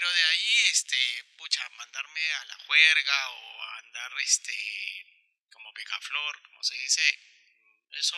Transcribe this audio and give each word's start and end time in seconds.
Pero 0.00 0.12
de 0.14 0.24
ahí, 0.24 0.56
este, 0.70 0.96
pucha, 1.36 1.68
mandarme 1.76 2.32
a 2.32 2.44
la 2.46 2.54
juerga 2.64 3.30
o 3.32 3.62
a 3.62 3.78
andar, 3.80 4.10
este, 4.24 4.56
como 5.52 5.74
picaflor, 5.74 6.40
como 6.40 6.62
se 6.64 6.74
dice, 6.76 7.02
eso 7.92 8.16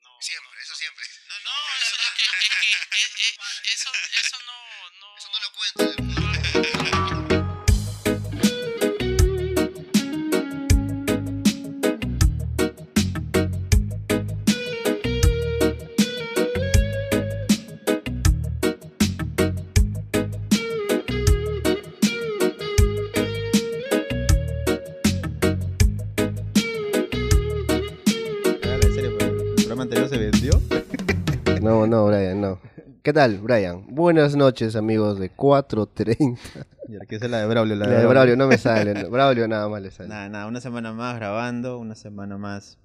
no. 0.00 0.20
Siempre, 0.20 0.60
eso 0.60 0.74
siempre. 0.74 1.06
No, 1.28 1.38
no, 1.38 1.76
eso, 1.76 1.96
es 2.02 2.10
que, 2.16 2.24
es 2.24 3.14
que, 3.14 3.72
eso, 3.74 3.92
eso 3.94 4.38
no, 4.40 4.90
no. 4.90 5.16
Eso 5.16 5.28
no 5.30 5.38
lo 5.38 5.52
cuento. 5.52 6.37
No, 31.88 32.06
Brian, 32.06 32.40
no. 32.40 32.60
¿Qué 33.02 33.12
tal, 33.12 33.38
Brian? 33.38 33.84
Buenas 33.88 34.36
noches, 34.36 34.76
amigos 34.76 35.18
de 35.18 35.30
430. 35.30 36.40
¿Y 36.88 36.94
ahora 36.94 37.06
qué 37.06 37.16
es 37.16 37.30
la 37.30 37.38
de 37.40 37.46
Braulio? 37.46 37.76
La 37.76 37.86
de 37.88 38.06
Braulio 38.06 38.36
no 38.36 38.46
me 38.46 38.58
sale. 38.58 38.94
no, 38.94 39.10
Braulio 39.10 39.48
nada 39.48 39.68
más 39.68 39.80
le 39.82 39.90
sale. 39.90 40.08
Nada, 40.08 40.28
nada, 40.28 40.46
una 40.46 40.60
semana 40.60 40.92
más 40.92 41.16
grabando, 41.16 41.78
una 41.78 41.94
semana 41.94 42.36
más 42.38 42.78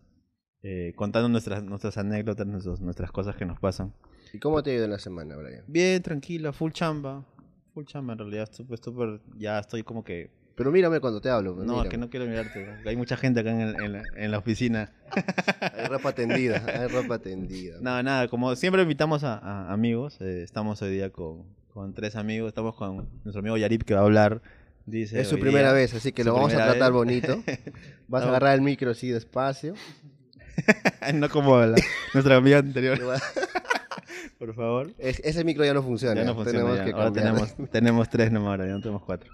eh, 0.61 0.93
contando 0.95 1.27
nuestras, 1.29 1.63
nuestras 1.63 1.97
anécdotas, 1.97 2.47
nuestros- 2.47 2.79
nuestras 2.81 3.11
cosas 3.11 3.35
que 3.35 3.45
nos 3.45 3.59
pasan. 3.59 3.93
¿Y 4.31 4.39
cómo 4.39 4.63
te 4.63 4.71
ha 4.71 4.75
ido 4.75 4.85
en 4.85 4.91
la 4.91 4.99
semana, 4.99 5.35
Brian? 5.35 5.63
Bien, 5.67 6.01
tranquila, 6.01 6.53
full 6.53 6.71
chamba. 6.71 7.25
Full 7.73 7.85
chamba 7.85 8.13
en 8.13 8.19
realidad, 8.19 8.49
súper, 8.51 8.79
súper, 8.79 9.19
ya 9.37 9.59
estoy 9.59 9.83
como 9.83 10.03
que... 10.03 10.31
Pero 10.55 10.71
mírame 10.71 10.99
cuando 10.99 11.19
te 11.19 11.29
hablo. 11.29 11.55
pues, 11.55 11.65
No, 11.65 11.81
es 11.81 11.89
que 11.89 11.97
no 11.97 12.09
quiero 12.09 12.25
mirarte. 12.27 12.67
Hay 12.85 12.95
mucha 12.95 13.17
gente 13.17 13.39
acá 13.39 13.49
en, 13.51 13.61
el- 13.61 13.75
en 13.81 13.91
la, 13.93 14.03
en 14.15 14.31
la 14.31 14.37
oficina. 14.37 14.91
Hay 15.61 15.85
ropa 15.87 16.11
tendida, 16.13 16.63
hay 16.67 16.87
ropa 16.87 17.19
tendida. 17.19 17.77
Nada, 17.81 18.03
nada, 18.03 18.27
como 18.27 18.55
siempre 18.55 18.81
invitamos 18.83 19.23
a, 19.23 19.37
a 19.37 19.71
amigos, 19.73 20.17
eh, 20.21 20.41
estamos 20.43 20.81
hoy 20.81 20.91
día 20.91 21.09
con, 21.11 21.43
con 21.73 21.93
tres 21.93 22.15
amigos, 22.15 22.49
estamos 22.49 22.75
con 22.75 23.07
nuestro 23.23 23.39
amigo 23.39 23.57
Yarip 23.57 23.83
que 23.83 23.93
va 23.93 24.01
a 24.01 24.03
hablar. 24.03 24.41
Dice, 24.85 25.19
es 25.21 25.27
su 25.27 25.39
primera 25.39 25.69
día- 25.69 25.81
vez, 25.81 25.93
así 25.93 26.11
que 26.11 26.23
lo 26.23 26.33
vamos 26.33 26.53
a 26.53 26.57
tratar 26.57 26.91
vez. 26.91 26.91
bonito. 26.91 27.43
Vas 28.07 28.23
a 28.23 28.27
agarrar 28.29 28.53
el 28.55 28.61
micro 28.61 28.91
así 28.91 29.09
despacio. 29.09 29.73
no 31.13 31.29
como 31.29 31.59
la- 31.61 31.75
nuestra 32.13 32.35
amiga 32.35 32.59
anterior, 32.59 32.99
por 34.37 34.53
favor. 34.55 34.91
Es- 34.97 35.21
ese 35.23 35.43
micro 35.43 35.63
ya 35.65 35.73
no 35.73 35.81
funciona. 35.83 36.15
Ya 36.15 36.25
no 36.25 36.35
funciona. 36.35 36.59
Tenemos 36.59 36.77
ya. 36.77 36.85
que 36.85 36.91
Ahora 36.91 37.11
tenemos, 37.11 37.55
tenemos 37.71 38.09
tres 38.09 38.31
nomás, 38.31 38.49
ahora 38.51 38.65
ya 38.67 38.73
no 38.73 38.81
tenemos 38.81 39.03
cuatro. 39.03 39.31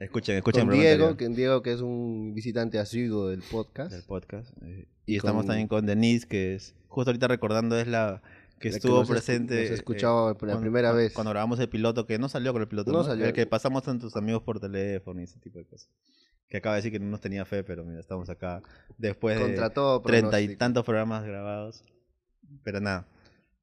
Escuchen, 0.00 0.36
escuchen 0.36 0.66
Con 0.66 0.74
Diego, 0.78 1.16
que 1.16 1.28
Diego 1.28 1.62
que 1.62 1.72
es 1.72 1.80
un 1.80 2.32
visitante 2.34 2.78
asiduo 2.78 3.28
del 3.28 3.42
podcast. 3.42 3.92
del 3.92 4.02
podcast. 4.04 4.50
eh, 4.62 4.86
Y 5.06 5.14
y 5.14 5.16
estamos 5.16 5.42
con- 5.42 5.46
también 5.48 5.68
con 5.68 5.84
Denise, 5.86 6.26
que 6.26 6.54
es 6.54 6.74
justo 6.88 7.10
ahorita 7.10 7.28
recordando, 7.28 7.78
es 7.78 7.86
la 7.86 8.22
que 8.58 8.68
La 8.68 8.72
que 8.72 8.76
estuvo 8.78 8.98
nos 9.00 9.08
escu- 9.08 9.12
presente. 9.12 9.62
nos 9.62 9.70
escuchaba 9.72 10.32
eh, 10.32 10.34
por 10.36 10.48
la 10.48 10.58
primera 10.58 10.88
cuando- 10.88 11.02
vez. 11.02 11.12
Cuando 11.12 11.30
grabamos 11.30 11.58
el 11.60 11.68
piloto, 11.68 12.06
que 12.06 12.18
no 12.18 12.28
salió 12.28 12.52
con 12.52 12.62
el 12.62 12.68
piloto, 12.68 12.92
No 12.92 12.98
¿no? 12.98 13.04
salió. 13.04 13.26
El 13.26 13.32
que 13.32 13.46
pasamos 13.46 13.82
con 13.82 13.98
tus 13.98 14.16
amigos 14.16 14.42
por 14.42 14.58
teléfono 14.60 15.20
y 15.20 15.24
ese 15.24 15.38
tipo 15.40 15.58
de 15.58 15.66
cosas. 15.66 15.90
Que 16.48 16.58
acaba 16.58 16.76
de 16.76 16.78
decir 16.82 16.92
que 16.92 17.00
no 17.00 17.10
nos 17.10 17.20
tenía 17.20 17.44
fe, 17.44 17.64
pero 17.64 17.84
mira, 17.84 18.00
estamos 18.00 18.30
acá 18.30 18.62
después 18.96 19.38
Contra 19.38 19.68
de 19.68 20.00
treinta 20.04 20.40
y 20.40 20.56
tantos 20.56 20.84
programas 20.84 21.24
grabados. 21.24 21.84
Pero 22.62 22.80
nada. 22.80 23.06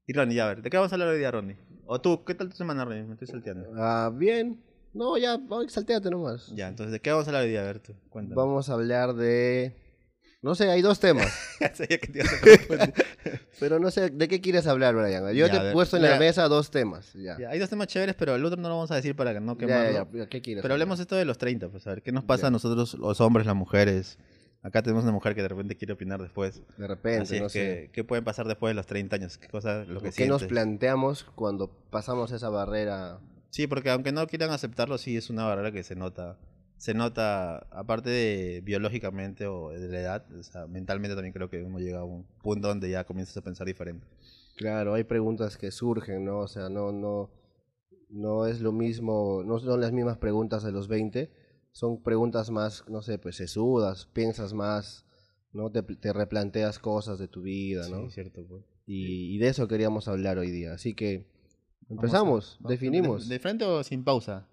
Y 0.06 0.12
Ronnie, 0.12 0.36
ya 0.36 0.44
a 0.44 0.48
ver, 0.48 0.62
¿de 0.62 0.68
qué 0.70 0.76
vamos 0.76 0.92
a 0.92 0.96
hablar 0.96 1.08
hoy 1.08 1.18
día, 1.18 1.30
Ronnie? 1.30 1.56
O 1.86 2.00
tú, 2.00 2.24
¿qué 2.24 2.34
tal 2.34 2.48
tu 2.50 2.56
semana, 2.56 2.84
Ronnie? 2.84 3.04
Me 3.04 3.12
estoy 3.14 3.28
salteando. 3.28 3.72
Ah, 3.76 4.12
bien. 4.14 4.60
No, 4.94 5.16
ya, 5.16 5.38
salteate 5.68 6.10
nomás. 6.10 6.48
Ya, 6.54 6.68
entonces, 6.68 6.92
¿de 6.92 7.00
qué 7.00 7.10
vamos 7.10 7.26
a 7.26 7.30
hablar 7.30 7.42
hoy 7.44 7.50
día? 7.50 7.72
Tú, 7.80 7.94
cuéntame. 8.10 8.34
Vamos 8.36 8.68
a 8.68 8.74
hablar 8.74 9.14
de... 9.14 9.74
No 10.42 10.56
sé, 10.56 10.68
hay 10.70 10.82
dos 10.82 10.98
temas. 10.98 11.32
Ya 11.60 11.72
sabía 11.74 11.98
que 11.98 12.08
te 12.08 12.18
ibas 12.18 12.32
a 12.32 12.40
confundir. 12.40 12.94
pero 13.60 13.78
no 13.78 13.90
sé, 13.92 14.10
¿de 14.10 14.26
qué 14.28 14.40
quieres 14.40 14.66
hablar, 14.66 14.94
Brian? 14.96 15.22
Yo 15.32 15.46
Ya, 15.46 15.60
te 15.62 15.70
he 15.70 15.72
puesto 15.72 15.96
en 15.96 16.02
la 16.02 16.08
mira. 16.08 16.18
mesa 16.18 16.48
dos 16.48 16.70
temas. 16.72 17.12
Ya. 17.14 17.38
Ya, 17.38 17.50
hay 17.50 17.58
dos 17.60 17.70
temas 17.70 17.86
chéveres, 17.86 18.16
pero 18.16 18.34
el 18.34 18.44
otro 18.44 18.60
no 18.60 18.68
lo 18.68 18.74
vamos 18.74 18.90
a 18.90 18.96
decir 18.96 19.14
para 19.14 19.32
que 19.32 19.40
no 19.40 19.52
Ya, 19.52 19.58
quemarlo. 19.58 19.92
ya, 19.92 20.18
ya, 20.18 20.26
¿Qué 20.28 20.42
quieres 20.42 20.62
Pero 20.62 20.74
hablar? 20.74 20.82
hablemos 20.84 20.98
esto 21.00 21.14
de 21.14 21.24
los 21.24 21.38
30, 21.38 21.68
pues 21.68 21.86
a 21.86 21.90
ver, 21.90 22.02
¿qué 22.02 22.10
nos 22.10 22.24
pasa 22.24 22.42
Ya. 22.42 22.46
a 22.48 22.50
nosotros, 22.50 22.94
los 22.94 23.20
hombres, 23.20 23.46
las 23.46 23.54
mujeres? 23.54 24.18
Acá 24.64 24.82
tenemos 24.82 25.04
una 25.04 25.12
mujer 25.12 25.34
que 25.36 25.42
de 25.42 25.48
repente 25.48 25.76
quiere 25.76 25.92
opinar 25.92 26.20
después. 26.20 26.60
De 26.76 26.86
repente, 26.88 27.22
Así 27.22 27.40
no 27.40 27.46
es 27.46 27.52
sé. 27.52 27.58
que, 27.60 27.90
¿qué 27.92 28.04
puede 28.04 28.22
pasar 28.22 28.46
después 28.48 28.70
de 28.70 28.74
los 28.74 28.86
30 28.86 29.16
años? 29.16 29.38
¿Qué 29.38 29.48
cosa, 29.48 29.84
lo 29.84 30.00
que 30.00 30.10
¿Qué 30.10 30.26
nos 30.26 30.44
planteamos 30.44 31.24
cuando 31.36 31.68
pasamos 31.90 32.30
esa 32.32 32.48
barrera? 32.48 33.20
Sí, 33.52 33.66
porque 33.66 33.90
aunque 33.90 34.12
no 34.12 34.26
quieran 34.26 34.50
aceptarlo, 34.50 34.96
sí 34.96 35.14
es 35.14 35.28
una 35.28 35.44
barrera 35.44 35.70
que 35.72 35.82
se 35.82 35.94
nota. 35.94 36.38
Se 36.78 36.94
nota, 36.94 37.58
aparte 37.70 38.08
de 38.08 38.62
biológicamente 38.64 39.46
o 39.46 39.68
de 39.68 39.88
la 39.88 40.00
edad, 40.00 40.26
o 40.34 40.42
sea, 40.42 40.66
mentalmente 40.66 41.14
también 41.14 41.34
creo 41.34 41.50
que 41.50 41.62
uno 41.62 41.78
llega 41.78 42.00
a 42.00 42.04
un 42.04 42.24
punto 42.42 42.68
donde 42.68 42.88
ya 42.88 43.04
comienzas 43.04 43.36
a 43.36 43.42
pensar 43.42 43.66
diferente. 43.66 44.06
Claro, 44.56 44.94
hay 44.94 45.04
preguntas 45.04 45.58
que 45.58 45.70
surgen, 45.70 46.24
¿no? 46.24 46.38
O 46.38 46.48
sea, 46.48 46.70
no, 46.70 46.92
no, 46.92 47.30
no 48.08 48.46
es 48.46 48.62
lo 48.62 48.72
mismo, 48.72 49.42
no 49.44 49.58
son 49.58 49.82
las 49.82 49.92
mismas 49.92 50.16
preguntas 50.16 50.64
de 50.64 50.72
los 50.72 50.88
20, 50.88 51.30
son 51.72 52.02
preguntas 52.02 52.48
más, 52.48 52.84
no 52.88 53.02
sé, 53.02 53.18
pues 53.18 53.36
sesudas, 53.36 54.06
piensas 54.06 54.54
más, 54.54 55.04
¿no? 55.52 55.70
Te, 55.70 55.82
te 55.82 56.14
replanteas 56.14 56.78
cosas 56.78 57.18
de 57.18 57.28
tu 57.28 57.42
vida, 57.42 57.86
¿no? 57.90 58.06
Sí, 58.06 58.14
cierto. 58.14 58.46
Pues. 58.48 58.64
Y, 58.86 59.36
y 59.36 59.38
de 59.38 59.48
eso 59.48 59.68
queríamos 59.68 60.08
hablar 60.08 60.38
hoy 60.38 60.50
día. 60.50 60.72
Así 60.72 60.94
que 60.94 61.30
A- 61.92 61.94
empezamos, 61.94 62.56
vamos- 62.60 62.70
definimos. 62.70 63.28
¿De, 63.28 63.34
de 63.34 63.38
frente 63.40 63.64
o 63.64 63.82
sin 63.84 64.02
pausa? 64.04 64.46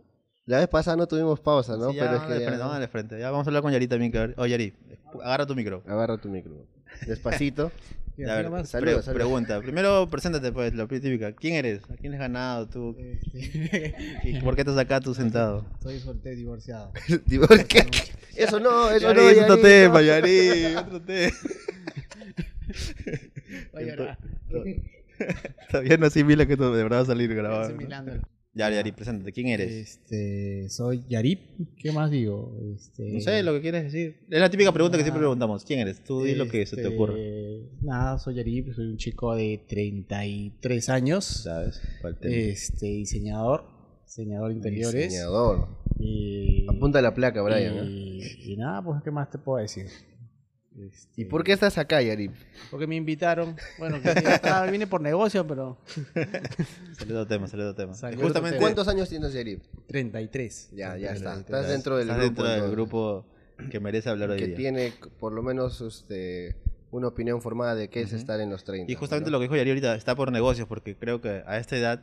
La 0.45 0.57
vez 0.59 0.67
pasada 0.67 0.97
no 0.97 1.07
tuvimos 1.07 1.39
pausa, 1.39 1.77
¿no? 1.77 1.91
Sí, 1.91 1.97
ya, 1.97 2.03
Pero 2.03 2.16
es 2.16 2.19
vamos 2.22 2.29
de 2.29 2.39
que 2.39 2.45
frente, 2.45 2.57
ya- 2.59 2.66
vamos 2.66 2.79
de 2.79 2.88
frente. 2.88 3.19
Ya 3.19 3.31
vamos 3.31 3.47
a 3.47 3.50
hablar 3.50 3.61
con 3.63 3.72
Yari 3.72 3.88
también. 3.88 4.11
Que, 4.11 4.17
a 4.17 4.22
ver- 4.27 4.35
oh, 4.38 4.45
Yari, 4.45 4.73
agarra 5.23 5.45
tu 5.45 5.55
micro. 5.55 5.83
agarra 5.88 6.17
tu 6.17 6.29
micro. 6.29 6.66
Despacito. 7.07 7.72
Ya, 8.17 8.33
a 8.33 8.35
ver, 8.35 8.45
nomás. 8.51 8.69
pre- 8.69 8.97
pregunta. 9.13 9.61
Primero, 9.61 10.09
preséntate, 10.09 10.51
pues, 10.51 10.73
la 10.75 10.85
típica. 10.88 11.31
¿Quién 11.31 11.55
eres? 11.55 11.81
¿A 11.89 11.95
quién 11.95 12.11
has 12.16 12.19
ganado 12.19 12.67
tú? 12.67 12.94
¿Y 14.25 14.41
por 14.41 14.56
qué 14.56 14.61
estás 14.63 14.77
acá 14.77 15.00
tú 15.00 15.13
sentado? 15.16 15.66
Soy 15.81 16.00
soltero 16.01 16.35
divorciado. 16.35 16.91
Digo, 17.25 17.47
¿qué? 17.69 17.88
Eso 18.35 18.59
no, 18.59 18.89
eso 18.89 19.07
Yari, 19.07 19.21
no. 19.21 19.29
es 19.29 19.41
otro 19.44 19.57
tema. 19.61 20.01
Yari, 20.01 20.75
otro 20.75 21.01
tema. 21.01 21.33
Oye, 23.73 23.91
ahora, 23.91 24.17
Todavía 25.72 25.97
no 25.97 26.06
asimila 26.07 26.46
que 26.46 26.53
esto 26.53 26.74
de 26.74 26.84
verdad 26.84 27.00
va 27.00 27.02
a 27.03 27.06
salir 27.06 27.34
grabado. 27.34 27.62
estoy 27.63 27.75
¿no? 27.75 27.81
mirando. 27.84 28.12
Yari, 28.56 28.75
Yari, 28.75 28.91
preséntate. 28.91 29.31
¿Quién 29.31 29.47
eres? 29.47 29.72
Este, 29.72 30.68
soy 30.69 31.03
Yarip. 31.07 31.40
¿Qué 31.78 31.91
más 31.91 32.09
digo? 32.09 32.57
Este, 32.75 33.13
No 33.13 33.19
sé 33.19 33.44
lo 33.44 33.53
que 33.53 33.62
quieres 33.62 33.84
decir. 33.84 34.25
Es 34.30 34.40
la 34.40 34.50
típica 34.50 34.72
pregunta 34.72 34.97
que 34.97 35.03
siempre 35.03 35.19
Ah. 35.19 35.25
preguntamos. 35.28 35.63
¿Quién 35.63 35.80
eres? 35.81 36.03
Tú 36.03 36.24
di 36.24 36.34
lo 36.35 36.47
que 36.50 36.66
se 36.66 36.75
te 36.75 36.81
este, 36.81 36.94
ocurre. 36.94 37.69
Nada, 37.81 38.18
soy 38.18 38.35
Yarip, 38.35 38.74
soy 38.74 38.88
un 38.88 38.97
chico 38.97 39.35
de 39.35 39.63
33 39.68 40.90
años. 40.90 41.25
¿Sabes? 41.25 41.80
Este, 42.22 42.88
diseñador, 42.88 43.66
diseñador 44.06 44.50
de 44.50 44.56
interiores. 44.56 45.09
Diseñador. 45.09 45.68
Y, 46.00 46.66
Apunta 46.69 47.01
la 47.01 47.13
placa, 47.13 47.41
Brian. 47.44 47.88
¿eh? 47.88 48.19
y 48.46 48.57
nada, 48.57 48.84
pues, 48.84 49.01
¿qué 49.03 49.12
más 49.12 49.30
te 49.30 49.38
puedo 49.38 49.62
decir? 49.62 49.86
Este, 50.88 51.22
¿Y 51.22 51.25
por 51.25 51.44
qué 51.44 51.51
estás 51.51 51.78
acá, 51.78 52.01
Yarip? 52.01 52.34
Porque 52.72 52.88
me 52.88 52.95
invitaron. 52.95 53.56
Bueno, 53.78 54.00
que 54.01 54.09
estaba- 54.12 54.66
vine 54.72 54.88
por 54.88 55.01
negocio, 55.01 55.45
pero 55.45 55.78
otro 57.01 57.28
tema, 57.28 57.45
otro 57.45 57.75
tema. 57.75 57.94
Salió 57.94 58.19
Justamente. 58.22 58.56
otro 58.57 58.62
¿Cuántos 58.66 58.88
años 58.88 59.09
tienes, 59.09 59.34
Yarip? 59.34 59.62
33. 59.88 60.69
Ya, 60.73 60.97
ya 60.97 61.12
está. 61.12 61.34
33. 61.34 61.39
Estás 61.59 61.68
dentro 61.72 61.97
del 61.97 62.09
Estás 62.09 62.23
grupo. 62.25 62.44
dentro 62.44 62.62
del 62.63 62.72
grupo 62.72 63.25
que 63.69 63.79
merece 63.81 64.09
hablar 64.09 64.29
hoy 64.29 64.39
Que 64.39 64.47
día. 64.47 64.56
tiene 64.56 64.94
por 65.19 65.34
lo 65.34 65.44
menos 65.44 65.81
este, 65.81 66.56
una 66.91 67.07
opinión 67.07 67.41
formada 67.41 67.75
de 67.75 67.89
qué 67.89 68.00
es 68.01 68.07
Ujú. 68.07 68.16
estar 68.18 68.39
en 68.39 68.50
los 68.50 68.63
30. 68.63 68.89
Y 68.91 68.95
justamente 68.95 69.29
¿no? 69.29 69.34
lo 69.35 69.39
que 69.39 69.44
dijo 69.45 69.56
Yari 69.57 69.72
ahorita 69.72 69.95
está 69.95 70.16
por 70.16 70.31
negocios, 70.31 70.68
porque 70.68 70.95
creo 70.95 71.19
que 71.19 71.44
a 71.45 71.57
esta 71.57 71.75
edad 71.75 72.01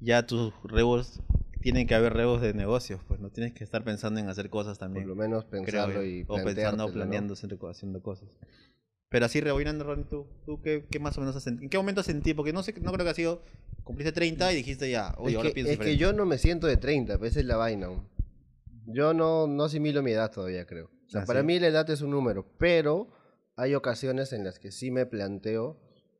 ya 0.00 0.26
tus 0.26 0.52
rebos 0.64 1.20
tienen 1.60 1.86
que 1.86 1.94
haber 1.94 2.12
rebos 2.14 2.40
de 2.40 2.54
negocios, 2.54 3.00
pues 3.06 3.20
no 3.20 3.30
tienes 3.30 3.52
que 3.52 3.64
estar 3.64 3.84
pensando 3.84 4.18
en 4.20 4.28
hacer 4.28 4.48
cosas 4.50 4.78
Por 4.78 4.86
también. 4.86 5.08
lo 5.08 5.14
menos 5.16 5.44
pensarlo 5.44 6.04
y 6.04 6.22
o 6.26 6.34
pensando 6.36 6.38
o 6.38 6.44
planteártelo, 6.44 6.86
¿no? 6.88 6.92
planeando 6.92 7.34
haciendo, 7.34 7.58
co- 7.58 7.68
haciendo 7.68 8.02
cosas. 8.02 8.28
Pero 9.08 9.26
así 9.26 9.40
rebobinando, 9.40 9.84
Ronnie, 9.84 10.04
¿tú, 10.08 10.26
tú 10.46 10.60
qué, 10.62 10.84
qué 10.90 11.00
más 11.00 11.16
o 11.18 11.20
menos 11.20 11.34
has 11.34 11.42
sentido? 11.42 11.64
¿En 11.64 11.70
qué 11.70 11.76
momento 11.78 12.02
sentí? 12.02 12.32
Porque 12.32 12.52
no 12.52 12.62
sé, 12.62 12.72
no 12.80 12.92
creo 12.92 13.04
que 13.04 13.10
ha 13.10 13.14
sido, 13.14 13.42
cumpliste 13.82 14.12
30 14.12 14.52
y 14.52 14.56
dijiste 14.56 14.88
ya, 14.90 15.14
oye, 15.18 15.32
es 15.32 15.36
ahora 15.38 15.48
que, 15.48 15.54
pienso 15.54 15.72
es 15.72 15.78
que 15.78 15.84
diferente. 15.84 16.00
yo 16.00 16.12
no 16.12 16.26
me 16.26 16.38
siento 16.38 16.66
de 16.68 16.76
30, 16.76 17.18
pues, 17.18 17.32
esa 17.32 17.40
es 17.40 17.46
la 17.46 17.56
vaina. 17.56 17.88
Yo 18.86 19.12
no, 19.14 19.46
no 19.46 19.64
asimilo 19.64 20.02
mi 20.02 20.12
edad 20.12 20.30
todavía, 20.30 20.64
creo. 20.66 20.86
O 21.06 21.10
sea, 21.10 21.22
¿Ah, 21.22 21.24
para 21.26 21.40
sí? 21.40 21.46
mí 21.46 21.58
la 21.58 21.66
edad 21.68 21.88
es 21.90 22.00
un 22.02 22.10
número, 22.10 22.46
pero 22.58 23.08
hay 23.56 23.74
ocasiones 23.74 24.32
en 24.32 24.44
las 24.44 24.58
que 24.60 24.70
sí 24.70 24.90
me 24.92 25.06
planteo, 25.06 25.76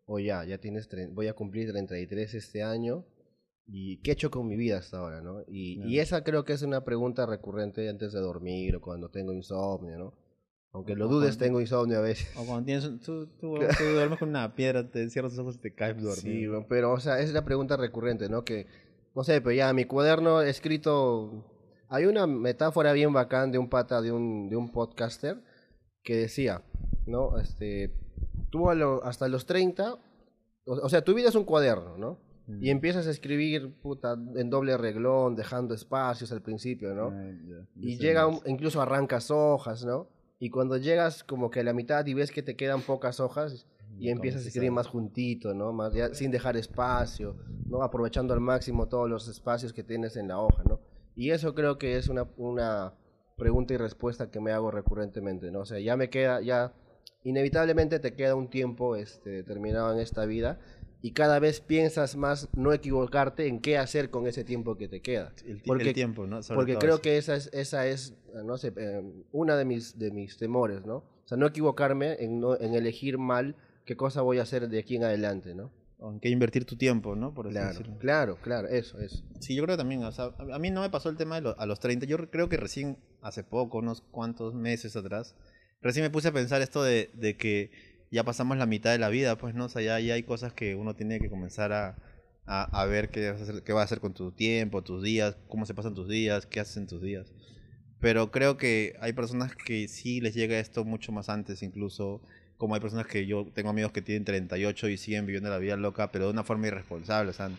o 0.06 0.18
ya, 0.18 0.44
ya 0.44 0.58
tienes, 0.58 0.88
voy 1.12 1.28
a 1.28 1.34
cumplir 1.34 1.70
33 1.70 2.34
este 2.34 2.62
año, 2.64 3.04
y 3.66 3.98
qué 3.98 4.10
he 4.10 4.14
hecho 4.14 4.30
con 4.30 4.46
mi 4.48 4.56
vida 4.56 4.78
hasta 4.78 4.98
ahora, 4.98 5.20
¿no? 5.20 5.42
Y, 5.46 5.80
y 5.84 5.96
Ya. 5.96 6.02
esa 6.02 6.24
creo 6.24 6.44
que 6.44 6.52
es 6.54 6.62
una 6.62 6.84
pregunta 6.84 7.26
recurrente 7.26 7.88
antes 7.88 8.12
de 8.12 8.20
dormir 8.20 8.76
o 8.76 8.80
cuando 8.80 9.08
tengo 9.10 9.32
insomnio, 9.32 9.96
¿no? 9.98 10.14
Aunque 10.72 10.94
lo 10.94 11.06
O 11.06 11.08
dudes, 11.08 11.30
cuando- 11.36 11.44
tengo 11.44 11.60
insomnio 11.60 11.98
a 11.98 12.02
veces. 12.02 12.28
O 12.36 12.44
cuando 12.46 12.64
tienes, 12.66 12.84
tú, 13.00 13.26
tú, 13.38 13.54
tú 13.78 13.84
duermes 13.84 14.18
con 14.18 14.28
una 14.28 14.54
piedra, 14.54 14.88
te 14.88 15.08
cierras 15.10 15.32
los 15.32 15.40
ojos 15.40 15.56
y 15.56 15.58
te 15.60 15.74
caes 15.74 16.00
dormido. 16.02 16.60
Sí, 16.60 16.66
pero, 16.68 16.92
o 16.92 17.00
sea, 17.00 17.20
es 17.20 17.32
la 17.32 17.44
pregunta 17.44 17.76
recurrente, 17.76 18.28
¿no? 18.28 18.44
Que 18.44 18.66
no 19.14 19.24
sé, 19.24 19.40
pero 19.40 19.52
ya 19.52 19.72
mi 19.72 19.84
cuaderno 19.84 20.40
he 20.42 20.48
escrito, 20.50 21.44
hay 21.88 22.06
una 22.06 22.26
metáfora 22.28 22.92
bien 22.92 23.12
bacán 23.12 23.50
de 23.50 23.58
un 23.58 23.68
pata, 23.68 24.00
de 24.00 24.12
un, 24.12 24.48
de 24.48 24.56
un 24.56 24.70
podcaster, 24.70 25.42
que 26.04 26.16
decía, 26.16 26.62
¿no? 27.06 27.38
Este, 27.38 27.92
tú 28.50 28.70
a 28.70 28.74
lo- 28.76 29.02
hasta 29.04 29.26
los 29.28 29.46
30, 29.46 29.94
o, 30.66 30.72
o 30.72 30.88
sea, 30.88 31.02
tu 31.02 31.14
vida 31.14 31.28
es 31.28 31.34
un 31.34 31.44
cuaderno, 31.44 31.98
¿no? 31.98 32.18
Mm. 32.58 32.64
Y 32.64 32.70
empiezas 32.70 33.06
a 33.06 33.10
escribir, 33.10 33.72
puta, 33.82 34.16
en 34.36 34.50
doble 34.50 34.76
reglón, 34.76 35.36
dejando 35.36 35.74
espacios 35.74 36.32
al 36.32 36.42
principio, 36.42 36.94
¿no? 36.94 37.10
Ya, 37.10 37.66
Y 37.80 37.96
llega, 37.98 38.26
un- 38.26 38.40
incluso 38.46 38.80
arrancas 38.82 39.30
hojas, 39.30 39.84
¿no? 39.84 40.08
Y 40.38 40.50
cuando 40.50 40.76
llegas 40.76 41.22
como 41.22 41.50
que 41.50 41.60
a 41.60 41.64
la 41.64 41.72
mitad 41.74 42.04
y 42.06 42.14
ves 42.14 42.30
que 42.32 42.42
te 42.42 42.56
quedan 42.56 42.80
pocas 42.82 43.20
hojas 43.20 43.66
y 43.98 44.08
empiezas 44.08 44.44
a 44.44 44.48
escribir 44.48 44.70
más 44.72 44.86
juntito, 44.86 45.52
¿no? 45.52 45.72
Más, 45.72 45.92
ya 45.92 46.14
sin 46.14 46.30
dejar 46.30 46.56
espacio, 46.56 47.36
¿no? 47.66 47.82
Aprovechando 47.82 48.32
al 48.32 48.40
máximo 48.40 48.88
todos 48.88 49.08
los 49.10 49.28
espacios 49.28 49.72
que 49.74 49.82
tienes 49.84 50.16
en 50.16 50.28
la 50.28 50.38
hoja, 50.40 50.62
¿no? 50.66 50.80
Y 51.14 51.30
eso 51.30 51.54
creo 51.54 51.76
que 51.76 51.96
es 51.98 52.08
una, 52.08 52.26
una 52.38 52.94
pregunta 53.36 53.74
y 53.74 53.76
respuesta 53.76 54.30
que 54.30 54.40
me 54.40 54.52
hago 54.52 54.70
recurrentemente, 54.70 55.50
¿no? 55.50 55.60
O 55.60 55.64
sea, 55.66 55.78
ya 55.78 55.96
me 55.96 56.08
queda, 56.08 56.40
ya 56.40 56.72
inevitablemente 57.24 57.98
te 57.98 58.14
queda 58.14 58.34
un 58.34 58.48
tiempo 58.48 58.96
este, 58.96 59.30
determinado 59.30 59.92
en 59.92 59.98
esta 59.98 60.24
vida 60.24 60.58
y 61.02 61.12
cada 61.12 61.38
vez 61.38 61.60
piensas 61.60 62.16
más 62.16 62.48
no 62.54 62.72
equivocarte 62.72 63.46
en 63.46 63.60
qué 63.60 63.78
hacer 63.78 64.10
con 64.10 64.26
ese 64.26 64.44
tiempo 64.44 64.76
que 64.76 64.88
te 64.88 65.00
queda. 65.00 65.32
El, 65.46 65.62
porque- 65.62 65.84
el 65.88 65.94
tiempo, 65.94 66.26
¿no? 66.26 66.42
Sobre 66.42 66.56
Porque 66.56 66.72
todo 66.74 66.80
creo 66.80 66.94
eso. 66.96 67.02
que 67.02 67.16
esa 67.18 67.36
es, 67.36 67.50
esa 67.52 67.86
es 67.86 68.14
eh, 68.34 68.42
no 68.44 68.58
sé, 68.58 68.72
eh, 68.76 69.02
una 69.32 69.56
de 69.56 69.64
mis, 69.64 69.98
de 69.98 70.10
mis 70.10 70.36
temores, 70.36 70.84
¿no? 70.84 70.96
O 70.96 71.28
sea, 71.30 71.38
no 71.38 71.46
equivocarme 71.46 72.16
en, 72.22 72.40
no, 72.40 72.58
en 72.60 72.74
elegir 72.74 73.18
mal 73.18 73.54
qué 73.84 73.96
cosa 73.96 74.20
voy 74.22 74.38
a 74.38 74.42
hacer 74.42 74.68
de 74.68 74.78
aquí 74.78 74.96
en 74.96 75.04
adelante, 75.04 75.54
¿no? 75.54 75.70
O 75.98 76.10
en 76.12 76.20
qué 76.20 76.28
invertir 76.30 76.64
tu 76.64 76.76
tiempo, 76.76 77.14
¿no? 77.14 77.32
Por 77.34 77.48
Claro, 77.50 77.68
decirlo. 77.68 77.98
claro, 77.98 78.36
claro, 78.42 78.68
eso, 78.68 78.98
eso. 79.00 79.22
Sí, 79.38 79.54
yo 79.54 79.62
creo 79.64 79.76
también, 79.76 80.02
o 80.04 80.12
sea, 80.12 80.34
a 80.38 80.54
a 80.54 80.58
mí 80.58 80.70
no 80.70 80.80
me 80.82 80.90
pasó 80.90 81.08
el 81.08 81.16
tema 81.16 81.36
de 81.36 81.42
lo- 81.42 81.58
a 81.60 81.66
los 81.66 81.78
30, 81.80 82.06
yo 82.06 82.16
creo 82.30 82.48
que 82.48 82.56
recién 82.56 82.96
hace 83.22 83.42
poco, 83.44 83.78
unos 83.78 84.00
cuantos 84.10 84.54
meses 84.54 84.96
atrás, 84.96 85.34
recién 85.82 86.02
me 86.04 86.10
puse 86.10 86.28
a 86.28 86.32
pensar 86.32 86.62
esto 86.62 86.82
de, 86.82 87.10
de 87.14 87.36
que 87.36 87.70
ya 88.10 88.24
pasamos 88.24 88.56
la 88.58 88.66
mitad 88.66 88.90
de 88.90 88.98
la 88.98 89.08
vida, 89.08 89.36
pues, 89.38 89.54
¿no? 89.54 89.66
O 89.66 89.68
sea, 89.68 89.82
ya, 89.82 90.00
ya 90.00 90.14
hay 90.14 90.22
cosas 90.22 90.52
que 90.52 90.74
uno 90.74 90.94
tiene 90.94 91.20
que 91.20 91.30
comenzar 91.30 91.72
a, 91.72 91.96
a, 92.46 92.82
a 92.82 92.86
ver 92.86 93.10
qué 93.10 93.30
vas 93.30 93.40
a, 93.40 93.44
hacer, 93.44 93.62
qué 93.62 93.72
vas 93.72 93.82
a 93.82 93.84
hacer 93.84 94.00
con 94.00 94.14
tu 94.14 94.32
tiempo, 94.32 94.82
tus 94.82 95.02
días, 95.02 95.36
cómo 95.48 95.66
se 95.66 95.74
pasan 95.74 95.94
tus 95.94 96.08
días, 96.08 96.46
qué 96.46 96.60
haces 96.60 96.76
en 96.76 96.86
tus 96.86 97.02
días. 97.02 97.32
Pero 98.00 98.30
creo 98.30 98.56
que 98.56 98.96
hay 99.00 99.12
personas 99.12 99.54
que 99.54 99.86
sí 99.86 100.20
les 100.20 100.34
llega 100.34 100.58
esto 100.58 100.84
mucho 100.84 101.12
más 101.12 101.28
antes, 101.28 101.62
incluso 101.62 102.22
como 102.56 102.74
hay 102.74 102.80
personas 102.80 103.06
que 103.06 103.26
yo 103.26 103.46
tengo 103.54 103.70
amigos 103.70 103.92
que 103.92 104.02
tienen 104.02 104.24
38 104.24 104.88
y 104.88 104.96
siguen 104.96 105.26
viviendo 105.26 105.48
la 105.48 105.58
vida 105.58 105.76
loca, 105.76 106.10
pero 106.10 106.26
de 106.26 106.32
una 106.32 106.44
forma 106.44 106.66
irresponsable, 106.66 107.30
o 107.30 107.32
sea, 107.32 107.50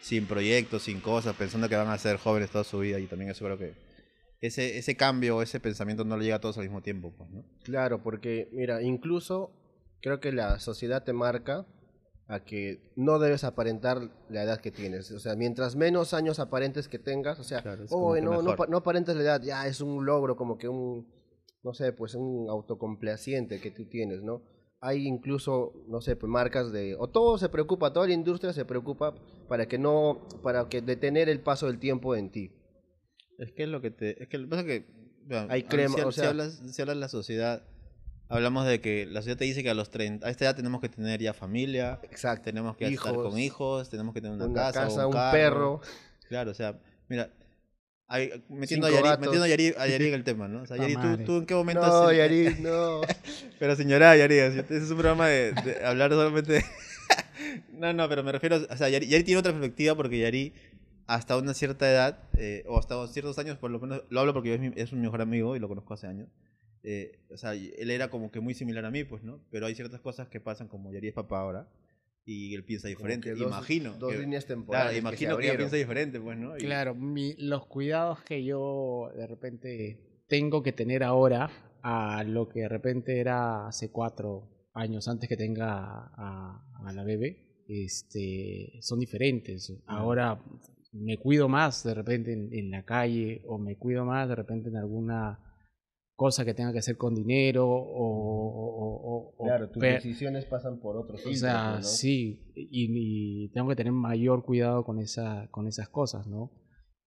sin 0.00 0.26
proyectos, 0.26 0.84
sin 0.84 1.00
cosas, 1.00 1.36
pensando 1.36 1.68
que 1.68 1.76
van 1.76 1.88
a 1.88 1.98
ser 1.98 2.16
jóvenes 2.16 2.50
toda 2.50 2.64
su 2.64 2.78
vida 2.78 2.98
y 2.98 3.06
también 3.06 3.30
eso 3.30 3.44
creo 3.44 3.58
que 3.58 3.74
ese, 4.40 4.78
ese 4.78 4.96
cambio, 4.96 5.42
ese 5.42 5.60
pensamiento 5.60 6.04
no 6.04 6.16
le 6.16 6.24
llega 6.24 6.36
a 6.36 6.40
todos 6.40 6.58
al 6.58 6.64
mismo 6.64 6.80
tiempo, 6.80 7.12
pues, 7.16 7.28
¿no? 7.30 7.44
Claro, 7.64 8.02
porque, 8.02 8.48
mira, 8.52 8.82
incluso 8.82 9.52
creo 10.00 10.20
que 10.20 10.32
la 10.32 10.58
sociedad 10.60 11.04
te 11.04 11.12
marca 11.12 11.66
a 12.26 12.44
que 12.44 12.92
no 12.94 13.18
debes 13.18 13.42
aparentar 13.44 14.10
la 14.28 14.42
edad 14.42 14.60
que 14.60 14.70
tienes. 14.70 15.10
O 15.12 15.18
sea, 15.18 15.34
mientras 15.34 15.76
menos 15.76 16.12
años 16.12 16.38
aparentes 16.38 16.86
que 16.88 16.98
tengas, 16.98 17.38
o 17.40 17.44
sea, 17.44 17.62
Claro, 17.62 17.84
es 17.84 17.90
como 17.90 18.08
"Oye, 18.08 18.20
que 18.20 18.26
no, 18.26 18.32
no, 18.32 18.38
mejor". 18.42 18.56
pa- 18.56 18.66
no 18.66 18.76
aparentes 18.78 19.16
la 19.16 19.22
edad, 19.22 19.42
ya 19.42 19.66
es 19.66 19.80
un 19.80 20.04
logro, 20.04 20.36
como 20.36 20.58
que 20.58 20.68
un, 20.68 21.08
no 21.62 21.72
sé, 21.72 21.92
pues 21.92 22.14
un 22.14 22.48
autocomplaciente 22.50 23.60
que 23.60 23.70
tú 23.70 23.86
tienes, 23.88 24.22
¿no? 24.22 24.42
Hay 24.80 25.06
incluso, 25.06 25.72
no 25.88 26.00
sé, 26.00 26.14
pues 26.16 26.30
marcas 26.30 26.70
de, 26.70 26.94
o 26.98 27.08
todo 27.08 27.36
se 27.38 27.48
preocupa, 27.48 27.92
toda 27.92 28.06
la 28.06 28.12
industria 28.12 28.52
se 28.52 28.64
preocupa 28.64 29.14
para 29.48 29.66
que 29.66 29.78
no, 29.78 30.20
para 30.42 30.68
que 30.68 30.82
detener 30.82 31.28
el 31.28 31.40
paso 31.40 31.66
del 31.66 31.78
tiempo 31.80 32.14
en 32.14 32.30
ti. 32.30 32.52
Es 33.38 33.52
que 33.52 33.62
es 33.64 33.68
lo 33.70 33.80
que 33.80 33.90
te... 33.90 34.22
Es 34.22 34.28
que 34.28 34.36
lo 34.38 34.44
que 34.44 34.50
pasa 34.50 34.60
es 34.62 34.66
que... 34.66 34.98
Hay 35.48 35.62
crema, 35.64 35.94
si, 35.96 36.00
o 36.02 36.12
si 36.12 36.20
sea- 36.20 36.30
hablas, 36.30 36.62
si 36.64 36.80
hablas 36.82 36.96
de 36.96 37.00
la 37.00 37.08
sociedad, 37.08 37.62
hablamos 38.28 38.66
de 38.66 38.80
que 38.80 39.06
la 39.06 39.20
sociedad 39.20 39.38
te 39.38 39.44
dice 39.44 39.62
que 39.62 39.70
a 39.70 39.74
los 39.74 39.90
30, 39.90 40.26
a 40.26 40.30
esta 40.30 40.44
edad 40.44 40.56
tenemos 40.56 40.80
que 40.80 40.88
tener 40.88 41.20
ya 41.20 41.32
familia, 41.34 41.98
Exacto. 42.10 42.44
tenemos 42.44 42.76
que 42.76 42.84
estar 42.86 43.12
Hijos, 43.12 43.30
con 43.30 43.38
hijos, 43.38 43.88
tenemos 43.90 44.14
que 44.14 44.20
tener 44.20 44.36
una, 44.36 44.46
Una 44.46 44.54
casa, 44.62 44.84
casa, 44.84 45.00
un, 45.06 45.06
un 45.06 45.12
carro. 45.12 45.32
perro. 45.32 45.80
Claro, 46.28 46.50
o 46.50 46.54
sea, 46.54 46.78
mira, 47.08 47.30
metiendo, 48.48 48.86
a 48.86 48.90
Yari, 48.90 49.20
metiendo 49.20 49.44
a, 49.44 49.48
Yari, 49.48 49.74
a 49.78 49.86
Yari 49.86 50.06
en 50.08 50.14
el 50.14 50.24
tema, 50.24 50.48
¿no? 50.48 50.62
O 50.62 50.66
sea, 50.66 50.76
Yari, 50.76 50.94
¿tú, 50.96 51.24
tú 51.24 51.36
en 51.38 51.46
qué 51.46 51.54
momento 51.54 51.86
No, 51.86 52.08
has- 52.08 52.16
Yari, 52.16 52.56
no. 52.60 53.00
Pero 53.58 53.76
señora 53.76 54.16
Yari, 54.16 54.36
este 54.38 54.76
es 54.76 54.90
un 54.90 54.96
programa 54.98 55.28
de, 55.28 55.52
de 55.52 55.84
hablar 55.84 56.10
solamente 56.10 56.52
de... 56.54 56.64
no, 57.72 57.92
no, 57.92 58.08
pero 58.08 58.22
me 58.22 58.32
refiero, 58.32 58.60
o 58.68 58.76
sea, 58.76 58.88
Yari, 58.88 59.06
Yari 59.08 59.24
tiene 59.24 59.38
otra 59.40 59.52
perspectiva 59.52 59.94
porque 59.94 60.18
Yari 60.18 60.52
hasta 61.06 61.36
una 61.38 61.54
cierta 61.54 61.90
edad, 61.90 62.18
eh, 62.36 62.64
o 62.66 62.78
hasta 62.78 63.06
ciertos 63.08 63.38
años, 63.38 63.56
por 63.56 63.70
lo 63.70 63.80
menos, 63.80 64.02
lo 64.10 64.20
hablo 64.20 64.34
porque 64.34 64.54
es 64.54 64.60
mi, 64.60 64.70
es 64.76 64.92
mi 64.92 65.00
mejor 65.00 65.22
amigo 65.22 65.56
y 65.56 65.58
lo 65.58 65.68
conozco 65.68 65.94
hace 65.94 66.06
años. 66.06 66.28
Eh, 66.82 67.18
o 67.30 67.36
sea, 67.36 67.54
él 67.54 67.90
era 67.90 68.08
como 68.10 68.30
que 68.30 68.40
muy 68.40 68.54
similar 68.54 68.84
a 68.84 68.90
mí, 68.90 69.04
pues, 69.04 69.22
¿no? 69.22 69.40
Pero 69.50 69.66
hay 69.66 69.74
ciertas 69.74 70.00
cosas 70.00 70.28
que 70.28 70.40
pasan 70.40 70.68
como 70.68 70.92
Yari 70.92 71.08
es 71.08 71.14
papá 71.14 71.40
ahora 71.40 71.68
y 72.24 72.54
él 72.54 72.62
piensa 72.64 72.88
diferente, 72.88 73.30
que 73.30 73.36
dos- 73.36 73.48
imagino. 73.48 73.94
Dos 73.98 74.12
que- 74.12 74.18
líneas 74.18 74.44
temporales. 74.46 74.90
Claro, 74.90 74.92
que 74.92 74.98
imagino 74.98 75.18
que, 75.18 75.24
ella 75.44 75.52
abrieron. 75.52 75.56
piensa 75.58 75.76
diferente, 75.76 76.20
pues, 76.20 76.38
¿no? 76.38 76.56
Y- 76.56 76.60
Claro, 76.60 76.94
mi- 76.94 77.34
los 77.38 77.66
cuidados 77.66 78.20
que 78.22 78.44
yo 78.44 79.10
de 79.16 79.26
repente 79.26 80.24
tengo 80.28 80.62
que 80.62 80.72
tener 80.72 81.02
ahora 81.04 81.50
a 81.82 82.22
lo 82.24 82.48
que 82.48 82.60
de 82.60 82.68
repente 82.68 83.18
era 83.18 83.66
hace 83.66 83.90
cuatro 83.90 84.68
años 84.74 85.08
antes 85.08 85.28
que 85.28 85.36
tenga 85.36 85.68
a, 86.14 86.62
a 86.84 86.92
la 86.92 87.02
bebé, 87.02 87.64
este, 87.68 88.78
son 88.82 88.98
diferentes. 89.00 89.72
Ahora 89.86 90.40
me 90.92 91.16
cuido 91.18 91.48
más 91.48 91.82
de 91.84 91.94
repente 91.94 92.32
en, 92.32 92.52
en 92.52 92.70
la 92.70 92.84
calle 92.84 93.42
o 93.46 93.58
me 93.58 93.76
cuido 93.76 94.04
más 94.04 94.28
de 94.28 94.34
repente 94.34 94.68
en 94.68 94.76
alguna 94.76 95.38
cosa 96.18 96.44
que 96.44 96.52
tenga 96.52 96.72
que 96.72 96.80
hacer 96.80 96.96
con 96.96 97.14
dinero 97.14 97.64
o... 97.68 97.76
o- 97.78 99.34
o- 99.38 99.44
Claro, 99.44 99.70
tus 99.70 99.80
decisiones 99.80 100.44
pasan 100.46 100.80
por 100.80 100.96
otros 100.96 101.24
o 101.24 101.32
sea, 101.32 101.74
¿no? 101.76 101.82
sí, 101.84 102.42
y, 102.56 103.44
y 103.44 103.48
tengo 103.50 103.68
que 103.68 103.76
tener 103.76 103.92
mayor 103.92 104.42
cuidado 104.44 104.84
con 104.84 104.98
esa, 104.98 105.46
con 105.52 105.68
esas 105.68 105.88
cosas, 105.88 106.26
¿no? 106.26 106.50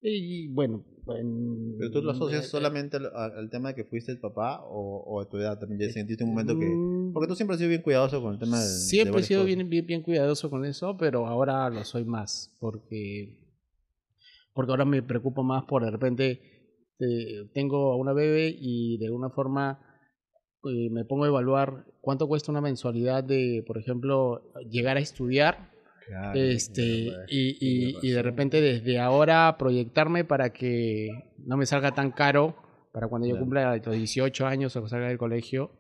Y, 0.02 0.48
bueno, 0.48 0.86
en- 1.08 1.76
Pero 1.78 1.92
tú 1.92 2.02
lo 2.02 2.12
asocias 2.12 2.46
eh, 2.46 2.48
solamente 2.48 2.96
al, 2.98 3.08
al- 3.14 3.50
tema 3.50 3.70
de 3.70 3.76
que 3.76 3.84
fuiste 3.84 4.14
el 4.14 4.20
papá 4.20 4.62
o, 4.64 5.04
o 5.06 5.20
a 5.20 5.28
tu 5.28 5.38
edad 5.38 5.60
también 5.60 5.82
ya 5.82 5.90
sentiste 5.94 6.24
un 6.24 6.30
momento 6.30 6.58
que... 6.58 6.70
mm, 6.74 7.12
Porque 7.12 7.28
tú 7.28 7.36
siempre 7.36 7.56
has 7.56 7.60
sido 7.60 7.70
bien 7.70 7.82
cuidadoso 7.82 8.22
con 8.22 8.32
el 8.34 8.40
tema 8.40 8.60
de... 8.60 8.64
de 8.64 8.70
Siempre 8.70 9.10
he 9.10 9.14
varias 9.16 9.28
sido 9.28 9.44
bien, 9.44 9.70
bien, 9.70 9.86
bien 9.86 10.02
cuidadoso 10.04 10.50
con 10.50 10.64
eso, 10.64 10.96
pero 10.98 11.28
ahora 11.28 11.70
lo 11.70 11.84
soy 11.84 12.06
más, 12.06 12.56
porque, 12.62 13.38
porque 14.54 14.72
ahora 14.72 14.86
me 14.86 15.04
preocupo 15.04 15.44
más 15.44 15.66
por 15.66 15.84
de 15.84 15.92
repente, 15.92 16.61
eh, 17.02 17.50
tengo 17.54 17.92
a 17.92 17.98
una 17.98 18.14
bebé 18.14 18.56
y 18.58 18.98
de 18.98 19.08
alguna 19.08 19.30
forma 19.30 19.80
eh, 20.64 20.90
me 20.92 21.04
pongo 21.06 21.26
a 21.26 21.28
evaluar 21.28 21.86
cuánto 22.02 22.28
cuesta 22.28 22.52
una 22.52 22.62
mensualidad 22.62 23.24
de, 23.24 23.64
por 23.66 23.78
ejemplo, 23.78 24.52
llegar 24.70 24.98
a 24.98 25.02
estudiar 25.02 25.72
Claro, 26.08 26.40
este 26.40 27.06
claro, 27.08 27.24
y, 27.30 27.58
y, 27.62 27.98
y 28.02 28.12
de 28.12 28.22
repente 28.22 28.60
desde 28.62 29.00
ahora 29.00 29.56
proyectarme 29.58 30.24
para 30.26 30.52
que 30.52 31.10
no 31.38 31.56
me 31.58 31.66
salga 31.66 31.94
tan 31.94 32.12
caro 32.12 32.56
para 32.92 33.08
cuando 33.08 33.28
yo 33.28 33.36
Claro. 33.36 33.46
cumpla 33.46 33.78
los 33.78 33.96
18 33.96 34.46
años 34.46 34.76
o 34.76 34.88
salga 34.88 35.08
del 35.08 35.18
colegio 35.18 35.72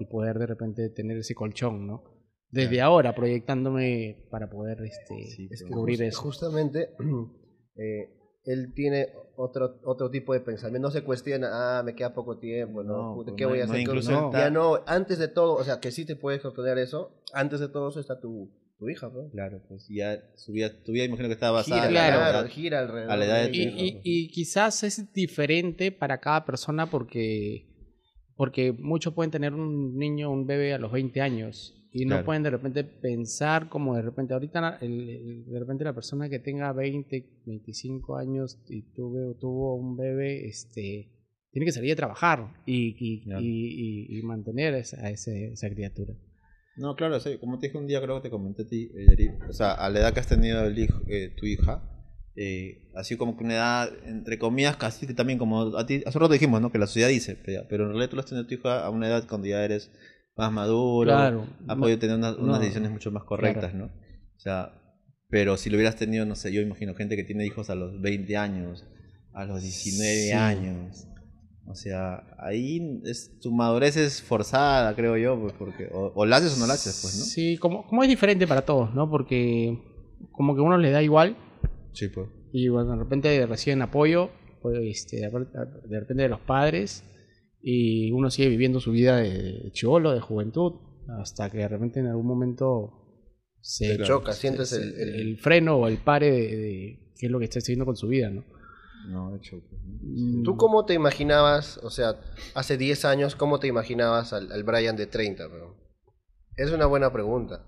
y 0.00 0.06
poder 0.06 0.38
de 0.38 0.46
repente 0.46 0.88
tener 0.90 1.16
ese 1.18 1.34
colchón, 1.34 1.86
¿no? 1.86 2.02
Desde 2.50 2.80
ahora 2.80 3.14
proyectándome 3.14 4.26
para 4.30 4.50
poder 4.50 4.78
este 4.82 5.14
Sí, 5.36 5.48
Es 5.50 5.62
que 5.62 5.70
cubrir 5.72 6.00
jus- 6.00 6.08
eso. 6.08 6.20
justamente 6.22 6.90
eh, 7.76 8.15
él 8.46 8.72
tiene 8.74 9.08
otro 9.36 9.78
otro 9.84 10.10
tipo 10.10 10.32
de 10.32 10.40
pensamiento. 10.40 10.88
No 10.88 10.92
se 10.92 11.02
cuestiona, 11.02 11.78
ah, 11.78 11.82
me 11.82 11.94
queda 11.94 12.14
poco 12.14 12.38
tiempo, 12.38 12.82
¿no? 12.82 12.96
No, 12.96 13.14
pues 13.22 13.34
¿Qué 13.36 13.42
no 13.44 13.50
voy 13.50 13.60
a 13.60 13.66
no 13.66 13.72
hacer? 13.74 14.12
No. 14.12 14.32
Ya 14.32 14.50
no, 14.50 14.80
antes 14.86 15.18
de 15.18 15.28
todo, 15.28 15.54
o 15.54 15.64
sea, 15.64 15.78
que 15.80 15.90
sí 15.90 16.04
te 16.06 16.16
puedes 16.16 16.44
obtener 16.44 16.78
eso, 16.78 17.22
antes 17.34 17.60
de 17.60 17.68
todo 17.68 17.88
eso 17.90 18.00
está 18.00 18.18
tu, 18.20 18.50
tu 18.78 18.88
hija, 18.88 19.08
¿no? 19.12 19.28
Claro, 19.30 19.60
pues 19.68 19.86
ya 19.90 20.22
su 20.36 20.52
vida, 20.52 20.70
tu 20.84 20.92
vida 20.92 21.04
imagino 21.04 21.28
que 21.28 21.34
estaba 21.34 21.58
basada 21.58 21.86
Gira, 21.86 21.88
en 21.88 21.94
la 21.94 22.16
claro, 22.18 22.38
edad. 22.38 22.48
gira 22.50 22.78
alrededor. 22.80 23.10
a 23.10 23.16
la 23.16 23.24
edad 23.26 23.36
de 23.36 23.42
de 23.42 23.48
tu 23.48 23.54
Y, 23.56 23.60
ella, 23.62 23.70
hijo. 23.70 23.94
¿no? 23.96 24.00
y- 24.04 24.24
y 24.24 24.28
quizás 24.28 24.82
es 24.84 25.12
diferente 25.12 25.92
para 25.92 26.18
cada 26.20 26.44
persona 26.44 26.88
porque 26.88 27.66
porque 28.36 28.72
muchos 28.72 29.14
pueden 29.14 29.30
tener 29.30 29.54
un 29.54 29.96
niño, 29.96 30.30
un 30.30 30.46
bebé 30.46 30.74
a 30.74 30.78
los 30.78 30.92
20 30.92 31.20
años 31.22 31.74
y 31.98 32.04
no 32.04 32.10
Claro. 32.16 32.26
pueden 32.26 32.42
de 32.42 32.50
repente 32.50 32.84
pensar 32.84 33.68
como 33.68 33.96
de 33.96 34.02
repente 34.02 34.34
ahorita 34.34 34.60
la- 34.60 34.76
el- 34.82 35.08
el- 35.08 35.44
de 35.46 35.58
repente 35.58 35.82
la 35.84 35.94
persona 35.94 36.28
que 36.28 36.38
tenga 36.38 36.72
20, 36.72 37.24
25 37.46 38.16
años 38.16 38.58
y 38.68 38.82
tuve, 38.92 39.34
tuvo 39.40 39.76
un 39.76 39.96
bebé, 39.96 40.46
este 40.46 41.12
tiene 41.52 41.64
que 41.64 41.72
salir 41.72 41.92
a 41.92 41.96
trabajar 41.96 42.52
y, 42.66 42.94
y, 42.98 43.22
Claro. 43.24 43.40
y- 43.40 44.08
y- 44.10 44.18
y 44.18 44.22
mantener 44.22 44.74
esa, 44.74 45.00
a 45.06 45.10
ese- 45.10 45.52
esa 45.52 45.70
criatura. 45.70 46.12
No, 46.76 46.94
claro, 46.96 47.18
sí, 47.18 47.38
como 47.38 47.58
te 47.58 47.68
dije 47.68 47.78
un 47.78 47.86
día, 47.86 48.02
creo 48.02 48.16
que 48.16 48.28
te 48.28 48.30
comenté 48.30 48.62
a 48.64 48.66
ti, 48.66 48.90
eh, 48.94 49.38
o 49.48 49.52
sea, 49.54 49.72
a 49.72 49.88
la 49.88 50.00
edad 50.00 50.12
que 50.12 50.20
has 50.20 50.26
tenido 50.28 50.62
el 50.66 50.78
hijo, 50.78 51.00
eh, 51.08 51.30
tu 51.34 51.46
hija, 51.46 51.82
eh, 52.34 52.90
así 52.94 53.16
como 53.16 53.38
que 53.38 53.44
una 53.44 53.54
edad, 53.54 53.88
entre 54.04 54.38
comillas, 54.38 54.76
casi 54.76 55.06
que 55.06 55.14
también 55.14 55.38
como 55.38 55.74
a 55.78 55.86
ti, 55.86 56.02
hace 56.04 56.18
rato 56.18 56.34
dijimos, 56.34 56.60
¿no? 56.60 56.70
Que 56.70 56.76
la 56.78 56.86
sociedad 56.86 57.08
dice, 57.08 57.38
pero, 57.42 57.62
pero 57.70 57.84
en 57.84 57.90
realidad 57.92 58.10
tú 58.10 58.16
lo 58.16 58.20
has 58.20 58.26
tenido 58.28 58.46
tu 58.46 58.52
hija 58.54 58.84
a 58.84 58.90
una 58.90 59.06
edad 59.08 59.26
cuando 59.26 59.46
ya 59.46 59.64
eres 59.64 59.90
más 60.36 60.52
maduro, 60.52 61.10
Claro. 61.10 61.46
has 61.66 61.76
podido 61.76 61.98
tener 61.98 62.16
unas, 62.16 62.36
unas 62.36 62.46
no, 62.46 62.58
decisiones 62.58 62.90
mucho 62.90 63.10
más 63.10 63.24
correctas, 63.24 63.74
¿no? 63.74 63.86
O 63.86 64.38
sea, 64.40 64.72
Pero 65.28 65.56
si 65.56 65.70
lo 65.70 65.76
hubieras 65.76 65.96
tenido, 65.96 66.24
no 66.24 66.36
sé, 66.36 66.52
yo 66.52 66.60
imagino 66.60 66.94
gente 66.94 67.16
que 67.16 67.24
tiene 67.24 67.44
hijos 67.44 67.68
a 67.68 67.74
los 67.74 68.00
20 68.00 68.36
años, 68.36 68.86
a 69.34 69.44
los 69.44 69.60
19 69.62 70.12
Sí. 70.26 70.30
años. 70.32 71.08
O 71.68 71.74
sea, 71.74 72.22
ahí 72.38 73.00
es, 73.04 73.40
tu 73.40 73.50
madurez 73.50 73.96
es 73.96 74.22
forzada, 74.22 74.94
creo 74.94 75.16
yo, 75.16 75.36
pues, 75.40 75.52
porque 75.54 75.88
o, 75.92 76.12
o 76.14 76.26
la 76.26 76.36
haces 76.36 76.56
o 76.56 76.60
no 76.60 76.66
la 76.68 76.74
haces, 76.74 77.00
pues, 77.02 77.18
¿no? 77.18 77.24
Sí, 77.24 77.56
como, 77.58 77.88
como 77.88 78.04
es 78.04 78.08
diferente 78.08 78.46
para 78.46 78.62
todos, 78.64 78.94
¿no? 78.94 79.10
Porque 79.10 79.76
como 80.30 80.54
que 80.54 80.60
a 80.60 80.64
uno 80.64 80.78
le 80.78 80.92
da 80.92 81.02
igual 81.02 81.36
Sí, 81.92 82.06
pues. 82.06 82.28
y 82.52 82.68
bueno, 82.68 82.92
de 82.92 82.98
repente 82.98 83.44
reciben 83.46 83.82
apoyo, 83.82 84.30
pues, 84.62 84.78
este, 84.80 85.16
de 85.22 86.00
repente 86.00 86.22
de 86.22 86.28
los 86.28 86.40
padres 86.40 87.02
y 87.68 88.12
uno 88.12 88.30
sigue 88.30 88.48
viviendo 88.48 88.78
su 88.78 88.92
vida 88.92 89.16
de 89.16 89.70
cholo, 89.72 90.12
de 90.12 90.20
juventud, 90.20 90.74
hasta 91.20 91.50
que 91.50 91.58
de 91.58 91.68
repente 91.68 91.98
en 91.98 92.06
algún 92.06 92.24
momento 92.26 92.92
se 93.60 93.96
Te 93.98 94.04
choca, 94.04 94.32
se- 94.32 94.40
sientes 94.42 94.68
se- 94.68 94.76
el- 94.76 94.94
el- 95.00 95.14
el 95.16 95.38
freno 95.38 95.74
o 95.78 95.88
el 95.88 95.98
pare 95.98 96.30
de, 96.30 96.56
de 96.56 96.98
qué 97.18 97.26
es 97.26 97.32
lo 97.32 97.40
que 97.40 97.46
está 97.46 97.58
haciendo 97.58 97.84
con 97.84 97.96
su 97.96 98.06
vida, 98.06 98.30
¿no? 98.30 98.44
No, 99.08 99.32
de 99.32 99.38
hecho, 99.38 99.60
pues, 99.68 99.82
¿no? 99.82 99.98
Mm, 100.00 100.42
¿Tú 100.44 100.56
cómo 100.56 100.84
te 100.84 100.94
imaginabas, 100.94 101.78
o 101.78 101.90
sea, 101.90 102.20
hace 102.54 102.76
10 102.76 103.04
años, 103.04 103.34
cómo 103.34 103.58
te 103.58 103.66
imaginabas 103.66 104.32
al, 104.32 104.52
al 104.52 104.62
Brian 104.62 104.94
de 104.96 105.06
30? 105.08 105.48
bro? 105.48 105.74
Es 106.56 106.70
una 106.70 106.86
buena 106.86 107.12
pregunta. 107.12 107.66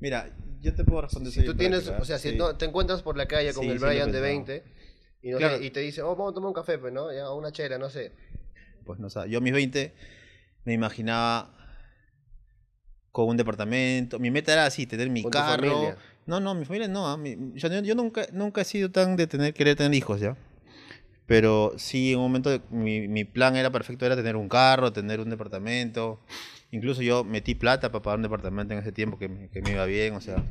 Mira, 0.00 0.34
yo 0.62 0.74
te 0.74 0.82
puedo 0.82 1.02
responder 1.02 1.30
Si 1.30 1.44
tú 1.44 1.54
tienes, 1.54 1.80
práctica, 1.84 2.02
o 2.02 2.04
sea, 2.06 2.18
si 2.18 2.30
sí. 2.30 2.36
no- 2.38 2.56
te 2.56 2.64
encuentras 2.64 3.02
por 3.02 3.18
la 3.18 3.26
calle 3.26 3.52
con 3.52 3.64
Sí, 3.64 3.70
el 3.70 3.78
sí 3.78 3.84
Brian 3.84 4.10
de 4.12 4.20
pensado. 4.20 4.22
20 4.22 4.62
y, 5.20 5.30
no 5.30 5.38
Claro. 5.38 5.58
sé, 5.58 5.64
y 5.66 5.70
te 5.70 5.80
dice, 5.80 6.00
oh, 6.00 6.16
vamos 6.16 6.32
a 6.32 6.34
tomar 6.34 6.48
un 6.48 6.54
café, 6.54 6.78
pues, 6.78 6.92
¿no? 6.92 7.12
Ya, 7.12 7.30
una 7.32 7.52
chela, 7.52 7.76
no 7.76 7.90
sé. 7.90 8.12
Pues 8.84 8.98
no, 9.00 9.06
o 9.06 9.10
sea, 9.10 9.26
yo 9.26 9.38
a 9.38 9.40
mis 9.40 9.52
20 9.52 9.94
me 10.64 10.72
imaginaba 10.72 11.50
con 13.10 13.28
un 13.28 13.36
departamento. 13.36 14.18
Mi 14.18 14.30
meta 14.30 14.52
era 14.52 14.66
así, 14.66 14.86
tener 14.86 15.08
mi 15.10 15.22
Con 15.22 15.30
tu 15.30 15.38
carro. 15.38 15.56
familia. 15.62 15.96
No, 16.26 16.40
no, 16.40 16.54
mi 16.54 16.64
familia 16.64 16.88
no. 16.88 17.06
ah, 17.08 17.16
mi- 17.16 17.52
yo, 17.54 17.68
yo 17.82 17.94
nunca, 17.94 18.26
nunca 18.32 18.62
he 18.62 18.64
sido 18.64 18.90
tan 18.90 19.16
de 19.16 19.26
tener, 19.26 19.54
querer 19.54 19.76
tener 19.76 19.94
hijos, 19.94 20.20
¿ya? 20.20 20.36
Pero 21.26 21.72
sí, 21.76 22.12
en 22.12 22.18
un 22.18 22.24
momento 22.24 22.50
de- 22.50 22.60
mi, 22.70 23.08
mi 23.08 23.24
plan 23.24 23.56
era 23.56 23.70
perfecto, 23.70 24.04
era 24.04 24.16
tener 24.16 24.36
un 24.36 24.48
carro, 24.48 24.92
tener 24.92 25.20
un 25.20 25.30
departamento. 25.30 26.20
Incluso 26.70 27.02
yo 27.02 27.24
metí 27.24 27.54
plata 27.54 27.92
para 27.92 28.02
pagar 28.02 28.18
un 28.18 28.24
departamento 28.24 28.74
en 28.74 28.80
ese 28.80 28.92
tiempo 28.92 29.18
que 29.18 29.28
me, 29.28 29.48
que 29.48 29.62
me 29.62 29.72
iba 29.72 29.84
bien, 29.86 30.14
o 30.14 30.20
sea. 30.20 30.44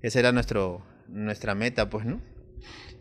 Esa 0.00 0.18
era 0.20 0.32
nuestro, 0.32 0.82
nuestra 1.08 1.54
meta, 1.54 1.88
pues, 1.90 2.04
¿no? 2.06 2.20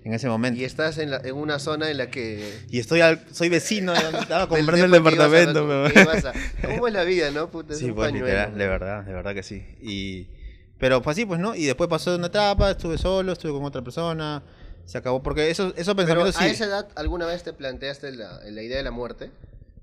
En 0.05 0.13
ese 0.13 0.27
momento. 0.27 0.59
Y 0.59 0.65
estás 0.65 0.97
en, 0.97 1.11
la- 1.11 1.21
en 1.23 1.35
una 1.35 1.59
zona 1.59 1.89
en 1.89 1.97
la 1.97 2.09
que... 2.09 2.59
Y 2.69 2.79
estoy 2.79 2.99
al, 3.01 3.21
soy 3.31 3.47
vecino 3.49 3.93
de 3.93 4.03
donde 4.03 4.19
estaba 4.19 4.47
comprando 4.49 4.85
el 4.85 4.93
a 4.93 4.97
departamento. 4.97 5.65
pero- 5.67 6.01
ibas 6.01 6.25
a- 6.25 6.33
¿Cómo 6.67 6.87
es 6.87 6.93
la 6.93 7.03
vida, 7.05 7.31
no? 7.31 7.49
Puta, 7.49 7.73
Sí, 7.75 7.91
pues 7.91 8.11
literal, 8.11 8.57
de 8.57 8.67
verdad, 8.67 9.03
de 9.03 9.13
verdad 9.13 9.33
que 9.33 9.43
sí. 9.43 9.63
Y, 9.81 10.27
pero 10.77 11.01
fue 11.01 11.13
así, 11.13 11.25
pues, 11.25 11.39
¿no? 11.39 11.55
Y 11.55 11.65
después 11.65 11.89
pasó 11.89 12.11
de 12.11 12.17
una 12.17 12.27
etapa, 12.27 12.71
estuve 12.71 12.97
solo, 12.97 13.31
estuve 13.31 13.53
con 13.53 13.63
otra 13.63 13.81
persona, 13.81 14.43
se 14.85 14.97
acabó. 14.97 15.23
Porque 15.23 15.49
eso, 15.49 15.67
esos 15.77 15.95
Pero 15.95 15.95
pensamientos 15.95 16.35
a 16.35 16.43
sí. 16.43 16.49
esa 16.49 16.65
edad, 16.65 16.87
¿alguna 16.95 17.25
vez 17.25 17.43
te 17.43 17.53
planteaste 17.53 18.11
la, 18.11 18.41
la 18.43 18.61
idea 18.61 18.77
de 18.77 18.83
la 18.83 18.91
muerte? 18.91 19.31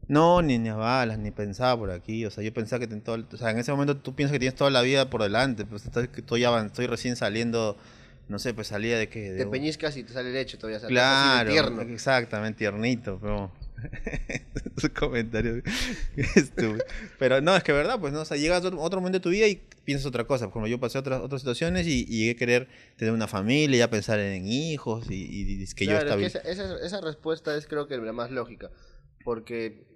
No, 0.08 0.42
ni 0.42 0.58
ni 0.58 0.68
a 0.68 0.74
balas, 0.74 1.18
ni 1.18 1.30
pensaba 1.30 1.78
por 1.78 1.90
aquí. 1.92 2.26
O 2.26 2.30
sea, 2.30 2.42
yo 2.44 2.52
pensaba 2.52 2.80
que 2.80 2.88
ten 2.88 3.00
todo, 3.00 3.24
o 3.32 3.36
sea, 3.38 3.50
en 3.52 3.58
ese 3.58 3.70
momento 3.70 3.96
tú 3.96 4.14
piensas 4.14 4.32
que 4.34 4.40
tienes 4.40 4.56
toda 4.56 4.68
la 4.70 4.82
vida 4.82 5.08
por 5.08 5.22
delante. 5.22 5.64
Pues 5.64 5.86
estoy, 5.86 6.10
estoy, 6.14 6.44
estoy 6.44 6.86
recién 6.88 7.14
saliendo, 7.16 7.78
no 8.30 8.38
sé, 8.38 8.54
pues 8.54 8.68
salía 8.68 8.96
de 8.98 9.08
que... 9.08 9.32
Te 9.32 9.46
peñiscas 9.46 9.96
y 9.96 10.04
te 10.04 10.12
sale 10.12 10.32
leche 10.32 10.56
todavía. 10.56 10.80
Claro, 10.86 11.50
tierno. 11.50 11.82
exactamente, 11.82 12.58
tiernito, 12.58 13.18
pero... 13.20 13.52
Su 14.76 14.92
comentario 14.92 15.62
estúpido. 16.36 16.84
Pero 17.18 17.40
no, 17.40 17.56
es 17.56 17.62
que 17.62 17.72
verdad, 17.72 17.98
pues 17.98 18.12
no, 18.12 18.20
o 18.20 18.24
sea, 18.24 18.36
llegas 18.36 18.62
a 18.64 18.68
otro, 18.68 19.00
momento 19.00 19.18
de 19.18 19.22
tu 19.22 19.30
vida 19.30 19.46
y 19.48 19.56
piensas 19.84 20.06
otra 20.06 20.24
cosa. 20.24 20.50
Como 20.50 20.66
yo 20.66 20.78
pasé 20.78 20.98
otras 20.98 21.20
otras 21.22 21.40
situaciones 21.40 21.86
y, 21.86 22.00
y 22.08 22.18
llegué 22.20 22.30
a 22.32 22.34
querer 22.36 22.68
tener 22.96 23.12
una 23.14 23.26
familia, 23.26 23.78
ya 23.78 23.90
pensar 23.90 24.20
en 24.20 24.46
hijos 24.46 25.10
y, 25.10 25.14
y- 25.14 25.62
y 25.62 25.66
que 25.74 25.86
yo 25.86 25.92
estaba 25.96 26.20
es 26.22 26.32
que 26.34 26.38
esa, 26.38 26.48
esa- 26.50 26.78
esa 26.84 27.00
respuesta 27.00 27.56
es 27.56 27.66
creo 27.66 27.88
que 27.88 27.96
la 27.96 28.12
más 28.12 28.30
lógica. 28.30 28.70
Porque, 29.24 29.86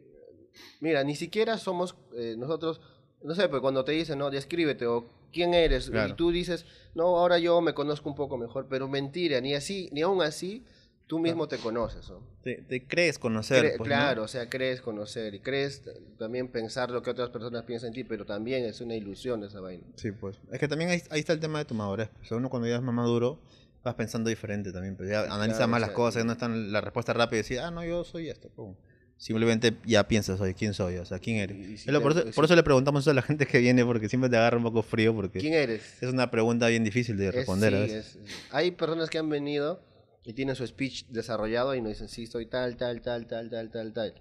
mira, 0.81 1.05
ni 1.05 1.14
siquiera 1.14 1.59
somos 1.59 1.95
eh, 2.17 2.37
nosotros, 2.38 2.81
no 3.23 3.35
sé, 3.35 3.49
pues 3.49 3.61
cuando 3.61 3.85
te 3.85 3.93
dicen, 3.93 4.19
no, 4.19 4.31
descríbete 4.31 4.87
o 4.87 5.07
quién 5.35 5.53
eres, 5.53 5.91
Claro. 5.91 6.12
y 6.12 6.17
tú 6.17 6.31
dices, 6.31 6.64
no, 6.95 7.05
ahora 7.19 7.38
yo 7.38 7.61
me 7.61 7.75
conozco 7.75 8.09
un 8.09 8.14
poco 8.14 8.38
mejor, 8.38 8.67
pero 8.71 8.88
mentira, 8.88 9.41
ni 9.43 9.55
así, 9.55 9.91
ni 9.93 10.00
aún 10.03 10.23
así, 10.23 10.64
tú 11.07 11.19
mismo 11.19 11.47
te 11.49 11.59
conoces. 11.59 12.09
¿no? 12.09 12.23
te, 12.43 12.62
te 12.62 12.87
crees 12.87 13.19
conocer. 13.19 13.59
Cre- 13.64 13.69
pues, 13.76 13.79
¿no? 13.79 13.85
claro, 13.85 14.23
o 14.23 14.29
sea, 14.29 14.49
crees 14.49 14.81
conocer 14.81 15.35
y 15.35 15.41
crees 15.41 15.83
también 16.19 16.49
pensar 16.49 16.91
lo 16.91 17.03
que 17.03 17.11
otras 17.11 17.29
personas 17.31 17.64
piensan 17.64 17.88
en 17.88 17.95
ti, 17.95 18.05
pero 18.05 18.25
también 18.25 18.64
es 18.64 18.81
una 18.81 18.95
ilusión 18.95 19.43
esa 19.45 19.61
vaina. 19.61 19.85
Sí, 19.97 20.12
pues. 20.12 20.38
Es 20.53 20.59
que 20.59 20.69
también 20.69 20.88
ahí, 20.91 21.03
ahí 21.11 21.21
está 21.21 21.33
el 21.35 21.41
tema 21.41 21.59
de 21.59 21.64
tu 21.67 21.75
madurez. 21.75 22.09
pues. 22.17 22.31
uno 22.33 22.49
cuando 22.49 22.69
ya 22.69 22.76
es 22.76 22.83
más 22.83 22.95
maduro, 22.95 23.38
vas 23.83 23.95
pensando 23.97 24.31
diferente 24.31 24.73
también. 24.73 24.97
Pues 24.97 25.11
ya 25.11 25.25
analiza 25.25 25.59
Claro, 25.59 25.71
más 25.73 25.79
o 25.79 25.81
las 25.81 25.88
sea, 25.91 25.95
cosas, 25.97 26.25
no 26.25 26.33
está 26.33 26.49
la 26.49 26.81
respuesta 26.81 27.12
rápida 27.12 27.37
y 27.41 27.43
decir, 27.43 27.59
ah, 27.61 27.71
no, 27.71 27.85
yo 27.85 28.03
soy 28.05 28.29
esto. 28.31 28.49
pum. 28.49 28.75
Simplemente 29.16 29.75
ya 29.87 30.06
piensas, 30.09 30.40
oye, 30.40 30.54
¿quién 30.54 30.75
soy? 30.75 30.97
O 30.97 31.04
sea, 31.04 31.18
¿quién 31.18 31.37
eres? 31.37 31.56
Si 31.56 31.75
Es 31.75 31.87
lo- 31.87 31.99
te- 31.99 32.02
por, 32.02 32.12
eso, 32.12 32.23
si- 32.26 32.33
por 32.33 32.44
eso 32.44 32.56
le 32.56 32.62
preguntamos 32.62 33.02
eso 33.04 33.11
a 33.11 33.14
la 33.14 33.23
gente 33.23 33.47
que 33.47 33.59
viene, 33.59 33.85
porque 33.85 34.09
siempre 34.09 34.28
te 34.28 34.37
agarra 34.37 34.56
un 34.59 34.64
poco 34.64 34.83
frío, 34.83 35.14
porque 35.14 35.38
¿Quién 35.38 35.54
eres? 35.54 36.02
es 36.02 36.12
una 36.12 36.30
pregunta 36.30 36.66
bien 36.68 36.85
difícil 36.85 37.16
de 37.16 37.28
Es- 37.28 37.35
responder 37.35 37.75
a 37.75 37.87
sí, 37.87 37.94
veces. 37.94 38.16
es- 38.16 38.28
hay 38.50 38.73
personas 38.73 39.09
que 39.11 39.18
han 39.18 39.28
venido 39.30 39.80
y 40.25 40.33
tienen 40.35 40.56
su 40.56 40.66
speech 40.66 41.06
desarrollado 41.09 41.75
y 41.75 41.80
nos 41.80 41.90
dicen, 41.92 42.09
sí, 42.09 42.26
soy 42.26 42.47
tal, 42.47 42.76
tal, 42.76 43.00
tal, 43.02 43.26
tal, 43.26 43.49
tal, 43.50 43.71
tal, 43.71 43.92
tal. 43.92 44.14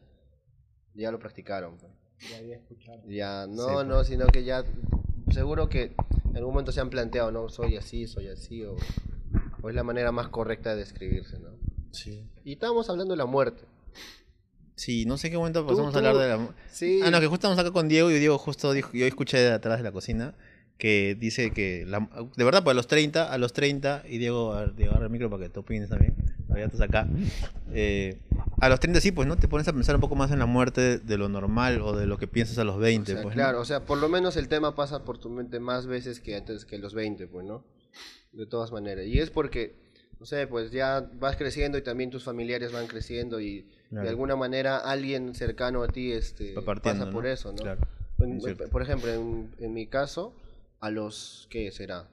Ya 0.93 1.11
lo 1.11 1.19
practicaron. 1.19 1.77
pues. 1.77 1.91
Ya 2.29 2.37
había 2.37 2.55
escuchado. 2.55 3.01
Ya, 3.09 3.47
no, 3.47 3.63
Sí, 3.67 3.73
pues. 3.73 3.87
no, 3.87 4.03
sino 4.05 4.27
que 4.27 4.43
ya, 4.45 4.63
seguro 5.31 5.67
que 5.67 5.95
en 6.29 6.37
algún 6.37 6.53
momento 6.53 6.71
se 6.71 6.79
han 6.79 6.89
planteado, 6.89 7.31
no, 7.31 7.49
soy 7.49 7.75
así, 7.77 8.07
soy 8.07 8.27
así, 8.27 8.63
o, 8.63 8.75
o 9.61 9.69
es 9.69 9.75
la 9.75 9.83
manera 9.83 10.11
más 10.13 10.29
correcta 10.29 10.71
de 10.75 10.77
describirse, 10.77 11.39
¿no? 11.39 11.49
Sí. 11.91 12.23
Y 12.45 12.53
estábamos 12.53 12.89
hablando 12.89 13.13
de 13.13 13.17
la 13.17 13.25
muerte. 13.25 13.63
Sí, 14.75 15.05
no 15.05 15.17
sé 15.17 15.29
qué 15.29 15.37
momento 15.37 15.65
pasamos 15.65 15.91
tú- 15.93 15.99
a 15.99 16.09
hablar 16.09 16.17
de 16.17 16.27
la... 16.29 16.49
Sí. 16.71 16.99
Ah, 17.03 17.11
no, 17.11 17.19
que 17.19 17.27
justo 17.27 17.47
estamos 17.47 17.59
acá 17.59 17.71
con 17.71 17.87
Diego 17.87 18.09
y 18.09 18.19
Diego 18.19 18.37
justo 18.37 18.73
dijo, 18.73 18.89
yo 18.93 19.05
escuché 19.05 19.37
de 19.37 19.51
atrás 19.51 19.77
de 19.77 19.83
la 19.83 19.91
cocina 19.91 20.33
que 20.77 21.15
dice 21.19 21.51
que, 21.51 21.85
la- 21.87 22.07
de 22.35 22.43
verdad, 22.43 22.63
pues 22.63 22.73
a 22.73 22.75
los 22.75 22.87
30, 22.87 23.31
a 23.31 23.37
los 23.37 23.53
30, 23.53 24.03
y 24.09 24.17
Diego, 24.17 24.53
a 24.53 24.67
Diego, 24.67 24.91
agarra 24.91 25.05
el 25.05 25.11
micro 25.11 25.29
para 25.29 25.43
que 25.43 25.49
tú 25.49 25.59
opines 25.61 25.89
también, 25.89 26.15
ya 26.49 26.65
estás 26.65 26.81
acá, 26.81 27.07
eh, 27.73 28.17
a 28.59 28.69
los 28.69 28.79
30 28.79 28.99
sí, 28.99 29.11
pues, 29.11 29.27
¿no? 29.27 29.37
Te 29.37 29.47
pones 29.47 29.67
a 29.67 29.73
pensar 29.73 29.95
un 29.95 30.01
poco 30.01 30.15
más 30.15 30.31
en 30.31 30.39
la 30.39 30.45
muerte 30.45 30.97
de 30.97 31.17
lo 31.17 31.29
normal 31.29 31.81
o 31.81 31.95
de 31.95 32.05
lo 32.07 32.17
que 32.17 32.27
piensas 32.27 32.57
a 32.57 32.63
los 32.63 32.79
20, 32.79 33.11
O 33.11 33.15
sea, 33.15 33.23
pues, 33.23 33.35
¿no? 33.35 33.41
claro, 33.41 33.61
o 33.61 33.65
sea, 33.65 33.85
por 33.85 33.97
lo 33.99 34.09
menos 34.09 34.35
el 34.35 34.47
tema 34.47 34.75
pasa 34.75 35.03
por 35.05 35.19
tu 35.19 35.29
mente 35.29 35.59
más 35.59 35.85
veces 35.85 36.19
que 36.19 36.35
antes 36.35 36.65
que 36.65 36.77
los 36.79 36.93
20, 36.95 37.27
pues, 37.27 37.45
¿no? 37.45 37.63
De 38.31 38.45
todas 38.47 38.71
maneras. 38.71 39.05
Y 39.05 39.19
es 39.19 39.29
porque, 39.29 39.75
no 40.19 40.25
sé, 40.25 40.47
pues 40.47 40.71
ya 40.71 41.07
vas 41.19 41.35
creciendo 41.37 41.77
y 41.77 41.83
también 41.83 42.09
tus 42.09 42.23
familiares 42.23 42.71
van 42.71 42.87
creciendo 42.87 43.39
y 43.39 43.65
Claro. 43.93 44.03
de 44.05 44.09
alguna 44.09 44.35
manera 44.35 44.77
alguien 44.77 45.33
cercano 45.35 45.83
a 45.83 45.87
ti 45.87 46.11
este, 46.11 46.53
pasa 46.83 47.09
por 47.11 47.23
¿no? 47.23 47.29
eso, 47.29 47.51
¿no? 47.51 47.57
Claro. 47.63 47.81
En- 48.19 48.37
es 48.37 48.43
cierto. 48.43 48.67
por 48.69 48.81
ejemplo, 48.81 49.11
en, 49.11 49.53
en 49.59 49.73
mi 49.73 49.87
caso, 49.87 50.33
a 50.79 50.89
los, 50.89 51.47
¿qué 51.49 51.71
será? 51.71 52.07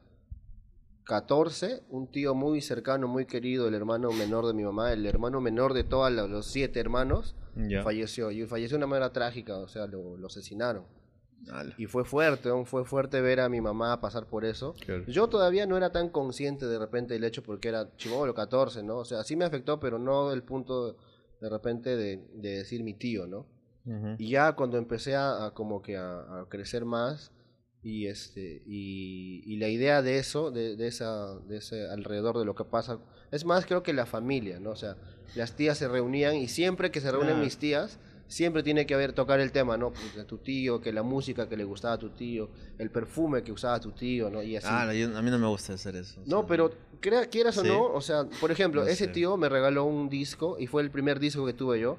14, 1.05 1.83
un 1.89 2.07
tío 2.07 2.35
muy 2.35 2.61
cercano, 2.61 3.09
muy 3.09 3.27
querido, 3.27 3.67
el 3.67 3.75
hermano 3.75 4.13
menor 4.13 4.47
de 4.47 4.53
mi 4.55 4.63
mamá, 4.63 4.93
el 4.93 5.05
hermano 5.07 5.41
menor 5.41 5.75
de 5.75 5.83
todos 5.83 6.11
los, 6.13 6.47
siete 6.47 6.79
hermanos, 6.79 7.35
falleció. 7.83 8.31
Y 8.31 8.47
falleció 8.47 8.77
de 8.77 8.85
una 8.85 8.87
manera 8.87 9.13
trágica, 9.13 9.57
o 9.59 9.67
sea, 9.67 9.87
lo, 9.87 10.17
lo 10.17 10.27
asesinaron. 10.29 10.85
Y 11.79 11.87
fue 11.87 12.05
fuerte, 12.05 12.51
fue 12.67 12.85
fuerte 12.85 13.21
ver 13.23 13.41
a 13.41 13.49
mi 13.49 13.61
mamá 13.63 14.01
pasar 14.01 14.27
por 14.27 14.45
eso. 14.45 14.75
claro. 14.85 15.05
Yo 15.07 15.27
todavía 15.29 15.67
no 15.67 15.77
era 15.77 15.91
tan 15.91 16.11
consciente 16.11 16.67
de 16.67 16.79
repente 16.79 17.15
del 17.15 17.25
hecho 17.25 17.43
porque 17.43 17.69
era 17.69 17.89
chivolo, 17.97 18.35
14, 18.35 18.83
¿no? 18.83 18.99
O 18.99 19.05
sea, 19.05 19.25
sí 19.25 19.37
me 19.37 19.47
afectó, 19.47 19.81
pero 19.81 19.99
no 19.99 20.29
del 20.31 20.43
punto 20.43 20.97
de 21.41 21.49
repente 21.49 21.97
de, 21.97 22.19
de 22.35 22.59
decir 22.59 22.83
mi 22.83 22.95
tío, 22.95 23.27
¿no? 23.27 23.47
Y 24.19 24.29
ya 24.31 24.53
cuando 24.53 24.77
empecé 24.77 25.17
a, 25.17 25.47
a 25.47 25.55
como 25.55 25.81
que 25.83 25.97
a, 25.97 26.21
a 26.21 26.47
crecer 26.49 26.85
más 26.85 27.33
y 27.83 28.07
este 28.09 28.63
y, 28.67 29.43
y 29.47 29.57
la 29.57 29.69
idea 29.69 30.03
de 30.03 30.19
eso, 30.19 30.51
de, 30.51 30.77
de 30.77 30.87
esa 30.87 31.39
de 31.49 31.57
ese 31.57 31.89
alrededor 31.89 32.39
de 32.39 32.45
lo 32.45 32.55
que 32.55 32.65
pasa, 32.65 32.99
es 33.33 33.45
más 33.45 33.65
creo 33.65 33.83
que 33.83 33.95
la 33.95 34.05
familia, 34.07 34.61
¿no? 34.61 34.71
O 34.71 34.77
sea, 34.77 34.97
las 35.35 35.57
tías 35.57 35.79
se 35.79 35.89
reunían 35.89 36.37
y 36.37 36.49
siempre 36.49 36.91
que 36.91 37.01
se 37.01 37.11
reúnen 37.11 37.41
mis 37.41 37.57
tías, 37.57 37.99
siempre 38.31 38.63
tiene 38.63 38.87
que 38.87 38.95
haber 38.95 39.13
tocar 39.13 39.41
el 39.41 39.51
tema, 39.51 39.77
¿no? 39.77 39.91
Pues, 39.93 40.15
de 40.15 40.25
tu 40.25 40.39
tío, 40.39 40.81
que 40.81 40.93
la 40.93 41.03
música 41.03 41.49
que 41.49 41.57
le 41.57 41.65
gustaba 41.65 41.95
a 41.95 41.99
tu 41.99 42.11
tío, 42.11 42.49
el 42.79 42.89
perfume 42.91 43.43
que 43.43 43.51
usaba 43.51 43.81
tu 43.81 43.91
tío, 43.91 44.31
¿no? 44.31 44.41
Y 44.43 44.57
así. 44.57 44.69
Ah, 44.71 44.93
yo- 44.95 45.17
a 45.17 45.21
mí 45.21 45.31
no 45.31 45.39
me 45.39 45.49
gusta 45.49 45.75
hacer 45.75 45.97
eso. 45.97 46.21
o 46.21 46.25
No, 46.27 46.39
sea, 46.39 46.47
pero 46.47 46.73
crea, 47.01 47.27
quieras 47.27 47.59
o 47.59 47.65
no, 47.65 47.83
o 47.87 48.01
sea, 48.01 48.25
por 48.41 48.51
ejemplo, 48.53 48.83
No 48.83 48.87
ese 48.89 49.07
sé. 49.07 49.11
tío 49.11 49.37
me 49.37 49.49
regaló 49.49 49.85
un 49.85 50.09
disco 50.09 50.57
y 50.61 50.67
fue 50.69 50.83
el 50.83 50.91
primer 50.91 51.19
disco 51.19 51.45
que 51.45 51.53
tuve 51.53 51.81
yo. 51.81 51.99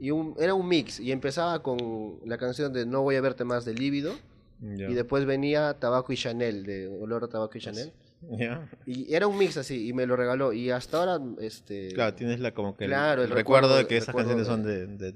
Y 0.00 0.10
un, 0.10 0.34
era 0.38 0.54
un 0.54 0.66
mix 0.68 1.00
y 1.00 1.12
empezaba 1.12 1.62
con 1.62 2.16
la 2.24 2.38
canción 2.38 2.72
de 2.72 2.84
No 2.86 3.02
voy 3.02 3.16
a 3.16 3.20
verte 3.20 3.44
más 3.44 3.64
de 3.64 3.74
Líbido 3.74 4.12
y 4.60 4.92
después 4.94 5.24
venía 5.24 5.74
Tabaco 5.74 6.12
y 6.12 6.16
Chanel, 6.16 6.64
de 6.66 6.88
Olor 6.88 7.22
a 7.24 7.28
Tabaco 7.28 7.56
y 7.56 7.60
Chanel. 7.60 7.92
Ya. 8.36 8.68
Y 8.84 9.14
era 9.14 9.28
un 9.28 9.38
mix 9.38 9.56
así 9.56 9.86
y 9.88 9.92
me 9.92 10.04
lo 10.04 10.16
regaló 10.16 10.52
y 10.52 10.70
hasta 10.70 10.98
ahora, 10.98 11.24
este... 11.40 11.92
Claro, 11.94 12.14
tienes 12.14 12.40
la, 12.40 12.52
como 12.52 12.76
que 12.76 12.86
Claro, 12.86 13.22
el, 13.22 13.28
el 13.30 13.34
recuerdo, 13.36 13.68
recuerdo- 13.68 13.76
de 13.78 13.86
que 13.86 13.96
esas 13.98 14.12
canciones 14.14 14.44
de- 14.46 14.52
son 14.52 14.62
de, 14.64 14.86
de 14.88 15.12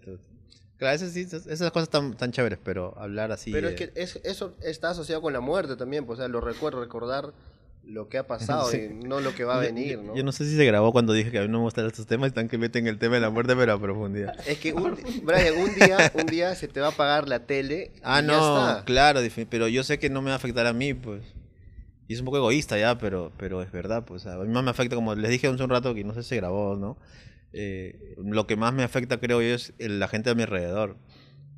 Claro, 0.83 0.97
esas, 0.97 1.15
esas, 1.17 1.71
cosas 1.71 1.89
tan, 1.91 2.15
tan 2.17 2.33
chéveres, 2.33 2.59
pero 2.65 2.93
hablar 2.99 3.31
así 3.31 3.53
Pero 3.53 3.69
de- 3.69 3.75
es 3.75 3.79
que 3.81 3.93
es- 4.01 4.21
eso 4.25 4.53
está 4.63 4.91
asociado 4.91 5.23
con 5.23 5.33
la 5.33 5.39
muerte 5.41 5.77
también, 5.77 6.05
pues, 6.07 6.19
o 6.19 6.23
sea, 6.23 6.29
lo 6.29 6.41
recuerdo, 6.41 6.81
recordar 6.81 7.33
lo 7.85 8.09
que 8.09 8.19
ha 8.19 8.27
pasado 8.27 8.69
Sí. 8.69 8.89
y 8.91 8.95
no 9.07 9.21
lo 9.21 9.33
que 9.35 9.45
va 9.45 9.57
a 9.57 9.61
venir, 9.61 10.01
¿no? 10.01 10.15
yo 10.17 10.23
no 10.25 10.31
sé 10.33 10.45
si 10.45 10.57
se 10.57 10.65
grabó 10.65 10.91
cuando 10.93 11.13
dije 11.13 11.31
que 11.31 11.39
a 11.39 11.43
mí 11.43 11.49
no 11.49 11.59
me 11.59 11.65
gustan 11.65 11.87
estos 11.87 12.07
temas, 12.07 12.29
están 12.29 12.49
que 12.49 12.59
meten 12.59 12.87
el 12.89 12.99
tema 12.99 13.15
de 13.17 13.21
la 13.21 13.31
muerte, 13.31 13.55
pero 13.57 13.73
a 13.73 13.81
profundidad. 13.81 14.35
Es 14.47 14.59
que, 14.59 14.73
un, 14.73 14.97
Brian, 15.25 15.57
un 15.57 15.75
día, 15.75 16.13
un 16.15 16.27
día 16.27 16.55
se 16.57 16.67
te 16.69 16.81
va 16.81 16.89
a 16.89 16.91
apagar 16.91 17.29
la 17.29 17.47
tele 17.47 17.93
Ah, 18.03 18.21
y 18.21 18.27
ya 18.27 18.33
no, 18.33 18.69
está. 18.71 18.85
claro, 18.85 19.21
pero 19.51 19.69
yo 19.69 19.83
sé 19.85 19.99
que 20.01 20.11
no 20.11 20.21
me 20.23 20.31
va 20.31 20.35
a 20.35 20.37
afectar 20.37 20.67
a 20.67 20.73
mí, 20.73 20.95
pues. 20.95 21.23
Y 22.09 22.15
es 22.15 22.19
un 22.21 22.25
poco 22.27 22.39
egoísta 22.39 22.77
ya, 22.79 22.99
pero, 22.99 23.31
pero 23.37 23.63
es 23.63 23.71
verdad, 23.73 24.05
pues. 24.05 24.27
A 24.27 24.37
mí 24.39 24.49
más 24.49 24.63
me 24.65 24.71
afecta, 24.71 24.97
como 24.97 25.15
les 25.15 25.31
dije 25.31 25.47
hace 25.47 25.63
un 25.63 25.71
rato, 25.71 25.95
que 25.95 26.03
no 26.05 26.13
sé 26.15 26.23
si 26.25 26.31
se 26.31 26.37
grabó, 26.37 26.77
¿no? 26.77 26.97
Eh, 27.53 28.15
lo 28.19 28.47
que 28.47 28.57
más 28.57 28.73
me 28.75 28.83
afecta, 28.83 29.19
creo 29.21 29.41
yo, 29.43 29.49
es 29.55 29.73
el- 29.79 29.99
la 29.99 30.09
gente 30.09 30.31
a 30.31 30.35
mi 30.35 30.43
alrededor. 30.43 30.97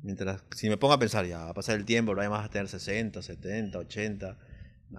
Mientras, 0.03 0.43
si 0.55 0.69
me 0.69 0.77
pongo 0.77 0.93
a 0.93 0.99
pensar, 0.99 1.25
ya 1.25 1.39
va 1.39 1.49
a 1.49 1.53
pasar 1.53 1.75
el 1.77 1.85
tiempo, 1.85 2.13
Brian 2.13 2.29
vas 2.31 2.45
a 2.45 2.49
tener 2.49 2.67
60, 2.67 3.21
70, 3.21 3.79
80. 3.79 4.37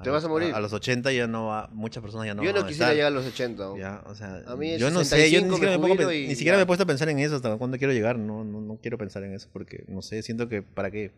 Te 0.02 0.10
vas 0.10 0.24
a 0.24 0.28
morir. 0.28 0.52
A, 0.52 0.58
los 0.60 0.72
80 0.72 1.12
ya 1.12 1.26
no 1.28 1.46
va, 1.46 1.68
muchas 1.72 2.02
personas 2.02 2.26
ya 2.26 2.34
no 2.34 2.42
Yo 2.42 2.50
van 2.52 2.60
no 2.62 2.66
a 2.66 2.68
quisiera 2.68 2.86
estar. 2.86 2.96
llegar 2.96 3.12
a 3.12 3.14
los 3.14 3.24
80. 3.24 3.64
aún. 3.64 3.78
Ya, 3.78 4.02
o 4.06 4.14
sea, 4.16 4.42
A 4.46 4.56
mí 4.56 4.76
yo 4.76 4.90
no 4.90 5.04
sé, 5.04 5.30
yo 5.30 5.40
ni 5.40 5.44
65 5.46 5.54
siquiera, 5.54 5.72
me 5.78 5.78
me, 5.88 5.94
pongo 5.94 6.08
a 6.10 6.14
y 6.14 6.26
ni 6.26 6.34
siquiera 6.34 6.56
me 6.58 6.64
he 6.64 6.66
puesto 6.66 6.82
a 6.82 6.86
pensar 6.86 7.08
en 7.08 7.20
eso 7.20 7.36
hasta 7.36 7.56
cuándo 7.56 7.78
quiero 7.78 7.92
llegar, 7.92 8.18
no, 8.18 8.42
no, 8.44 8.60
no 8.60 8.78
quiero 8.82 8.98
pensar 8.98 9.22
en 9.22 9.32
eso 9.32 9.48
porque, 9.52 9.84
no 9.86 10.02
sé, 10.02 10.22
siento 10.22 10.48
que 10.48 10.62
para 10.62 10.90
qué. 10.90 11.12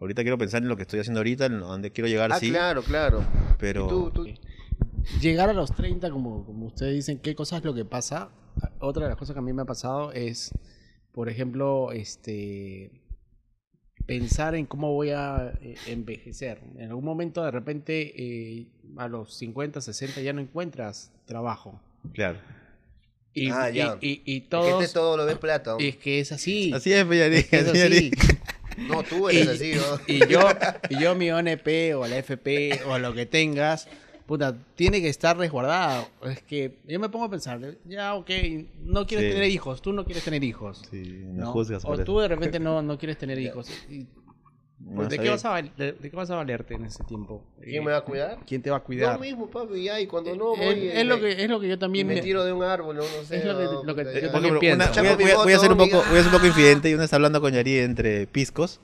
Ahorita 0.00 0.22
quiero 0.22 0.38
pensar 0.38 0.62
en 0.62 0.68
lo 0.68 0.76
que 0.76 0.82
estoy 0.82 0.98
haciendo 1.00 1.20
ahorita, 1.20 1.44
en 1.44 1.60
dónde 1.60 1.90
quiero 1.92 2.08
llegar, 2.08 2.32
Ah, 2.32 2.40
sí, 2.40 2.48
claro, 2.48 2.82
claro. 2.82 3.22
pero... 3.58 3.84
Y 3.84 3.88
tú, 3.88 4.10
tú- 4.10 4.24
Llegar 5.20 5.50
a 5.50 5.52
los 5.52 5.74
30, 5.74 6.10
como, 6.10 6.44
como 6.46 6.66
ustedes 6.66 6.94
dicen, 6.94 7.18
¿qué 7.18 7.34
cosa 7.34 7.58
es 7.58 7.64
lo 7.64 7.74
que 7.74 7.84
pasa? 7.84 8.30
Otra 8.80 9.04
de 9.04 9.08
las 9.10 9.18
cosas 9.18 9.34
que 9.34 9.38
a 9.38 9.42
mí 9.42 9.52
me 9.52 9.62
ha 9.62 9.66
pasado 9.66 10.12
es, 10.12 10.52
por 11.12 11.28
ejemplo, 11.28 11.92
este 11.92 12.90
pensar 14.06 14.54
en 14.54 14.66
cómo 14.66 14.92
voy 14.92 15.10
a 15.10 15.52
eh, 15.62 15.76
envejecer. 15.86 16.60
En 16.76 16.88
algún 16.88 17.04
momento, 17.04 17.44
de 17.44 17.50
repente, 17.50 18.12
eh, 18.16 18.66
a 18.96 19.06
los 19.08 19.34
50, 19.36 19.80
60 19.80 20.20
ya 20.22 20.32
no 20.32 20.40
encuentras 20.40 21.12
trabajo. 21.26 21.80
Claro. 22.12 22.38
Y, 23.32 23.50
Ah, 23.50 23.70
y- 23.70 23.74
ya. 23.74 23.98
y, 24.00 24.22
y 24.24 24.36
es 24.38 24.44
que 24.48 24.70
este 24.80 24.94
todo 24.94 25.16
lo 25.16 25.26
ves 25.26 25.38
plata. 25.38 25.76
Es 25.78 25.96
que 25.96 26.18
es 26.18 26.32
así. 26.32 26.72
Así 26.72 26.92
es, 26.92 27.04
Peñarí, 27.04 27.36
Es 27.36 27.52
así 27.68 27.78
es, 27.78 27.84
así. 27.92 28.10
No, 28.78 29.02
tú 29.04 29.28
eres 29.28 29.46
Y- 29.46 29.72
así, 29.72 29.72
¿no? 29.78 30.00
Y 30.08 30.26
yo, 30.26 30.40
y 30.88 30.98
yo 31.00 31.14
mi 31.14 31.30
ONP 31.30 31.94
o 31.94 32.06
la 32.08 32.16
FP 32.18 32.80
o 32.86 32.98
lo 32.98 33.12
que 33.14 33.26
tengas, 33.26 33.86
puta, 34.30 34.56
tiene 34.76 35.00
que 35.02 35.08
estar 35.08 35.36
resguardado. 35.36 36.06
Es 36.24 36.40
que 36.42 36.76
yo 36.86 37.00
me 37.00 37.08
pongo 37.08 37.24
a 37.24 37.28
pensar, 37.30 37.60
ya, 37.84 38.14
ok, 38.14 38.30
no 38.84 39.04
quieres 39.04 39.26
Sí. 39.26 39.32
tener 39.34 39.50
hijos, 39.50 39.82
tú 39.82 39.92
no 39.92 40.04
quieres 40.04 40.22
tener 40.22 40.44
hijos. 40.44 40.82
Sí, 40.88 41.24
me 41.32 41.40
¿no? 41.40 41.50
juzgas 41.52 41.82
por 41.82 41.90
o 41.90 41.94
eso. 41.94 42.04
tú 42.04 42.20
de 42.20 42.28
repente 42.28 42.60
no, 42.60 42.80
no 42.80 42.96
quieres 42.96 43.18
tener 43.18 43.40
hijos. 43.40 43.68
Y, 43.90 44.06
No, 44.78 44.94
pues, 44.94 45.08
¿de, 45.08 45.16
está 45.16 45.22
qué 45.24 45.30
vas 45.30 45.44
a 45.44 45.50
val- 45.50 45.72
de, 45.76 45.92
de 45.92 46.10
qué 46.10 46.16
vas 46.16 46.30
a 46.30 46.36
valerte 46.36 46.74
en 46.74 46.84
ese 46.84 47.02
tiempo? 47.04 47.42
¿Quién 47.60 47.82
Eh, 47.82 47.84
me 47.84 47.90
va 47.90 47.98
a 47.98 48.00
cuidar? 48.04 48.38
¿Quién 48.46 48.62
te 48.62 48.70
va 48.70 48.76
a 48.76 48.80
cuidar? 48.80 49.14
Yo 49.16 49.20
mismo, 49.20 49.50
papi, 49.50 49.82
ya, 49.82 50.00
y 50.00 50.06
cuando 50.06 50.34
no 50.36 50.54
es, 50.54 50.60
voy... 50.76 50.86
es 50.88 51.04
lo 51.06 51.16
me- 51.16 51.20
que, 51.34 51.42
es 51.44 51.50
lo 51.50 51.60
que 51.60 51.68
yo 51.68 51.78
también 51.78 52.06
me 52.06 52.14
me- 52.14 52.20
tiro 52.22 52.44
de 52.44 52.52
un 52.52 52.62
árbol, 52.62 52.96
no, 52.96 53.02
no 53.02 53.24
sé. 53.26 53.38
Es 53.38 53.44
lo 53.44 53.58
que- 53.58 53.64
no, 53.64 53.82
lo 53.82 53.94
que 53.96 54.04
yo 54.22 54.30
también 54.30 54.58
pienso. 54.60 54.86
voy, 55.42 55.52
a- 55.52 55.58
ser 55.58 55.72
un 55.72 55.76
poco, 55.76 55.96
voy 56.08 56.18
a 56.18 56.22
ser 56.22 56.26
un 56.26 56.32
poco 56.32 56.46
infidente 56.46 56.88
y 56.88 56.94
una 56.94 57.02
vez 57.02 57.12
hablando 57.12 57.40
con 57.40 57.52
Yari 57.52 57.78
entre 57.78 58.26
piscos. 58.28 58.78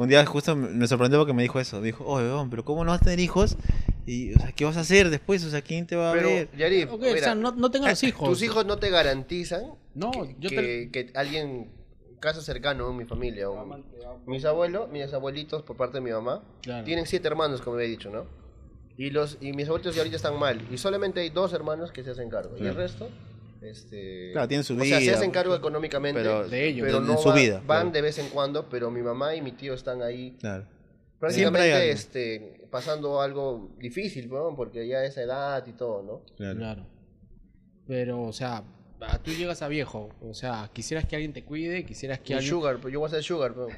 Un 0.00 0.08
día 0.08 0.24
justo 0.24 0.56
me 0.56 0.86
sorprendió 0.86 1.18
porque 1.18 1.34
me 1.34 1.42
dijo 1.42 1.60
eso. 1.60 1.78
Me 1.78 1.86
dijo, 1.88 2.04
oye, 2.06 2.24
weón, 2.26 2.48
pero 2.48 2.64
¿cómo 2.64 2.84
no 2.84 2.90
vas 2.90 3.02
a 3.02 3.04
tener 3.04 3.20
hijos? 3.20 3.58
Y, 4.06 4.32
o 4.34 4.38
sea, 4.38 4.52
¿qué 4.52 4.64
vas 4.64 4.78
a 4.78 4.80
hacer 4.80 5.10
después? 5.10 5.44
O 5.44 5.50
sea, 5.50 5.60
¿quién 5.60 5.86
te 5.86 5.94
va 5.94 6.10
a 6.10 6.14
ver? 6.14 6.48
Pero, 6.50 6.58
Yari, 6.58 6.84
Ok, 6.84 7.00
mira, 7.02 7.14
o 7.14 7.18
sea, 7.18 7.34
no, 7.34 7.52
no 7.52 7.70
tengas 7.70 8.02
hijos. 8.02 8.26
tus 8.26 8.42
hijos 8.42 8.64
no 8.64 8.78
te 8.78 8.88
garantizan 8.88 9.74
No, 9.94 10.10
que, 10.10 10.36
yo 10.40 10.48
que, 10.48 10.56
te... 10.56 10.90
que 10.90 11.12
alguien, 11.14 11.70
caso 12.18 12.40
cercano 12.40 12.88
en 12.90 12.96
mi 12.96 13.04
familia, 13.04 13.50
o 13.50 13.78
mis 14.26 14.44
abuelos, 14.46 14.88
mis 14.90 15.12
abuelitos 15.12 15.62
por 15.64 15.76
parte 15.76 15.98
de 15.98 16.00
mi 16.00 16.12
mamá, 16.12 16.42
Claro. 16.62 16.82
tienen 16.84 17.04
siete 17.06 17.28
hermanos, 17.28 17.60
como 17.60 17.78
he 17.78 17.86
dicho, 17.86 18.10
¿no? 18.10 18.24
Y, 18.96 19.10
los, 19.10 19.36
y 19.42 19.52
mis 19.52 19.66
abuelitos 19.66 19.94
ya 19.94 20.00
ahorita 20.00 20.16
están 20.16 20.38
mal, 20.38 20.62
y 20.70 20.78
solamente 20.78 21.20
hay 21.20 21.28
dos 21.28 21.52
hermanos 21.52 21.92
que 21.92 22.02
se 22.04 22.10
hacen 22.12 22.30
cargo, 22.30 22.56
y 22.58 22.66
el 22.66 22.74
resto... 22.74 23.10
Este, 23.62 24.30
Claro, 24.32 24.48
tienen 24.48 24.64
su 24.64 24.74
O 24.74 24.80
sea, 24.84 24.98
se 24.98 25.04
vida, 25.04 25.16
hacen 25.16 25.30
cargo 25.30 25.54
económicamente, 25.54 26.20
pero 26.20 26.48
De 26.48 26.66
ellos. 26.68 26.86
pero 26.86 26.98
en 26.98 27.06
no 27.06 27.18
su 27.18 27.28
va- 27.28 27.34
vida, 27.34 27.56
van 27.66 27.66
claro. 27.66 27.90
de 27.90 28.00
vez 28.02 28.18
en 28.18 28.28
cuando, 28.30 28.68
pero 28.68 28.90
mi 28.90 29.02
mamá 29.02 29.34
y 29.34 29.42
mi 29.42 29.52
tío 29.52 29.74
están 29.74 30.02
ahí 30.02 30.36
Claro. 30.40 30.64
Prácticamente 31.18 31.90
este, 31.90 32.66
pasando 32.70 33.20
algo 33.20 33.70
difícil, 33.78 34.30
¿no? 34.30 34.54
porque 34.56 34.88
ya 34.88 35.04
esa 35.04 35.20
edad 35.22 35.66
y 35.66 35.72
todo, 35.72 36.02
¿no? 36.02 36.22
Claro. 36.36 36.58
Claro. 36.58 36.86
Pero, 37.86 38.22
o 38.22 38.32
sea, 38.32 38.62
tú 39.24 39.32
llegas 39.32 39.62
a 39.62 39.68
viejo. 39.68 40.10
O 40.22 40.34
sea, 40.34 40.70
quisieras 40.72 41.04
que 41.06 41.16
alguien 41.16 41.32
te 41.32 41.42
cuide, 41.44 41.84
quisieras 41.84 42.18
que 42.20 42.32
Y 42.32 42.36
alguien... 42.36 42.50
sugar, 42.50 42.76
pero 42.76 42.88
yo 42.90 43.00
voy 43.00 43.08
a 43.08 43.10
ser 43.10 43.22
sugar, 43.22 43.52
pero... 43.54 43.68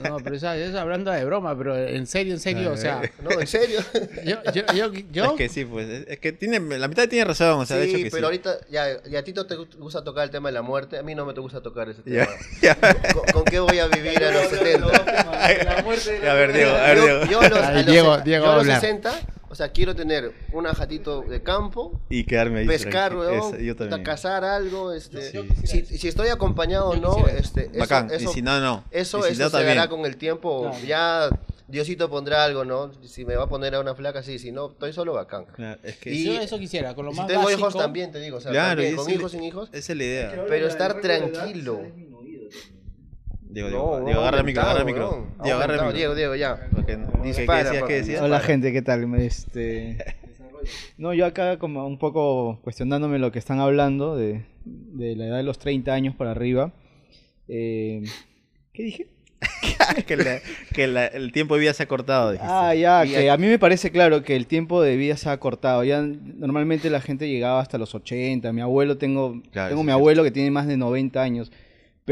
No, 0.08 0.16
pero 0.18 0.36
esa- 0.36 0.56
es 0.56 0.74
hablando 0.74 1.10
de 1.10 1.24
broma, 1.24 1.56
pero 1.56 1.76
en 1.76 2.06
serio, 2.06 2.34
en 2.34 2.40
serio, 2.40 2.72
o 2.72 2.76
sea, 2.76 3.02
No, 3.22 3.30
en 3.40 3.46
serio. 3.46 3.80
yo, 4.24 4.38
yo, 4.52 4.62
yo, 4.74 4.92
yo- 5.12 5.24
Es 5.24 5.32
que 5.32 5.48
sí, 5.48 5.64
pues. 5.64 5.88
Es, 6.08 6.18
que 6.18 6.32
tiene, 6.32 6.60
la 6.78 6.88
mitad 6.88 7.08
tiene 7.08 7.24
razón, 7.26 7.60
o 7.60 7.66
sea, 7.66 7.76
de 7.76 7.84
sí, 7.86 7.90
hecho 7.90 8.04
que 8.04 8.10
pero 8.10 8.18
sí. 8.18 8.24
ahorita, 8.24 8.58
ya, 8.70 9.02
ya 9.04 9.18
a 9.18 9.22
ti 9.22 9.32
no 9.32 9.46
te 9.46 9.56
gusta 9.56 10.02
tocar 10.04 10.24
el 10.24 10.30
tema 10.30 10.48
de 10.48 10.52
la 10.54 10.62
muerte, 10.62 10.98
a 10.98 11.02
mí 11.02 11.14
no 11.14 11.24
me 11.26 11.34
te 11.34 11.40
gusta 11.40 11.60
tocar 11.60 11.88
ese 11.88 12.02
tema. 12.02 12.26
ya. 12.60 12.76
¿Con, 13.14 13.24
con 13.32 13.44
qué 13.44 13.60
voy 13.60 13.78
a 13.78 13.86
vivir 13.88 14.22
a 14.24 14.30
los 14.32 14.48
70? 14.48 14.86
A 14.86 16.34
ver, 16.34 16.52
Diego, 16.52 16.70
a 16.72 16.82
ver, 16.82 16.96
Yo, 16.98 17.04
Diego. 17.04 17.24
yo 17.30 17.40
a 17.40 17.48
los, 17.48 17.58
a 17.58 17.68
Ay, 17.68 17.74
los- 17.84 17.86
Diego, 18.24 18.46
a 18.46 18.50
los 18.54 18.60
hablar. 18.60 18.80
60, 18.80 19.12
o 19.52 19.54
sea, 19.54 19.68
quiero 19.68 19.94
tener 19.94 20.32
un 20.54 20.66
ajatito 20.66 21.20
de 21.20 21.42
campo, 21.42 22.00
Y 22.08 22.24
quedarme 22.24 22.60
ahí. 22.60 22.66
pescar, 22.66 23.12
también. 23.12 24.02
cazar 24.02 24.44
algo, 24.44 24.94
este, 24.94 25.30
si, 25.66 26.08
estoy 26.08 26.28
acompañado 26.28 26.88
o 26.88 26.96
no, 26.96 27.28
este, 27.28 27.66
eso, 27.66 27.78
Bacán. 27.78 28.10
eso, 28.10 28.30
y 28.30 28.32
si 28.32 28.40
no, 28.40 28.58
no. 28.60 28.82
eso, 28.90 29.22
si 29.24 29.32
eso 29.34 29.42
no, 29.42 29.48
se 29.50 29.52
también. 29.58 29.76
dará 29.76 29.90
con 29.90 30.06
el 30.06 30.16
tiempo, 30.16 30.70
Claro. 30.70 30.84
ya 30.86 31.28
Diosito 31.68 32.08
pondrá 32.08 32.44
algo, 32.44 32.64
¿no? 32.64 32.92
Si 33.04 33.26
me 33.26 33.36
va 33.36 33.44
a 33.44 33.48
poner 33.48 33.74
a 33.74 33.80
una 33.80 33.94
flaca, 33.94 34.22
sí, 34.22 34.38
si 34.38 34.52
no, 34.52 34.70
estoy 34.70 34.94
solo 34.94 35.12
bacán. 35.12 35.44
Claro, 35.44 35.78
es 35.82 35.96
que 35.98 36.14
Y- 36.14 36.24
yo 36.24 36.32
eso 36.40 36.58
quisiera, 36.58 36.94
con 36.94 37.04
lo 37.04 37.12
más 37.12 37.26
si 37.26 37.32
tengo 37.34 37.42
básico, 37.44 37.60
hijos 37.60 37.76
también, 37.76 38.10
te 38.10 38.20
digo, 38.20 38.38
o 38.38 38.40
sea, 38.40 38.52
Claro, 38.52 38.76
también, 38.80 38.96
con 38.96 39.10
hijos 39.10 39.32
sin 39.32 39.44
hijos, 39.44 39.68
esa 39.72 39.92
es 39.92 39.98
la 39.98 40.04
idea. 40.04 40.44
pero 40.48 40.66
estar 40.66 40.98
tranquilo. 41.02 41.82
Diego, 43.52 43.68
No, 43.70 43.76
Diego, 43.76 43.98
no, 44.00 44.04
Diego, 44.06 44.20
agarra 44.20 44.38
el 44.38 44.44
micro, 44.44 44.62
agarra 44.62 44.80
el 44.80 44.86
micro. 44.86 45.26
Diego, 45.42 45.56
agarra 45.58 45.74
el 45.74 45.80
micro. 45.80 45.92
Diego, 45.96 46.14
Diego, 46.14 46.34
ya. 46.36 46.68
Porque- 46.74 46.96
¿Qué, 46.96 47.02
qué 47.22 47.28
Dispara, 47.28 47.64
decías? 47.64 47.84
¿Qué 47.84 47.94
decías? 47.94 48.22
Hola 48.22 48.40
gente, 48.40 48.72
¿qué 48.72 48.82
tal? 48.82 49.14
Este, 49.20 49.98
no, 50.98 51.12
yo 51.14 51.26
acá 51.26 51.58
como 51.58 51.86
un 51.86 51.98
poco 51.98 52.60
cuestionándome 52.62 53.18
lo 53.18 53.30
que 53.32 53.38
están 53.38 53.60
hablando 53.60 54.16
de, 54.16 54.44
de 54.64 55.16
la 55.16 55.26
edad 55.26 55.36
de 55.36 55.42
los 55.42 55.58
30 55.58 55.92
años 55.92 56.14
para 56.14 56.30
arriba. 56.30 56.72
Eh, 57.48 58.02
¿Qué 58.72 58.82
dije? 58.84 59.08
que 60.06 60.16
la- 60.16 60.38
que 60.72 60.86
la- 60.86 61.06
el 61.06 61.32
tiempo 61.32 61.54
de 61.56 61.60
vida 61.62 61.74
se 61.74 61.82
ha 61.82 61.88
cortado, 61.88 62.30
dijiste. 62.30 62.48
Ah, 62.50 62.74
ya, 62.74 63.04
Y 63.04 63.10
que 63.10 63.28
a 63.30 63.36
mí 63.36 63.48
me 63.48 63.58
parece 63.58 63.90
claro 63.90 64.22
que 64.22 64.36
el 64.36 64.46
tiempo 64.46 64.80
de 64.80 64.96
vida 64.96 65.16
se 65.16 65.28
ha 65.28 65.36
cortado. 65.38 65.82
Ya 65.84 66.00
normalmente 66.00 66.88
la 66.90 67.00
gente 67.00 67.28
llegaba 67.28 67.60
hasta 67.60 67.76
los 67.76 67.92
80. 67.94 68.52
Mi 68.52 68.60
abuelo 68.60 68.98
tengo, 68.98 69.42
Claro, 69.50 69.70
tengo 69.70 69.82
mi 69.82 69.90
abuelo 69.92 70.22
que 70.22 70.30
tiene 70.30 70.50
más 70.52 70.68
de 70.68 70.76
90 70.76 71.20
años, 71.20 71.50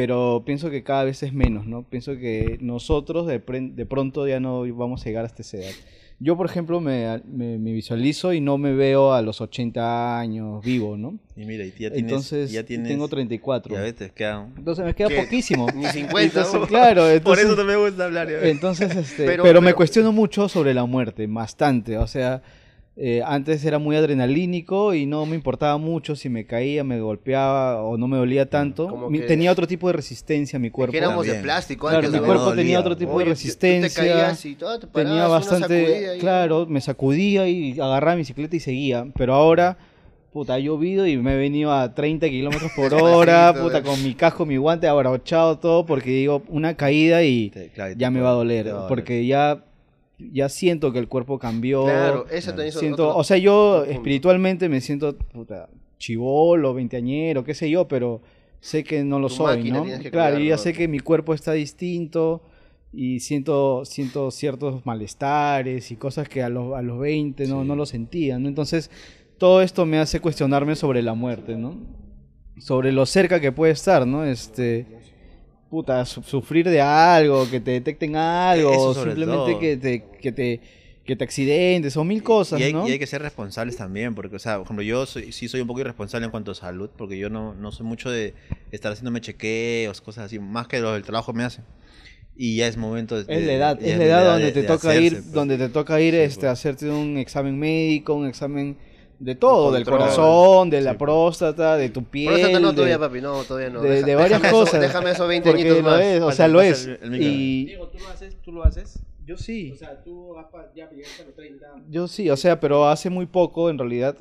pero 0.01 0.43
pienso 0.47 0.71
que 0.71 0.83
cada 0.83 1.05
vez 1.05 1.23
es 1.23 1.35
menos, 1.35 1.67
¿no? 1.67 1.83
Pienso 1.83 2.17
que 2.17 2.57
nosotros 2.63 3.27
de, 3.27 3.39
de 3.75 3.85
pronto 3.85 4.27
ya 4.27 4.41
no 4.41 4.63
vamos 4.75 5.03
a 5.03 5.05
llegar 5.05 5.27
hasta 5.27 5.43
esa 5.43 5.59
edad. 5.59 5.73
Yo, 6.19 6.39
por 6.39 6.47
ejemplo, 6.47 6.81
me, 6.81 7.21
me- 7.31 7.59
me 7.59 7.73
visualizo 7.73 8.33
y 8.33 8.41
no 8.41 8.57
me 8.57 8.73
veo 8.73 9.13
a 9.13 9.21
los 9.21 9.43
80 9.43 10.19
años 10.19 10.65
vivo, 10.65 10.97
¿no? 10.97 11.19
Y 11.37 11.45
mira, 11.45 11.65
y 11.67 11.71
ya 11.71 11.77
tienes, 11.91 11.99
Entonces, 11.99 12.51
ya 12.51 12.63
tienes, 12.65 12.89
tengo 12.89 13.09
34. 13.09 13.75
Ya 13.75 13.83
ves, 13.83 13.95
te 13.95 14.09
quedan... 14.09 14.55
Entonces 14.57 14.87
me 14.87 14.95
queda 14.95 15.09
¿Qué? 15.09 15.17
poquísimo. 15.23 15.67
Ni 15.75 15.85
50. 15.85 16.23
Entonces, 16.23 16.61
claro, 16.67 17.03
Por 17.05 17.11
entonces, 17.13 17.45
eso 17.45 17.57
no 17.57 17.65
me 17.65 17.77
gusta 17.77 18.05
hablar. 18.07 18.31
entonces, 18.31 18.97
este, 18.97 19.27
Pero- 19.27 19.43
pero, 19.43 19.61
me 19.61 19.67
pero- 19.67 19.77
cuestiono 19.77 20.13
mucho 20.13 20.49
sobre 20.49 20.73
la 20.73 20.87
muerte, 20.87 21.27
bastante. 21.27 21.99
O 21.99 22.07
sea, 22.07 22.43
eh, 23.03 23.23
antes 23.25 23.65
era 23.65 23.79
muy 23.79 23.97
adrenalínico 23.97 24.93
y 24.93 25.07
no 25.07 25.25
me 25.25 25.35
importaba 25.35 25.79
mucho 25.79 26.15
si 26.17 26.29
me 26.29 26.45
caía, 26.45 26.85
me 26.85 27.01
golpeaba 27.01 27.83
o 27.83 27.97
no 27.97 28.07
me 28.09 28.19
dolía 28.19 28.51
tanto. 28.51 29.09
Mi- 29.09 29.21
tenía 29.21 29.51
otro 29.51 29.67
tipo 29.67 29.87
de 29.87 29.95
resistencia 29.95 30.59
mi 30.59 30.69
cuerpo. 30.71 30.93
Que 30.93 30.99
éramos 30.99 31.25
de 31.25 31.33
También. 31.33 31.43
plástico 31.45 31.89
Claro, 31.89 32.07
antes, 32.07 32.21
mi 32.21 32.27
cuerpo 32.27 32.45
no 32.45 32.53
tenía 32.55 32.79
otro 32.79 32.97
tipo 32.97 33.13
Oye, 33.13 33.21
de 33.21 33.25
te 33.25 33.31
resistencia. 33.31 34.03
caías 34.03 34.45
y 34.45 34.55
todo, 34.55 34.79
te 34.79 34.87
parabas, 34.87 35.11
tenía 35.13 35.29
bastante, 35.29 36.17
claro, 36.21 36.67
me 36.67 36.81
sacudía 36.83 37.49
y 37.49 37.81
agarraba 37.81 38.17
mi 38.17 38.21
bicicleta 38.21 38.55
y 38.57 38.61
seguía. 38.61 39.07
Pero 39.17 39.33
ahora, 39.33 39.79
puta, 40.33 40.55
ha 40.55 40.59
llovido 40.59 41.07
y 41.07 41.17
me 41.17 41.33
he 41.33 41.37
venido 41.39 41.73
a 41.73 41.95
30 41.95 42.29
kilómetros 42.29 42.71
por 42.73 42.93
hora, 42.95 43.55
puta, 43.59 43.83
con 43.83 44.03
mi 44.03 44.15
casco, 44.15 44.45
mi 44.45 44.59
guante, 44.59 44.87
abrochado 44.89 45.59
todo, 45.59 45.87
porque 45.87 46.11
digo, 46.11 46.43
una 46.49 46.75
caída 46.77 47.23
y 47.23 47.51
claro, 47.75 47.95
ya 47.97 48.11
me 48.11 48.21
va 48.21 48.29
a 48.29 48.35
doler, 48.35 48.67
te 48.67 48.73
va 48.73 48.79
a 48.79 48.83
doler. 48.83 48.89
porque 48.89 49.25
ya, 49.27 49.65
ya 50.33 50.49
siento 50.49 50.93
que 50.93 50.99
el 50.99 51.09
cuerpo 51.09 51.39
cambió. 51.39 51.85
Claro, 51.85 52.27
eso 52.31 52.53
siento, 52.71 53.09
otro- 53.09 53.17
o 53.19 53.25
sea, 53.25 53.37
yo 53.39 53.85
espiritualmente 53.85 54.69
me 54.69 54.81
siento, 54.81 55.17
puta, 55.17 55.69
chivolo, 55.99 56.75
veinteañero, 56.75 57.45
qué 57.45 57.55
sé 57.55 57.71
yo, 57.71 57.87
pero 57.89 58.23
sé 58.61 58.85
que 58.85 59.05
no 59.05 59.19
lo 59.19 59.29
Tu 59.29 59.35
soy, 59.35 59.71
¿no? 59.71 59.85
Claro, 60.11 60.39
y 60.39 60.49
ya 60.49 60.57
cuidarlo. 60.57 60.59
sé 60.59 60.73
que 60.73 60.89
mi 60.89 60.99
cuerpo 61.01 61.35
está 61.35 61.53
distinto 61.53 62.43
y 62.93 63.21
siento, 63.21 63.85
siento 63.85 64.31
ciertos 64.31 64.85
malestares 64.85 65.91
y 65.91 65.97
cosas 65.97 66.29
que 66.29 66.43
a 66.43 66.49
los, 66.49 66.75
a 66.77 66.83
los 66.83 66.99
20 66.99 67.47
no, 67.47 67.63
Sí. 67.63 67.69
no 67.69 67.77
lo 67.77 67.87
sentía, 67.87 68.39
¿no? 68.39 68.49
Entonces, 68.49 68.91
todo 69.39 69.63
esto 69.63 69.87
me 69.87 69.99
hace 69.99 70.21
cuestionarme 70.21 70.75
sobre 70.77 71.01
la 71.03 71.15
muerte, 71.15 71.57
¿no? 71.57 71.77
Sobre 72.59 72.93
lo 72.93 73.07
cerca 73.07 73.41
que 73.41 73.53
puede 73.53 73.73
estar, 73.73 74.07
¿no? 74.07 74.25
Este, 74.25 74.87
puta, 75.71 76.05
su- 76.05 76.23
sufrir 76.23 76.69
de 76.69 76.81
algo, 76.81 77.49
que 77.49 77.61
te 77.61 77.71
detecten 77.71 78.17
algo, 78.17 78.93
simplemente 78.93 79.59
que 79.59 79.77
te, 79.77 80.05
que 80.21 80.33
te 80.33 80.61
que 81.03 81.17
te 81.17 81.25
accidentes 81.25 81.97
o 81.97 82.05
mil 82.05 82.23
cosas, 82.23 82.61
y, 82.61 82.65
hay, 82.65 82.73
¿no? 82.73 82.87
y 82.87 82.93
hay 82.93 82.99
que 82.99 83.07
ser 83.07 83.21
responsables 83.23 83.77
también, 83.77 84.15
porque, 84.15 84.37
o 84.37 84.39
sea, 84.39 84.59
por 84.59 84.67
ejemplo, 84.67 84.83
yo 84.85 85.07
soy- 85.07 85.33
sí 85.33 85.49
soy 85.49 85.61
un 85.61 85.67
poco 85.67 85.81
irresponsable 85.81 86.27
en 86.27 86.31
cuanto 86.31 86.53
a 86.53 86.55
salud, 86.55 86.89
porque 86.97 87.19
yo 87.19 87.29
no, 87.31 87.55
no 87.55 87.73
soy 87.73 87.85
mucho 87.87 88.11
de 88.11 88.35
estar 88.71 88.93
haciéndome 88.93 89.21
chequeos, 89.21 90.01
cosas 90.03 90.27
así, 90.27 90.39
más 90.39 90.69
que 90.69 90.79
lo 90.79 90.93
del 90.93 91.03
trabajo 91.03 91.33
me 91.33 91.43
hace. 91.43 91.63
Y 92.37 92.57
ya 92.57 92.69
es 92.69 92.77
momento 92.77 93.17
de... 93.21 93.23
Es 93.23 93.45
la 93.47 93.53
edad, 93.55 93.83
es 93.83 93.99
la 93.99 94.05
edad 94.05 94.25
donde 94.33 94.53
de- 94.53 94.53
te 94.53 94.63
toca 94.63 94.95
ir, 94.95 95.15
pues. 95.15 95.33
donde 95.33 95.59
te 95.59 95.69
toca 95.69 96.01
ir 96.01 96.15
este, 96.15 96.47
a 96.47 96.51
pues. 96.51 96.61
hacerte 96.61 96.89
un 96.91 97.17
examen 97.17 97.59
médico, 97.59 98.15
un 98.15 98.29
examen 98.29 98.77
de 99.21 99.35
todo, 99.35 99.71
del 99.71 99.85
corazón, 99.85 100.71
de 100.71 100.81
la 100.81 100.93
Sí, 100.93 100.99
próstata, 100.99 101.77
de 101.77 101.91
tu 101.91 102.03
piel, 102.05 102.29
Próstata 102.33 102.59
no 102.59 102.71
de- 102.71 102.75
todavía, 102.75 102.99
papi, 102.99 103.21
no, 103.21 103.45
todavía 103.45 103.71
no. 103.71 103.81
de, 103.83 103.91
Deja- 103.91 104.07
de 104.07 104.15
varias 104.17 104.41
déjame 104.43 104.49
eso- 104.49 104.65
cosas. 104.67 104.81
déjame 104.81 105.11
esos 105.11 105.29
20 105.29 105.51
porque 105.51 105.63
añitos 105.63 105.83
lo 105.85 105.91
más. 105.91 106.01
es, 106.01 106.23
o 106.23 106.33
sea, 106.33 106.49
lo 106.49 106.61
es. 106.63 106.87
el- 106.87 107.23
y 107.23 107.65
Diego, 107.67 107.87
¿tú 107.89 107.99
lo 107.99 108.09
haces? 108.09 108.37
¿Tú 108.43 108.53
lo 108.53 108.65
haces? 108.65 108.99
yo 109.27 109.37
sí. 109.37 109.71
O 109.73 109.77
sea, 109.77 110.03
tú 110.03 110.35
ya 110.75 110.91
llegaste 110.91 111.23
a 111.23 111.27
los 111.27 111.35
30. 111.37 111.67
Yo 111.89 112.09
sí, 112.09 112.29
o 112.31 112.37
sea, 112.37 112.59
pero 112.59 112.89
hace 112.89 113.11
muy 113.11 113.27
poco, 113.27 113.71
en 113.71 113.79
realidad, 113.79 114.17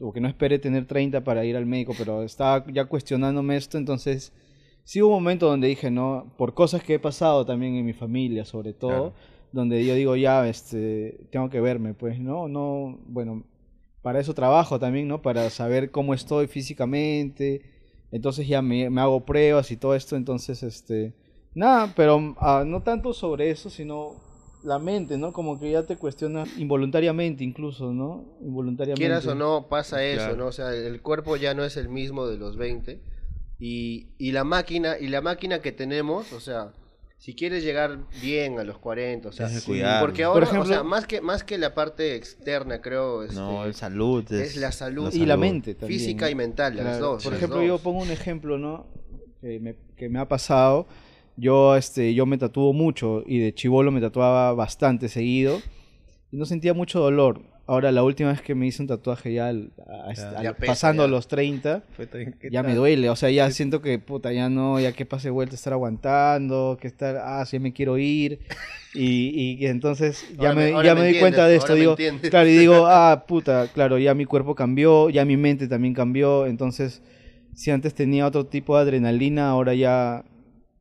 o 0.00 0.12
que 0.12 0.20
no 0.20 0.28
esperé 0.28 0.58
tener 0.58 0.86
30 0.86 1.22
para 1.22 1.44
ir 1.44 1.56
al 1.56 1.66
médico, 1.66 1.92
pero 1.98 2.22
estaba 2.22 2.64
ya 2.72 2.86
cuestionándome 2.86 3.56
esto, 3.56 3.76
entonces 3.76 4.32
sí 4.84 5.02
hubo 5.02 5.08
un 5.16 5.22
momento 5.22 5.46
donde 5.46 5.68
dije, 5.68 5.90
no, 5.90 6.32
por 6.38 6.54
cosas 6.54 6.82
que 6.82 6.94
he 6.94 6.98
pasado 6.98 7.44
también 7.44 7.74
en 7.74 7.84
mi 7.84 7.92
familia, 7.92 8.44
sobre 8.46 8.72
todo, 8.72 8.90
Claro. 9.10 9.12
donde 9.52 9.84
yo 9.84 9.94
digo, 9.94 10.16
ya, 10.16 10.48
este, 10.48 11.18
tengo 11.30 11.50
que 11.50 11.60
verme, 11.60 11.92
pues, 11.92 12.18
¿no? 12.18 12.48
No, 12.48 12.98
bueno, 13.08 13.42
para 14.02 14.20
eso 14.20 14.34
trabajo 14.34 14.78
también, 14.78 15.08
¿no? 15.08 15.22
Para 15.22 15.50
saber 15.50 15.90
cómo 15.90 16.14
estoy 16.14 16.46
físicamente, 16.46 17.62
entonces 18.10 18.48
ya 18.48 18.62
me, 18.62 18.90
me 18.90 19.00
hago 19.00 19.24
pruebas 19.24 19.70
y 19.70 19.76
todo 19.76 19.94
esto, 19.94 20.16
entonces, 20.16 20.62
este, 20.62 21.14
nada, 21.54 21.92
pero 21.94 22.34
ah, 22.38 22.64
no 22.66 22.82
tanto 22.82 23.12
sobre 23.12 23.50
eso, 23.50 23.70
sino 23.70 24.16
la 24.62 24.78
mente, 24.78 25.16
¿no? 25.16 25.32
Como 25.32 25.58
que 25.58 25.70
ya 25.70 25.84
te 25.84 25.96
cuestiona 25.96 26.44
involuntariamente 26.58 27.44
incluso, 27.44 27.92
¿no? 27.92 28.24
Involuntariamente. 28.42 29.00
Quieras 29.00 29.26
o 29.26 29.34
no, 29.34 29.68
pasa 29.68 30.04
eso, 30.04 30.24
Claro. 30.24 30.36
¿no? 30.36 30.46
O 30.46 30.52
sea, 30.52 30.74
el 30.74 31.00
cuerpo 31.02 31.36
ya 31.36 31.54
no 31.54 31.64
es 31.64 31.76
el 31.76 31.88
mismo 31.88 32.26
de 32.26 32.36
los 32.36 32.56
20. 32.56 33.00
Y, 33.58 34.08
y 34.18 34.32
la 34.32 34.44
máquina, 34.44 34.98
y 34.98 35.08
la 35.08 35.20
máquina 35.20 35.60
que 35.60 35.72
tenemos, 35.72 36.32
o 36.32 36.40
sea, 36.40 36.72
si 37.20 37.34
quieres 37.34 37.62
llegar 37.62 37.98
bien 38.22 38.58
a 38.58 38.64
los 38.64 38.78
40, 38.78 39.28
o 39.28 39.32
sea, 39.32 39.50
porque 40.00 40.24
ahora, 40.24 40.46
ejemplo- 40.46 40.62
o 40.62 40.64
sea, 40.64 40.82
más 40.82 41.06
que, 41.06 41.20
más 41.20 41.44
que 41.44 41.58
la 41.58 41.74
parte 41.74 42.14
externa, 42.14 42.80
creo, 42.80 43.22
este, 43.24 43.34
No, 43.36 43.66
es 43.66 43.76
salud. 43.76 44.24
Es, 44.32 44.52
es 44.52 44.56
la 44.56 44.72
salud. 44.72 45.12
Y 45.12 45.26
la 45.26 45.36
mente 45.36 45.74
también. 45.74 46.00
física 46.00 46.24
¿no? 46.24 46.30
y 46.30 46.34
mental, 46.34 46.76
las 46.76 46.98
dos. 46.98 47.22
Por 47.22 47.32
las 47.32 47.38
ejemplo, 47.42 47.58
dos. 47.58 47.66
yo 47.66 47.78
pongo 47.78 48.00
un 48.00 48.10
ejemplo, 48.10 48.56
¿no? 48.56 48.86
Que 49.42 49.60
me, 49.60 49.76
que 49.98 50.08
me 50.08 50.18
ha 50.18 50.26
pasado. 50.28 50.86
Yo, 51.36 51.76
este, 51.76 52.14
yo 52.14 52.24
me 52.24 52.38
tatúo 52.38 52.72
mucho 52.72 53.22
y 53.26 53.38
de 53.38 53.52
chivolo 53.54 53.90
me 53.90 54.00
tatuaba 54.00 54.54
bastante 54.54 55.10
seguido 55.10 55.60
y 56.32 56.38
no 56.38 56.46
sentía 56.46 56.72
mucho 56.72 57.00
dolor. 57.00 57.42
Ahora, 57.70 57.92
la 57.92 58.02
última 58.02 58.30
vez 58.32 58.42
que 58.42 58.56
me 58.56 58.66
hice 58.66 58.82
un 58.82 58.88
tatuaje 58.88 59.32
ya, 59.32 59.46
al- 59.46 59.70
a- 59.86 60.12
Ya. 60.12 60.30
al- 60.30 60.42
Ya 60.42 60.52
pesa, 60.54 60.72
pasando 60.72 61.04
ya. 61.04 61.08
los 61.08 61.28
30, 61.28 61.84
Fue 61.96 62.06
tan- 62.08 62.32
¿qué 62.32 62.50
ya 62.50 62.64
me 62.64 62.74
duele. 62.74 63.08
O 63.10 63.14
sea, 63.14 63.30
ya 63.30 63.48
siento 63.52 63.80
que, 63.80 63.98
puta, 64.00 64.32
ya 64.32 64.48
no, 64.48 64.80
ya 64.80 64.90
que 64.92 65.06
pase 65.06 65.30
vuelta 65.30 65.54
estar 65.54 65.72
aguantando, 65.72 66.76
que 66.80 66.88
estar, 66.88 67.16
ah, 67.22 67.44
sí 67.46 67.60
me 67.60 67.72
quiero 67.72 67.96
ir. 67.96 68.40
Y, 68.92 69.56
y 69.60 69.66
entonces 69.66 70.26
ya 70.36 70.48
Ahora 70.48 70.54
me, 70.54 70.70
ya 70.84 70.94
me 70.96 71.02
me 71.02 71.06
di 71.12 71.20
cuenta 71.20 71.46
de 71.46 71.54
esto. 71.56 71.74
Digo, 71.76 71.94
claro, 72.28 72.48
y 72.48 72.58
digo, 72.58 72.86
ah, 72.88 73.24
puta, 73.28 73.68
claro, 73.72 73.98
ya 73.98 74.14
mi 74.14 74.24
cuerpo 74.24 74.56
cambió, 74.56 75.08
ya 75.10 75.24
mi 75.24 75.36
mente 75.36 75.68
también 75.68 75.94
cambió. 75.94 76.46
Entonces, 76.46 77.02
si 77.54 77.70
antes 77.70 77.94
tenía 77.94 78.26
otro 78.26 78.46
tipo 78.46 78.74
de 78.76 78.82
adrenalina, 78.82 79.48
ahora 79.48 79.74
ya 79.74 80.24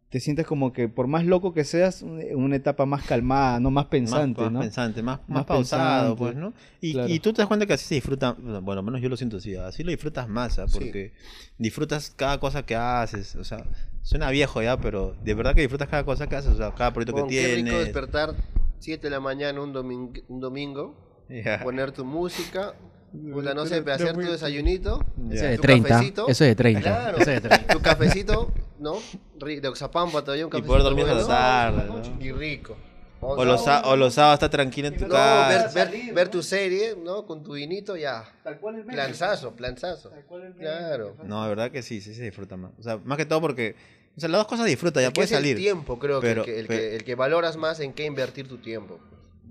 te 0.09 0.19
sientes 0.19 0.47
como 0.47 0.73
que 0.73 0.89
por 0.89 1.07
más 1.07 1.23
loco 1.23 1.53
que 1.53 1.63
seas, 1.63 2.01
en 2.01 2.35
una 2.35 2.55
etapa 2.55 2.85
más 2.85 3.03
calmada, 3.03 3.59
no 3.59 3.69
más 3.69 3.85
pensante, 3.85 4.41
más, 4.41 4.51
¿no? 4.51 4.59
pensante, 4.61 5.03
más, 5.03 5.19
más, 5.21 5.29
Más 5.29 5.45
pausado, 5.45 6.15
pensante, 6.15 6.17
pues, 6.17 6.35
¿no? 6.35 6.53
Y, 6.81 6.93
claro. 6.93 7.13
y 7.13 7.19
tú 7.19 7.31
te 7.31 7.41
das 7.43 7.47
cuenta 7.47 7.67
que 7.67 7.73
así 7.73 7.85
se 7.85 7.95
disfruta, 7.95 8.35
bueno, 8.39 8.79
al 8.79 8.83
menos 8.83 9.01
yo 9.01 9.09
lo 9.09 9.17
siento 9.17 9.37
así, 9.37 9.55
así 9.55 9.83
lo 9.83 9.91
disfrutas 9.91 10.27
más, 10.27 10.57
¿ah? 10.57 10.67
Sí. 10.67 10.79
porque 10.79 11.13
disfrutas 11.59 12.11
cada 12.15 12.39
cosa 12.39 12.65
que 12.65 12.75
haces, 12.75 13.35
o 13.35 13.43
sea, 13.43 13.63
suena 14.01 14.31
viejo 14.31 14.63
ya, 14.63 14.79
pero 14.79 15.15
de 15.23 15.33
verdad 15.35 15.53
que 15.53 15.61
disfrutas 15.61 15.87
cada 15.87 16.03
cosa 16.03 16.27
que 16.27 16.35
haces, 16.35 16.53
o 16.53 16.57
sea, 16.57 16.73
cada 16.73 16.91
proyecto 16.91 17.13
que 17.13 17.21
Con 17.21 17.29
qué 17.29 17.55
rico 17.55 17.69
tienes. 17.69 17.85
despertar 17.85 18.35
7 18.79 19.05
de 19.05 19.11
la 19.11 19.19
mañana 19.19 19.61
un, 19.61 19.73
domingo 19.73 20.13
un 20.27 20.39
domingo, 20.39 21.25
Ya, 21.29 21.63
poner 21.63 21.91
tu 21.91 22.03
música, 22.03 22.73
puta, 23.11 23.53
no 23.53 23.65
sé, 23.65 23.81
pero 23.81 23.95
hacer 23.95 24.13
tu 24.13 24.21
desayunito, 24.21 25.05
ya. 25.29 25.35
Eso 25.35 25.45
es 25.45 25.51
de 25.51 25.55
Tu 25.57 25.61
30. 25.63 25.89
cafecito. 25.89 26.27
Eso 26.27 26.43
es 26.43 26.49
de 26.49 26.55
30. 26.55 26.81
Claro. 26.81 27.17
Eso 27.17 27.31
es 27.31 27.41
de 27.43 27.49
30. 27.49 27.73
tu 27.73 27.81
cafecito, 27.81 28.51
¿no? 28.79 28.97
De 29.39 29.67
Oxapampa 29.67 30.21
todavía 30.23 30.45
un 30.45 30.49
Y 30.49 30.51
cafecito 30.51 30.67
poder 30.67 30.83
dormir 30.83 31.05
hasta 31.07 31.27
tarde, 31.27 31.85
¿no? 31.87 32.23
Y 32.23 32.31
rico. 32.31 32.75
O 33.21 33.43
los, 33.43 33.65
o 33.67 33.95
los 33.97 34.13
sábados 34.13 34.35
estás 34.35 34.49
tranquilo 34.49 34.87
en 34.87 34.95
tu 34.95 35.03
No, 35.03 35.09
casa. 35.09 35.69
ver, 35.73 35.91
ver, 35.91 36.13
ver 36.13 36.29
tu 36.29 36.41
serie, 36.41 36.95
¿no? 37.03 37.25
Con 37.25 37.43
tu 37.43 37.53
vinito, 37.53 37.97
ya. 37.97 38.23
Tal 38.43 38.59
cual 38.59 38.75
el 38.75 38.81
meme. 38.85 38.93
Planzazo, 38.93 39.51
planzazo. 39.51 40.09
Tal 40.09 40.23
cual 40.23 40.43
el 40.43 40.49
meme. 40.53 40.61
Claro. 40.61 41.17
No, 41.25 41.43
de 41.43 41.49
verdad 41.49 41.69
que 41.69 41.81
sí, 41.81 41.99
sí 41.99 42.13
se 42.15 42.23
disfruta 42.23 42.55
más. 42.55 42.71
O 42.79 42.83
sea, 42.83 42.97
más 43.03 43.17
que 43.17 43.25
todo 43.25 43.41
porque, 43.41 43.75
o 44.15 44.19
sea, 44.21 44.29
las 44.29 44.39
dos 44.39 44.47
cosas 44.47 44.67
disfrutas, 44.67 45.03
ya 45.03 45.11
puedes 45.11 45.29
es 45.31 45.35
salir. 45.37 45.57
el 45.57 45.61
tiempo, 45.61 45.99
creo 45.99 46.21
Pero- 46.21 46.45
que, 46.45 46.51
el, 46.51 46.55
que, 46.55 46.59
el, 46.61 46.67
pero- 46.67 46.79
que, 46.91 46.95
el 46.95 47.03
que 47.03 47.15
valoras 47.15 47.57
más 47.57 47.81
en 47.81 47.91
qué 47.91 48.05
invertir 48.05 48.47
tu 48.47 48.57
tiempo. 48.59 48.99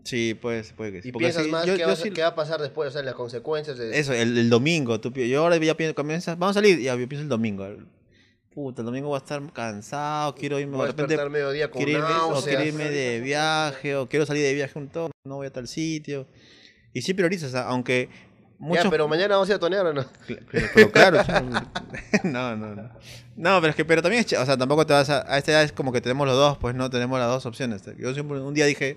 Sí, 0.09 0.35
pues, 0.41 0.73
puede 0.73 0.93
que 0.93 1.03
sí. 1.03 1.09
Y 1.11 1.13
Porque 1.13 1.27
piensas 1.27 1.45
sí, 1.45 1.51
más 1.51 1.67
yo- 1.67 1.75
qué, 1.75 1.81
yo 1.83 1.89
vas 1.89 1.99
sí- 1.99 2.11
qué 2.11 2.23
va 2.23 2.29
a 2.29 2.35
pasar 2.35 2.61
después, 2.63 2.89
o 2.89 2.93
sea, 2.93 3.03
las 3.03 3.15
consecuencias 3.15 3.77
de... 3.77 3.99
Eso, 3.99 4.15
el, 4.15 4.39
el 4.39 4.49
domingo. 4.49 4.99
Tú, 5.01 5.11
yo 5.13 5.41
ahora 5.43 5.57
ya 5.59 5.77
pienso, 5.77 5.95
comienzas, 5.95 6.39
vamos 6.39 6.57
a 6.57 6.61
salir, 6.61 6.79
ya 6.81 6.97
yo 6.97 7.07
pienso 7.09 7.23
el 7.25 7.29
domingo. 7.29 7.67
Puta, 8.55 8.81
el 8.83 8.87
domingo 8.87 9.09
voy 9.09 9.17
a 9.17 9.19
estar 9.19 9.41
cansado, 9.53 10.35
quiero 10.35 10.59
irme 10.59 10.77
Voy 10.79 10.89
a 10.89 10.93
de 10.93 11.03
repente. 11.03 11.29
mediodía 11.29 11.71
con 11.71 11.85
Quiero 11.85 11.99
irme, 12.01 12.11
o 12.15 12.19
náuseas. 12.33 12.45
quiero 12.47 12.65
irme 12.65 12.91
de 12.91 13.21
viaje, 13.21 13.97
o 13.97 14.09
quiero 14.09 14.25
salir 14.25 14.43
de 14.45 14.55
viaje 14.55 14.79
un 14.79 14.89
toque, 14.89 15.13
no 15.25 15.37
voy 15.37 15.47
a 15.47 15.53
tal 15.53 15.69
sitio. 15.69 16.27
Y 16.95 17.03
sí 17.03 17.13
priorizas, 17.13 17.55
ah, 17.55 17.67
aunque 17.69 18.09
muchos... 18.59 18.85
Ya, 18.85 18.91
pero 18.91 19.07
mañana 19.07 19.35
vamos 19.35 19.49
a 19.51 19.53
ir 19.53 19.57
a 19.57 19.59
tonear 19.61 19.85
o 19.87 19.93
no. 19.93 20.05
Pero, 20.27 20.67
pero 20.75 20.91
claro, 20.91 21.19
no, 22.25 22.57
no, 22.57 22.75
no. 22.75 22.91
No, 23.37 23.61
pero 23.61 23.71
es 23.71 23.77
que, 23.77 23.85
pero 23.85 24.03
también 24.03 24.25
es, 24.27 24.33
o 24.33 24.45
sea, 24.47 24.57
tampoco 24.57 24.85
te 24.87 24.95
vas 24.95 25.11
a, 25.11 25.31
a 25.33 25.39
esta 25.39 25.53
edad 25.53 25.63
es 25.63 25.73
como 25.73 25.93
que 25.93 26.01
tenemos 26.01 26.27
los 26.27 26.35
dos, 26.37 26.59
pues 26.59 26.75
no 26.75 26.91
tenemos 26.91 27.19
las 27.21 27.29
dos 27.29 27.47
opciones. 27.47 27.83
Yo 27.99 28.13
siempre 28.15 28.41
un 28.41 28.55
día 28.55 28.67
dije, 28.67 28.97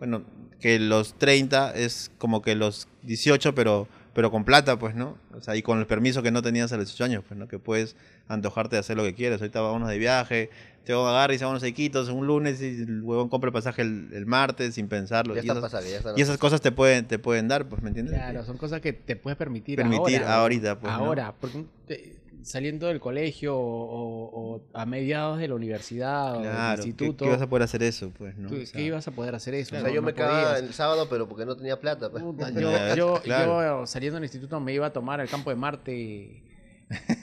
bueno, 0.00 0.24
que 0.58 0.78
los 0.80 1.14
30 1.14 1.72
es 1.74 2.10
como 2.18 2.42
que 2.42 2.54
los 2.56 2.88
18, 3.04 3.54
pero, 3.54 3.86
pero 4.14 4.30
con 4.32 4.44
plata, 4.44 4.78
pues, 4.78 4.94
¿no? 4.96 5.16
O 5.34 5.40
sea, 5.40 5.54
y 5.56 5.62
con 5.62 5.78
el 5.78 5.86
permiso 5.86 6.22
que 6.22 6.32
no 6.32 6.42
tenías 6.42 6.72
a 6.72 6.76
los 6.76 6.86
18 6.86 7.04
años, 7.04 7.24
pues, 7.28 7.38
¿no? 7.38 7.46
Que 7.46 7.58
puedes 7.60 7.94
antojarte 8.26 8.74
de 8.76 8.80
hacer 8.80 8.96
lo 8.96 9.04
que 9.04 9.14
quieres. 9.14 9.40
Ahorita 9.40 9.60
vámonos 9.60 9.88
de 9.88 9.98
viaje, 9.98 10.50
te 10.84 10.92
voy 10.94 11.06
a 11.06 11.10
agarrar 11.10 11.32
y 11.34 11.38
se 11.38 11.44
vámonos 11.44 11.62
a 11.62 11.68
Iquitos 11.68 12.08
un 12.08 12.26
lunes 12.26 12.60
y 12.60 12.82
el 12.82 13.02
huevón 13.02 13.28
compra 13.28 13.48
el 13.48 13.52
pasaje 13.52 13.82
el, 13.82 14.08
el 14.12 14.26
martes 14.26 14.74
sin 14.74 14.88
pensarlo. 14.88 15.34
Ya 15.34 15.40
y 15.40 15.46
está 15.46 15.52
esas, 15.52 15.62
pasando, 15.70 15.90
ya 15.90 15.96
está. 15.98 16.14
y 16.16 16.20
esas 16.22 16.38
cosas 16.38 16.60
te 16.60 16.72
pueden, 16.72 17.06
te 17.06 17.18
pueden 17.18 17.46
dar, 17.48 17.68
pues, 17.68 17.82
¿me 17.82 17.88
entiendes? 17.88 18.14
Claro, 18.16 18.44
son 18.44 18.56
cosas 18.56 18.80
que 18.80 18.92
te 18.92 19.16
puedes 19.16 19.36
permitir, 19.36 19.76
Permitir 19.76 20.22
ahora. 20.22 20.36
ahorita, 20.40 20.80
pues, 20.80 20.92
¿no? 20.92 20.98
Ahora, 20.98 21.34
porque 21.40 21.64
te- 21.86 22.16
saliendo 22.42 22.86
del 22.88 23.00
colegio 23.00 23.56
o, 23.56 24.56
o 24.56 24.62
a 24.74 24.86
mediados 24.86 25.38
de 25.38 25.48
la 25.48 25.54
universidad 25.54 26.36
o 26.36 26.40
Claro, 26.42 26.70
del 26.70 26.80
¿qué, 26.82 26.88
instituto, 26.88 27.24
qué 27.24 27.30
vas 27.30 27.42
a 27.42 27.48
poder 27.48 27.62
hacer 27.64 27.82
eso, 27.82 28.10
pues, 28.16 28.36
¿no? 28.36 28.48
O 28.48 28.50
¿qué 28.50 28.66
sea, 28.66 28.80
ibas 28.80 29.06
a 29.08 29.10
poder 29.10 29.34
hacer 29.34 29.54
eso? 29.54 29.74
O 29.76 29.78
sea, 29.78 29.88
No- 29.88 29.94
yo 29.94 30.00
no 30.00 30.06
me 30.06 30.14
quedaba 30.14 30.42
podías. 30.54 30.62
el 30.62 30.72
sábado, 30.74 31.06
pero 31.10 31.28
porque 31.28 31.44
no 31.46 31.56
tenía 31.56 31.78
plata. 31.80 32.10
pues. 32.10 32.22
Yo, 32.54 32.94
yo, 32.96 33.20
claro. 33.22 33.80
yo 33.80 33.86
saliendo 33.86 34.16
del 34.16 34.24
instituto 34.24 34.58
me 34.60 34.72
iba 34.72 34.86
a 34.86 34.92
tomar 34.92 35.20
al 35.20 35.28
campo 35.28 35.50
de 35.50 35.56
Marte 35.56 36.42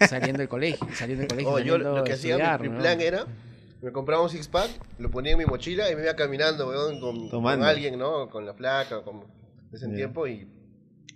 saliendo 0.07 0.39
del 0.39 0.47
colegio, 0.49 0.87
saliendo 0.93 1.21
del 1.21 1.29
colegio. 1.29 1.51
Oh, 1.53 1.59
yo 1.59 1.77
lo 1.77 2.03
que 2.03 2.13
hacía, 2.13 2.35
estudiar, 2.35 2.61
mi, 2.61 2.69
mi 2.69 2.75
¿no? 2.75 2.81
plan 2.81 3.01
era, 3.01 3.25
me 3.81 3.91
compraba 3.91 4.23
un 4.23 4.29
six 4.29 4.47
pack, 4.47 4.69
lo 4.99 5.09
ponía 5.11 5.33
en 5.33 5.37
mi 5.39 5.45
mochila 5.45 5.91
y 5.91 5.95
me 5.95 6.03
iba 6.03 6.15
caminando, 6.15 6.67
weón, 6.67 7.29
con, 7.29 7.45
alguien, 7.63 7.97
¿no? 7.99 8.29
Con 8.29 8.45
la 8.45 8.53
placa, 8.55 9.01
con 9.03 9.23
ese 9.71 9.89
Ya. 9.89 9.95
tiempo 9.95 10.27
y 10.27 10.47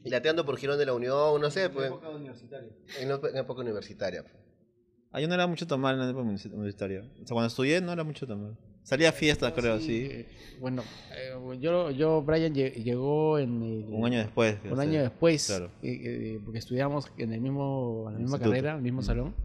lateando 0.09 0.45
por 0.45 0.57
Girón 0.57 0.77
de 0.79 0.85
la 0.85 0.93
Unión, 0.93 1.39
no 1.39 1.51
sé, 1.51 1.69
pues, 1.69 1.91
en, 2.99 3.09
la- 3.09 3.15
en 3.29 3.37
época 3.37 3.61
universitaria. 3.61 4.23
Ah, 5.11 5.19
yo 5.19 5.27
no 5.27 5.33
era 5.33 5.45
mucho 5.45 5.67
tomar 5.67 5.93
en 5.93 5.99
la 5.99 6.09
época 6.09 6.23
universi- 6.25 6.51
universitaria. 6.53 7.01
O 7.21 7.27
sea, 7.27 7.33
cuando 7.35 7.47
estudié 7.47 7.81
no 7.81 7.91
era 7.91 8.03
mucho 8.03 8.25
tomar. 8.25 8.53
Salía 8.83 9.09
a 9.09 9.11
fiestas, 9.11 9.51
creo, 9.53 9.79
sí. 9.79 10.07
eh, 10.09 10.25
Bueno, 10.59 10.83
eh, 11.11 11.57
yo, 11.59 11.91
yo, 11.91 12.21
Brian 12.23 12.53
lle- 12.55 12.73
llegó 12.83 13.37
en 13.37 13.61
el, 13.61 13.85
Un 13.89 14.05
año 14.05 14.17
después. 14.19 14.57
un 14.71 14.79
año 14.79 15.01
después, 15.01 15.45
claro. 15.47 15.65
eh, 15.83 16.01
eh, 16.03 16.39
porque 16.43 16.57
estudiamos 16.59 17.11
en 17.17 17.31
el 17.33 17.41
mismo, 17.41 18.05
en 18.07 18.13
la 18.13 18.19
misma 18.19 18.37
Instituto. 18.37 18.49
carrera, 18.49 18.71
en 18.71 18.77
el 18.77 18.81
mismo 18.83 19.01
Mm. 19.01 19.05
salón. 19.05 19.35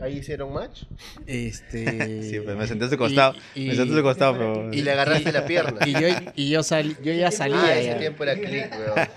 Ahí 0.00 0.18
hicieron 0.18 0.52
match 0.52 0.84
Este, 1.26 2.22
Sí, 2.30 2.40
pues 2.40 2.56
me 2.56 2.66
senté 2.66 2.84
a 2.84 2.88
su 2.88 2.96
costado. 2.98 3.34
y- 3.54 3.66
me 3.68 3.74
senté 3.74 3.94
a 3.94 3.96
su 3.96 4.02
costado, 4.02 4.32
pero... 4.38 4.72
y 4.72 4.82
le 4.82 4.92
agarraste 4.92 5.32
la 5.32 5.44
pierna. 5.46 5.86
Y 5.86 5.92
yo, 5.92 6.08
y 6.34 6.50
yo, 6.50 6.62
salí, 6.62 6.96
yo 7.02 7.12
ya 7.12 7.30
salía. 7.30 7.60
ah, 7.62 7.74
ese 7.74 7.86
ya. 7.88 7.98
tiempo 7.98 8.22
era 8.24 8.34
click, 8.34 8.70
weón. 8.72 9.08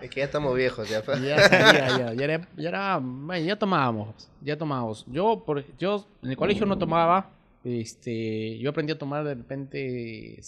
Es 0.00 0.10
que 0.10 0.20
ya 0.20 0.24
estamos 0.26 0.54
viejos, 0.56 0.88
ya. 0.88 0.98
Y 0.98 1.26
Ya 1.26 1.48
salía, 1.48 1.88
ya, 1.98 2.12
ya 2.14 2.24
era, 2.24 2.48
ya 2.56 2.68
era- 2.68 2.98
bueno, 3.02 3.44
ya 3.46 3.56
tomábamos, 3.58 4.28
ya 4.42 4.56
tomábamos. 4.58 5.04
Yo, 5.08 5.42
por, 5.44 5.64
yo 5.78 6.06
en 6.22 6.30
el 6.30 6.36
colegio 6.36 6.66
no 6.66 6.76
tomaba, 6.78 7.30
este, 7.64 8.58
yo 8.58 8.70
aprendí 8.70 8.92
a 8.92 8.98
tomar 8.98 9.24
de 9.24 9.34
repente 9.34 10.40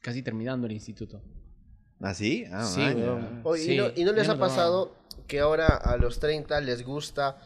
casi 0.00 0.22
terminando 0.22 0.66
el 0.66 0.72
instituto. 0.72 1.20
¿Ah, 2.00 2.14
sí? 2.14 2.44
Ah, 2.50 2.64
Sí, 2.64 2.80
weón. 2.80 3.40
Oye, 3.44 3.62
Sí, 3.62 3.72
¿y, 3.74 3.76
no, 3.76 3.86
y 3.94 4.04
no 4.04 4.12
les 4.12 4.28
ha 4.28 4.32
tomaba. 4.32 4.48
pasado 4.48 4.94
que 5.28 5.38
ahora 5.40 5.66
a 5.68 5.96
los 5.96 6.18
30 6.18 6.60
les 6.60 6.84
gusta 6.84 7.36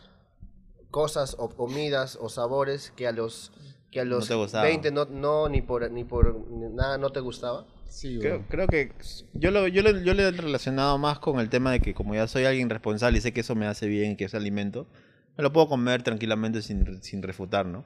cosas 0.96 1.36
o 1.38 1.50
comidas 1.50 2.16
o 2.18 2.30
sabores 2.30 2.90
que 2.96 3.06
a 3.06 3.12
los 3.12 3.52
que 3.90 4.00
a 4.00 4.04
los 4.06 4.28
te 4.28 4.34
gustaban. 4.34 4.66
20 4.70 4.90
no, 4.92 5.04
no 5.04 5.46
ni 5.50 5.60
por 5.60 5.90
ni 5.90 6.04
por 6.04 6.34
nada 6.50 6.96
no 6.96 7.10
te 7.10 7.20
gustaba? 7.20 7.66
Sí, 7.86 8.18
Creo, 8.18 8.42
creo 8.48 8.66
que 8.66 8.92
yo 9.34 9.50
lo, 9.50 9.68
yo, 9.68 9.82
lo, 9.82 9.90
yo 9.90 10.14
lo 10.14 10.22
he 10.22 10.30
relacionado 10.30 10.96
más 10.96 11.18
con 11.18 11.38
el 11.38 11.50
tema 11.50 11.70
de 11.70 11.80
que 11.80 11.92
como 11.92 12.14
ya 12.14 12.26
soy 12.26 12.46
alguien 12.46 12.70
responsable 12.70 13.18
y 13.18 13.20
sé 13.20 13.34
que 13.34 13.40
eso 13.40 13.54
me 13.54 13.66
hace 13.66 13.88
bien 13.88 14.12
y 14.12 14.16
que 14.16 14.24
es 14.24 14.34
alimento, 14.34 14.86
me 15.36 15.42
lo 15.44 15.52
puedo 15.52 15.68
comer 15.68 16.02
tranquilamente 16.02 16.62
sin, 16.62 17.02
sin 17.02 17.22
refutar, 17.22 17.66
¿no? 17.66 17.82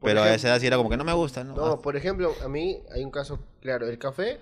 Por 0.00 0.08
Pero 0.08 0.22
a 0.22 0.28
ejemplo- 0.28 0.36
esa 0.36 0.48
edad 0.48 0.60
sí 0.60 0.66
era 0.66 0.78
como 0.78 0.88
que 0.88 0.96
no 0.96 1.04
me 1.04 1.12
gusta, 1.12 1.44
¿no? 1.44 1.54
No, 1.54 1.82
por 1.82 1.94
ejemplo, 1.96 2.32
a 2.42 2.48
mí 2.48 2.80
hay 2.90 3.04
un 3.04 3.10
caso, 3.10 3.38
claro, 3.60 3.86
el 3.86 3.98
café 3.98 4.38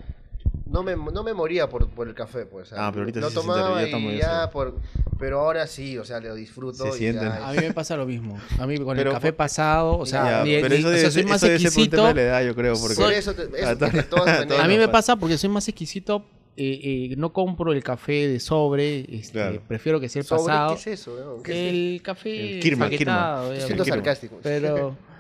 no 0.67 0.83
me, 0.83 0.97
no 0.97 1.23
me 1.23 1.33
moría 1.35 1.69
por, 1.69 1.89
por 1.89 2.09
el 2.09 2.15
café, 2.15 2.47
pues. 2.47 2.73
Ah, 2.73 2.91
pero 2.93 3.03
ahorita 3.03 3.21
lo 3.21 3.29
sí 3.31 3.35
se 3.35 3.41
siente- 3.41 3.55
tomaba 3.61 3.79
ya 3.81 3.85
está 3.87 3.99
muy 3.99 4.15
y 4.15 4.19
ya 4.19 4.43
eso. 4.45 4.51
por, 4.53 4.75
pero 5.19 5.41
ahora 5.41 5.67
sí, 5.67 5.97
o 5.99 6.05
sea, 6.05 6.21
lo 6.21 6.35
disfruto. 6.35 6.91
Se 6.93 7.11
y 7.11 7.13
ya 7.15 7.47
A 7.47 7.55
es- 7.55 7.61
mí 7.61 7.69
me 7.69 7.75
pasa 7.75 7.97
lo 7.97 8.07
mismo. 8.07 8.39
A 8.59 8.67
mí 8.67 8.79
con 8.79 8.97
Pero 8.97 9.11
el 9.11 9.17
café 9.17 9.33
por- 9.33 9.37
pasado, 9.39 9.99
o 9.99 10.07
sea, 10.07 10.25
Ya, 10.25 10.45
ni- 10.45 10.61
pero 10.63 10.75
eso 10.75 10.89
o 10.89 10.91
sea, 10.91 10.99
debe 10.99 11.11
soy 11.11 11.23
ser- 11.23 11.27
más 11.31 11.37
eso 11.43 11.47
debe 11.47 11.59
ser 11.59 11.71
por 11.73 11.83
un 11.83 11.91
tema 11.91 12.03
exquisito. 12.03 12.07
de 12.09 12.15
la 12.15 12.23
edad, 12.23 12.47
yo 12.47 12.55
creo, 12.55 12.75
porque... 12.81 12.95
por 12.97 13.13
eso, 13.13 13.35
te- 13.35 13.43
es 13.61 13.65
a 13.67 13.79
to- 13.79 13.87
de 13.91 14.03
todas 14.03 14.51
a 14.51 14.65
A 14.65 14.69
mí 14.69 14.79
me 14.79 14.89
pasa. 14.89 15.17
porque 15.17 15.39
soy 15.39 15.51
más 15.51 15.67
exquisito. 15.69 16.25
eh, 16.57 17.11
eh, 17.11 17.15
no 17.17 17.33
compro 17.33 17.73
el 17.73 17.83
café 17.83 18.29
de 18.29 18.39
sobre. 18.39 19.01
este, 19.13 19.33
Claro. 19.33 19.61
Prefiero 19.67 19.99
que 19.99 20.09
sea 20.09 20.21
el 20.21 20.27
¿Sobre 20.27 20.43
pasado. 20.45 20.69
qué 20.69 20.75
es 20.81 20.87
eso? 20.87 21.41
¿Qué 21.43 21.51
es 21.53 21.59
eso? 21.59 21.69
El 21.97 22.03
café 22.03 22.55
El 22.55 22.61
Kirma, 22.61 22.89
Kirma. 22.91 23.43
Siendo 23.59 23.83
Kirma. 23.83 23.97
sarcástico. 23.97 24.39
Pero, 24.41 24.97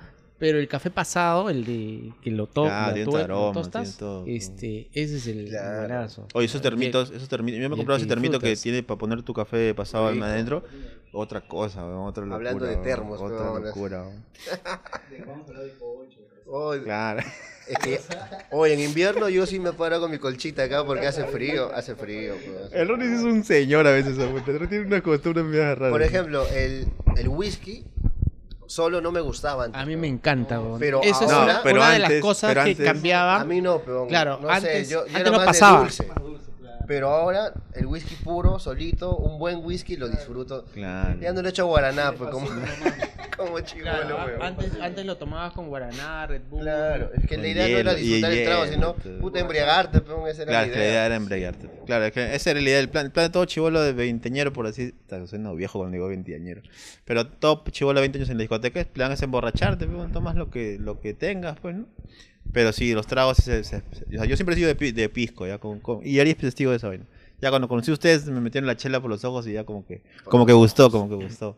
pero 0.44 0.58
el 0.58 0.68
café 0.68 0.90
pasado, 0.90 1.48
el 1.48 1.64
de 1.64 2.12
que 2.20 2.30
lo, 2.30 2.46
to 2.46 2.66
Ah, 2.70 2.92
lo 2.94 3.50
tostas, 3.52 3.96
todo. 3.96 4.24
este, 4.26 4.90
ese 4.92 5.16
es 5.16 5.26
el 5.26 5.48
Claro. 5.48 6.06
Oye, 6.34 6.44
esos 6.44 6.60
termitos, 6.60 7.10
esos 7.12 7.30
termitos, 7.30 7.62
yo 7.62 7.66
me 7.70 7.74
he 7.74 7.78
comprado 7.78 7.96
ese 7.96 8.06
termito 8.06 8.38
que 8.38 8.54
tiene 8.54 8.82
para 8.82 8.98
poner 8.98 9.22
tu 9.22 9.32
café 9.32 9.72
pasado 9.72 10.10
Rico. 10.10 10.22
adentro, 10.22 10.62
otra 11.14 11.40
cosa, 11.48 11.82
weón, 11.86 12.06
otra 12.06 12.26
locura. 12.26 12.36
Hablando 12.50 12.66
de 12.66 12.72
weón, 12.72 12.82
termos, 12.84 13.20
otra 13.22 13.58
locura. 13.58 14.04
Claro. 16.84 17.20
es 17.66 17.78
que, 17.78 18.00
oye, 18.50 18.74
en 18.74 18.80
invierno 18.80 19.30
yo 19.30 19.46
sí 19.46 19.58
me 19.58 19.72
paro 19.72 19.98
con 19.98 20.10
mi 20.10 20.18
colchita 20.18 20.64
acá 20.64 20.84
porque 20.84 21.06
hace 21.06 21.24
frío, 21.24 21.74
hace 21.74 21.94
frío. 21.94 22.34
pues. 22.34 22.70
El 22.74 22.86
Ronnie 22.86 23.08
sí 23.08 23.14
es 23.14 23.22
un 23.22 23.44
señor 23.44 23.86
a 23.86 23.92
veces, 23.92 24.18
weón. 24.18 24.36
El 24.46 24.58
Ronnie 24.58 24.68
tiene 24.68 24.84
una 24.84 25.00
costumbre 25.02 25.42
medio 25.42 25.74
rara. 25.74 25.90
Por 25.90 26.02
ejemplo, 26.02 26.46
el, 26.48 26.86
el 27.16 27.28
whisky 27.28 27.86
solo 28.66 29.00
no 29.00 29.12
me 29.12 29.20
gustaba 29.20 29.64
antes. 29.64 29.80
A 29.80 29.84
mí 29.86 29.96
me 29.96 30.08
encanta, 30.08 30.60
weón. 30.60 30.78
Pero 30.78 31.00
Eso 31.02 31.24
es 31.24 31.30
ahora- 31.30 31.44
una, 31.44 31.52
No, 31.54 31.60
pero 31.62 31.76
una 31.80 31.90
de 31.92 31.98
las 31.98 32.08
antes- 32.10 32.22
cosas 32.22 32.50
pero 32.50 32.64
que 32.64 32.70
antes- 32.70 32.86
cambiaba. 32.86 33.40
A 33.40 33.44
mí 33.44 33.60
no, 33.60 33.78
pero 33.80 34.06
Claro, 34.06 34.38
no 34.40 34.48
antes- 34.48 34.88
sé, 34.88 34.92
yo, 34.94 35.00
yo 35.00 35.06
antes 35.06 35.20
era 35.20 35.30
no 35.30 35.36
más 35.38 35.46
pasaba. 35.46 35.76
de 35.78 35.82
dulce. 35.84 36.08
Pero 36.86 37.08
ahora 37.10 37.52
el 37.74 37.86
whisky 37.86 38.14
puro, 38.16 38.58
solito, 38.58 39.16
un 39.16 39.38
buen 39.38 39.64
whisky 39.64 39.96
lo 39.96 40.08
disfruto. 40.08 40.64
Claro. 40.74 41.18
Ya 41.20 41.32
no 41.32 41.42
le 41.42 41.48
echo 41.50 41.66
guaraná, 41.66 42.12
pues 42.12 42.30
como, 42.30 42.46
como 43.36 43.60
chivolo, 43.60 43.90
Claro, 43.92 44.16
weón. 44.16 44.42
antes, 44.42 44.72
antes 44.80 45.06
lo 45.06 45.16
tomabas 45.16 45.52
con 45.52 45.68
Guaraná, 45.68 46.26
Red 46.26 46.42
Bull. 46.50 46.62
Claro, 46.62 47.10
es 47.14 47.26
que 47.26 47.36
la 47.36 47.48
idea 47.48 47.68
no 47.68 47.78
era 47.78 47.92
hielo, 47.94 48.00
disfrutar 48.00 48.32
el 48.32 48.44
trago, 48.44 48.64
hielo, 48.66 48.74
sino 48.74 49.20
puta 49.20 49.40
embriagarte, 49.40 50.00
pero 50.00 50.26
esa 50.28 50.42
era 50.42 50.50
Claro, 50.50 50.66
la 50.66 50.72
que 50.72 50.78
la 50.78 50.84
idea 50.84 50.92
idea. 50.92 51.06
era 51.06 51.14
embriagarte. 51.16 51.70
Claro, 51.86 52.04
es 52.04 52.12
que 52.12 52.34
esa 52.34 52.50
era 52.50 52.60
la 52.60 52.66
idea 52.68 52.76
del 52.78 52.88
plan. 52.90 53.06
El 53.06 53.12
plan 53.12 53.26
de 53.26 53.30
todo 53.32 53.44
chivolo 53.44 53.80
de 53.82 53.92
veinteañero, 53.92 54.52
por 54.52 54.66
así. 54.66 54.94
Suena 55.26 55.52
viejo 55.52 55.78
cuando 55.78 55.94
digo 55.94 56.08
veinteañero. 56.08 56.62
Pero 57.04 57.26
todo 57.26 57.64
chivolo 57.70 58.00
de 58.00 58.02
20 58.02 58.18
años 58.18 58.30
en 58.30 58.36
la 58.38 58.42
discoteca, 58.42 58.80
el 58.80 58.86
plan 58.86 59.12
es 59.12 59.22
emborracharte, 59.22 59.86
pues, 59.86 60.12
tomas 60.12 60.34
lo 60.36 60.50
que, 60.50 60.76
lo 60.80 61.00
que 61.00 61.14
tengas, 61.14 61.58
pues, 61.60 61.76
¿no? 61.76 61.86
Pero 62.54 62.72
sí, 62.72 62.94
los 62.94 63.06
tragos, 63.06 63.36
se- 63.36 63.64
se- 63.64 63.82
se- 63.92 64.04
o 64.06 64.10
sea, 64.18 64.24
yo 64.24 64.36
siempre 64.36 64.54
he 64.54 64.58
sido 64.58 64.72
de, 64.72 64.92
de 64.92 65.08
pisco, 65.10 65.46
ya, 65.46 65.58
con, 65.58 65.80
con- 65.80 66.00
y 66.06 66.18
Ari 66.20 66.30
es 66.30 66.38
testigo 66.38 66.70
de 66.70 66.78
esa 66.78 66.88
vaina. 66.88 67.04
Ya 67.42 67.50
cuando 67.50 67.68
conocí 67.68 67.90
a 67.90 67.94
ustedes, 67.94 68.24
me 68.26 68.40
metieron 68.40 68.66
la 68.66 68.76
chela 68.76 69.00
por 69.00 69.10
los 69.10 69.22
ojos 69.24 69.46
y 69.46 69.52
ya 69.52 69.64
como 69.64 69.84
que, 69.84 70.00
como 70.24 70.46
que 70.46 70.52
gustó, 70.54 70.90
como 70.90 71.08
que 71.10 71.16
gustó. 71.16 71.56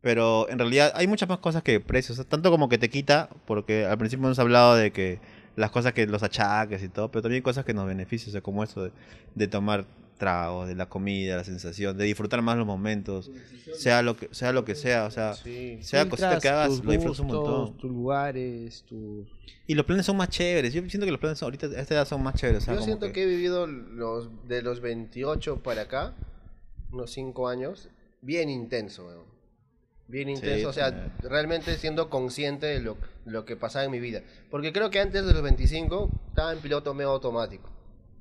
Pero 0.00 0.48
en 0.48 0.58
realidad 0.58 0.92
hay 0.96 1.06
muchas 1.06 1.28
más 1.28 1.38
cosas 1.38 1.62
que 1.62 1.78
precios, 1.78 2.18
o 2.18 2.22
sea, 2.22 2.28
tanto 2.28 2.50
como 2.50 2.68
que 2.70 2.78
te 2.78 2.88
quita, 2.88 3.28
porque 3.46 3.84
al 3.84 3.98
principio 3.98 4.24
hemos 4.26 4.38
hablado 4.38 4.74
de 4.74 4.90
que 4.92 5.20
las 5.56 5.70
cosas 5.70 5.92
que 5.92 6.06
los 6.06 6.22
achaques 6.22 6.82
y 6.82 6.88
todo, 6.88 7.10
pero 7.10 7.20
también 7.22 7.42
cosas 7.42 7.66
que 7.66 7.74
nos 7.74 7.86
benefician, 7.86 8.30
o 8.30 8.32
sea, 8.32 8.40
como 8.40 8.64
eso 8.64 8.84
de, 8.84 8.92
de 9.34 9.46
tomar 9.46 9.84
tragos, 10.20 10.68
de 10.68 10.76
la 10.76 10.88
comida, 10.88 11.36
la 11.36 11.42
sensación, 11.42 11.96
de 11.98 12.04
disfrutar 12.04 12.40
más 12.42 12.56
los 12.56 12.64
momentos, 12.66 13.28
sea 13.74 14.02
lo 14.02 14.16
que 14.16 14.28
sea, 14.32 14.52
lo 14.52 14.64
que 14.64 14.76
sea 14.76 15.06
o 15.06 15.10
sea, 15.10 15.34
Sí. 15.34 15.78
sea 15.82 16.08
cosita 16.08 16.38
que 16.38 16.48
hagas, 16.48 16.84
lo 16.84 16.92
disfrutas 16.92 17.18
un 17.18 17.26
montón. 17.26 17.76
Tus 17.78 17.90
lugares, 17.90 18.84
tus... 18.86 19.26
Y 19.66 19.74
los 19.74 19.84
planes 19.86 20.06
son 20.06 20.16
más 20.16 20.28
chéveres, 20.28 20.72
yo 20.72 20.80
siento 20.88 21.06
que 21.06 21.10
los 21.10 21.20
planes 21.20 21.38
son- 21.38 21.46
ahorita 21.46 21.66
a 21.66 21.80
esta 21.80 21.94
edad 21.94 22.06
son 22.06 22.22
más 22.22 22.34
chéveres, 22.34 22.62
o 22.62 22.66
sea, 22.66 22.74
Yo 22.76 22.82
siento 22.82 23.10
que... 23.12 23.24
he 23.24 23.26
vivido 23.26 23.66
los, 23.66 24.28
de 24.46 24.62
los 24.62 24.80
28 24.80 25.62
para 25.64 25.82
acá, 25.82 26.14
unos 26.92 27.10
5 27.10 27.48
años, 27.48 27.88
bien 28.22 28.48
intenso, 28.50 29.06
weón. 29.06 29.30
Bien 30.08 30.26
Sí, 30.26 30.32
intenso, 30.34 30.68
o 30.70 30.72
sea, 30.72 30.90
también. 30.90 31.12
realmente 31.22 31.76
siendo 31.78 32.10
consciente 32.10 32.66
de 32.66 32.80
lo, 32.80 32.96
lo 33.26 33.44
que 33.44 33.54
pasaba 33.56 33.84
en 33.84 33.92
mi 33.92 34.00
vida. 34.00 34.22
Porque 34.50 34.72
creo 34.72 34.90
que 34.90 34.98
antes 35.00 35.24
de 35.24 35.32
los 35.32 35.40
25 35.42 36.10
estaba 36.30 36.52
en 36.52 36.58
piloto 36.58 36.92
medio 36.94 37.10
automático. 37.10 37.70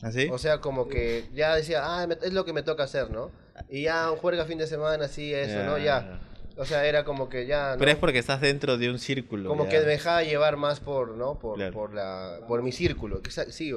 ¿Así? 0.01 0.29
O 0.31 0.37
sea, 0.37 0.59
como 0.61 0.87
que 0.87 1.25
ya 1.33 1.55
decía, 1.55 1.81
ah, 1.83 2.07
es 2.23 2.33
lo 2.33 2.45
que 2.45 2.53
me 2.53 2.63
toca 2.63 2.83
hacer, 2.83 3.09
¿no? 3.11 3.31
Y 3.69 3.83
ya 3.83 4.07
juega 4.19 4.45
fin 4.45 4.57
de 4.57 4.67
semana, 4.67 5.05
así, 5.05 5.33
eso, 5.33 5.63
¿no? 5.63 5.77
Ya. 5.77 6.21
O 6.55 6.65
sea, 6.65 6.85
era 6.85 7.03
como 7.05 7.29
que 7.29 7.45
ya. 7.45 7.73
¿no? 7.73 7.79
Pero 7.79 7.91
es 7.91 7.97
porque 7.97 8.19
estás 8.19 8.41
dentro 8.41 8.77
de 8.77 8.89
un 8.89 8.99
círculo. 8.99 9.49
como 9.49 9.65
ya. 9.65 9.69
que 9.71 9.79
me 9.79 9.85
dejaba 9.85 10.23
llevar 10.23 10.57
más 10.57 10.79
por, 10.79 11.11
¿no? 11.15 11.39
Por, 11.39 11.55
Claro. 11.55 11.73
por, 11.73 11.93
la, 11.93 12.39
por 12.47 12.61
mi 12.63 12.71
círculo. 12.71 13.21
que 13.21 13.31
Sí, 13.31 13.73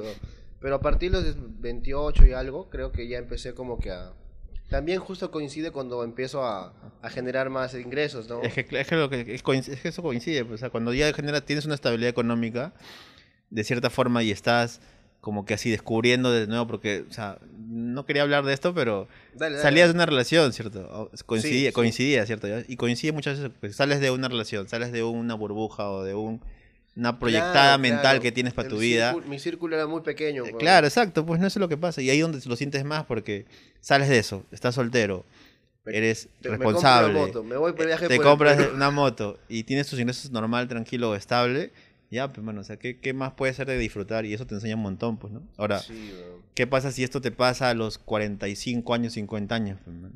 pero 0.59 0.75
a 0.75 0.79
partir 0.81 1.11
de 1.11 1.21
los 1.21 1.35
28 1.61 2.25
y 2.27 2.33
algo, 2.33 2.69
creo 2.69 2.91
que 2.91 3.07
ya 3.07 3.17
empecé 3.17 3.53
como 3.53 3.79
que 3.79 3.91
a... 3.91 4.13
También 4.69 4.99
justo 4.99 5.29
coincide 5.29 5.71
cuando 5.71 6.03
empiezo 6.03 6.43
a, 6.45 6.73
a 7.01 7.09
generar 7.09 7.49
más 7.49 7.73
ingresos, 7.75 8.27
¿no? 8.29 8.41
Es 8.41 8.53
que, 8.53 8.65
es 8.79 8.87
que 8.87 8.95
lo 8.95 9.09
que 9.09 9.21
es, 9.35 9.43
coinc- 9.43 9.67
es 9.67 9.81
que 9.81 9.89
eso 9.89 10.01
coincide, 10.01 10.45
pues, 10.45 10.55
o 10.55 10.57
sea, 10.61 10.69
cuando 10.69 10.93
ya 10.93 11.11
genera, 11.13 11.41
tienes 11.41 11.65
una 11.65 11.75
estabilidad 11.75 12.09
económica, 12.09 12.73
de 13.49 13.63
cierta 13.63 13.89
forma, 13.89 14.23
y 14.23 14.31
estás 14.31 14.81
como 15.23 15.45
que 15.45 15.53
así 15.53 15.71
descubriendo 15.71 16.31
de 16.33 16.47
nuevo, 16.47 16.67
porque, 16.67 17.05
o 17.09 17.13
sea, 17.13 17.39
no 17.69 18.05
quería 18.05 18.23
hablar 18.23 18.43
de 18.43 18.51
esto, 18.53 18.73
pero 18.73 19.07
Dale, 19.35 19.55
dale. 19.55 19.63
salías 19.63 19.87
de 19.87 19.93
una 19.95 20.05
relación, 20.05 20.51
¿cierto? 20.51 21.09
Coincidía, 21.25 21.69
sí. 21.69 21.73
coincidía, 21.73 22.25
¿cierto? 22.25 22.47
Y 22.67 22.75
coincide 22.75 23.13
muchas 23.13 23.37
veces, 23.39 23.51
porque 23.57 23.73
sales 23.73 24.01
de 24.01 24.11
una 24.11 24.27
relación, 24.27 24.67
sales 24.67 24.91
de 24.91 25.01
una 25.01 25.33
burbuja 25.35 25.89
o 25.89 26.03
de 26.03 26.13
un, 26.13 26.41
una 26.97 27.19
proyectada 27.19 27.53
Claro, 27.53 27.79
mental 27.79 28.01
claro. 28.01 28.21
que 28.21 28.31
tienes 28.33 28.53
para 28.53 28.67
El 28.67 28.73
tu 28.73 28.79
vida. 28.81 29.15
mi 29.25 29.39
círculo 29.39 29.77
era 29.77 29.87
muy 29.87 30.01
pequeño. 30.01 30.43
Eh, 30.43 30.47
weón. 30.49 30.59
Claro, 30.59 30.87
exacto, 30.87 31.25
pues 31.25 31.39
no 31.39 31.47
es 31.47 31.55
lo 31.55 31.69
que 31.69 31.77
pasa. 31.77 32.01
Y 32.01 32.09
ahí 32.09 32.19
donde 32.19 32.39
lo 32.45 32.55
sientes 32.57 32.83
más 32.83 33.05
porque 33.05 33.45
sales 33.79 34.09
de 34.09 34.19
eso, 34.19 34.43
estás 34.51 34.75
soltero, 34.75 35.25
Me- 35.85 35.97
eres 35.97 36.27
Te- 36.41 36.49
me 36.49 36.57
compro 36.57 36.69
una 36.79 36.79
responsable, 36.79 37.13
moto, 37.19 37.43
me 37.45 37.55
voy 37.55 37.71
por 37.71 37.85
viaje 37.85 38.07
te 38.09 38.17
por 38.17 38.25
compras 38.25 38.59
una 38.73 38.91
moto 38.91 39.39
y 39.47 39.63
tienes 39.63 39.87
tus 39.87 39.99
ingresos 39.99 40.31
normal, 40.31 40.67
tranquilo, 40.67 41.15
estable, 41.15 41.71
ya, 42.13 42.31
pues, 42.31 42.43
mano, 42.45 42.61
o 42.61 42.63
sea, 42.63 42.77
¿qué, 42.77 42.99
qué 42.99 43.13
más 43.13 43.33
puede 43.33 43.53
ser 43.53 43.67
de 43.67 43.77
disfrutar? 43.77 44.25
Y 44.25 44.33
eso 44.33 44.45
te 44.47 44.55
enseña 44.55 44.75
un 44.75 44.81
montón, 44.83 45.17
pues, 45.17 45.33
¿no? 45.33 45.41
Ahora, 45.57 45.79
Sí. 45.79 46.13
¿qué 46.55 46.65
pasa 46.67 46.91
si 46.91 47.03
esto 47.03 47.19
te 47.21 47.31
pasa 47.31 47.69
a 47.69 47.73
los 47.73 47.97
45 47.97 48.93
años, 48.93 49.13
50 49.13 49.55
años? 49.55 49.79
pues, 49.83 49.95
man? 49.97 50.13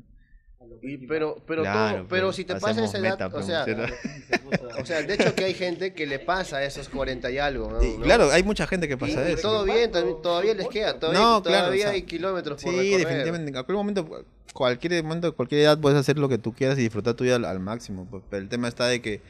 Y- 0.80 0.98
pero, 1.08 1.42
pero, 1.46 1.62
Claro, 1.62 1.98
todo- 2.00 2.08
pero 2.08 2.26
pues, 2.28 2.36
si 2.36 2.44
te 2.44 2.54
pasa 2.54 2.84
esa 2.84 2.98
edad, 2.98 3.10
meta, 3.12 3.26
o 3.26 3.30
pues, 3.30 3.46
sea, 3.46 3.64
o 4.80 4.86
sea, 4.86 5.02
de 5.02 5.14
hecho 5.14 5.34
que 5.34 5.44
hay 5.44 5.54
gente 5.54 5.92
que 5.92 6.06
le 6.06 6.18
pasa 6.20 6.58
a 6.58 6.64
esos 6.64 6.88
40 6.88 7.30
y 7.32 7.38
algo, 7.38 7.70
¿no? 7.70 7.82
Y, 7.82 7.96
¿no? 7.96 8.02
claro, 8.04 8.30
hay 8.30 8.42
mucha 8.44 8.66
gente 8.66 8.86
que 8.86 8.94
Y- 8.94 8.96
pasa 8.96 9.28
y 9.28 9.32
eso. 9.32 9.42
todo 9.42 9.64
bien, 9.64 9.90
todavía 9.90 10.54
les 10.54 10.68
queda, 10.68 10.98
todavía, 10.98 11.20
No, 11.20 11.42
claro, 11.42 11.58
todavía 11.64 11.86
o 11.86 11.88
sea, 11.88 11.94
hay 11.94 12.02
kilómetros 12.02 12.62
por 12.62 12.72
Sí, 12.72 12.78
recorrer. 12.78 12.98
definitivamente. 13.06 13.48
En 13.48 13.52
cualquier 13.54 13.76
momento, 13.76 14.24
cualquier 14.52 15.02
momento, 15.02 15.34
cualquier 15.34 15.62
edad 15.62 15.78
puedes 15.80 15.98
hacer 15.98 16.16
lo 16.18 16.28
que 16.28 16.38
tú 16.38 16.52
quieras 16.52 16.78
y 16.78 16.82
disfrutar 16.82 17.14
tu 17.14 17.24
vida 17.24 17.36
al, 17.36 17.44
al 17.44 17.58
máximo. 17.60 18.06
pues, 18.08 18.22
Pero 18.30 18.42
el 18.42 18.48
tema 18.48 18.68
está 18.68 18.86
de 18.86 19.00
que 19.02 19.20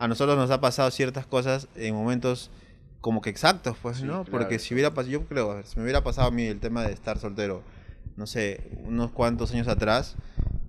a 0.00 0.08
nosotros 0.08 0.36
nos 0.36 0.50
ha 0.50 0.60
pasado 0.60 0.90
ciertas 0.90 1.26
cosas 1.26 1.68
en 1.76 1.94
momentos 1.94 2.50
como 3.00 3.20
que 3.20 3.30
exactos, 3.30 3.76
pues, 3.80 3.98
Sí, 3.98 4.04
¿no? 4.04 4.24
claro, 4.24 4.30
Porque 4.30 4.58
si 4.58 4.74
hubiera 4.74 4.92
pasado, 4.92 5.12
yo 5.12 5.24
creo, 5.26 5.62
si 5.64 5.76
me 5.76 5.84
hubiera 5.84 6.02
pasado 6.02 6.28
a 6.28 6.30
mí 6.30 6.44
el 6.44 6.58
tema 6.58 6.82
de 6.82 6.92
estar 6.92 7.18
soltero, 7.18 7.62
no 8.16 8.26
sé, 8.26 8.70
unos 8.84 9.12
cuantos 9.12 9.52
años 9.52 9.68
atrás, 9.68 10.16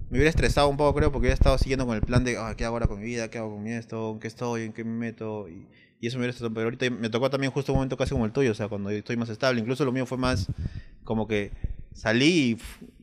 me 0.09 0.17
hubiera 0.17 0.29
estresado 0.29 0.67
un 0.67 0.77
poco, 0.77 0.93
creo, 0.95 1.11
porque 1.11 1.23
hubiera 1.23 1.33
estado 1.33 1.57
siguiendo 1.57 1.85
con 1.85 1.95
el 1.95 2.01
plan 2.01 2.23
de, 2.23 2.37
ah, 2.37 2.53
¿qué 2.57 2.65
hago 2.65 2.75
ahora 2.75 2.87
con 2.87 2.99
mi 2.99 3.05
vida? 3.05 3.29
¿Qué 3.29 3.37
hago 3.37 3.51
con 3.53 3.63
mi 3.63 3.71
esto? 3.71 4.11
¿En 4.11 4.19
qué 4.19 4.27
estoy? 4.27 4.63
¿En 4.63 4.73
qué 4.73 4.83
me 4.83 4.91
meto? 4.91 5.47
Y, 5.47 5.65
y 6.01 6.07
eso 6.07 6.17
me 6.17 6.21
hubiera 6.21 6.31
estresado. 6.31 6.53
Pero 6.53 6.65
ahorita 6.65 6.89
me 6.89 7.09
tocó 7.09 7.29
también 7.29 7.51
justo 7.53 7.71
un 7.71 7.77
momento 7.77 7.95
casi 7.95 8.11
como 8.11 8.25
el 8.25 8.33
tuyo, 8.33 8.51
o 8.51 8.55
sea, 8.55 8.67
cuando 8.67 8.89
estoy 8.89 9.15
más 9.15 9.29
estable. 9.29 9.61
Incluso 9.61 9.85
lo 9.85 9.93
mío 9.93 10.05
fue 10.05 10.17
más 10.17 10.47
como 11.05 11.27
que 11.27 11.51
salí 11.93 12.27
y 12.51 12.57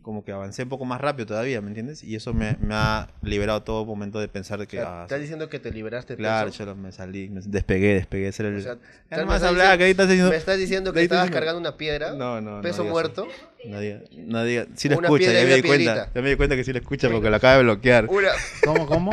como 0.09 0.25
que 0.25 0.33
avancé 0.33 0.63
un 0.63 0.71
poco 0.71 0.87
más 0.87 1.03
rápido 1.03 1.27
todavía, 1.27 1.61
¿me 1.61 1.69
entiendes? 1.69 2.03
Y 2.03 2.17
eso 2.17 2.33
me, 2.33 2.57
me 2.61 2.75
ha 2.75 3.09
liberado 3.21 3.63
todo 3.63 3.85
momento 3.85 4.19
de 4.19 4.27
pensar 4.27 4.57
de 4.59 4.65
O 4.65 4.67
que, 4.67 4.79
sea, 4.79 5.01
ah, 5.01 5.03
estás 5.03 5.21
diciendo 5.21 5.51
que 5.51 5.59
te 5.59 5.71
liberaste 5.71 6.15
de 6.15 6.17
claro, 6.17 6.49
peso. 6.51 6.65
yo 6.65 6.75
me 6.75 6.93
salí, 6.93 7.29
me 7.29 7.43
despegué, 7.45 7.93
despegué. 7.93 8.29
Ese 8.29 8.43
era 8.45 8.49
el... 8.53 8.57
O 8.57 8.63
sea, 8.63 8.77
Ya 9.11 9.17
me 9.19 9.23
estás 9.25 9.43
hablaba, 9.43 9.77
que 9.77 9.85
ahí 9.85 9.91
estás 9.91 10.09
diciendo... 10.09 10.31
Me 10.31 10.37
estás 10.39 10.57
diciendo 10.57 10.95
que 10.95 11.03
estabas 11.03 11.25
diciendo- 11.27 11.37
cargando 11.39 11.61
una 11.61 11.77
piedra, 11.77 12.13
No, 12.15 12.41
no, 12.41 12.63
peso 12.63 12.85
muerto, 12.87 13.27
eso. 13.31 13.69
No 13.69 13.81
diga, 13.81 14.01
no 14.17 14.45
diga. 14.45 14.65
Sí 14.77 14.89
lo 14.89 14.95
escucha, 14.95 15.31
ya 15.31 15.45
me 15.45 15.55
di 15.57 15.63
cuenta. 15.63 16.09
Ya 16.15 16.23
me 16.23 16.31
di 16.31 16.37
cuenta 16.37 16.57
que 16.57 16.65
sí 16.65 16.73
lo 16.73 16.79
escucha 16.79 17.11
porque 17.11 17.29
lo 17.29 17.37
acaba 17.37 17.59
de 17.59 17.63
bloquear. 17.65 18.07
una... 18.09 18.29
¿Cómo, 18.65 18.87
cómo? 18.87 19.11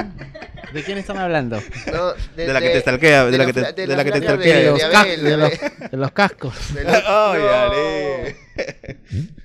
¿De 0.73 0.81
quién 0.83 0.97
están 0.97 1.17
hablando? 1.17 1.59
no, 1.91 2.13
De 2.37 2.53
la 2.53 2.61
que 2.61 2.69
te 2.69 2.79
stalkea, 2.79 3.25
de 3.25 3.37
la 3.37 3.45
que 3.47 3.51
te- 3.53 3.73
de 3.85 3.87
la 3.97 4.03
que 4.05 4.11
te 4.13 4.21
stalkea. 4.21 4.55
De 4.55 4.63
de- 4.63 4.69
los, 4.71 4.79
de 4.79 5.17
de 5.17 5.29
de 5.29 5.37
los- 5.37 5.91
de 5.91 5.97
los 5.97 6.11
cascos. 6.13 6.73
De 6.73 6.85
la- 6.85 7.03
¡Ay, 7.33 8.29
No. 8.31 8.44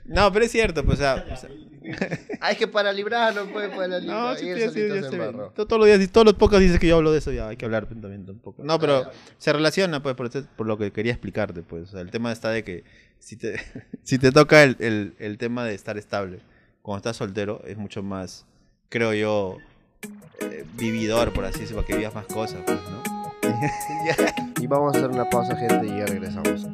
No, 0.07 0.33
pero 0.33 0.45
es 0.45 0.51
cierto, 0.51 0.85
pues, 0.85 0.99
o 0.99 1.03
sea, 1.03 1.25
o 1.33 1.37
sea, 1.37 1.51
Ah, 2.41 2.53
es 2.53 2.59
que 2.59 2.69
para 2.69 2.93
librarlo, 2.93 3.51
pues, 3.53 3.69
para 3.71 4.01
No, 4.01 4.35
librar. 4.35 4.39
sí, 4.39 4.47
sí, 4.55 4.69
sí. 4.75 4.89
Todo- 5.11 5.51
Todos 5.67 5.79
los 5.79 5.87
días, 5.99 6.11
todos 6.11 6.25
los 6.27 6.35
pocos 6.35 6.61
dices 6.61 6.79
que 6.79 6.87
yo 6.89 6.97
hablo 6.97 7.11
de 7.13 7.19
eso, 7.19 7.33
ya 7.33 7.49
hay 7.49 7.57
que 7.57 7.65
hablar 7.65 7.87
también 7.87 8.27
tampoco. 8.27 8.63
No, 8.63 8.79
pero 8.79 9.05
Ah, 9.07 9.11
se 9.39 9.53
relaciona, 9.53 10.03
pues, 10.03 10.15
por 10.15 10.67
lo 10.67 10.79
que 10.79 10.93
quería 10.93 11.13
explicarte, 11.13 11.63
pues. 11.63 11.85
O 11.85 11.93
sea, 11.93 12.01
el 12.01 12.11
tema 12.11 12.33
está 12.33 12.51
de 12.51 12.65
que 12.65 12.85
si 13.19 13.37
te, 13.37 13.57
si 14.03 14.19
te 14.19 14.31
toca 14.33 14.63
el, 14.63 14.77
el, 14.79 15.15
el 15.19 15.39
tema 15.39 15.65
de 15.65 15.75
estar 15.75 15.97
estable, 15.99 16.41
cuando 16.83 16.99
estás 16.99 17.17
soltero, 17.17 17.63
es 17.67 17.77
mucho 17.77 18.03
más, 18.03 18.45
creo 18.89 19.15
yo, 19.15 19.59
eh, 20.41 20.65
vividor, 20.75 21.33
por 21.33 21.45
así 21.45 21.61
decirlo, 21.61 21.83
para 21.83 21.87
que 21.89 21.97
vivas 21.99 22.15
más 22.15 22.27
cosas, 22.27 22.61
pues, 22.67 22.79
¿no? 22.91 23.03
Y 24.61 24.67
vamos 24.67 24.95
a 24.95 24.99
hacer 24.99 25.11
una 25.11 25.29
pausa, 25.29 25.57
gente, 25.57 25.87
y 25.87 25.99
ya 25.99 26.05
regresamos. 26.07 26.67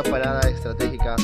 Una 0.00 0.10
parada 0.10 0.48
estratégica 0.48 1.16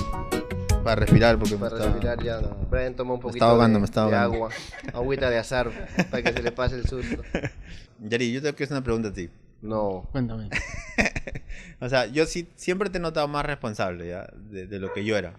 Para 0.83 0.97
respirar, 0.97 1.39
porque 1.39 1.55
me 1.55 1.61
para 1.61 1.77
está- 1.77 1.91
respirar 1.91 2.23
ya. 2.23 2.37
está- 2.41 2.55
Brian 2.71 2.95
toma 2.95 3.15
un 3.15 3.19
me 3.21 3.23
poquito 3.23 3.45
ahogando, 3.45 3.79
de, 3.81 3.87
me 3.87 4.11
de 4.11 4.17
agua, 4.17 4.51
agüita 4.93 5.31
de 5.31 5.39
azar, 5.39 5.71
para 6.11 6.23
que 6.23 6.33
se 6.33 6.43
le 6.43 6.51
pase 6.53 6.75
el 6.77 6.87
susto. 6.87 7.23
Yari, 8.01 8.33
yo 8.33 8.43
tengo 8.43 8.57
que 8.57 8.65
hacer 8.65 8.77
una 8.77 8.85
pregunta 8.85 9.09
a 9.09 9.13
ti. 9.13 9.31
No, 9.63 10.09
Cuéntame. 10.13 10.49
O 11.81 11.89
sea, 11.89 12.07
yo 12.07 12.27
sí 12.27 12.49
siempre 12.57 12.91
te 12.91 12.99
he 12.99 13.01
notado 13.01 13.29
más 13.29 13.47
responsable 13.47 14.09
ya 14.09 14.27
de, 14.51 14.67
de 14.67 14.79
lo 14.79 14.93
que 14.93 15.05
yo 15.05 15.17
era. 15.17 15.35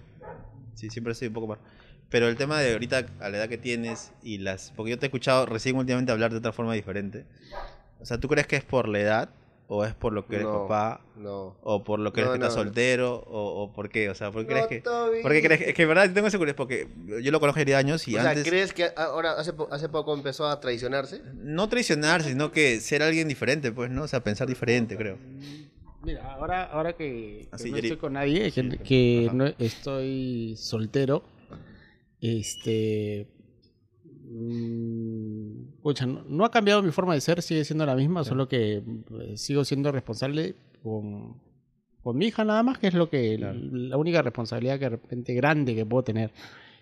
Sí, 0.75 0.89
siempre 0.89 1.13
soy 1.13 1.27
un 1.29 1.33
poco 1.33 1.47
más. 1.47 1.59
Pero 2.09 2.27
el 2.27 2.35
tema 2.37 2.59
de 2.59 2.73
ahorita, 2.73 3.05
a 3.19 3.29
la 3.29 3.37
edad 3.37 3.49
que 3.49 3.57
tienes 3.57 4.11
y 4.23 4.37
las. 4.37 4.71
Porque 4.75 4.91
yo 4.91 4.99
te 4.99 5.05
he 5.05 5.07
escuchado 5.07 5.45
recién 5.45 5.75
últimamente 5.75 6.11
hablar 6.11 6.31
de 6.31 6.37
otra 6.37 6.51
forma 6.53 6.73
diferente. 6.73 7.25
O 7.99 8.05
sea, 8.05 8.19
¿tú 8.19 8.27
crees 8.27 8.47
que 8.47 8.55
es 8.57 8.63
por 8.63 8.87
la 8.87 8.99
edad? 8.99 9.29
¿O 9.67 9.83
es 9.83 9.95
por 9.95 10.13
lo 10.13 10.27
que 10.27 10.35
eres 10.35 10.47
No. 10.47 10.67
papá? 10.67 11.01
no. 11.15 11.57
¿O 11.63 11.83
por 11.83 11.99
lo 11.99 12.13
que 12.13 12.21
eres 12.21 12.27
No, 12.29 12.33
que 12.33 12.45
estás 12.45 12.55
no. 12.55 12.63
soltero? 12.63 13.15
¿O, 13.27 13.63
o 13.63 13.73
por 13.73 13.89
qué? 13.89 14.09
O 14.11 14.15
sea, 14.15 14.31
¿por 14.31 14.43
qué 14.43 14.47
crees 14.49 14.63
No, 14.65 14.69
que.? 14.69 14.81
Toby. 14.81 15.21
¿Por 15.23 15.31
qué 15.31 15.41
crees 15.41 15.59
que.? 15.59 15.69
Es 15.69 15.75
que 15.75 15.81
en 15.81 15.87
verdad 15.87 16.11
tengo 16.13 16.27
esa 16.27 16.37
curiosidad 16.37 16.57
porque 16.57 16.87
yo 17.23 17.31
lo 17.31 17.39
conozco 17.39 17.65
de 17.65 17.73
años 17.75 18.07
y 18.07 18.15
o 18.15 18.21
sea, 18.21 18.29
antes. 18.29 18.47
¿crees 18.47 18.73
que 18.73 18.91
ahora 18.95 19.31
hace, 19.39 19.53
hace 19.71 19.89
poco 19.89 20.13
empezó 20.13 20.47
a 20.47 20.59
traicionarse? 20.59 21.21
No 21.33 21.67
traicionar, 21.67 22.21
sino 22.21 22.51
que 22.51 22.79
ser 22.79 23.01
alguien 23.01 23.27
diferente, 23.27 23.71
pues, 23.71 23.89
¿no? 23.89 24.03
O 24.03 24.07
sea, 24.07 24.23
pensar 24.23 24.47
diferente, 24.47 24.95
creo. 24.97 25.17
Mira, 26.03 26.33
ahora, 26.33 26.65
ahora 26.65 26.93
que, 26.93 27.47
no 27.51 27.57
Yeri. 27.57 27.87
estoy 27.87 27.97
con 27.97 28.13
nadie, 28.13 28.51
que, 28.51 28.69
que 28.77 29.31
no 29.33 29.47
estoy 29.57 30.55
soltero, 30.57 31.23
este... 32.21 33.27
mm, 34.03 35.63
pucha, 35.85 36.07
no, 36.07 36.23
no 36.27 36.45
ha 36.45 36.49
cambiado 36.49 36.81
mi 36.81 36.89
forma 36.89 37.13
de 37.13 37.21
ser, 37.21 37.43
sigue 37.43 37.63
siendo 37.63 37.85
la 37.85 37.93
misma, 37.93 38.23
solo 38.23 38.47
que 38.47 38.77
eh, 38.77 39.37
sigo 39.37 39.63
siendo 39.63 39.91
responsable 39.91 40.55
con, 40.81 41.39
con 42.01 42.17
mi 42.17 42.25
hija 42.25 42.43
nada 42.43 42.63
más, 42.63 42.79
que 42.79 42.87
es 42.87 42.95
lo 42.95 43.07
que 43.07 43.35
Claro. 43.37 43.59
la 43.61 43.95
única 43.95 44.23
responsabilidad 44.23 44.79
que 44.79 44.85
de 44.85 44.89
repente 44.89 45.35
grande 45.35 45.75
que 45.75 45.85
puedo 45.85 46.03
tener. 46.03 46.31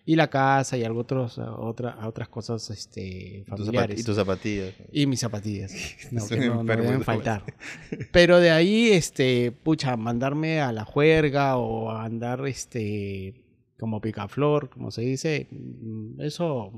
Y 0.06 0.16
la 0.16 0.30
casa 0.30 0.78
y 0.78 0.86
algo 0.86 1.02
otros, 1.02 1.38
otra, 1.38 2.08
otras 2.08 2.30
cosas 2.30 2.70
este, 2.70 3.44
familiares. 3.46 4.00
y 4.00 4.06
tus 4.06 4.16
zapatillas. 4.16 4.74
Y 4.94 5.06
mis 5.06 5.20
zapatillas. 5.20 5.74
No, 6.12 6.26
que 6.26 6.38
no, 6.38 6.63
deben 6.63 7.04
faltar. 7.04 7.44
Pero 8.13 8.39
de 8.39 8.52
ahí, 8.52 8.92
este, 8.92 9.52
pucha, 9.52 9.98
mandarme 9.98 10.62
a 10.62 10.72
la 10.72 10.86
juerga 10.86 11.58
o 11.58 11.92
a 11.92 12.06
andar, 12.06 12.48
este, 12.48 13.43
como 13.84 14.00
picaflor, 14.00 14.69
como 14.69 14.91
se 14.91 15.02
dice, 15.02 15.48
mm, 15.52 16.22
eso 16.22 16.72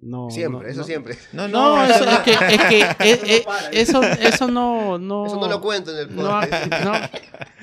no. 0.00 0.30
Siempre, 0.30 0.60
no- 0.62 0.68
eso 0.68 0.78
no- 0.82 0.84
siempre. 0.86 1.16
No, 1.32 1.48
No, 1.48 1.84
eso 1.84 2.04
es 2.08 2.18
que, 2.20 2.30
es 2.32 3.18
que 3.18 3.44
eso, 3.72 4.00
eso 4.04 4.46
no, 4.46 4.96
no. 4.96 5.26
Eso 5.26 5.40
no 5.40 5.48
lo 5.48 5.60
cuento 5.60 5.90
en 5.90 6.08
el 6.08 6.14
no 6.14 6.28
ha, 6.36 6.42
podcast. 6.42 6.84
no, 6.84 6.92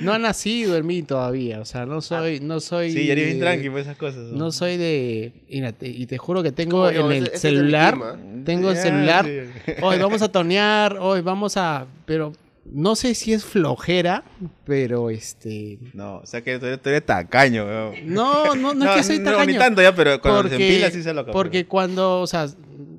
no 0.02 0.14
ha 0.14 0.20
nacido 0.20 0.76
en 0.76 0.86
mí 0.86 1.02
todavía. 1.04 1.62
O 1.62 1.66
sea, 1.66 1.86
no 1.86 2.02
soy, 2.02 2.42
no 2.42 2.60
soy. 2.60 2.92
Sí, 2.92 3.08
Yari, 3.08 3.24
bien 3.24 3.40
de- 3.40 3.46
tranqui, 3.46 3.70
pues 3.70 3.86
esas 3.86 3.96
cosas. 3.96 4.34
No 4.34 4.52
soy 4.52 4.76
de. 4.76 5.32
mira, 5.50 5.72
te- 5.72 5.88
y 5.88 6.06
te 6.06 6.18
juro 6.18 6.44
que 6.44 6.52
tengo 6.52 6.80
como 6.80 6.92
yo, 6.92 7.10
en 7.10 7.12
ese- 7.12 7.18
el 7.20 7.24
ese 7.28 7.36
es 7.36 7.44
el 7.46 7.52
celular. 7.58 7.98
tengo 8.44 8.70
el 8.70 8.76
Ya, 8.76 8.82
celular. 8.82 9.26
sí. 9.26 9.72
Hoy 9.82 9.98
vamos 9.98 10.22
a 10.22 10.30
tonear, 10.30 10.98
hoy 11.00 11.22
vamos 11.22 11.56
a. 11.56 11.86
Pero 12.06 12.34
no 12.72 12.96
sé 12.96 13.16
si 13.16 13.34
es 13.34 13.44
flojera, 13.46 14.24
pero 14.66 15.10
este. 15.10 15.80
No, 15.94 16.18
o 16.18 16.26
sea 16.26 16.42
que 16.42 16.60
tú 16.60 16.66
eres, 16.66 16.82
tú 16.82 16.90
eres 16.90 17.06
tacaño, 17.06 17.66
weón. 17.66 17.96
No, 18.06 18.56
no, 18.56 18.74
no, 18.74 18.90
es 18.92 18.98
que 18.98 19.04
soy 19.04 19.20
no, 19.20 19.32
tacaño. 19.32 19.52
ni 19.52 19.58
tanto 19.58 19.82
ya, 19.82 19.94
pero 19.96 20.20
cuando 20.22 20.44
se 20.44 20.50
porque, 20.50 20.68
empila 20.70 20.92
sí 20.92 21.04
se 21.04 21.14
loca. 21.14 21.32
porque 21.32 21.66
cuando, 21.66 22.22
o 22.22 22.28
sea, 22.28 22.48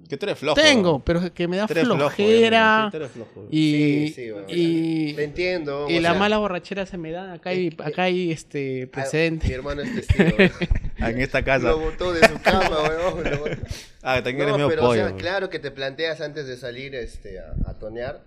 Que 0.08 0.16
tú 0.16 0.26
eres 0.26 0.38
flojo. 0.38 0.60
tengo, 0.60 0.90
weón. 0.90 1.02
pero 1.04 1.32
que 1.34 1.46
me 1.48 1.56
da 1.56 1.68
flojera. 1.68 2.90
y, 3.50 4.08
Sí, 4.08 4.12
sí, 4.14 4.30
bueno, 4.30 4.46
y, 4.50 5.12
Te 5.14 5.24
entiendo. 5.24 5.86
y 5.88 5.98
o 5.98 6.00
la 6.00 6.10
sea, 6.10 6.18
mala 6.18 6.38
borrachera 6.38 6.86
se 6.86 6.98
me 6.98 7.12
da. 7.12 7.34
Acá 7.34 7.50
hay, 7.50 7.68
es 7.68 7.74
que- 7.76 7.82
acá 7.82 8.02
hay 8.04 8.30
este 8.32 8.80
ah, 8.82 8.84
Mi 8.84 8.86
presente. 8.86 9.52
hermano 9.54 9.82
es 9.82 9.94
testigo. 9.94 10.30
weón. 10.38 10.50
Ah, 11.02 11.08
En 11.10 11.18
esta 11.18 11.42
casa. 11.42 11.68
Lo 11.70 11.78
botó 11.78 12.12
de 12.12 12.28
su 12.28 12.38
cama, 12.42 12.68
weón. 12.82 13.30
lo 13.30 13.38
botó. 13.38 13.56
Ah, 14.02 14.16
también 14.22 14.38
No, 14.38 14.42
eres 14.44 14.52
medio 14.56 14.68
pero 14.68 14.82
o 14.82 14.86
pollo. 14.88 14.96
sea, 15.00 15.06
weón. 15.06 15.18
claro 15.18 15.48
que 15.48 15.58
te 15.58 15.70
planteas 15.70 16.20
antes 16.20 16.46
de 16.46 16.56
salir 16.58 16.94
este, 16.94 17.38
a, 17.38 17.54
a 17.66 17.74
tonear. 17.78 18.20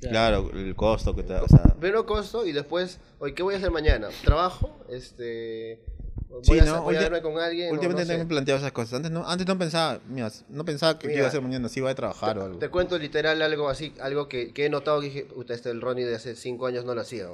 Claro, 0.00 0.50
el 0.52 0.74
costo 0.76 1.14
que 1.14 1.22
te 1.22 1.32
da. 1.32 1.42
O 1.42 1.48
sea, 1.48 1.62
Primero 1.78 2.06
costo 2.06 2.46
y 2.46 2.52
después, 2.52 3.00
oye, 3.18 3.34
¿qué 3.34 3.42
voy 3.42 3.54
a 3.54 3.58
hacer 3.58 3.70
mañana? 3.70 4.08
¿Trabajo? 4.24 4.78
Este, 4.88 5.80
voy, 6.28 6.40
Sí, 6.44 6.58
a, 6.58 6.64
¿no? 6.64 6.82
voy 6.82 6.96
a 6.96 7.22
con 7.22 7.38
alguien. 7.38 7.72
últimamente 7.72 8.02
no 8.02 8.06
sé. 8.06 8.12
tengo 8.14 8.28
planteado 8.28 8.58
esas 8.58 8.72
cosas. 8.72 8.94
Antes 8.94 9.10
no, 9.10 9.26
antes 9.28 9.46
no 9.46 9.58
pensaba, 9.58 10.00
mira, 10.08 10.30
no 10.48 10.64
pensaba 10.64 10.98
que 10.98 11.08
Mira, 11.08 11.18
iba 11.20 11.26
a 11.26 11.28
hacer 11.28 11.40
mañana, 11.42 11.68
si 11.68 11.80
iba 11.80 11.90
a 11.90 11.94
trabajar 11.94 12.38
o 12.38 12.44
algo. 12.44 12.58
Te 12.58 12.68
cuento 12.68 12.98
literal 12.98 13.40
algo 13.42 13.68
así, 13.68 13.94
algo 14.00 14.28
que, 14.28 14.52
que 14.52 14.66
he 14.66 14.68
notado 14.70 15.00
que 15.00 15.06
dije, 15.06 15.24
puta, 15.24 15.54
este 15.54 15.70
el 15.70 15.80
Ronnie 15.80 16.04
de 16.04 16.14
hace 16.16 16.36
cinco 16.36 16.66
años 16.66 16.84
no 16.84 16.94
lo 16.94 17.00
hacía. 17.00 17.26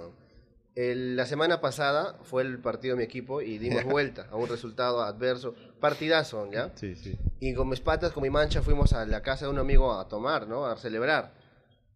El- 0.75 1.17
la 1.17 1.27
semana 1.27 1.61
pasada 1.61 2.19
fue 2.23 2.43
el 2.43 2.59
partido 2.59 2.95
de 2.95 2.99
mi 2.99 3.05
equipo 3.05 3.43
y 3.43 3.59
dimos 3.59 3.85
vuelta 3.85 4.27
a 4.31 4.37
un 4.37 4.49
resultado 4.49 5.03
adverso. 5.03 5.55
Partidazo, 5.81 6.51
¿ya? 6.51 6.71
Sí, 6.77 6.95
sí. 6.95 7.19
Y 7.41 7.55
con 7.55 7.69
mis 7.69 7.81
patas, 7.81 8.13
con 8.13 8.23
mi 8.23 8.31
mancha, 8.31 8.63
fuimos 8.63 8.93
a 8.93 9.05
la 9.05 9.21
casa 9.21 9.45
de 9.47 9.51
un 9.51 9.59
amigo 9.59 9.93
a 9.99 10.09
tomar, 10.09 10.47
¿no? 10.49 10.65
A 10.67 10.77
celebrar. 10.77 11.42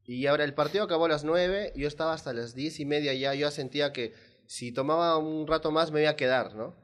Y 0.06 0.26
ahora 0.26 0.44
el 0.44 0.54
partido 0.54 0.84
acabó 0.84 1.06
a 1.06 1.08
las 1.08 1.24
9, 1.24 1.72
yo 1.74 1.88
estaba 1.88 2.12
hasta 2.12 2.32
las 2.32 2.54
diez 2.54 2.78
y 2.80 2.84
media 2.84 3.12
ya, 3.14 3.34
yo 3.34 3.40
ya 3.42 3.50
sentía 3.50 3.92
que 3.92 4.12
si 4.46 4.70
tomaba 4.72 5.18
un 5.18 5.46
rato 5.46 5.70
más 5.72 5.90
me 5.90 6.02
iba 6.02 6.10
a 6.10 6.16
quedar, 6.16 6.54
¿no? 6.54 6.74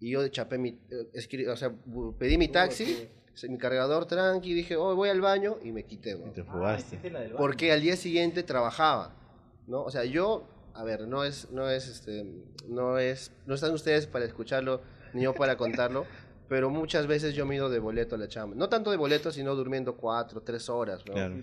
Y 0.00 0.10
yo 0.10 0.26
chapé 0.28 0.58
mi, 0.58 0.70
eh, 0.90 1.08
escri- 1.14 1.48
o 1.48 1.56
sea, 1.56 1.72
pedí 2.18 2.36
mi 2.36 2.48
taxi, 2.48 3.08
mi 3.48 3.58
cargador 3.58 4.06
tranqui, 4.06 4.52
dije, 4.54 4.76
oh, 4.76 4.94
voy 4.96 5.08
al 5.08 5.20
baño 5.20 5.58
y 5.62 5.70
me 5.72 5.84
quité, 5.84 6.10
Y 6.10 6.14
weón. 6.14 6.32
te 6.32 6.42
fugaste. 6.42 6.98
Porque 7.36 7.72
al 7.72 7.80
día 7.80 7.96
siguiente 7.96 8.42
trabajaba, 8.42 9.14
¿no? 9.68 9.82
O 9.84 9.90
sea, 9.90 10.04
yo, 10.04 10.46
a 10.74 10.82
ver, 10.82 11.06
no 11.06 11.22
es, 11.24 11.48
no 11.52 11.70
es, 11.70 11.86
este, 11.88 12.24
no 12.68 12.98
es, 12.98 13.30
no 13.46 13.54
están 13.54 13.72
ustedes 13.72 14.06
para 14.08 14.24
escucharlo, 14.24 14.82
ni 15.12 15.22
yo 15.22 15.32
para 15.34 15.56
contarlo, 15.56 16.06
pero 16.48 16.70
muchas 16.70 17.06
veces 17.06 17.34
yo 17.34 17.46
me 17.46 17.54
he 17.54 17.56
ido 17.58 17.70
de 17.70 17.78
boleto 17.78 18.14
a 18.14 18.18
la 18.18 18.28
chamba. 18.28 18.54
No 18.56 18.68
tanto 18.68 18.90
de 18.90 18.96
boleto, 18.96 19.30
sino 19.32 19.54
durmiendo 19.54 19.96
cuatro, 19.96 20.40
tres 20.42 20.68
horas, 20.68 21.04
¿no? 21.06 21.14
Claro. 21.14 21.34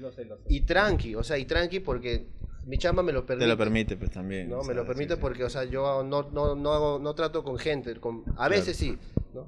Y 0.47 0.61
tranqui, 0.61 1.15
o 1.15 1.23
sea, 1.23 1.37
y 1.37 1.45
tranqui 1.45 1.79
porque 1.79 2.27
mi 2.65 2.77
chamba 2.77 3.01
me 3.03 3.11
lo 3.11 3.25
permite. 3.25 3.45
Te 3.45 3.51
lo 3.51 3.57
permite, 3.57 3.97
pues 3.97 4.11
también. 4.11 4.49
No, 4.49 4.59
o 4.59 4.63
me 4.63 4.73
lo 4.73 4.85
permite 4.85 5.13
sí, 5.13 5.15
sí. 5.15 5.21
porque, 5.21 5.43
o 5.43 5.49
sea, 5.49 5.63
yo 5.63 6.03
no, 6.03 6.29
no, 6.31 6.55
no, 6.55 6.73
hago- 6.73 6.99
no 6.99 7.15
trato 7.15 7.43
con 7.43 7.57
gente, 7.57 7.95
con, 7.95 8.21
a 8.27 8.33
Claro. 8.35 8.51
veces 8.51 8.77
sí, 8.77 8.97
¿no? 9.33 9.45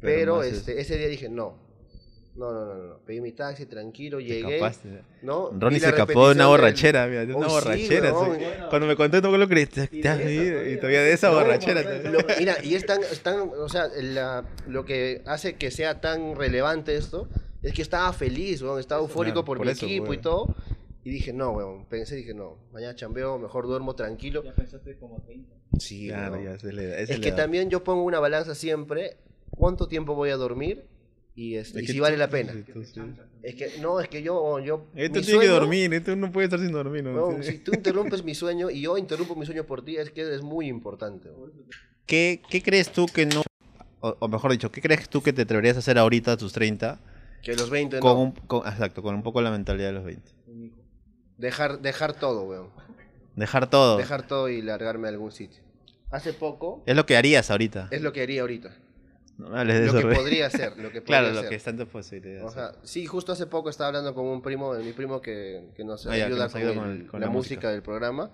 Pero 0.00 0.16
Pero, 0.16 0.36
más 0.36 0.46
es- 0.46 0.54
este, 0.58 0.80
ese 0.80 0.96
día 0.98 1.08
dije, 1.08 1.28
no, 1.28 1.56
no, 2.36 2.52
no, 2.52 2.64
no, 2.64 2.74
no, 2.74 2.98
pedí 3.06 3.20
mi 3.20 3.32
taxi, 3.32 3.66
tranquilo, 3.66 4.18
llegué, 4.20 4.56
escapaste. 4.56 5.02
¿no? 5.22 5.50
Ronnie 5.52 5.78
se 5.80 5.88
escapó 5.88 6.26
de 6.28 6.34
una 6.34 6.44
del- 6.44 6.46
borrachera, 6.50 7.06
mira, 7.06 7.24
de 7.26 7.34
una 7.34 7.46
Oh, 7.46 7.48
sí, 7.48 7.54
borrachera. 7.54 8.10
sí. 8.10 8.44
Cuando 8.70 8.86
me 8.88 8.96
conté, 8.96 9.20
no 9.22 9.36
lo 9.36 9.48
creí. 9.48 9.66
Te, 9.66 9.86
te 9.86 10.08
has 10.08 10.20
ido 10.20 10.68
y 10.68 10.76
todavía 10.76 11.02
de 11.02 11.12
esa 11.12 11.28
No, 11.30 11.34
borrachera. 11.36 11.82
mira, 12.38 12.56
y 12.62 12.74
es 12.74 12.84
tan, 12.86 13.02
es 13.02 13.20
tan- 13.20 13.50
o 13.50 13.68
sea, 13.68 13.86
la- 14.00 14.44
lo 14.66 14.84
que 14.84 15.22
hace 15.26 15.54
que 15.54 15.70
sea 15.70 16.00
tan 16.00 16.34
relevante 16.36 16.96
esto 16.96 17.28
es 17.62 17.72
que 17.72 17.82
estaba 17.82 18.12
feliz, 18.12 18.62
weón, 18.62 18.80
estaba 18.80 19.00
eufórico 19.00 19.36
Claro, 19.36 19.44
por, 19.44 19.56
por 19.58 19.66
mi 19.66 19.72
eso, 19.72 19.86
equipo 19.86 20.12
y 20.12 20.18
todo. 20.18 20.54
Y 21.04 21.10
dije, 21.10 21.32
no, 21.32 21.50
weón, 21.52 21.84
pensé, 21.86 22.16
dije, 22.16 22.34
no, 22.34 22.56
mañana 22.72 22.94
chambeo, 22.96 23.38
mejor 23.38 23.66
duermo 23.66 23.94
tranquilo. 23.94 24.42
Sí, 25.78 26.08
Claro, 26.08 26.32
weón. 26.34 26.44
ya, 26.44 26.54
esa 26.54 26.68
es 26.68 26.74
la 26.74 26.82
edad, 26.82 26.94
esa 26.98 27.12
Es 27.12 27.18
es 27.18 27.24
que 27.24 27.32
también 27.32 27.70
yo 27.70 27.84
pongo 27.84 28.02
una 28.04 28.20
balanza 28.20 28.54
siempre, 28.54 29.16
cuánto 29.50 29.86
tiempo 29.86 30.14
voy 30.14 30.30
a 30.30 30.36
dormir 30.36 30.84
y, 31.36 31.56
este, 31.56 31.78
Es 31.78 31.84
y 31.84 31.86
que 31.86 31.92
si 31.92 31.98
tú- 31.98 32.02
vale 32.04 32.16
la 32.16 32.28
pena. 32.28 32.52
sí, 32.52 32.64
sí. 32.84 33.00
Es 33.42 33.54
que, 33.56 33.80
no, 33.80 34.00
es 34.00 34.08
que 34.08 34.22
yo, 34.22 34.58
yo 34.60 34.86
Esto 34.94 35.20
tiene 35.20 35.26
que 35.26 35.46
sueño- 35.46 35.52
dormir, 35.52 35.92
esto 35.94 36.14
no 36.16 36.30
puede 36.32 36.44
estar 36.46 36.60
sin 36.60 36.72
dormir. 36.72 37.04
¿no? 37.04 37.42
Sí. 37.42 37.52
si 37.52 37.58
tú 37.58 37.72
interrumpes 37.74 38.22
mi 38.24 38.34
sueño 38.34 38.70
y 38.70 38.80
yo 38.82 38.96
interrumpo 38.96 39.34
mi 39.34 39.44
sueño 39.46 39.64
por 39.64 39.84
ti, 39.84 39.96
es 39.96 40.10
que 40.10 40.34
es 40.34 40.42
muy 40.42 40.68
importante. 40.68 41.28
¿Qué, 42.06 42.40
¿Qué 42.48 42.62
crees 42.62 42.90
tú 42.92 43.06
que 43.06 43.26
no, 43.26 43.42
o, 44.00 44.16
o 44.18 44.28
mejor 44.28 44.52
dicho, 44.52 44.70
qué 44.70 44.80
crees 44.80 45.08
tú 45.08 45.22
que 45.22 45.32
te 45.32 45.42
atreverías 45.42 45.76
a 45.76 45.80
hacer 45.80 45.98
ahorita 45.98 46.32
a 46.32 46.36
tus 46.36 46.52
30 46.52 47.00
Que 47.42 47.54
los 47.56 47.68
20 47.70 47.98
con 48.00 48.12
no. 48.14 48.20
un, 48.22 48.32
con- 48.32 48.66
exacto, 48.68 49.02
con 49.02 49.14
un 49.14 49.22
poco 49.22 49.40
la 49.42 49.50
mentalidad 49.50 49.88
de 49.88 49.92
los 49.94 50.04
20? 50.04 50.30
Dejar, 51.38 51.80
dejar 51.80 52.14
todo, 52.18 52.42
weón. 52.44 52.68
Dejar 53.34 53.68
todo. 53.68 53.96
Dejar 53.96 54.26
todo 54.26 54.48
y 54.48 54.62
largarme 54.62 55.08
a 55.08 55.10
algún 55.10 55.32
sitio. 55.32 55.60
Hace 56.10 56.32
poco 56.32 56.82
Es 56.86 56.94
lo 56.94 57.06
que 57.06 57.16
harías 57.16 57.50
ahorita. 57.50 57.88
es 57.90 58.02
lo 58.02 58.12
que 58.12 58.22
haría 58.22 58.42
ahorita. 58.42 58.76
No 59.38 59.48
me 59.50 59.58
hables 59.58 59.80
de 59.80 59.86
lo 59.92 59.98
eso, 59.98 60.08
que 60.08 60.14
podría 60.14 60.48
ser, 60.50 60.76
lo 60.78 60.90
que 60.92 61.00
podría 61.02 61.04
Claro, 61.20 61.30
lo 61.34 61.40
ser. 61.40 61.48
que 61.50 61.56
está 61.56 61.70
en 61.70 61.78
tus 61.78 61.88
posibilidades. 61.88 62.44
O 62.44 62.50
sea, 62.50 62.72
sí, 62.84 63.04
justo 63.06 63.32
hace 63.32 63.46
poco 63.46 63.68
estaba 63.70 63.88
hablando 63.88 64.14
con 64.14 64.26
un 64.26 64.42
primo, 64.42 64.72
mi 64.74 64.92
primo 64.92 65.20
que, 65.20 65.70
que 65.74 65.84
nos 65.84 66.06
Ah, 66.06 66.10
ya, 66.10 66.26
que 66.26 66.32
ayuda 66.32 66.44
nos 66.44 66.52
con, 66.52 66.60
ayuda 66.62 66.74
con 66.74 66.90
el- 66.90 67.06
con 67.08 67.20
la, 67.20 67.26
la 67.26 67.32
música. 67.32 67.54
música. 67.56 67.70
del 67.70 67.82
programa. 67.82 68.30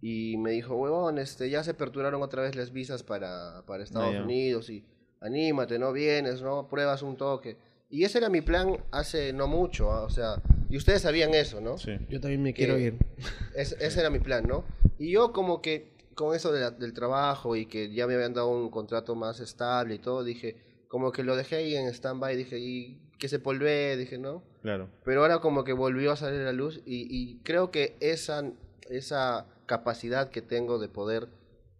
Y 0.00 0.36
me 0.36 0.52
dijo, 0.52 0.76
huevón, 0.76 1.18
este, 1.18 1.50
ya 1.50 1.64
se 1.64 1.72
aperturaron 1.72 2.22
otra 2.22 2.42
vez 2.42 2.54
las 2.54 2.72
visas 2.72 3.02
para, 3.02 3.62
para 3.66 3.82
Estados 3.82 4.10
Ah, 4.10 4.18
ya. 4.18 4.22
Unidos 4.22 4.70
y 4.70 4.84
anímate, 5.20 5.78
no 5.78 5.92
vienes, 5.92 6.40
no 6.42 6.68
pruebas 6.68 7.02
un 7.02 7.16
toque. 7.16 7.56
Y 7.90 8.04
ese 8.04 8.18
era 8.18 8.28
mi 8.28 8.40
plan 8.42 8.76
hace 8.92 9.32
no 9.32 9.48
mucho, 9.48 9.90
ah, 9.90 10.02
o 10.02 10.10
sea, 10.10 10.40
y 10.68 10.76
ustedes 10.76 11.02
sabían 11.02 11.34
eso, 11.34 11.60
¿no? 11.60 11.78
sí. 11.78 11.92
Yo 12.10 12.20
también 12.20 12.42
me 12.42 12.52
quiero 12.52 12.78
ir. 12.78 12.96
Es- 13.56 13.76
ese 13.80 14.00
era 14.00 14.10
mi 14.10 14.20
plan, 14.20 14.46
¿no? 14.46 14.64
Y 14.98 15.10
yo 15.10 15.32
como 15.32 15.62
que 15.62 15.96
con 16.18 16.34
eso 16.34 16.50
de 16.52 16.60
la- 16.60 16.70
del 16.72 16.92
trabajo 16.92 17.54
y 17.54 17.66
que 17.66 17.92
ya 17.94 18.08
me 18.08 18.14
habían 18.14 18.34
dado 18.34 18.48
un 18.48 18.70
contrato 18.70 19.14
más 19.14 19.38
estable 19.38 19.94
y 19.94 19.98
todo, 20.00 20.24
dije, 20.24 20.56
como 20.88 21.12
que 21.12 21.22
lo 21.22 21.36
dejé 21.36 21.56
ahí 21.56 21.76
en 21.76 21.86
stand-by, 21.86 22.36
dije, 22.36 22.58
y 22.58 23.00
que 23.20 23.28
se 23.28 23.38
polvé, 23.38 23.96
dije, 23.96 24.18
¿no? 24.18 24.42
Claro. 24.62 24.88
Pero 25.04 25.20
ahora 25.22 25.38
como 25.38 25.62
que 25.62 25.72
volvió 25.72 26.10
a 26.10 26.16
salir 26.16 26.40
a 26.40 26.44
la 26.46 26.52
luz 26.52 26.80
y, 26.84 27.06
y 27.08 27.38
creo 27.44 27.70
que 27.70 27.96
esa, 28.00 28.42
esa 28.90 29.46
capacidad 29.66 30.30
que 30.30 30.42
tengo 30.42 30.80
de 30.80 30.88
poder, 30.88 31.28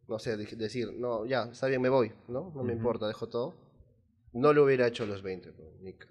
no 0.06 0.18
sé, 0.20 0.36
de- 0.36 0.46
decir, 0.56 0.92
no, 0.96 1.26
ya, 1.26 1.48
está 1.50 1.66
bien, 1.66 1.82
me 1.82 1.88
voy, 1.88 2.12
¿no? 2.28 2.52
No 2.54 2.62
me 2.62 2.72
Ujú. 2.72 2.78
importa, 2.78 3.08
dejo 3.08 3.28
todo. 3.28 3.56
No 4.32 4.52
lo 4.52 4.64
hubiera 4.64 4.86
hecho 4.86 5.02
a 5.02 5.06
los 5.06 5.22
20, 5.22 5.50
pues, 5.52 5.80
Nick. 5.80 6.06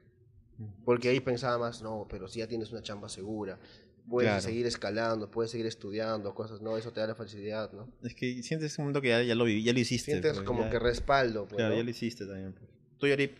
Porque 0.84 1.10
ahí 1.10 1.20
pensaba 1.22 1.58
más, 1.58 1.82
no, 1.82 2.08
pero 2.10 2.28
si 2.28 2.40
ya 2.40 2.48
tienes 2.48 2.72
una 2.72 2.82
chamba 2.82 3.08
segura, 3.10 3.60
puedes 4.10 4.30
Claro. 4.30 4.41
seguir 4.41 4.66
escalando, 4.66 5.30
puedes 5.30 5.51
seguir 5.51 5.66
estudiando, 5.66 6.34
cosas, 6.34 6.62
no, 6.62 6.78
eso 6.78 6.91
te 6.93 6.99
da 7.01 7.08
la 7.08 7.16
facilidad, 7.16 7.72
¿no? 7.74 7.89
Es 8.03 8.16
que 8.16 8.41
sientes 8.43 8.78
un 8.80 8.86
mundo 8.86 9.01
que 9.01 9.10
ya, 9.10 9.22
ya 9.24 9.36
lo 9.36 9.43
viví, 9.45 9.64
ya 9.64 9.74
lo 9.74 9.80
hiciste. 9.80 10.12
Sientes 10.12 10.34
pues, 10.34 10.45
como 10.45 10.64
ya- 10.64 10.70
que 10.70 10.80
respaldo, 10.80 11.43
pues, 11.45 11.58
Claro, 11.58 11.72
¿no? 11.74 11.78
ya 11.80 11.84
lo 11.84 11.89
hiciste 11.89 12.26
también. 12.26 12.53
Pues. 12.53 12.70
Tú, 12.97 13.08
Yarip, 13.08 13.36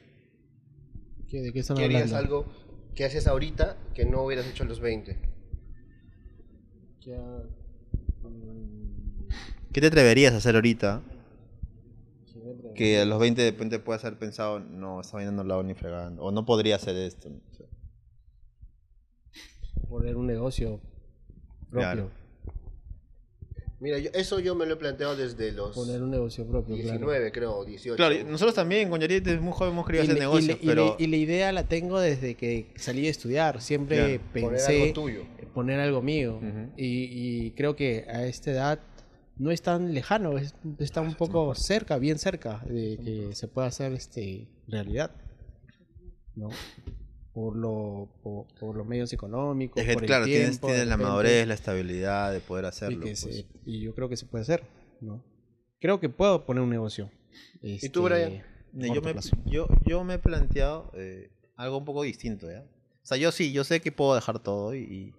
¿Qué- 1.30 1.41
¿De 1.41 1.51
qué 1.51 1.59
están 1.59 1.76
¿Qué 1.78 1.84
harías 1.86 2.13
algo 2.13 2.45
que 2.95 3.03
haces 3.05 3.28
ahorita 3.28 3.78
que 3.93 4.05
no 4.05 4.24
hubieras 4.24 4.47
hecho 4.47 4.63
a 4.63 4.65
los 4.65 4.80
20? 4.80 5.18
Ya, 7.01 7.43
¿qué 9.74 9.82
te 9.82 9.88
atreverías 9.88 10.34
a 10.34 10.38
hacer 10.38 10.55
ahorita 10.55 11.01
que 12.76 12.99
a 12.99 13.05
los 13.05 13.20
20 13.20 13.41
de 13.41 13.51
repente 13.51 13.80
puedas 13.80 14.03
haber 14.05 14.20
pensado, 14.20 14.59
no, 14.59 15.01
esta 15.01 15.18
vaina 15.18 15.32
no 15.32 15.43
la 15.43 15.55
hago 15.55 15.63
ni 15.63 15.74
fregando, 15.74 16.22
o 16.24 16.32
no 16.32 16.45
podría 16.45 16.76
hacer 16.76 16.95
esto? 16.95 17.30
¿no? 17.30 17.38
O 17.51 17.55
sea, 17.55 17.65
poner 19.90 20.16
un 20.16 20.28
negocio 20.28 20.80
propio. 21.70 21.80
Claro. 21.80 22.12
Mira, 23.80 24.00
yo- 24.00 24.10
eso 24.16 24.40
yo 24.40 24.56
me 24.56 24.66
lo 24.66 24.74
he 24.74 24.78
planteado 24.78 25.16
desde 25.16 25.52
los 25.52 25.76
Poner 25.76 26.02
un 26.02 26.10
negocio 26.10 26.48
propio, 26.48 26.76
claro. 26.78 26.92
19, 26.94 27.32
creo, 27.32 27.64
18. 27.64 27.96
Claro, 27.96 28.16
nosotros 28.28 28.56
también 28.56 28.90
con 28.90 29.04
desde 29.24 29.40
muy 29.40 29.54
joven 29.54 29.74
hemos 29.74 29.86
querido 29.86 30.04
Y, 30.04 30.08
hacer 30.08 30.18
le- 30.18 30.54
y 30.54 30.66
pero... 30.66 30.96
le- 30.98 31.04
y 31.04 31.08
la 31.08 31.18
idea 31.18 31.52
la 31.52 31.64
tengo 31.68 32.00
desde 32.00 32.34
que 32.34 32.72
salí 32.76 33.06
a 33.06 33.12
estudiar. 33.12 33.62
Siempre 33.62 33.98
Claro. 33.98 34.22
poner 34.34 34.50
pensé 34.50 34.82
algo 34.82 34.94
tuyo. 34.94 35.22
poner 35.54 35.80
algo 35.80 36.02
mío. 36.02 36.40
Y 36.76 37.52
creo 37.52 37.76
que 37.76 38.06
a 38.10 38.26
esta 38.26 38.50
edad 38.52 38.80
no 39.38 39.52
es 39.52 39.62
tan 39.62 39.94
lejano, 39.94 40.40
es- 40.40 40.56
está 40.80 41.02
un 41.02 41.14
poco 41.14 41.54
cerca, 41.54 42.00
bien 42.00 42.18
cerca 42.18 42.64
de 42.68 42.98
que 42.98 43.36
se 43.36 43.48
pueda 43.48 43.68
hacer 43.68 43.94
este 43.94 44.48
realidad. 44.68 45.12
¿No? 46.36 46.50
Por, 47.38 47.56
lo, 47.56 48.10
por, 48.24 48.48
por 48.60 48.76
los 48.76 48.88
medios 48.88 49.14
económicos. 49.14 49.80
Es 49.80 49.88
que, 49.88 49.94
por 49.94 50.02
el 50.02 50.08
claro, 50.08 50.26
tienes, 50.26 50.50
tiempo, 50.50 50.68
de 50.70 50.74
tienes 50.74 50.90
la 50.90 50.98
madurez, 50.98 51.48
la 51.48 51.54
estabilidad 51.54 52.34
de 52.34 52.40
poder 52.40 52.66
y, 52.66 52.68
hacerlo. 52.68 53.00
que 53.02 53.10
pues. 53.10 53.20
se- 53.20 53.46
y 53.64 53.80
yo 53.80 53.94
creo 53.94 54.10
que 54.10 54.18
se 54.18 54.26
puede 54.26 54.42
hacer. 54.42 54.64
¿no? 55.02 55.24
Creo 55.80 56.00
que 56.00 56.10
puedo 56.10 56.48
poner 56.48 56.64
un 56.64 56.72
negocio. 56.72 57.12
¿Y 57.62 57.90
tú, 57.90 58.02
Brian? 58.06 58.32
este, 58.74 58.92
Yo 58.92 59.02
me, 59.04 59.14
yo, 59.46 59.68
yo 59.86 60.04
me 60.04 60.16
he 60.16 60.18
planteado 60.18 60.90
eh, 60.96 61.30
algo 61.56 61.78
un 61.78 61.86
poco 61.86 62.02
distinto, 62.02 62.50
¿ya? 62.50 62.62
O 62.62 63.06
sea, 63.06 63.18
yo 63.18 63.32
sí, 63.32 63.52
yo 63.52 63.64
sé 63.64 63.82
que 63.82 63.92
puedo 63.92 64.16
dejar 64.16 64.40
todo 64.40 64.74
y, 64.74 65.14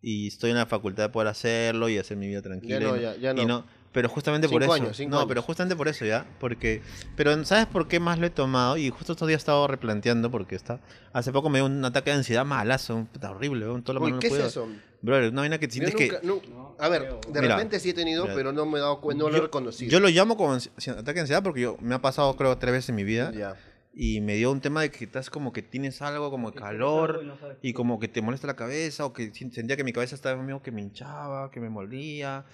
y 0.00 0.28
estoy 0.28 0.50
en 0.50 0.56
la 0.58 0.66
facultad 0.66 1.02
de 1.02 1.08
poder 1.08 1.26
hacerlo 1.26 1.88
y 1.88 1.98
hacer 1.98 2.16
mi 2.16 2.28
vida 2.28 2.40
tranquila. 2.40 2.78
Ya 2.78 2.86
no, 2.86 2.96
y 2.96 3.00
ya- 3.02 3.16
ya 3.16 3.32
y 3.42 3.46
no. 3.46 3.66
Pero 3.94 4.10
justamente 4.10 4.46
por 4.48 4.60
Cinco 4.60 4.74
eso. 4.74 4.84
años, 4.84 4.96
cinco 4.98 5.10
no, 5.12 5.16
años. 5.18 5.28
pero 5.28 5.40
justamente 5.40 5.74
por 5.76 5.88
eso, 5.88 6.04
¿ya? 6.04 6.26
Porque, 6.38 6.82
pero 7.16 7.42
¿sabes 7.46 7.64
por 7.66 7.88
qué 7.88 7.98
más 8.00 8.18
lo 8.18 8.26
he 8.26 8.30
tomado? 8.30 8.76
Y 8.76 8.90
justo 8.90 9.12
estos 9.12 9.26
días 9.28 9.38
he 9.38 9.42
estado 9.42 9.66
replanteando 9.66 10.30
porque 10.30 10.56
está, 10.56 10.80
hace 11.14 11.32
poco 11.32 11.48
me 11.48 11.60
dio 11.60 11.66
un 11.66 11.82
ataque 11.82 12.10
de 12.10 12.16
ansiedad 12.16 12.44
malazo, 12.44 13.06
puta, 13.10 13.30
horrible, 13.30 13.64
weón, 13.66 13.82
toda 13.82 13.94
la 13.94 14.00
Uy, 14.00 14.10
mano 14.10 14.16
no 14.16 14.20
¿qué 14.20 14.26
es 14.26 14.32
puedo. 14.34 14.46
eso? 14.46 14.68
Brother, 15.00 15.30
una 15.30 15.42
vaina 15.42 15.58
que 15.58 15.66
Yo 15.68 15.72
sientes 15.72 15.94
nunca- 15.98 16.20
que... 16.20 16.26
nu- 16.26 16.42
a 16.78 16.88
ver, 16.88 17.02
de 17.30 17.40
Mira, 17.40 17.54
repente 17.56 17.78
sí 17.80 17.90
he 17.90 17.94
tenido, 17.94 18.24
mira, 18.24 18.34
pero 18.34 18.52
no 18.52 18.66
me 18.66 18.78
he 18.78 18.82
dado 18.82 19.00
cuenta, 19.00 19.22
no 19.24 19.30
lo 19.30 19.36
he 19.38 19.40
reconocido. 19.40 19.90
Yo 19.90 20.00
lo 20.00 20.08
llamo 20.08 20.36
como 20.36 20.52
ataque 20.54 21.12
de 21.14 21.20
ansiedad 21.20 21.42
porque 21.42 21.60
yo, 21.60 21.76
me 21.80 21.94
ha 21.94 22.00
pasado 22.02 22.34
creo 22.36 22.58
tres 22.58 22.72
veces 22.72 22.88
en 22.90 22.96
mi 22.96 23.04
vida. 23.04 23.30
Ya. 23.32 23.54
y 23.96 24.20
me 24.20 24.34
dio 24.34 24.50
un 24.50 24.60
tema 24.60 24.80
de 24.82 24.90
que 24.90 25.04
estás 25.04 25.30
como 25.30 25.52
que 25.52 25.62
tienes 25.62 26.02
algo 26.02 26.28
como 26.28 26.52
calor 26.52 27.22
y 27.62 27.72
como 27.74 28.00
que 28.00 28.08
te 28.08 28.22
molesta 28.22 28.48
la 28.48 28.56
cabeza 28.56 29.04
o 29.06 29.12
que 29.12 29.32
sentía 29.32 29.76
que 29.76 29.84
mi 29.84 29.92
cabeza 29.92 30.16
estaba 30.16 30.42
medio 30.42 30.60
que 30.62 30.72
me 30.72 30.82
hinchaba, 30.82 31.48
que 31.52 31.60
me 31.60 31.70
molía. 31.70 32.44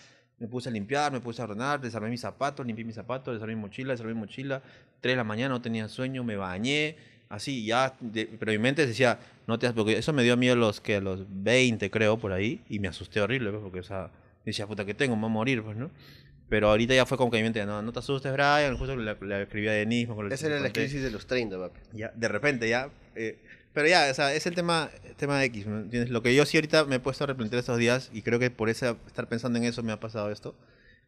Me 0.41 0.49
puse 0.49 0.68
a 0.70 0.72
limpiar, 0.72 1.12
me 1.12 1.20
puse 1.20 1.41
a 1.43 1.45
ordenar, 1.45 1.80
desarmé 1.80 2.09
mis 2.09 2.22
zapatos, 2.22 2.66
limpié 2.66 2.84
mis 2.84 2.95
zapatos, 2.97 3.34
desarmé 3.34 3.55
mi 3.55 3.61
mochila, 3.61 3.93
desarmé 3.93 4.14
mi 4.14 4.20
mochila. 4.20 4.62
Tres 5.01 5.12
de 5.12 5.16
la 5.16 5.24
mañana 5.24 5.51
no 5.55 5.61
tenía 5.61 5.86
sueño, 5.88 6.24
me 6.24 6.36
bañé, 6.36 6.97
así 7.28 7.64
ya, 7.64 7.95
de- 8.01 8.26
pero 8.38 8.51
mi 8.53 8.59
mente 8.59 8.86
decía, 8.86 9.18
no 9.47 9.59
te 9.59 9.70
porque 9.72 9.99
eso 9.99 10.12
me 10.14 10.22
dio 10.22 10.36
miedo 10.36 10.55
a 10.55 10.57
los 10.59 10.80
que 10.80 10.97
a 10.97 11.01
los 11.01 11.26
20 11.28 11.91
creo 11.91 12.18
por 12.18 12.32
ahí 12.32 12.61
y 12.68 12.78
me 12.78 12.88
asusté 12.88 13.20
horrible, 13.20 13.51
pues, 13.51 13.62
porque 13.62 13.80
o 13.80 13.84
sea, 13.84 14.11
decía, 14.45 14.66
puta 14.66 14.84
que 14.84 14.95
tengo, 14.95 15.14
me 15.14 15.22
voy 15.22 15.30
a 15.30 15.32
morir, 15.32 15.62
pues, 15.62 15.76
¿no? 15.76 15.91
Pero 16.49 16.68
ahorita 16.70 16.95
ya 16.95 17.07
fue 17.07 17.16
como 17.16 17.30
que 17.30 17.36
mi 17.36 17.45
mente, 17.45 17.64
no, 17.64 17.80
no 17.82 17.93
te 17.93 17.99
asustes, 18.01 18.32
Brian, 18.32 18.76
justo 18.76 18.97
le, 18.97 19.14
le 19.20 19.43
escribí 19.43 19.68
a 19.68 19.72
que 20.28 20.34
Esa 20.34 20.47
era 20.47 20.59
la 20.59 20.72
crisis 20.72 21.03
de 21.03 21.11
los 21.11 21.26
30, 21.26 21.59
papi. 21.59 21.80
Ya, 21.93 22.11
de 22.14 22.28
repente, 22.28 22.68
ya. 22.68 22.88
eh, 23.14 23.38
pero 23.73 23.89
ya, 23.89 24.09
o 24.11 24.14
sea, 24.14 24.35
es 24.35 24.47
el 24.47 24.55
tema, 24.55 24.91
tema 25.16 25.45
X, 25.45 25.66
¿me 25.66 25.81
entiendes? 25.81 26.11
Lo 26.11 26.23
que 26.23 26.35
yo 26.35 26.45
sí 26.47 26.57
ahorita 26.57 26.85
me 26.85 26.97
he 26.97 27.01
puesto 27.01 27.25
a 27.25 27.27
replantear 27.29 27.61
estos 27.61 27.79
días, 27.79 28.11
y 28.12 28.23
creo 28.23 28.39
que 28.39 28.51
por 28.51 28.68
ese, 28.68 28.97
estar 29.07 29.29
pensando 29.29 29.59
en 29.59 29.64
eso 29.64 29.83
me 29.83 29.93
ha 29.93 30.01
pasado 30.01 30.31
esto, 30.31 30.55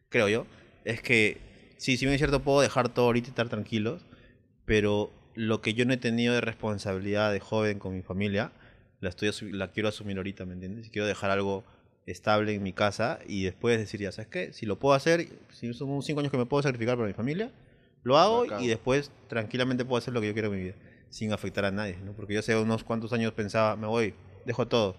creo 0.09 0.29
yo, 0.29 0.45
es 0.85 1.01
que, 1.01 1.37
sí, 1.77 1.97
si 1.97 2.05
bien 2.05 2.13
es 2.13 2.19
cierto, 2.19 2.41
puedo 2.41 2.61
dejar 2.61 2.89
todo 2.89 3.05
ahorita 3.05 3.27
y 3.27 3.31
estar 3.31 3.49
tranquilos, 3.49 4.05
pero 4.65 5.11
lo 5.35 5.61
que 5.61 5.73
yo 5.73 5.85
no 5.85 5.93
he 5.93 5.97
tenido 5.97 6.33
de 6.33 6.41
responsabilidad 6.41 7.31
de 7.31 7.39
joven 7.39 7.79
con 7.79 7.93
mi 7.93 8.01
familia, 8.01 8.51
la, 9.01 9.09
estoy 9.09 9.31
la 9.51 9.71
quiero 9.71 9.89
asumir 9.89 10.17
ahorita, 10.17 10.45
¿me 10.45 10.53
entiendes? 10.53 10.89
Quiero 10.89 11.07
dejar 11.07 11.31
algo 11.31 11.63
estable 12.05 12.53
en 12.53 12.63
mi 12.63 12.73
casa 12.73 13.19
y 13.27 13.43
después 13.43 13.77
decir, 13.77 14.01
ya, 14.01 14.11
¿sabes 14.11 14.29
qué? 14.29 14.53
Si 14.53 14.65
lo 14.65 14.79
puedo 14.79 14.95
hacer, 14.95 15.27
si 15.51 15.73
son 15.73 16.01
cinco 16.01 16.19
años 16.19 16.31
que 16.31 16.37
me 16.37 16.45
puedo 16.45 16.63
sacrificar 16.63 16.95
para 16.95 17.07
mi 17.07 17.13
familia, 17.13 17.51
lo 18.03 18.17
hago 18.17 18.45
y 18.59 18.67
después 18.67 19.11
tranquilamente 19.27 19.85
puedo 19.85 19.97
hacer 19.97 20.13
lo 20.13 20.21
que 20.21 20.27
yo 20.27 20.33
quiero 20.33 20.49
en 20.49 20.55
mi 20.55 20.61
vida, 20.63 20.75
sin 21.13 21.31
afectar 21.31 21.63
a 21.63 21.71
nadie, 21.71 21.97
¿no? 22.03 22.13
Porque 22.13 22.33
yo 22.33 22.39
hace 22.39 22.57
unos 22.57 22.83
cuantos 22.83 23.13
años 23.13 23.33
pensaba, 23.33 23.75
me 23.75 23.85
voy, 23.85 24.15
dejo 24.45 24.67
todo. 24.67 24.95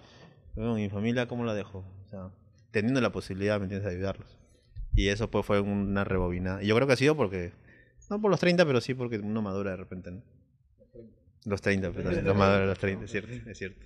Bueno, 0.54 0.74
mi 0.74 0.88
familia, 0.88 1.26
¿cómo 1.26 1.44
la 1.44 1.54
dejo? 1.54 1.84
O 2.06 2.08
sea, 2.08 2.30
teniendo 2.70 3.00
la 3.00 3.10
posibilidad, 3.10 3.58
¿me 3.58 3.64
entiendes?, 3.64 3.90
de 3.90 3.96
ayudarlos. 3.96 4.38
Y 4.94 5.08
eso 5.08 5.28
pues 5.28 5.44
fue 5.44 5.58
una 5.60 6.04
rebobinada. 6.04 6.62
Y 6.62 6.68
yo 6.68 6.76
creo 6.76 6.86
que 6.86 6.92
ha 6.92 6.96
sido 6.96 7.16
porque, 7.16 7.52
no 8.10 8.20
por 8.20 8.30
los 8.30 8.38
30, 8.38 8.64
pero 8.64 8.80
sí 8.80 8.94
porque 8.94 9.18
uno 9.18 9.42
madura 9.42 9.72
de 9.72 9.76
repente, 9.76 10.12
¿no? 10.12 10.22
Los 11.46 11.60
30, 11.60 11.90
pero 11.90 12.22
no 12.22 12.34
madura 12.34 12.64
los 12.64 12.78
30, 12.78 13.06
es 13.06 13.10
cierto, 13.10 13.50
es 13.50 13.58
cierto. 13.58 13.84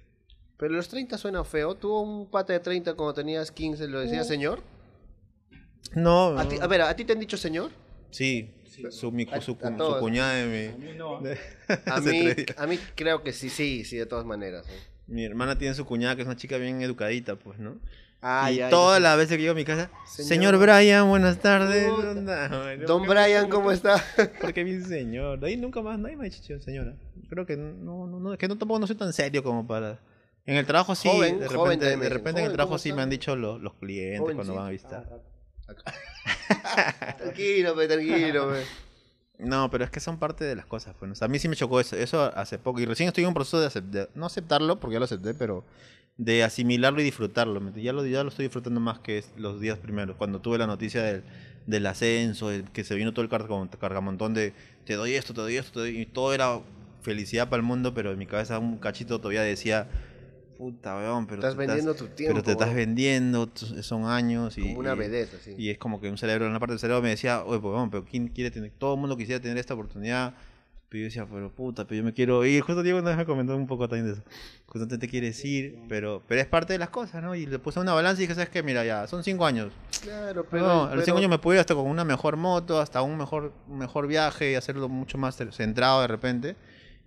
Pero 0.59 0.74
los 0.74 0.87
30 0.89 1.16
suena 1.16 1.43
feo. 1.45 1.76
¿Tuvo 1.76 2.03
un 2.03 2.26
pata 2.26 2.53
de 2.53 2.61
30 2.61 2.93
cuando 2.93 3.14
tenías 3.14 3.51
15? 3.51 3.89
¿Lo 3.89 4.01
decía 4.01 4.22
señor? 4.22 4.61
No, 5.95 6.39
¿A 6.39 6.47
ti, 6.47 6.57
a 6.61 6.66
ver, 6.66 6.83
¿a 6.83 6.95
ti 6.95 7.07
te 7.07 7.14
han 7.14 7.20
dicho 7.20 7.39
señor? 7.39 7.70
Sí, 8.11 8.50
su, 8.90 9.11
mi, 9.12 9.26
A- 9.30 9.40
su, 9.40 9.56
a 9.62 9.76
su 9.76 9.98
cuñada 9.98 10.34
de 10.34 10.74
mi... 10.76 10.98
A 11.86 12.00
mí, 12.00 12.11
días. 12.34 12.36
a 12.59 12.66
mí 12.66 12.78
creo 12.94 13.22
que 13.22 13.32
sí, 13.32 13.50
sí, 13.50 13.84
sí, 13.84 13.96
de 13.96 14.06
todas 14.06 14.24
maneras. 14.24 14.66
¿no? 14.66 15.14
Mi 15.14 15.24
hermana 15.24 15.56
tiene 15.59 15.74
su 15.74 15.84
cuñada 15.84 16.14
que 16.16 16.22
es 16.22 16.26
una 16.26 16.36
chica 16.36 16.56
bien 16.59 16.80
educadita, 16.82 17.36
pues, 17.36 17.59
¿no? 17.59 17.76
Ah, 18.20 18.50
y 18.50 18.56
ya, 18.56 18.68
todas 18.68 18.98
ya. 18.98 19.09
las 19.11 19.16
veces 19.16 19.36
que 19.36 19.42
llego 19.42 19.52
a 19.52 19.54
mi 19.54 19.64
casa, 19.64 19.90
Señor. 20.06 20.28
señor, 20.28 20.59
Brian, 20.59 21.09
buenas 21.09 21.38
tardes. 21.38 21.86
Don 21.86 23.04
¿Por 23.04 23.14
qué- 23.16 23.22
Brian, 23.22 23.48
¿cómo 23.48 23.70
está? 23.70 24.02
Porque 24.40 24.64
mi 24.64 24.80
señor. 24.80 25.38
De 25.38 25.46
ahí 25.46 25.56
nunca 25.56 25.80
más 25.82 25.98
nadie 26.00 26.16
me 26.16 26.26
ha 26.26 26.28
dicho 26.30 26.59
señora. 26.61 26.96
Creo 27.28 27.46
que 27.46 27.56
no, 27.56 28.06
no, 28.09 28.18
no, 28.18 28.32
es 28.32 28.38
que 28.40 28.48
no, 28.48 28.59
tampoco 28.59 28.80
no 28.80 28.86
soy 28.88 28.96
tan 28.96 29.12
serio 29.12 29.42
como 29.44 29.64
para. 29.66 30.00
En 30.46 30.56
el 30.56 30.66
trabajo 30.66 30.94
sí, 30.96 31.09
Joven, 31.09 31.38
de 31.38 31.46
repente, 31.48 31.96
de 31.96 32.09
repente 32.09 32.30
en 32.30 32.36
el 32.38 32.42
"Joven, 32.46 32.52
trabajo 32.54 32.68
¿cómo 32.70 32.78
sí 32.78 32.88
me 32.88 32.92
está?" 32.94 33.02
han 33.04 33.11
dicho 33.11 33.36
los, 33.36 33.61
los 33.61 33.74
clientes 33.74 34.18
Joven, 34.20 34.34
cuando 34.36 34.52
sí. 34.52 34.56
van 34.59 34.66
a 34.66 34.70
visitar. 34.70 35.09
Tranquilo, 37.18 37.76
pe, 37.76 37.86
tranquilo. 37.88 38.52
No, 39.38 39.70
pero 39.70 39.84
es 39.84 39.90
que 39.90 40.00
son 40.00 40.18
parte 40.18 40.44
de 40.44 40.56
las 40.56 40.66
cosas. 40.66 40.94
Pues. 40.98 41.12
O 41.12 41.14
sea, 41.14 41.26
a 41.26 41.28
mí 41.28 41.38
sí 41.38 41.48
me 41.48 41.56
chocó 41.56 41.80
eso, 41.80 41.96
eso 41.96 42.22
hace 42.36 42.58
poco. 42.58 42.80
Y 42.80 42.86
recién 42.86 43.08
estoy 43.08 43.24
en 43.24 43.28
un 43.28 43.34
proceso 43.34 43.60
de, 43.60 44.08
no 44.14 44.26
aceptarlo, 44.26 44.80
porque 44.80 44.94
ya 44.94 44.98
lo 44.98 45.04
acepté, 45.04 45.34
pero 45.34 45.64
de 46.16 46.42
asimilarlo 46.42 47.00
y 47.00 47.04
disfrutarlo. 47.04 47.60
Ya 47.76 47.92
lo, 47.92 48.04
ya 48.04 48.22
lo 48.24 48.30
estoy 48.30 48.46
disfrutando 48.46 48.80
más 48.80 48.98
que 48.98 49.24
los 49.36 49.60
días 49.60 49.78
primeros. 49.78 50.16
Cuando 50.16 50.40
tuve 50.40 50.58
la 50.58 50.66
noticia 50.66 51.02
del, 51.02 51.22
del 51.66 51.86
ascenso, 51.86 52.50
que 52.72 52.82
se 52.82 52.94
vino 52.96 53.12
todo 53.12 53.22
el 53.22 53.30
carga- 53.30 53.70
cargamontón 53.78 54.34
de 54.34 54.52
te 54.84 54.94
doy 54.94 55.14
esto, 55.14 55.34
te 55.34 55.40
doy 55.42 55.56
esto, 55.56 55.72
te 55.74 55.78
doy... 55.80 56.00
Y 56.00 56.06
todo 56.06 56.34
era 56.34 56.60
felicidad 57.02 57.48
para 57.48 57.60
el 57.60 57.66
mundo, 57.66 57.94
pero 57.94 58.10
en 58.10 58.18
mi 58.18 58.26
cabeza 58.26 58.58
un 58.58 58.78
cachito 58.78 59.20
todavía 59.20 59.42
decía, 59.42 59.86
puta, 60.59 60.96
weón, 60.96 61.26
pero 61.26 61.38
Estás 61.38 61.54
tú 61.54 61.59
vendiendo 61.61 61.94
tu 61.94 62.09
tiempo. 62.09 62.34
Pero 62.34 62.44
te 62.44 62.52
estás 62.52 62.68
weón. 62.68 62.76
vendiendo, 62.76 63.50
son 63.80 64.04
años 64.04 64.59
y... 64.59 64.62
Como 64.62 64.80
una 64.80 64.94
vedette, 64.94 65.34
así. 65.34 65.54
y 65.56 65.70
es 65.70 65.78
como 65.78 66.00
que 66.00 66.11
un 66.11 66.18
cerebro, 66.18 66.46
una 66.48 66.59
parte 66.59 66.72
del 66.72 66.80
cerebro 66.80 67.00
me 67.00 67.11
decía, 67.11 67.44
oye, 67.44 67.61
pues 67.61 67.72
vamos, 67.72 67.88
pero 67.90 68.04
¿quién 68.04 68.28
quiere 68.28 68.50
tener? 68.50 68.72
Todo 68.76 68.94
el 68.94 69.00
mundo 69.00 69.16
quisiera 69.16 69.40
tener 69.40 69.56
esta 69.56 69.74
oportunidad. 69.74 70.34
Pero 70.88 71.00
yo 71.00 71.04
decía, 71.04 71.26
pero 71.30 71.52
puta, 71.52 71.86
pero 71.86 71.98
yo 71.98 72.04
me 72.04 72.14
quiero 72.14 72.44
ir. 72.46 72.62
Justo 72.62 72.82
Diego 72.82 72.98
una 72.98 73.11
vez 73.11 73.18
me 73.18 73.26
comentó 73.26 73.54
un 73.54 73.66
poco 73.66 73.88
también 73.88 74.06
de 74.06 74.12
eso. 74.14 74.22
Justo 74.66 74.88
te, 74.88 74.96
te 74.96 75.06
quieres 75.06 75.44
ir, 75.44 75.78
pero, 75.86 76.22
pero 76.26 76.40
es 76.40 76.46
parte 76.46 76.72
de 76.72 76.78
las 76.78 76.88
cosas, 76.88 77.22
¿no? 77.22 77.34
Y 77.34 77.44
le 77.44 77.59
puse 77.59 77.78
una 77.78 77.92
balanza 77.92 78.22
y 78.22 78.24
dije, 78.24 78.34
¿sabes 78.34 78.48
qué? 78.48 78.62
Mira, 78.62 78.84
ya, 78.86 79.06
son 79.06 79.22
cinco 79.22 79.44
años. 79.44 79.70
Claro, 80.00 80.46
pero. 80.50 80.66
no, 80.66 80.84
a 80.84 80.94
los 80.94 81.04
cinco 81.04 81.18
años 81.18 81.28
me 81.28 81.38
puedo 81.38 81.56
ir 81.56 81.61
hasta 81.61 81.74
con 81.74 81.86
una 81.86 82.04
mejor 82.04 82.38
moto, 82.38 82.80
hasta 82.80 83.02
un 83.02 83.18
mejor, 83.18 83.52
mejor 83.68 84.06
viaje 84.06 84.52
y 84.52 84.54
hacerlo 84.54 84.88
mucho 84.88 85.18
más 85.18 85.36
centrado 85.36 86.00
de 86.00 86.06
repente. 86.06 86.56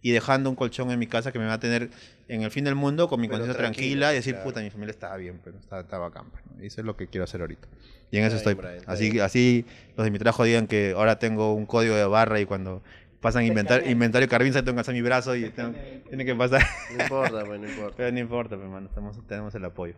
Y 0.02 0.12
dejando 0.12 0.49
un 0.49 0.56
colchón 0.56 0.89
en 0.91 0.97
mi 0.97 1.06
casa 1.08 1.32
que 1.32 1.38
me 1.39 1.45
va 1.45 1.54
a 1.54 1.60
tener 1.60 1.89
en 2.28 2.41
el 2.41 2.49
fin 2.52 2.64
del 2.64 2.76
mundo 2.76 3.08
con 3.08 3.22
mi 3.22 3.28
conciencia 3.28 3.58
tranquila, 3.58 4.12
y 4.12 4.16
decir, 4.16 4.34
claro. 4.34 4.49
puta, 4.49 4.62
mi 4.62 4.70
familia 4.72 4.91
estaba 4.91 5.16
bien, 5.18 5.39
pero 5.43 5.58
estaba, 5.60 5.82
estaba 5.82 6.08
bacán. 6.10 6.30
pues, 6.32 6.43
¿no? 6.45 6.64
Y 6.64 6.68
eso 6.68 6.82
es 6.82 6.86
lo 6.86 6.95
que 6.97 7.08
quiero 7.08 7.26
hacer 7.26 7.41
ahorita. 7.41 7.68
Y 8.10 8.18
en 8.18 8.24
eso 8.26 8.36
estoy. 8.36 8.56
Brian, 8.56 8.80
así, 8.88 9.20
así 9.20 9.66
los 9.95 10.04
de 10.06 10.12
mi 10.12 10.18
trabajo 10.18 10.43
digan 10.43 10.66
que 10.68 10.93
ahora 10.95 11.20
tengo 11.20 11.54
un 11.54 11.66
código 11.66 11.95
de 11.95 12.06
barra 12.06 12.39
y 12.39 12.45
cuando 12.45 12.82
pasan 13.20 13.45
inventar, 13.45 13.88
inventario 13.88 14.28
Carvinza 14.28 14.64
tengo 14.64 14.76
que 14.76 14.82
hacer 14.82 14.95
mi 14.95 15.02
brazo 15.02 15.36
y 15.36 15.49
tengo- 15.49 15.74
tiene 16.10 16.26
que 16.26 16.34
pasar. 16.36 16.64
No 16.97 17.04
importa, 17.04 17.45
pues, 17.45 17.60
no 17.62 17.70
importa. 17.70 17.93
Pero 17.97 18.12
no 18.12 18.20
importa, 18.20 18.56
pues, 18.56 18.66
hermano, 18.66 18.88
estamos, 18.88 19.28
tenemos 19.28 19.54
el 19.56 19.66
apoyo. 19.66 19.93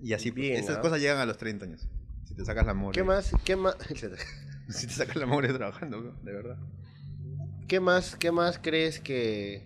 Y 0.00 0.12
así, 0.12 0.30
pues, 0.30 0.42
Bien, 0.42 0.56
esas 0.56 0.76
¿ah? 0.76 0.80
cosas 0.80 1.00
llegan 1.00 1.18
a 1.18 1.26
los 1.26 1.36
30 1.38 1.64
años. 1.64 1.88
Si 2.24 2.34
te 2.34 2.44
sacas 2.44 2.64
la 2.64 2.72
mugre. 2.74 2.94
¿Qué 2.94 3.04
más? 3.04 3.32
¿Qué 3.44 3.56
más? 3.56 3.76
Si 4.68 4.86
te 4.86 4.92
sacas 4.92 5.16
la 5.16 5.26
mugre 5.26 5.52
trabajando, 5.52 6.00
¿no? 6.00 6.12
de 6.22 6.32
verdad. 6.32 6.56
¿Qué 7.68 7.80
más, 7.80 8.16
qué 8.16 8.30
más 8.32 8.58
crees 8.60 9.00
que... 9.00 9.62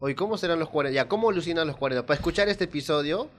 Oye, 0.00 0.14
¿cómo 0.14 0.36
serán 0.36 0.58
los 0.58 0.68
40? 0.68 0.94
Ya, 0.94 1.08
¿cómo 1.08 1.30
alucinan 1.30 1.66
los 1.66 1.76
40? 1.76 2.04
Para 2.06 2.16
escuchar 2.16 2.48
este 2.48 2.64
episodio, 2.64 3.30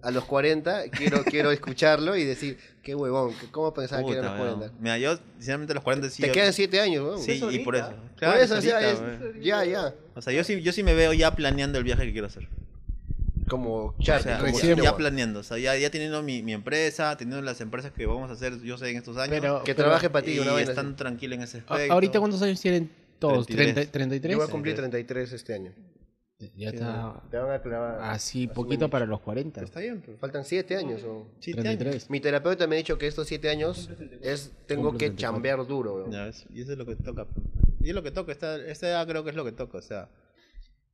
a 0.00 0.10
los 0.10 0.24
40, 0.24 0.90
quiero, 0.90 1.22
quiero 1.24 1.50
escucharlo 1.50 2.16
y 2.16 2.24
decir, 2.24 2.58
qué 2.82 2.94
huevón, 2.94 3.32
¿cómo 3.50 3.74
pensaba 3.74 4.02
que 4.04 4.12
eran 4.12 4.24
los 4.24 4.32
Puta, 4.32 4.42
40? 4.44 4.60
weón. 4.66 4.72
Mira, 4.80 4.98
yo, 4.98 5.18
sinceramente, 5.38 5.72
a 5.72 5.74
los 5.74 5.84
40 5.84 6.10
sí. 6.10 6.22
Te 6.22 6.28
yo- 6.28 6.34
quedan 6.34 6.52
7 6.52 6.80
años, 6.80 7.04
weón. 7.04 7.20
Sí, 7.22 7.42
y 7.50 7.58
por 7.60 7.76
eso. 7.76 7.88
Por 7.90 8.16
Claro, 8.16 8.40
eso, 8.40 8.56
o 8.56 8.60
sea, 8.60 8.76
ahorita, 8.76 8.92
es- 9.36 9.44
ya, 9.44 9.64
ya. 9.64 9.94
O 10.14 10.22
sea, 10.22 10.32
yo 10.32 10.44
sí, 10.44 10.62
yo 10.62 10.72
sí 10.72 10.82
me 10.82 10.94
veo 10.94 11.12
ya 11.12 11.34
planeando 11.34 11.78
el 11.78 11.84
viaje 11.84 12.04
que 12.06 12.12
quiero 12.12 12.28
hacer. 12.28 12.48
Como 13.48 13.74
O 13.88 13.94
Charlie, 14.00 14.22
sea, 14.22 14.38
como 14.38 14.82
ya, 14.82 14.96
planeando. 14.96 15.40
O 15.40 15.42
sea, 15.42 15.58
ya, 15.58 15.76
ya 15.76 15.90
teniendo 15.90 16.22
mi, 16.22 16.42
mi 16.42 16.54
empresa, 16.54 17.14
teniendo 17.18 17.42
las 17.42 17.60
empresas 17.60 17.92
que 17.92 18.06
vamos 18.06 18.30
a 18.30 18.32
hacer, 18.32 18.58
yo 18.62 18.78
sé, 18.78 18.88
en 18.90 18.96
estos 18.96 19.18
años. 19.18 19.36
Pero- 19.38 19.62
Que 19.64 19.74
pero- 19.74 19.88
trabaje 19.88 20.08
para 20.08 20.24
ti, 20.24 20.32
y 20.32 20.38
una 20.38 20.58
están 20.60 20.96
tranquilos 20.96 21.36
en 21.36 21.42
ese 21.42 21.58
aspecto. 21.58 21.92
¿Ahorita 21.92 22.18
cuántos 22.20 22.40
años 22.40 22.58
tienen 22.60 22.90
todos? 23.18 23.46
33. 23.46 23.92
¿30, 23.92 24.20
¿33? 24.20 24.30
Yo 24.30 24.38
voy 24.38 24.46
a 24.46 24.50
cumplir 24.50 24.74
33 24.74 25.32
este 25.32 25.54
año. 25.54 25.72
Ya 26.56 26.70
está 26.70 27.22
Te 27.30 27.38
van 27.38 27.52
a 27.52 27.62
clavar. 27.62 27.98
así 28.02 28.46
poquito 28.48 28.90
para 28.90 29.06
los 29.06 29.20
40. 29.20 29.62
Está 29.62 29.80
bien, 29.80 30.02
pues. 30.02 30.18
Faltan 30.18 30.44
7 30.44 30.76
años. 30.76 31.02
weón. 31.02 31.24
Siete 31.40 31.60
años. 31.60 31.78
33. 31.78 32.10
Mi 32.10 32.20
terapeuta 32.20 32.66
me 32.66 32.74
ha 32.74 32.78
dicho 32.78 32.98
que 32.98 33.06
estos 33.06 33.28
7 33.28 33.48
años 33.48 33.88
es 34.20 34.52
tengo 34.66 34.90
Cumple 34.90 34.98
que 34.98 35.06
34. 35.10 35.16
chambear 35.16 35.66
duro. 35.66 36.10
Ya 36.10 36.24
ves, 36.26 36.44
y 36.50 36.60
eso 36.62 36.72
es 36.72 36.78
lo 36.78 36.84
que 36.84 36.96
toca. 36.96 37.26
Y 37.80 37.88
es 37.90 37.94
lo 37.94 38.02
que 38.02 38.10
toca, 38.10 38.32
esta, 38.32 38.56
esta 38.56 38.88
edad 38.88 39.06
creo 39.06 39.24
que 39.24 39.30
es 39.30 39.36
lo 39.36 39.44
que 39.44 39.52
toca, 39.52 39.78
o 39.78 39.82
sea... 39.82 40.08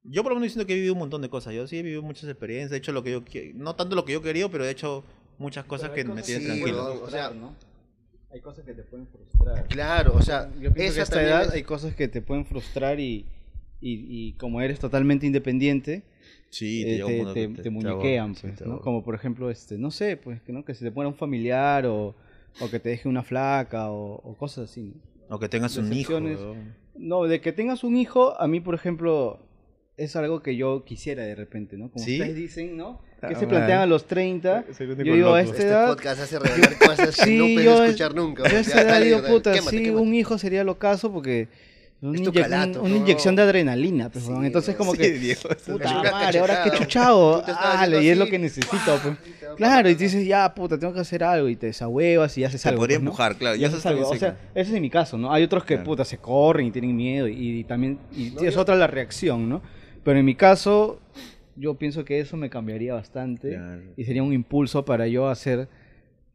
Yo 0.03 0.23
por 0.23 0.33
lo 0.33 0.37
menos 0.41 0.53
siento 0.53 0.67
que 0.67 0.73
he 0.73 0.77
vivido 0.77 0.95
un 0.95 0.99
montón 1.01 1.21
de 1.21 1.29
cosas, 1.29 1.53
yo 1.53 1.67
sí 1.67 1.79
he 1.79 1.83
vivido 1.83 2.03
muchas 2.03 2.25
experiencias, 2.29 2.73
he 2.73 2.77
hecho 2.79 2.91
lo 2.93 3.05
que 3.05 3.11
yo 3.13 3.23
no 3.55 3.77
tanto 3.77 3.95
lo 3.95 4.05
que 4.07 4.13
yo 4.15 4.23
quería, 4.23 4.49
pero 4.49 4.65
he 4.65 4.71
hecho 4.71 5.05
muchas 5.39 5.65
cosas 5.67 5.91
que 5.91 6.05
me 6.05 6.23
tienen 6.23 6.43
sí, 6.43 6.47
tranquilo. 6.49 6.85
weón. 6.85 6.99
o 7.05 7.11
sea- 7.11 7.33
hay 8.33 8.41
cosas 8.41 8.65
que 8.65 8.75
te 8.75 8.83
pueden 8.83 9.07
frustrar. 9.09 9.67
Claro, 9.69 10.15
o 10.15 10.23
sea, 10.23 10.51
Yo 10.61 10.73
pienso 10.73 10.77
que 10.77 10.85
a 10.85 10.89
esa 10.91 11.03
esta 11.03 11.23
edad 11.23 11.43
es- 11.47 11.53
hay 11.53 11.63
cosas 11.63 11.95
que 11.95 12.09
te 12.09 12.23
pueden 12.23 12.45
frustrar 12.45 13.01
y, 13.01 13.27
y, 13.81 14.07
y 14.29 14.33
como 14.35 14.61
eres 14.61 14.79
totalmente 14.79 15.27
independiente, 15.27 16.03
Sí, 16.51 16.83
eh, 16.85 17.03
te, 17.07 17.25
te- 17.35 17.49
te 17.55 17.63
te 17.63 17.71
muñequean, 17.71 18.35
pues, 18.35 18.61
¿no? 18.63 18.81
Como 18.81 19.05
por 19.05 19.15
ejemplo, 19.15 19.51
este, 19.51 19.79
no 19.79 19.91
sé, 19.93 20.17
pues 20.17 20.41
que 20.43 20.53
no 20.53 20.65
que 20.65 20.75
se 20.75 20.85
te 20.85 20.91
muera 20.91 21.09
un 21.09 21.15
familiar 21.15 21.87
o, 21.87 22.15
o 22.61 22.71
que 22.71 22.81
te 22.81 22.89
deje 22.89 23.09
una 23.09 23.23
flaca 23.23 23.91
o, 23.91 24.15
o 24.17 24.35
cosas 24.37 24.69
así. 24.71 24.95
¿no? 25.29 25.37
O 25.37 25.39
que 25.39 25.49
tengas 25.49 25.77
un 25.77 25.93
hijo. 25.93 26.15
weón. 26.19 26.75
No, 26.97 27.23
de 27.25 27.41
que 27.41 27.53
tengas 27.53 27.85
un 27.85 27.97
hijo, 27.97 28.39
a 28.41 28.49
mí, 28.49 28.61
por 28.61 28.75
ejemplo, 28.75 29.39
es 30.05 30.17
algo 30.17 30.43
que 30.43 30.57
yo 30.57 30.85
quisiera 30.85 31.23
de 31.25 31.35
repente, 31.35 31.77
¿no? 31.77 31.91
Como 31.91 32.05
¿Sí? 32.05 32.19
ustedes 32.21 32.37
dicen, 32.37 32.77
¿no? 32.77 33.01
Ah, 33.23 33.29
Que 33.29 33.35
se 33.35 33.43
man. 33.43 33.51
plantean 33.51 33.81
a 33.83 33.87
los 33.87 34.07
30. 34.07 34.65
Soy 34.77 34.87
un 34.87 34.97
Yo 35.05 35.15
digo, 35.15 35.35
a 35.35 35.43
esta 35.43 35.53
Este 35.57 35.67
edad, 35.69 35.89
podcast 35.89 36.21
hace 36.23 36.39
revelar 36.39 36.79
cosas 36.79 37.17
que 37.17 37.23
Sí, 37.25 37.37
no 37.57 37.61
yo- 37.63 37.85
escuchar 37.85 38.15
nunca. 38.15 38.49
yo 38.49 38.57
a 38.57 38.61
esta 38.61 38.77
Ya, 38.83 38.89
edad 38.89 39.01
digo, 39.03 39.23
puta, 39.29 39.53
quémate, 39.53 39.77
sí, 39.77 39.83
quémate. 39.83 40.03
un 40.03 40.15
hijo 40.15 40.39
sería 40.39 40.65
lo 40.65 40.79
caso 40.79 41.13
porque 41.13 41.49
un 42.01 42.15
Es 42.15 42.23
tu 42.23 42.31
inye- 42.33 42.41
calato, 42.41 42.81
un- 42.83 42.93
una 42.93 42.97
inyección 43.01 43.37
de 43.37 43.43
adrenalina, 43.43 44.09
pues, 44.09 44.25
Sí, 44.25 44.33
entonces 44.43 44.75
como 44.75 44.93
Sí, 44.93 44.99
que 44.99 45.33
es- 45.33 45.39
puta 45.67 46.03
madre, 46.03 46.39
ahora 46.39 46.63
que 46.65 46.71
chuchado, 46.71 47.43
te 47.43 47.53
ale, 47.53 48.03
y 48.03 48.09
es 48.09 48.17
lo 48.17 48.27
que 48.27 48.39
necesito, 48.39 48.71
ah, 48.87 48.99
pues. 49.03 49.19
te 49.23 49.55
Claro, 49.57 49.91
y 49.91 49.95
dices, 49.97 50.25
ya, 50.27 50.55
puta, 50.55 50.79
tengo 50.79 50.95
que 50.95 51.01
hacer 51.01 51.23
algo, 51.23 51.47
y 51.51 51.57
te 51.57 51.67
desahuevas 51.67 52.39
y 52.39 52.45
haces 52.45 52.63
Te 52.63 52.71
algo. 52.71 52.81
podría 52.81 52.97
pues, 52.97 53.05
¿no? 53.05 53.11
empujar, 53.11 53.37
claro. 53.37 53.57
Y 53.57 53.61
Y 53.61 53.65
eso 53.67 53.75
haces 53.75 53.85
algo. 53.85 54.09
O 54.09 54.17
sea, 54.17 54.39
ese 54.55 54.75
es 54.75 54.81
mi 54.81 54.89
caso, 54.89 55.19
¿no? 55.19 55.31
Hay 55.31 55.43
otros 55.43 55.63
que, 55.65 55.75
Claro. 55.75 55.85
puta, 55.85 56.07
se 56.07 56.17
corren 56.17 56.69
y 56.69 56.71
tienen 56.71 56.97
miedo 56.97 57.29
y, 57.29 57.59
y 57.59 57.65
también, 57.65 57.99
y 58.17 58.31
No, 58.31 58.41
es 58.45 58.55
yo- 58.55 58.61
otra 58.63 58.77
la 58.77 58.87
reacción, 58.87 59.47
¿no? 59.47 59.61
Pero 60.05 60.19
en 60.19 60.25
mi 60.25 60.35
caso, 60.35 60.99
yo 61.57 61.75
pienso 61.75 62.05
que 62.05 62.21
eso 62.21 62.37
me 62.37 62.49
cambiaría 62.51 62.95
bastante 62.95 63.51
Claro. 63.55 63.83
y 63.97 64.05
sería 64.05 64.23
un 64.23 64.33
impulso 64.33 64.85
para 64.85 65.07
yo 65.07 65.29
hacer 65.29 65.69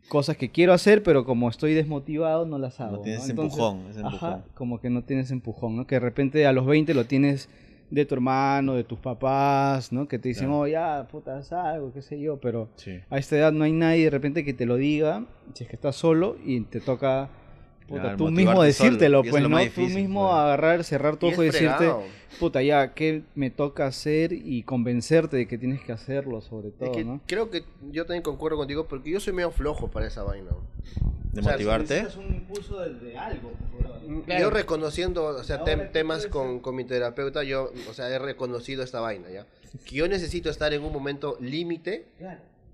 cosas 0.08 0.38
que 0.38 0.52
quiero 0.52 0.72
hacer, 0.74 1.02
pero 1.02 1.26
como 1.26 1.50
estoy 1.50 1.74
desmotivado, 1.74 2.46
no 2.46 2.60
las 2.60 2.80
hago. 2.80 2.98
No 2.98 3.02
tienes 3.02 3.28
Entonces, 3.28 3.58
empujón, 3.58 3.88
ese 3.90 4.00
Ajá, 4.02 4.08
empujón. 4.10 4.44
como 4.54 4.80
que 4.80 4.90
no 4.92 5.04
tienes 5.04 5.32
empujón, 5.32 5.76
¿no? 5.76 5.88
Que 5.88 5.96
de 5.96 6.00
repente 6.02 6.46
a 6.46 6.54
los 6.54 6.66
20 6.68 6.94
lo 6.94 7.06
tienes 7.06 7.50
de 7.90 8.06
tu 8.06 8.14
hermano, 8.16 8.74
de 8.76 8.84
tus 8.84 9.00
papás, 9.00 9.92
¿no? 9.92 10.08
Que 10.08 10.20
te 10.20 10.30
dicen, 10.30 10.46
Claro. 10.48 10.60
oh, 10.62 10.68
ya, 10.68 11.08
puta, 11.12 11.38
haz 11.38 11.52
algo, 11.54 11.92
qué 11.92 12.02
sé 12.04 12.20
yo, 12.20 12.38
pero 12.40 12.70
Sí. 12.76 13.00
a 13.10 13.18
esta 13.18 13.36
edad 13.38 13.52
no 13.52 13.64
hay 13.64 13.72
nadie 13.72 14.04
de 14.06 14.10
repente 14.12 14.44
que 14.46 14.54
te 14.54 14.66
lo 14.68 14.76
diga, 14.76 15.26
si 15.54 15.64
es 15.64 15.70
que 15.70 15.76
estás 15.76 15.96
solo 15.96 16.36
y 16.46 16.62
te 16.62 16.82
toca 16.82 17.30
puta, 17.88 18.02
Claro, 18.02 18.18
tú 18.18 18.32
mismo 18.32 18.52
solo, 18.54 18.64
decírtelo, 18.64 19.24
es 19.24 19.30
pues, 19.30 19.44
lo 19.44 19.50
¿no? 19.50 19.56
más 19.56 19.66
tú 19.70 19.82
difícil, 19.82 20.02
mismo 20.02 20.28
pues. 20.28 20.34
agarrar, 20.40 20.84
cerrar 20.84 21.18
tu 21.18 21.28
ojo 21.28 21.44
y 21.44 21.48
es 21.48 21.54
decirte, 21.54 21.92
puta, 22.40 22.62
ya, 22.62 22.94
¿qué 22.94 23.24
me 23.36 23.50
toca 23.50 23.86
hacer? 23.88 24.34
Y 24.34 24.64
convencerte 24.64 25.38
de 25.38 25.48
que 25.48 25.58
tienes 25.58 25.82
que 25.82 25.92
hacerlo, 25.92 26.42
sobre 26.42 26.72
todo, 26.72 26.92
Es 26.92 26.98
que 26.98 27.04
¿no? 27.06 27.22
creo 27.28 27.50
que 27.50 27.64
yo 27.92 28.06
también 28.06 28.24
concuerdo 28.24 28.58
contigo 28.58 28.86
porque 28.88 29.10
yo 29.12 29.20
soy 29.20 29.34
medio 29.34 29.52
flojo 29.52 29.90
para 29.90 30.08
esa 30.08 30.24
vaina. 30.24 30.52
De 31.32 31.42
O 31.42 31.44
sea, 31.44 31.52
motivarte. 31.54 32.08
un 32.18 32.34
impulso 32.36 32.80
de, 32.80 33.18
algo, 33.18 33.52
Yo 34.40 34.50
reconociendo, 34.50 35.26
o 35.26 35.44
sea, 35.44 35.64
tem- 35.66 35.92
temas 35.92 36.28
con, 36.28 36.60
con 36.62 36.76
mi 36.76 36.86
terapeuta, 36.86 37.44
yo, 37.44 37.72
o 37.90 37.94
sea, 37.94 38.08
he 38.10 38.18
reconocido 38.20 38.84
esta 38.84 39.02
vaina, 39.02 39.30
¿ya? 39.30 39.46
Que 39.86 39.96
yo 39.98 40.08
necesito 40.08 40.50
estar 40.50 40.74
en 40.74 40.82
un 40.84 40.94
momento 40.94 41.38
límite, 41.42 42.06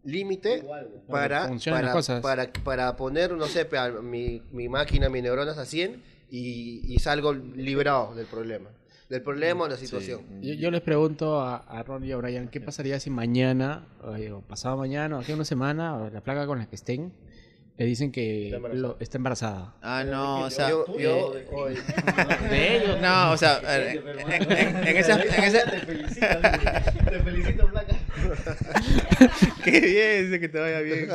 límite 0.04 0.64
para, 1.08 1.52
para, 1.72 2.22
para, 2.22 2.52
para 2.64 2.96
poner, 2.96 3.32
no 3.34 3.46
sé, 3.46 3.68
mi, 4.02 4.42
mi 4.52 4.70
máquina, 4.70 5.10
mis 5.10 5.24
neuronas 5.24 5.58
a 5.58 5.66
100 5.66 6.02
y, 6.30 6.94
y 6.94 7.00
salgo 7.00 7.34
librado 7.34 8.16
del 8.16 8.26
problema. 8.26 8.70
Del 9.10 9.22
problema 9.22 9.62
o 9.62 9.64
de 9.66 9.72
la 9.72 9.78
situación. 9.78 10.22
Yo, 10.42 10.54
yo 10.54 10.72
les 10.72 10.80
pregunto 10.80 11.42
a, 11.42 11.58
a 11.58 11.84
Ron 11.84 12.06
y 12.06 12.14
a 12.14 12.18
Brian, 12.18 12.48
¿qué 12.48 12.62
pasaría 12.62 12.98
si 12.98 13.10
mañana, 13.10 13.86
o, 14.02 14.40
pasado 14.40 14.78
mañana, 14.78 15.18
o 15.18 15.20
aquí 15.20 15.34
una 15.34 15.44
semana, 15.44 15.98
o 15.98 16.10
la 16.10 16.22
placa 16.22 16.48
con 16.48 16.60
la 16.60 16.68
que 16.68 16.78
estén, 16.78 17.12
le 17.82 17.88
dicen 17.88 18.12
que 18.12 18.46
Está 18.46 18.58
embarazada. 18.58 18.82
lo- 18.88 18.98
está 19.00 19.18
embarazada? 19.18 19.74
Ah, 19.82 20.04
no, 20.04 20.42
o 20.42 20.50
sea. 20.52 20.70
yo, 20.70 20.86
yo, 21.00 21.34
De 21.34 21.42
ellos. 22.78 23.02
No, 23.02 23.32
o 23.32 23.38
sea, 23.38 23.60
en, 23.78 24.08
en- 24.08 24.52
en- 24.52 24.88
en 24.88 24.98
esa, 24.98 25.22
en 25.22 25.44
esa- 25.44 25.64
Te 25.72 25.80
felicito, 25.80 26.28
te 27.10 27.20
felicito, 27.20 27.68
Blanca. 27.68 27.96
Qué 29.64 29.80
bien, 29.80 30.26
dice 30.26 30.40
que 30.40 30.50
te 30.50 30.60
vaya 30.60 30.80
bien. 30.82 31.10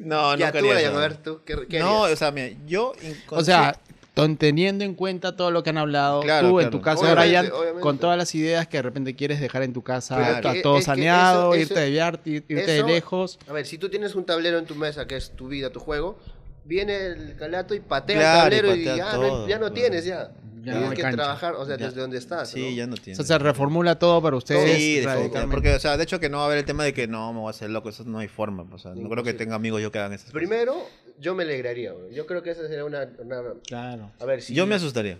No, 0.00 0.36
ya, 0.36 0.46
no 0.46 0.52
tú, 0.52 0.58
quería 0.58 0.74
Brian, 0.74 0.90
eso. 0.92 0.98
a 0.98 1.02
ver, 1.02 1.16
tú, 1.16 1.40
¿qué, 1.44 1.56
qué 1.68 1.78
No, 1.78 2.02
o 2.02 2.16
sea, 2.16 2.30
mira, 2.30 2.56
yo 2.66 2.92
O 3.30 3.42
sea, 3.44 3.76
teniendo 4.14 4.84
en 4.84 4.94
cuenta 4.94 5.36
todo 5.36 5.50
lo 5.50 5.62
que 5.62 5.70
han 5.70 5.78
hablado, 5.78 6.20
Claro, 6.20 6.48
tú 6.50 6.60
en 6.60 6.64
claro. 6.66 6.78
tu 6.78 6.82
casa, 6.82 7.00
Obviamente, 7.02 7.26
Brian, 7.28 7.52
obviamente. 7.52 7.80
con 7.80 7.98
todas 7.98 8.16
las 8.18 8.34
ideas 8.34 8.66
que 8.68 8.78
de 8.78 8.82
repente 8.82 9.14
quieres 9.16 9.40
dejar 9.40 9.62
en 9.62 9.72
tu 9.72 9.82
casa, 9.82 10.16
Claro. 10.16 10.34
está 10.36 10.52
Que- 10.52 10.62
todo 10.62 10.74
es 10.78 10.80
que 10.80 10.86
saneado, 10.86 11.54
eso- 11.54 11.60
irte 11.62 11.74
eso- 11.74 11.80
de 11.82 11.90
viaje, 11.90 12.18
irte 12.24 12.76
eso- 12.76 12.86
de 12.86 12.92
lejos. 12.92 13.38
A 13.48 13.52
ver, 13.52 13.66
si 13.66 13.78
tú 13.78 13.88
tienes 13.88 14.14
un 14.14 14.24
tablero 14.24 14.58
en 14.58 14.66
tu 14.66 14.74
mesa 14.74 15.06
que 15.06 15.16
es 15.16 15.30
tu 15.30 15.48
vida, 15.48 15.70
tu 15.70 15.80
juego, 15.80 16.18
viene 16.64 16.96
el 17.06 17.36
calato 17.36 17.74
y 17.74 17.80
patea 17.80 18.16
Claro, 18.18 18.46
el 18.48 18.52
y 18.52 18.56
tablero 18.56 18.76
y, 18.76 18.84
patea 18.86 18.96
ya, 18.96 19.12
no, 19.16 19.20
todo, 19.28 19.48
ya 19.48 19.54
no 19.56 19.60
claro. 19.66 19.74
tienes 19.74 20.04
ya. 20.04 20.30
Ya 20.62 20.72
tienes 20.72 20.90
no 20.90 20.94
que 20.94 21.00
cancha. 21.00 21.16
trabajar, 21.16 21.54
o 21.54 21.64
sea, 21.64 21.78
Ya. 21.78 21.86
desde 21.86 22.02
donde 22.02 22.18
estás. 22.18 22.50
Sí, 22.50 22.60
¿no? 22.72 22.76
ya 22.76 22.86
no 22.86 22.92
O 22.92 22.98
tiene. 22.98 23.16
sea, 23.16 23.24
se 23.24 23.38
reformula 23.38 23.98
todo 23.98 24.20
para 24.20 24.36
ustedes. 24.36 24.76
Sí. 24.76 25.02
Porque, 25.50 25.74
o 25.74 25.80
sea, 25.80 25.96
de 25.96 26.02
hecho 26.04 26.20
que 26.20 26.28
no 26.28 26.36
va 26.36 26.42
a 26.42 26.46
haber 26.48 26.58
el 26.58 26.64
tema 26.66 26.84
de 26.84 26.92
que 26.92 27.06
no, 27.08 27.32
me 27.32 27.38
voy 27.40 27.46
a 27.46 27.50
hacer 27.50 27.70
loco, 27.70 27.88
eso 27.88 28.04
no 28.04 28.18
hay 28.18 28.28
forma. 28.28 28.66
O 28.70 28.76
sea, 28.78 28.90
no 28.90 28.96
creo 28.96 29.08
que 29.08 29.30
Imposible. 29.30 29.34
tenga 29.38 29.54
amigos 29.54 29.80
yo 29.80 29.90
que 29.90 29.98
hagan 30.00 30.12
esas 30.12 30.26
cosas. 30.26 30.34
Primero, 30.34 30.86
yo 31.20 31.34
me 31.34 31.42
alegraría. 31.44 31.92
güey. 31.92 32.14
Yo 32.14 32.26
creo 32.26 32.42
que 32.42 32.50
esa 32.50 32.62
sería 32.66 32.84
una... 32.84 33.08
una- 33.18 33.42
Claro. 33.66 34.10
A 34.18 34.24
ver, 34.24 34.42
si... 34.42 34.54
Yo 34.54 34.66
me 34.66 34.74
asustaría. 34.74 35.18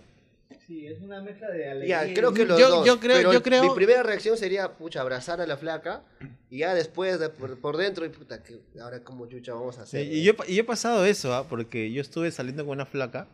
Sí, 0.67 0.85
es 0.87 1.01
una 1.01 1.21
mezcla 1.21 1.49
de 1.49 1.69
alegría. 1.69 2.05
Ya, 2.07 2.13
creo 2.13 2.33
que 2.33 2.45
los 2.45 2.59
Yo- 2.59 2.69
dos. 2.69 2.85
yo 2.85 2.99
creo- 2.99 3.17
pero 3.17 3.33
yo 3.33 3.41
creo- 3.43 3.63
Mi 3.63 3.69
primera 3.75 4.03
reacción 4.03 4.37
sería, 4.37 4.71
pucha, 4.73 5.01
abrazar 5.01 5.39
a 5.41 5.45
la 5.47 5.57
flaca 5.57 6.01
y 6.49 6.59
ya 6.59 6.73
después, 6.73 7.19
de- 7.19 7.29
por, 7.29 7.57
por 7.59 7.77
dentro, 7.77 8.05
y 8.05 8.09
puta, 8.09 8.41
que 8.43 8.59
ahora 8.81 8.99
como 9.03 9.27
chucha 9.27 9.53
vamos 9.53 9.77
a 9.77 9.85
Sí, 9.85 9.97
hacer. 9.97 10.13
y, 10.13 10.23
yo, 10.23 10.33
y 10.47 10.55
yo 10.55 10.61
he 10.61 10.65
pasado 10.65 11.05
eso, 11.05 11.33
¿ah? 11.33 11.45
porque 11.47 11.91
yo 11.91 12.01
estuve 12.01 12.31
saliendo 12.31 12.65
con 12.65 12.73
una 12.73 12.85
flaca 12.85 13.27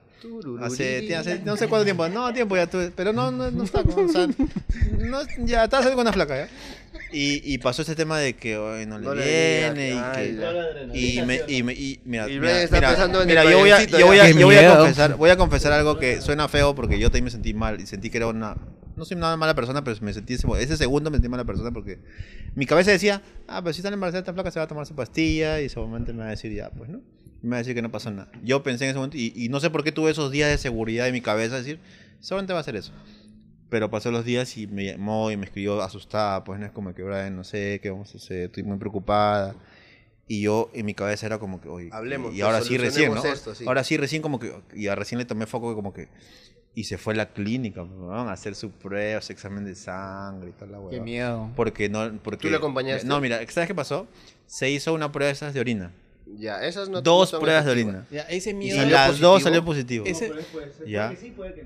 hace, 0.62 1.16
hace 1.16 1.40
no 1.40 1.56
sé 1.58 1.68
cuánto 1.68 1.86
tiempo, 1.86 2.08
no 2.10 2.34
tiempo 2.34 2.56
ya 2.56 2.66
tuve, 2.68 2.92
pero 2.96 3.14
no, 3.14 3.30
no, 3.30 3.52
no 3.52 3.64
está, 3.64 3.82
o 3.82 4.08
sea, 4.10 4.28
no, 4.98 5.20
ya 5.46 5.66
estaba 5.66 5.84
saliendo 5.84 5.96
con 5.96 6.02
una 6.08 6.14
flaca, 6.14 6.38
¿ya? 6.46 6.50
Y, 7.12 7.42
y 7.54 7.58
pasó 7.60 7.82
este 7.84 7.96
tema 7.96 8.20
de 8.20 8.34
que 8.36 8.58
hoy 8.58 8.86
no 8.86 8.98
le 9.00 9.06
No 9.06 9.16
le 9.16 9.24
viene 9.74 9.90
y 9.92 9.94
que- 10.16 10.30
Y, 10.94 11.16
me, 11.26 11.40
mira, 12.06 12.28
mira, 13.28 13.44
yo 13.52 13.60
voy 13.60 13.70
a, 13.72 13.78
yo 14.00 14.06
voy 14.08 14.20
a, 14.20 14.26
yo 14.40 14.46
voy 14.48 14.56
a 14.56 14.60
confesar, 14.80 15.16
voy 15.16 15.30
a 15.30 15.38
confesar 15.38 15.72
algo 15.74 15.98
que 16.00 16.22
suena 16.22 16.48
feo 16.48 16.76
porque 16.76 17.00
yo 17.00 17.08
también 17.08 17.26
me 17.26 17.32
sentí 17.32 17.54
mal 17.54 17.80
y 17.80 17.86
sentí 17.88 18.10
que 18.10 18.18
era 18.18 18.28
una, 18.28 18.58
no 18.98 19.06
soy 19.06 19.16
una 19.18 19.38
mala 19.38 19.56
persona, 19.56 19.84
pero 19.84 19.96
me 20.02 20.14
sentí 20.14 20.34
ese, 20.34 20.48
ese 20.60 20.76
segundo 20.76 21.10
me 21.10 21.18
sentí 21.18 21.30
mala 21.30 21.46
persona 21.46 21.72
porque 21.72 22.00
mi 22.56 22.66
cabeza 22.66 22.92
decía, 22.92 23.22
ah, 23.48 23.62
pero 23.64 23.74
si 23.74 23.80
está 23.80 23.90
embarazada 23.94 24.20
esta 24.20 24.34
flaca 24.34 24.52
se 24.52 24.60
va 24.60 24.66
a 24.66 24.68
tomar 24.68 24.86
su 24.86 24.96
pastilla 24.96 25.62
y 25.62 25.70
seguramente 25.70 26.12
me 26.12 26.20
va 26.20 26.26
a 26.28 26.32
decir 26.32 26.52
ya, 26.54 26.70
pues, 26.72 26.90
¿no? 26.90 27.00
Y 27.42 27.46
me 27.46 27.52
va 27.52 27.56
a 27.58 27.60
decir 27.60 27.74
que 27.76 27.82
no 27.84 27.92
pasó 27.92 28.10
nada. 28.12 28.30
Yo 28.44 28.64
pensé 28.64 28.84
en 28.86 28.90
ese 28.90 28.98
momento 28.98 29.16
y, 29.18 29.32
y 29.36 29.48
no 29.50 29.60
sé 29.60 29.70
por 29.70 29.84
qué 29.84 29.92
tuve 29.92 30.12
esos 30.12 30.32
días 30.32 30.50
de 30.50 30.58
seguridad 30.58 31.08
en 31.08 31.14
mi 31.14 31.22
cabeza, 31.22 31.56
decir, 31.58 31.80
seguramente 32.20 32.52
va 32.54 32.60
a 32.60 32.62
hacer 32.62 32.76
eso. 32.76 32.92
Pero 33.70 33.90
pasó 33.90 34.12
los 34.12 34.24
días 34.24 34.58
y 34.58 34.66
me 34.68 34.86
llamó 34.86 35.30
y 35.30 35.36
me 35.38 35.46
escribió 35.46 35.82
asustada, 35.82 36.44
pues 36.44 36.60
no 36.60 36.66
es 36.66 36.72
como 36.72 36.94
que, 36.94 37.04
Brian, 37.04 37.36
no 37.36 37.44
sé 37.44 37.80
qué 37.82 37.90
vamos 37.90 38.14
a 38.14 38.18
hacer, 38.18 38.44
estoy 38.46 38.64
muy 38.64 38.78
preocupada. 38.78 39.56
Y 40.30 40.42
yo 40.42 40.70
en 40.74 40.86
mi 40.86 40.94
cabeza 40.94 41.26
era 41.26 41.38
como 41.40 41.60
que, 41.62 41.68
oye, 41.70 41.90
Hablemos, 41.92 42.30
y 42.34 42.38
pues, 42.38 42.44
ahora 42.44 42.62
sí 42.62 42.78
recién, 42.78 43.14
¿no? 43.14 43.24
esto, 43.24 43.56
sí. 43.56 43.66
Ahora 43.68 43.84
sí 43.84 43.98
recién 43.98 44.22
como 44.22 44.40
que, 44.40 44.54
y 44.74 44.88
recién 44.90 45.20
le 45.20 45.26
tomé 45.26 45.46
foco 45.48 45.74
como 45.76 45.94
que, 45.94 46.08
y 46.76 46.84
se 46.86 46.98
fue 46.98 47.14
a 47.14 47.18
la 47.18 47.30
clínica, 47.34 47.84
¿no? 47.84 48.12
a 48.14 48.32
hacer 48.32 48.56
su 48.56 48.72
prueba, 48.72 49.20
su 49.22 49.32
examen 49.34 49.66
de 49.66 49.74
sangre 49.76 50.50
y 50.50 50.54
toda 50.54 50.68
la 50.68 50.78
Qué 50.78 50.84
huevada. 50.84 51.04
miedo. 51.04 51.52
Porque 51.56 51.90
no, 51.90 52.20
porque... 52.24 52.44
¿Tú 52.44 52.50
le 52.50 52.58
acompañaste? 52.58 53.08
No, 53.08 53.20
mira, 53.20 53.40
¿sabes 53.50 53.68
qué 53.68 53.76
pasó? 53.76 54.08
Se 54.46 54.70
hizo 54.70 54.94
una 54.94 55.12
prueba 55.12 55.28
de 55.28 55.34
esas 55.34 55.54
de 55.54 55.60
orina. 55.60 55.92
Ya, 56.38 56.62
esas 56.66 56.90
no 56.90 57.02
Dos 57.02 57.32
no 57.34 57.40
pruebas 57.40 57.64
de 57.66 57.72
orina. 57.72 58.06
Ya, 58.12 58.24
ese 58.24 58.50
Y 58.50 58.54
miedo. 58.54 58.76
salió 58.78 58.94
las 58.96 59.20
dos 59.20 59.44
positivo? 59.44 59.44
salió 59.44 59.66
positivo. 59.66 60.06
Ese- 60.06 60.32
Ya. 60.86 61.14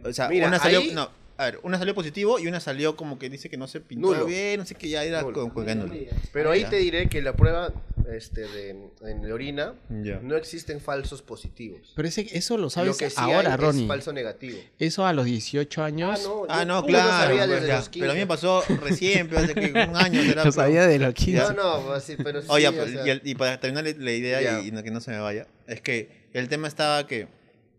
O 0.05 0.13
sea, 0.13 0.29
Mira, 0.29 0.47
una 0.47 0.59
salió, 0.59 0.79
ahí- 0.79 0.91
no, 0.93 1.09
a 1.41 1.45
ver, 1.45 1.59
una 1.63 1.77
salió 1.77 1.95
positivo 1.95 2.39
y 2.39 2.47
una 2.47 2.59
salió 2.59 2.95
como 2.95 3.17
que 3.17 3.29
dice 3.29 3.49
que 3.49 3.57
no 3.57 3.67
se 3.67 3.79
pintó 3.81 4.07
Nulo. 4.13 4.25
bien, 4.25 4.59
no 4.59 4.65
sé 4.65 4.75
qué, 4.75 4.89
ya 4.89 5.03
era 5.03 5.21
Nulo. 5.21 5.49
con, 5.51 5.65
con 5.65 5.79
nulo. 5.79 5.93
Pero 6.33 6.51
ahí 6.51 6.61
Ya. 6.61 6.69
te 6.69 6.75
diré 6.77 7.09
que 7.09 7.21
la 7.21 7.33
prueba 7.33 7.73
este, 8.11 8.41
de, 8.41 8.69
en 9.01 9.27
la 9.27 9.33
orina 9.33 9.73
Ya. 10.03 10.19
no 10.21 10.35
existen 10.35 10.79
falsos 10.81 11.21
positivos. 11.21 11.93
Pero 11.95 12.07
ese, 12.07 12.27
eso 12.37 12.57
lo 12.57 12.63
Lo 12.63 12.69
sabes 12.69 12.97
que 12.97 13.09
sí 13.09 13.15
ahora, 13.17 13.51
hay 13.53 13.57
Ronnie. 13.57 13.83
es 13.83 13.87
falso 13.87 14.11
negativo. 14.13 14.57
Eso 14.79 15.05
a 15.05 15.13
los 15.13 15.25
18 15.25 15.83
años. 15.83 16.29
Ah, 16.49 16.65
no, 16.65 16.81
yo 16.81 16.87
claro. 16.87 17.05
Lo 17.11 17.39
sabía 17.39 17.47
desde 17.47 17.67
ya. 17.67 17.77
los 17.77 17.89
15. 17.89 17.99
Pero 18.01 18.11
a 18.11 18.15
mí 18.15 18.19
me 18.21 18.27
pasó 18.27 18.63
recién, 18.81 19.27
pero 19.27 19.41
hace 19.41 19.55
que 19.55 19.71
un 19.71 19.95
año 19.95 20.21
será. 20.23 20.43
Lo 20.45 20.51
sabía 20.51 20.85
de 20.87 20.99
los 20.99 21.13
15. 21.13 21.41
No, 21.41 21.53
no, 21.53 21.85
pues, 21.87 22.03
sí, 22.03 22.15
pero 22.21 22.41
sí. 22.41 22.47
Oye, 22.51 22.67
o 22.67 22.73
pues, 22.73 22.91
sea, 22.91 23.07
y, 23.07 23.09
el- 23.09 23.21
y 23.23 23.35
para 23.35 23.59
terminar 23.59 23.83
la- 23.85 23.93
la 23.97 24.11
idea 24.11 24.41
Ya. 24.41 24.61
y, 24.61 24.67
y 24.67 24.71
no- 24.71 24.83
que 24.83 24.91
no 24.91 24.99
se 25.01 25.11
me 25.11 25.19
vaya, 25.19 25.47
es 25.67 25.81
que 25.81 26.27
el 26.33 26.49
tema 26.49 26.67
estaba 26.67 27.07
que, 27.07 27.27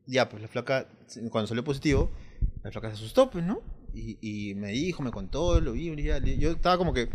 ya, 0.07 0.29
pues 0.29 0.41
la 0.43 0.49
flaca, 0.49 0.89
cuando 1.31 1.47
salió 1.47 1.63
positivo, 1.65 2.11
la 2.63 2.71
flaca 2.71 2.89
se 2.89 2.95
asustó, 2.95 3.31
pues, 3.31 3.45
¿no? 3.45 3.61
Y, 3.95 4.19
y 4.21 4.55
me 4.55 4.69
dijo, 4.69 5.03
me 5.03 5.11
contó, 5.11 5.61
lo 5.61 5.73
vi, 5.73 5.95
ya, 6.03 6.19
yo 6.19 6.51
estaba 6.53 6.79
como 6.79 6.93
que... 6.95 7.09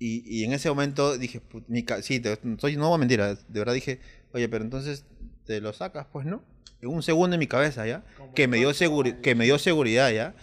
Y, 0.00 0.22
y 0.26 0.44
en 0.44 0.52
ese 0.52 0.68
momento 0.68 1.18
dije, 1.18 1.40
"Put- 1.40 1.64
mi 1.66 1.84
sí, 2.02 2.20
te, 2.20 2.38
soy, 2.58 2.76
no 2.76 2.88
voy 2.88 2.94
a 2.94 2.98
mentir, 2.98 3.20
de 3.20 3.36
verdad 3.58 3.74
dije, 3.74 4.00
oye, 4.32 4.48
pero 4.48 4.62
entonces 4.62 5.04
te 5.44 5.60
lo 5.60 5.72
sacas, 5.72 6.06
pues, 6.12 6.24
¿no? 6.24 6.42
En 6.80 6.90
un 6.90 7.02
segundo 7.02 7.34
en 7.34 7.40
mi 7.40 7.48
cabeza, 7.48 7.84
¿ya? 7.86 8.04
Que 8.34 8.46
me, 8.46 8.58
dio 8.58 8.70
seguri- 8.70 9.20
que 9.20 9.34
me 9.34 9.44
dio 9.44 9.58
seguridad, 9.58 10.10
¿ya? 10.12 10.34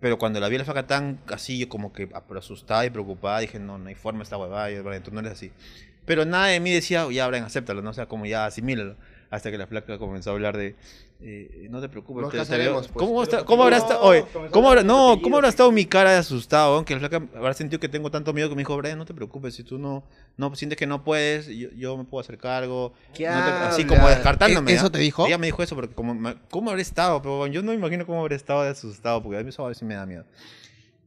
Pero 0.00 0.18
cuando 0.18 0.40
la 0.40 0.48
vi 0.48 0.56
a 0.56 0.60
la 0.60 0.64
flaca 0.64 0.86
tan 0.86 1.20
así, 1.26 1.58
yo 1.58 1.68
como 1.68 1.92
que 1.92 2.08
ah, 2.14 2.22
asustada 2.36 2.86
y 2.86 2.90
preocupada, 2.90 3.40
dije, 3.40 3.58
no, 3.58 3.76
no 3.76 3.88
hay 3.88 3.94
forma 3.94 4.22
esta 4.22 4.38
huevada, 4.38 4.70
y, 4.70 4.78
Brian, 4.80 5.02
tú 5.02 5.10
no 5.10 5.20
eres 5.20 5.32
así. 5.32 5.50
Pero 6.06 6.24
nada 6.24 6.46
de 6.46 6.60
mí 6.60 6.70
decía, 6.72 7.06
ya, 7.10 7.26
Brian, 7.28 7.44
acéptalo, 7.44 7.82
¿no? 7.82 7.90
O 7.90 7.94
sea, 7.94 8.06
como 8.06 8.24
ya 8.26 8.46
asimílalo. 8.46 8.96
Hasta 9.30 9.50
que 9.50 9.58
la 9.58 9.66
flaca 9.66 9.98
comenzó 9.98 10.30
a 10.30 10.32
hablar 10.34 10.56
de, 10.56 10.76
eh, 11.20 11.68
no 11.70 11.80
te 11.80 11.88
preocupes. 11.88 12.22
Nos 12.22 12.32
te- 12.32 12.44
te 12.44 12.58
veo- 12.58 12.74
pues. 12.74 12.90
¿Cómo, 12.92 13.22
está- 13.22 13.44
cómo 13.44 13.62
habrá 13.62 13.78
estado, 13.78 14.00
oye, 14.02 14.24
cómo 14.50 14.68
habrá, 14.68 14.82
no, 14.82 15.18
cómo 15.22 15.36
habrá 15.36 15.48
estado 15.48 15.70
mi 15.72 15.86
cara 15.86 16.10
de 16.12 16.18
asustado, 16.18 16.72
weón? 16.72 16.84
que 16.84 16.94
la 16.94 17.00
flaca 17.00 17.22
habrá 17.34 17.54
sentido 17.54 17.80
que 17.80 17.88
tengo 17.88 18.10
tanto 18.10 18.32
miedo 18.32 18.48
que 18.48 18.54
me 18.54 18.60
dijo, 18.60 18.76
Brian, 18.76 18.98
no 18.98 19.06
te 19.06 19.14
preocupes, 19.14 19.54
si 19.54 19.62
tú 19.64 19.78
no, 19.78 20.04
no 20.36 20.54
sientes 20.54 20.76
que 20.78 20.86
no 20.86 21.02
puedes, 21.04 21.46
yo, 21.46 21.68
yo 21.76 21.96
me 21.96 22.04
puedo 22.04 22.20
hacer 22.20 22.36
cargo. 22.36 22.92
¿Qué 23.14 23.24
No 23.26 23.42
te- 23.44 23.50
así 23.50 23.84
como 23.86 24.08
descartándome. 24.08 24.72
¿E- 24.72 24.74
eso 24.74 24.86
¿ya? 24.86 24.92
te 24.92 24.98
dijo? 24.98 25.26
Ella 25.26 25.38
me 25.38 25.46
dijo 25.46 25.62
eso, 25.62 25.74
porque 25.74 25.94
como, 25.94 26.34
¿cómo 26.50 26.70
habré 26.70 26.82
estado? 26.82 27.22
Pero 27.22 27.46
yo 27.46 27.62
no 27.62 27.70
me 27.72 27.76
imagino 27.78 28.04
cómo 28.06 28.20
habré 28.20 28.36
estado 28.36 28.62
de 28.64 28.70
asustado, 28.70 29.22
porque 29.22 29.38
a 29.38 29.42
mí 29.42 29.48
eso 29.48 29.64
a 29.64 29.68
veces 29.68 29.82
me 29.84 29.94
da 29.94 30.04
miedo. 30.06 30.24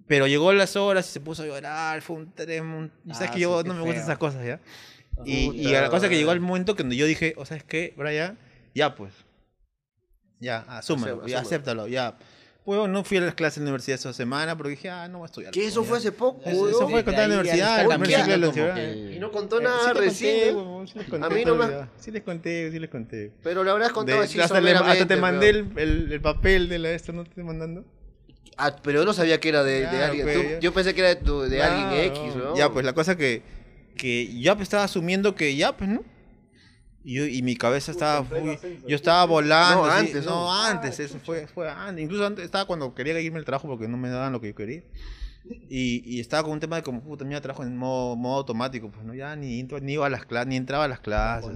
Pero 0.08 0.26
llegó 0.26 0.54
las 0.54 0.76
horas 0.78 1.08
y 1.10 1.12
se 1.12 1.20
puso 1.20 1.44
a 1.44 1.46
llorar, 1.48 2.02
fue 2.02 2.16
un 2.16 2.32
tremo. 2.32 2.90
y 3.06 3.14
sabes 3.14 3.30
Ah, 3.30 3.34
que 3.34 3.40
yo 3.42 3.62
no 3.64 3.74
me 3.74 3.82
gustan 3.82 4.04
esas 4.04 4.18
cosas, 4.18 4.46
¿ya? 4.46 4.60
Y, 5.26 5.52
y 5.54 5.64
la 5.74 5.90
cosa 5.90 6.08
que 6.10 6.16
llegó 6.16 6.32
el 6.32 6.40
momento 6.40 6.76
que 6.76 6.84
yo 6.96 7.06
dije, 7.06 7.34
o 7.38 7.46
sea, 7.46 7.58
es 7.58 7.64
que, 7.64 7.94
Brian, 7.98 8.38
ya 8.74 8.96
pues. 8.96 9.12
Ya, 10.40 10.60
asúmelo, 10.68 11.18
Asum- 11.24 11.28
ya 11.28 11.38
asúmelo. 11.40 11.40
acéptalo, 11.40 11.88
ya. 11.88 12.18
Pues 12.64 12.90
no 12.90 13.04
fui 13.06 13.16
a 13.18 13.22
las 13.22 13.34
clases 13.34 13.60
de 13.60 13.64
la 13.66 13.70
universidad 13.72 13.96
esa 13.98 14.12
semana 14.12 14.58
porque 14.58 14.72
dije, 14.72 14.90
ah, 14.90 15.08
no 15.08 15.20
voy 15.20 15.26
a 15.26 15.28
estudiar. 15.28 15.52
Que 15.54 15.66
eso 15.66 15.84
Ya. 15.84 15.88
fue 15.88 15.98
hace 16.00 16.12
poco, 16.12 16.42
Eso, 16.46 16.68
eso 16.70 16.90
fue 16.90 17.04
contar 17.06 17.24
en 17.24 17.30
la 17.30 17.40
universidad, 17.40 17.80
el 17.82 17.88
primer 17.88 18.08
ciclo 18.08 18.24
de 18.24 18.38
la 18.38 18.48
universidad. 18.50 18.76
que- 18.76 19.16
Y 19.16 19.20
no 19.20 19.32
contó 19.32 19.62
nada 19.62 19.94
recién. 19.94 20.54
conté, 20.54 20.54
huevón, 20.54 20.88
sí 20.88 21.00
les 21.00 21.08
conté 21.08 21.26
A 21.26 21.30
mí 21.30 21.44
todo 21.46 21.56
no 21.56 21.64
el 21.64 21.70
me- 21.70 21.76
día. 21.76 21.90
Sí 21.98 22.12
les 22.12 22.24
conté, 22.24 22.72
sí 22.72 22.80
les 22.80 22.90
conté. 22.90 23.32
Pero 23.42 23.64
lo 23.64 23.72
habrás 23.72 23.92
contado 23.94 24.20
así 24.22 24.40
hasta, 24.42 24.60
le- 24.60 24.72
hasta 24.74 25.08
te 25.08 25.16
mandé 25.16 25.54
pero- 25.54 25.80
el, 25.82 25.90
el, 26.06 26.12
el 26.12 26.22
papel 26.22 26.68
de 26.68 26.80
la 26.80 26.92
esta, 26.92 27.14
¿no 27.14 27.24
te 27.24 27.30
estoy 27.30 27.46
mandando? 27.46 27.86
Ah, 28.58 28.76
pero 28.84 29.00
yo 29.00 29.06
no 29.06 29.14
sabía 29.14 29.40
que 29.40 29.48
era 29.50 29.64
de, 29.64 29.72
de 29.72 29.88
Claro, 29.88 30.06
alguien. 30.06 30.26
pues, 30.26 30.38
Tú- 30.38 30.44
ya. 30.50 30.60
yo 30.60 30.74
pensé 30.74 30.94
que 30.94 31.00
era 31.00 31.10
de, 31.10 31.16
tu- 31.18 31.42
de 31.44 31.64
alguien 31.64 31.88
Claro. 32.12 32.26
X, 32.28 32.36
¿no? 32.36 32.56
Ya, 32.58 32.70
pues 32.70 32.84
la 32.86 32.92
cosa 32.94 33.16
que, 33.16 33.44
que 33.96 34.40
ya 34.42 34.56
pues, 34.56 34.64
estaba 34.64 34.84
asumiendo 34.84 35.36
que 35.36 35.56
ya, 35.56 35.78
pues, 35.78 35.90
¿no? 35.90 36.04
Y, 37.08 37.14
yo- 37.14 37.26
y 37.26 37.42
mi 37.42 37.56
cabeza 37.56 37.92
estaba, 37.92 38.20
uy, 38.44 38.60
yo 38.86 38.96
estaba 38.98 39.24
volando. 39.26 39.86
No, 39.88 39.92
antes, 39.92 40.26
no, 40.26 40.32
¿no? 40.32 40.54
antes, 40.54 41.00
eso 41.00 41.18
fue, 41.26 41.48
fue 41.48 41.70
antes. 41.70 42.04
Incluso 42.04 42.26
antes 42.26 42.44
estaba 42.44 42.66
cuando 42.66 42.94
quería 42.94 43.18
irme 43.22 43.40
al 43.40 43.46
trabajo 43.46 43.68
porque 43.70 43.88
no 43.88 43.96
me 43.96 44.10
daban 44.10 44.34
lo 44.34 44.42
que 44.42 44.48
yo 44.50 44.56
quería. 44.56 44.82
Y, 45.70 46.04
y 46.06 46.20
estaba 46.20 46.44
con 46.44 46.52
un 46.52 46.60
tema 46.60 46.76
de 46.76 46.84
como, 46.84 47.02
puta, 47.02 47.24
mira, 47.24 47.40
trabajo 47.40 47.64
en 47.64 47.78
modo, 47.78 48.18
modo 48.18 48.40
automático, 48.40 48.92
pues, 48.92 49.06
¿no? 49.06 49.14
Ya 49.14 49.34
ni, 49.38 49.62
entro- 49.64 49.82
ni 49.82 49.94
iba 49.94 50.06
a 50.06 50.10
las 50.10 50.26
clases, 50.26 50.48
ni 50.50 50.58
entraba 50.58 50.84
a 50.84 50.88
las 50.90 51.00
clases. 51.00 51.52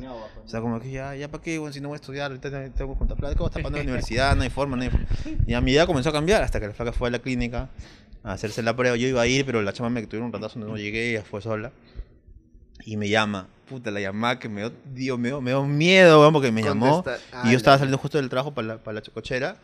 O 0.45 0.47
sea, 0.47 0.61
como 0.61 0.79
que 0.79 0.89
ya, 0.91 1.13
ya 1.17 1.29
para 1.29 1.43
qué, 1.43 1.59
bueno, 1.59 1.73
si 1.73 1.81
no 1.81 1.89
voy 1.89 1.95
a 1.95 1.99
estudiar, 1.99 2.31
ahorita 2.31 2.49
tengo 2.71 2.93
que 2.93 2.97
juntar 2.99 3.17
plata, 3.17 3.35
¿cómo 3.35 3.49
está 3.49 3.59
pagando 3.59 3.79
la 3.79 3.83
universidad? 3.83 4.37
No 4.37 4.43
hay 4.43 4.49
forma, 4.49 4.77
no 4.77 4.83
hay 4.83 4.89
forma. 4.89 5.07
Y 5.45 5.53
a 5.53 5.59
mi 5.59 5.71
idea 5.73 5.85
comenzó 5.85 6.07
a 6.09 6.13
cambiar 6.13 6.41
hasta 6.43 6.61
que 6.61 6.67
la 6.67 6.73
flaca 6.73 6.93
fue 6.93 7.09
a 7.09 7.11
la 7.11 7.19
clínica 7.19 7.69
a 8.23 8.31
hacerse 8.31 8.63
la 8.63 8.73
prueba. 8.73 8.95
Yo 8.95 9.09
iba 9.09 9.21
a 9.21 9.27
ir, 9.27 9.45
pero 9.45 9.61
la 9.61 9.73
chama 9.73 9.89
me 9.89 10.01
tuvieron 10.07 10.27
un 10.27 10.31
ratazo, 10.33 10.59
no 10.59 10.77
llegué, 10.77 11.09
ella 11.11 11.23
fue 11.29 11.41
sola. 11.41 11.73
Y 12.85 12.95
me 12.95 13.09
llama, 13.09 13.47
puta, 13.71 13.89
la 13.89 13.99
llamada 13.99 14.37
que 14.37 14.47
me 14.49 14.69
dio, 14.93 15.17
me 15.17 15.29
dio, 15.29 15.41
me 15.41 15.51
dio 15.51 15.65
miedo, 15.65 16.19
weón, 16.21 16.33
porque 16.33 16.51
me 16.51 16.61
llamó. 16.61 17.03
Contesta- 17.03 17.17
Y 17.43 17.47
Ah, 17.47 17.51
yo 17.51 17.57
estaba 17.57 17.77
saliendo 17.77 17.97
justo 17.97 18.17
del 18.19 18.29
trabajo 18.29 18.53
para 18.53 18.67
la, 18.67 18.83
para 18.83 18.95
la 18.95 19.01
cochera. 19.01 19.57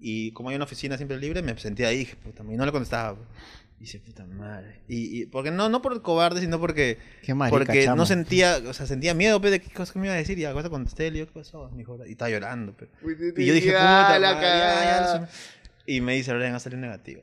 Y 0.00 0.32
como 0.32 0.48
hay 0.48 0.56
una 0.56 0.64
oficina 0.64 0.96
siempre 0.96 1.18
libre, 1.18 1.42
me 1.42 1.56
senté 1.58 1.86
ahí 1.86 1.96
y 1.96 1.98
dije, 2.00 2.16
puta, 2.16 2.42
y 2.42 2.56
no 2.56 2.64
le 2.66 2.72
contestaba. 2.72 3.18
Y 3.78 3.84
dice, 3.84 3.98
puta 4.00 4.26
madre. 4.26 4.80
Y, 4.88 5.20
y 5.22 5.26
porque 5.26 5.50
no, 5.50 5.68
no 5.68 5.80
por 5.82 5.92
el 5.92 6.02
cobarde, 6.02 6.40
sino 6.40 6.58
porque, 6.58 6.98
Qué 7.22 7.32
marica, 7.34 7.56
porque 7.58 7.84
chamo. 7.84 7.96
no 7.96 8.06
sentía, 8.06 8.58
o 8.66 8.72
sea, 8.72 8.86
sentía 8.86 9.14
miedo, 9.14 9.40
pe, 9.40 9.50
de 9.50 9.60
qué 9.60 9.70
cosa 9.70 9.92
que 9.92 9.98
me 9.98 10.06
iba 10.06 10.14
a 10.14 10.18
decir. 10.18 10.38
Y 10.38 10.44
a 10.46 10.52
cosa 10.52 10.68
contesté, 10.70 11.04
le 11.10 11.18
digo, 11.20 11.26
¿qué 11.26 11.32
pasó? 11.40 11.68
Me 11.70 11.78
dijo, 11.78 11.98
y 12.06 12.12
estaba 12.12 12.30
llorando, 12.30 12.72
pe. 12.74 12.88
Y 13.36 13.44
yo 13.46 13.54
dije, 13.54 13.70
puta 13.72 14.18
la 14.18 14.32
madre, 14.34 14.46
ya, 14.46 15.28
Y 15.86 16.00
me 16.00 16.14
dice, 16.14 16.32
Brian, 16.34 16.54
ha 16.54 16.60
salido 16.60 16.80
negativo. 16.80 17.22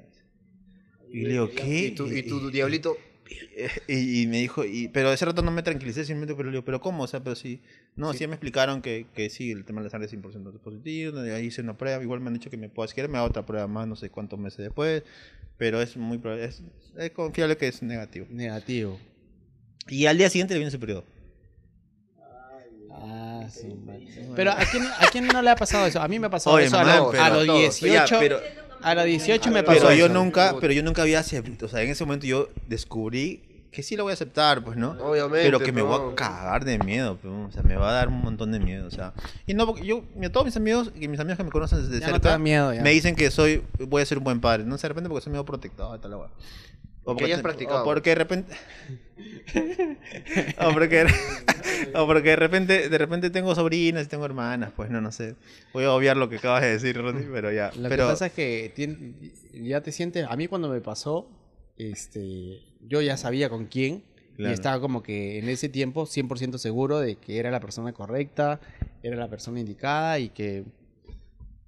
Y 1.12 1.22
le 1.22 1.30
digo, 1.30 1.50
¿qué? 1.50 1.86
Y 1.88 1.92
tu, 1.92 2.08
y 2.12 2.24
tu 2.24 2.50
diablito. 2.52 2.98
Y, 3.88 4.22
y 4.24 4.28
me 4.28 4.38
dijo, 4.40 4.64
y, 4.66 4.88
pero 4.90 5.12
ese 5.12 5.26
rato 5.26 5.42
no 5.42 5.52
me 5.52 5.64
tranquilicé, 5.64 6.06
simplemente, 6.06 6.36
pero 6.36 6.50
le 6.50 6.56
digo, 6.58 6.66
¿pero 6.66 6.80
cómo? 6.82 7.04
O 7.04 7.08
sea, 7.08 7.22
pero 7.24 7.36
sí. 7.36 7.62
No, 7.96 8.14
sí, 8.14 8.28
me 8.28 8.34
explicaron 8.36 8.82
que, 8.82 9.08
que 9.14 9.30
sí, 9.30 9.52
el 9.52 9.66
tema 9.66 9.82
de 9.82 9.86
la 9.86 9.90
sangre 9.90 10.06
es 10.06 10.14
100% 10.14 10.60
positivo. 10.60 11.20
Ahí 11.20 11.48
hice 11.48 11.62
una 11.62 11.78
prueba, 11.78 12.02
igual 12.04 12.20
me 12.22 12.28
han 12.28 12.34
dicho 12.36 12.50
que 12.50 12.58
me 12.58 12.70
puedo, 12.70 12.88
si 12.88 12.94
quieren 12.94 13.12
me 13.12 13.18
hago 13.18 13.28
otra 13.28 13.46
prueba 13.46 13.68
más, 13.68 13.88
no 13.88 13.96
sé 13.96 14.10
cuántos 14.10 14.38
meses 14.40 14.60
después. 14.60 15.04
Pero 15.58 15.82
es 15.82 15.98
muy 15.98 16.20
probable, 16.20 16.46
es, 16.46 16.62
es 16.98 17.12
confiable 17.12 17.58
que 17.58 17.68
es 17.68 17.82
negativo. 17.82 18.28
Negativo. 18.30 19.00
Y 19.90 20.06
al 20.06 20.18
día 20.18 20.30
siguiente 20.30 20.54
le 20.54 20.60
viene 20.60 20.72
su 20.72 20.80
periodo. 20.80 21.04
Ah, 22.92 23.48
sí. 23.50 23.68
Pero 24.36 24.52
¿a 24.52 24.66
quién, 24.72 24.84
¿a 24.84 25.08
quién 25.12 25.28
no 25.28 25.42
le 25.42 25.50
ha 25.50 25.56
pasado 25.56 25.86
eso? 25.88 26.02
A 26.02 26.08
mí 26.08 26.20
me 26.20 26.28
ha 26.28 26.30
pasado 26.30 26.56
Oye, 26.56 26.66
eso 26.66 26.78
a, 26.78 26.84
man, 26.84 26.98
lo- 27.00 27.12
pero 27.12 27.24
a 27.24 27.30
los 27.30 27.46
todos. 27.46 27.80
18. 27.80 27.94
Ya, 28.14 28.20
pero, 28.20 28.40
A 28.82 28.96
los 28.96 29.06
18 29.06 29.52
me 29.52 29.64
pasó 29.64 29.80
pero 29.82 29.94
yo 29.94 30.06
eso. 30.06 30.14
nunca, 30.14 30.56
pero 30.60 30.74
yo 30.74 30.84
nunca 30.84 31.02
había 31.02 31.20
aceptado, 31.20 31.66
o 31.66 31.70
sea, 31.70 31.82
en 31.82 31.90
ese 31.90 32.06
momento 32.06 32.26
yo 32.26 32.50
descubrí 32.68 33.42
que 33.72 33.84
sí 33.84 33.96
lo 33.96 34.04
voy 34.04 34.12
a 34.12 34.14
aceptar, 34.14 34.64
pues, 34.64 34.76
¿no? 34.78 34.92
Obviamente. 35.02 35.44
pero 35.44 35.60
que 35.60 35.72
me 35.72 35.82
voy 35.82 36.12
a 36.12 36.16
cagar 36.16 36.66
de 36.66 36.80
miedo, 36.80 37.18
pues, 37.22 37.32
o 37.32 37.52
sea, 37.52 37.62
me 37.64 37.76
va 37.76 37.90
a 37.90 37.94
dar 37.94 38.08
un 38.08 38.22
montón 38.22 38.52
de 38.52 38.60
miedo, 38.60 38.88
o 38.88 38.92
sea, 38.92 39.14
y 39.46 39.54
no, 39.54 39.68
porque 39.68 39.86
yo, 39.86 40.04
mira, 40.16 40.32
todos 40.32 40.46
mis 40.46 40.56
amigos 40.58 40.92
y 40.96 41.08
mis 41.08 41.20
amigos 41.20 41.38
que 41.38 41.44
me 41.44 41.52
conocen 41.52 41.80
desde 41.80 42.00
Ya 42.00 42.08
no 42.08 42.14
te 42.14 42.20
cerca, 42.20 42.30
da 42.30 42.38
miedo, 42.40 42.74
ya. 42.74 42.82
me 42.82 42.90
dicen 42.92 43.16
que 43.16 43.30
soy, 43.30 43.64
voy 43.80 44.02
a 44.02 44.06
ser 44.06 44.18
un 44.18 44.24
buen 44.24 44.40
padre, 44.42 44.64
no 44.64 44.78
sé, 44.78 44.84
de 44.84 44.90
repente 44.90 45.10
porque 45.10 45.24
soy 45.24 45.32
medio 45.32 45.46
protector, 45.46 46.00
tal 46.00 46.12
la 46.12 46.18
hueá. 46.18 46.30
O 47.08 47.14
Porque 47.16 47.26
hayas 47.26 47.42
practicado. 47.42 47.82
O 47.84 47.86
porque 47.86 48.10
de 48.10 48.16
repente, 48.16 48.54
o 50.60 50.74
porque, 50.74 51.06
o 51.96 52.06
porque 52.06 52.30
de 52.30 52.36
repente, 52.36 52.90
de 52.90 52.98
repente 52.98 53.30
tengo 53.30 53.56
sobrinas 53.56 54.06
y 54.06 54.10
tengo 54.10 54.26
hermanas, 54.26 54.72
pues, 54.76 54.90
no, 54.90 55.00
no 55.02 55.12
sé, 55.12 55.36
voy 55.74 55.86
a 55.86 55.94
obviar 55.94 56.18
lo 56.18 56.30
que 56.30 56.36
acabas 56.38 56.64
de 56.64 56.70
decir, 56.74 56.98
Ronnie, 56.98 57.28
pero 57.32 57.52
ya, 57.52 57.72
Lo 57.78 57.90
pero, 57.90 58.06
que 58.06 58.12
pasa 58.12 58.26
es 58.28 58.34
que 58.34 58.74
tien- 58.76 59.14
ya 59.54 59.82
te 59.82 59.92
sientes. 59.92 60.26
A 60.30 60.36
mí 60.36 60.48
cuando 60.48 60.68
me 60.70 60.82
pasó, 60.82 61.30
este, 61.78 62.60
yo 62.82 63.02
ya 63.02 63.16
sabía 63.18 63.50
con 63.50 63.66
quién. 63.68 64.04
Claro. 64.36 64.52
Y 64.52 64.54
estaba 64.54 64.80
como 64.80 65.02
que 65.02 65.40
en 65.40 65.50
ese 65.50 65.68
tiempo 65.70 66.06
100% 66.06 66.58
seguro 66.60 67.00
de 67.00 67.16
que 67.16 67.40
era 67.40 67.50
la 67.50 67.60
persona 67.60 67.94
correcta, 67.94 68.60
era 69.02 69.16
la 69.16 69.30
persona 69.30 69.60
indicada 69.60 70.20
y 70.20 70.30
que 70.30 70.64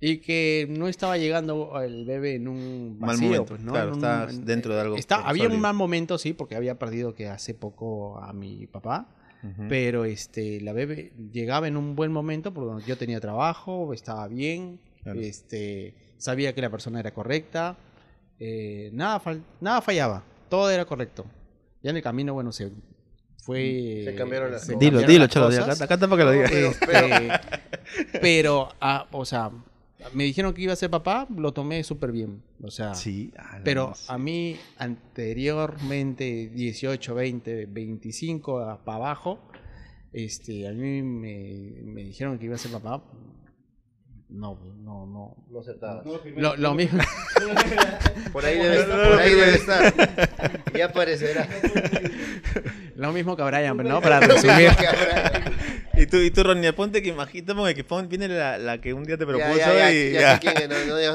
Y 0.02 0.18
que 0.20 0.66
no 0.70 0.88
estaba 0.88 1.18
llegando 1.18 1.80
el 1.82 2.06
bebé 2.06 2.36
en 2.36 2.48
un 2.48 2.98
Mal 3.00 3.10
vacío, 3.10 3.28
momento, 3.28 3.46
pues, 3.48 3.62
¿no? 3.62 3.72
claro, 3.74 3.96
un- 3.96 4.30
en- 4.30 4.46
dentro 4.46 4.74
de 4.74 4.82
algo 4.82 4.96
está- 4.96 5.28
había 5.28 5.48
un 5.50 5.60
mal 5.60 5.74
momento, 5.74 6.18
sí, 6.18 6.32
porque 6.34 6.56
había 6.56 6.80
perdido 6.80 7.14
que 7.14 7.28
hace 7.28 7.54
poco 7.54 8.18
a 8.20 8.32
mi 8.34 8.66
papá. 8.68 9.08
Pero 9.70 10.04
este, 10.04 10.60
la 10.60 10.74
bebé 10.74 11.14
llegaba 11.32 11.70
en 11.70 11.78
un 11.78 11.96
buen 11.96 12.12
momento 12.12 12.54
porque 12.54 12.86
yo 12.86 12.98
tenía 12.98 13.22
trabajo, 13.22 13.94
estaba 13.94 14.28
bien, 14.28 14.82
Claro. 15.04 15.20
este, 15.22 15.96
sabía 16.18 16.54
que 16.54 16.62
la 16.62 16.70
persona 16.70 17.00
era 17.00 17.14
correcta, 17.14 17.78
eh, 18.38 18.90
nada, 18.92 19.22
fal- 19.22 19.42
nada 19.62 19.82
fallaba, 19.82 20.24
todo 20.50 20.70
era 20.70 20.84
correcto. 20.84 21.26
Ya 21.82 21.92
en 21.92 21.96
el 21.98 22.04
camino, 22.04 22.34
bueno, 22.34 22.52
se 22.52 22.70
fue... 23.44 24.02
Se 24.06 24.16
cambiaron 24.16 24.52
las 24.52 24.62
se 24.66 24.74
cosas. 24.74 24.80
Dilo, 24.82 25.00
cambiaron 25.00 25.08
dilo, 25.14 25.24
las 25.24 25.30
chalo. 25.34 25.46
cosas. 25.46 25.64
Acá, 25.82 25.84
acá 25.86 25.94
está 25.94 26.08
para 26.10 26.18
que 26.20 26.26
lo 26.26 26.32
diga. 26.32 26.50
Pero- 26.86 27.08
Este, 27.08 28.20
pero, 28.22 28.70
ah, 28.82 29.08
o 29.12 29.24
sea, 29.24 29.52
me 30.14 30.24
dijeron 30.24 30.54
que 30.54 30.62
iba 30.62 30.74
a 30.74 30.76
ser 30.76 30.90
papá, 30.90 31.28
lo 31.36 31.52
tomé 31.54 31.84
súper 31.84 32.12
bien. 32.12 32.42
O 32.64 32.72
sea, 32.72 32.94
Sí. 32.96 33.32
pero 33.64 33.94
a 34.08 34.18
mí 34.18 34.58
anteriormente, 34.78 36.50
18, 36.54 37.16
20, 37.16 37.66
25 37.66 38.80
para 38.86 38.96
abajo, 38.98 39.40
este, 40.14 40.68
a 40.68 40.72
mí 40.72 41.02
me, 41.02 41.82
me 41.84 42.04
dijeron 42.04 42.40
que 42.40 42.46
iba 42.46 42.56
a 42.56 42.58
ser 42.58 42.72
papá. 42.72 43.04
No, 44.30 44.60
no, 44.78 45.08
no. 45.08 45.36
No 45.50 45.60
aceptabas. 45.60 46.06
Lo, 46.36 46.56
lo 46.56 46.76
mismo. 46.76 47.02
Por 48.32 48.46
ahí 48.46 48.60
debe, 48.60 48.84
por 48.84 49.20
ahí 49.20 49.34
debe 49.34 49.56
estar. 49.56 49.94
Ya 50.78 50.86
aparecerá. 50.86 51.48
Lo 52.96 53.12
mismo 53.12 53.36
que 53.36 53.42
a 53.42 53.46
Brian, 53.46 53.76
pero 53.76 53.90
no, 53.94 54.02
para 54.02 54.20
resumir. 54.20 54.70
Y 56.10 56.12
tú, 56.12 56.18
y 56.18 56.32
tú 56.32 56.44
Ronnie, 56.44 56.74
ponte 56.74 57.02
que 57.04 57.10
imagínate 57.10 57.76
que 57.76 57.84
pon- 57.84 58.10
viene 58.10 58.28
la, 58.28 58.58
la 58.58 58.82
que 58.82 58.94
un 58.94 59.04
día 59.04 59.18
te 59.18 59.26
propuso 59.28 59.48
y, 59.92 60.12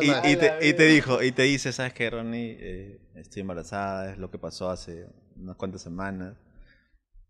no, 0.08 0.22
no 0.22 0.28
Y- 0.30 0.36
te, 0.36 0.68
y 0.68 0.72
te 0.74 0.84
dijo, 0.84 1.22
y 1.22 1.32
te 1.32 1.42
dice, 1.42 1.72
¿sabes 1.72 1.92
qué, 1.92 2.10
Ronnie? 2.10 2.56
Eh, 2.60 2.98
estoy 3.16 3.40
embarazada, 3.40 4.12
es 4.12 4.18
lo 4.18 4.30
que 4.30 4.38
pasó 4.38 4.70
hace 4.70 5.06
unas 5.36 5.56
cuantas 5.56 5.82
semanas. 5.82 6.34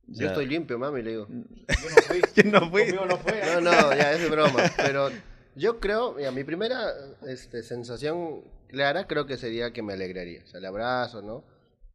Yo 0.07 0.27
estoy 0.29 0.47
limpio, 0.47 0.79
mami, 0.79 1.03
le 1.03 1.11
digo. 1.13 1.27
yo 1.29 2.51
no 2.51 3.17
fui. 3.17 3.33
No, 3.55 3.61
no, 3.63 3.95
ya 3.97 4.13
es 4.13 4.31
broma. 4.31 4.63
Pero 4.77 5.09
yo 5.55 5.81
creo, 5.81 6.13
mira, 6.13 6.31
mi 6.31 6.45
primera 6.45 6.93
este, 7.27 7.63
sensación 7.63 8.43
clara 8.69 9.07
creo 9.07 9.25
que 9.27 9.39
sería 9.39 9.73
que 9.73 9.83
me 9.83 9.95
alegraría. 9.95 10.43
O 10.45 10.47
sea, 10.47 10.59
el 10.59 10.67
abrazo, 10.67 11.23
¿no? 11.23 11.45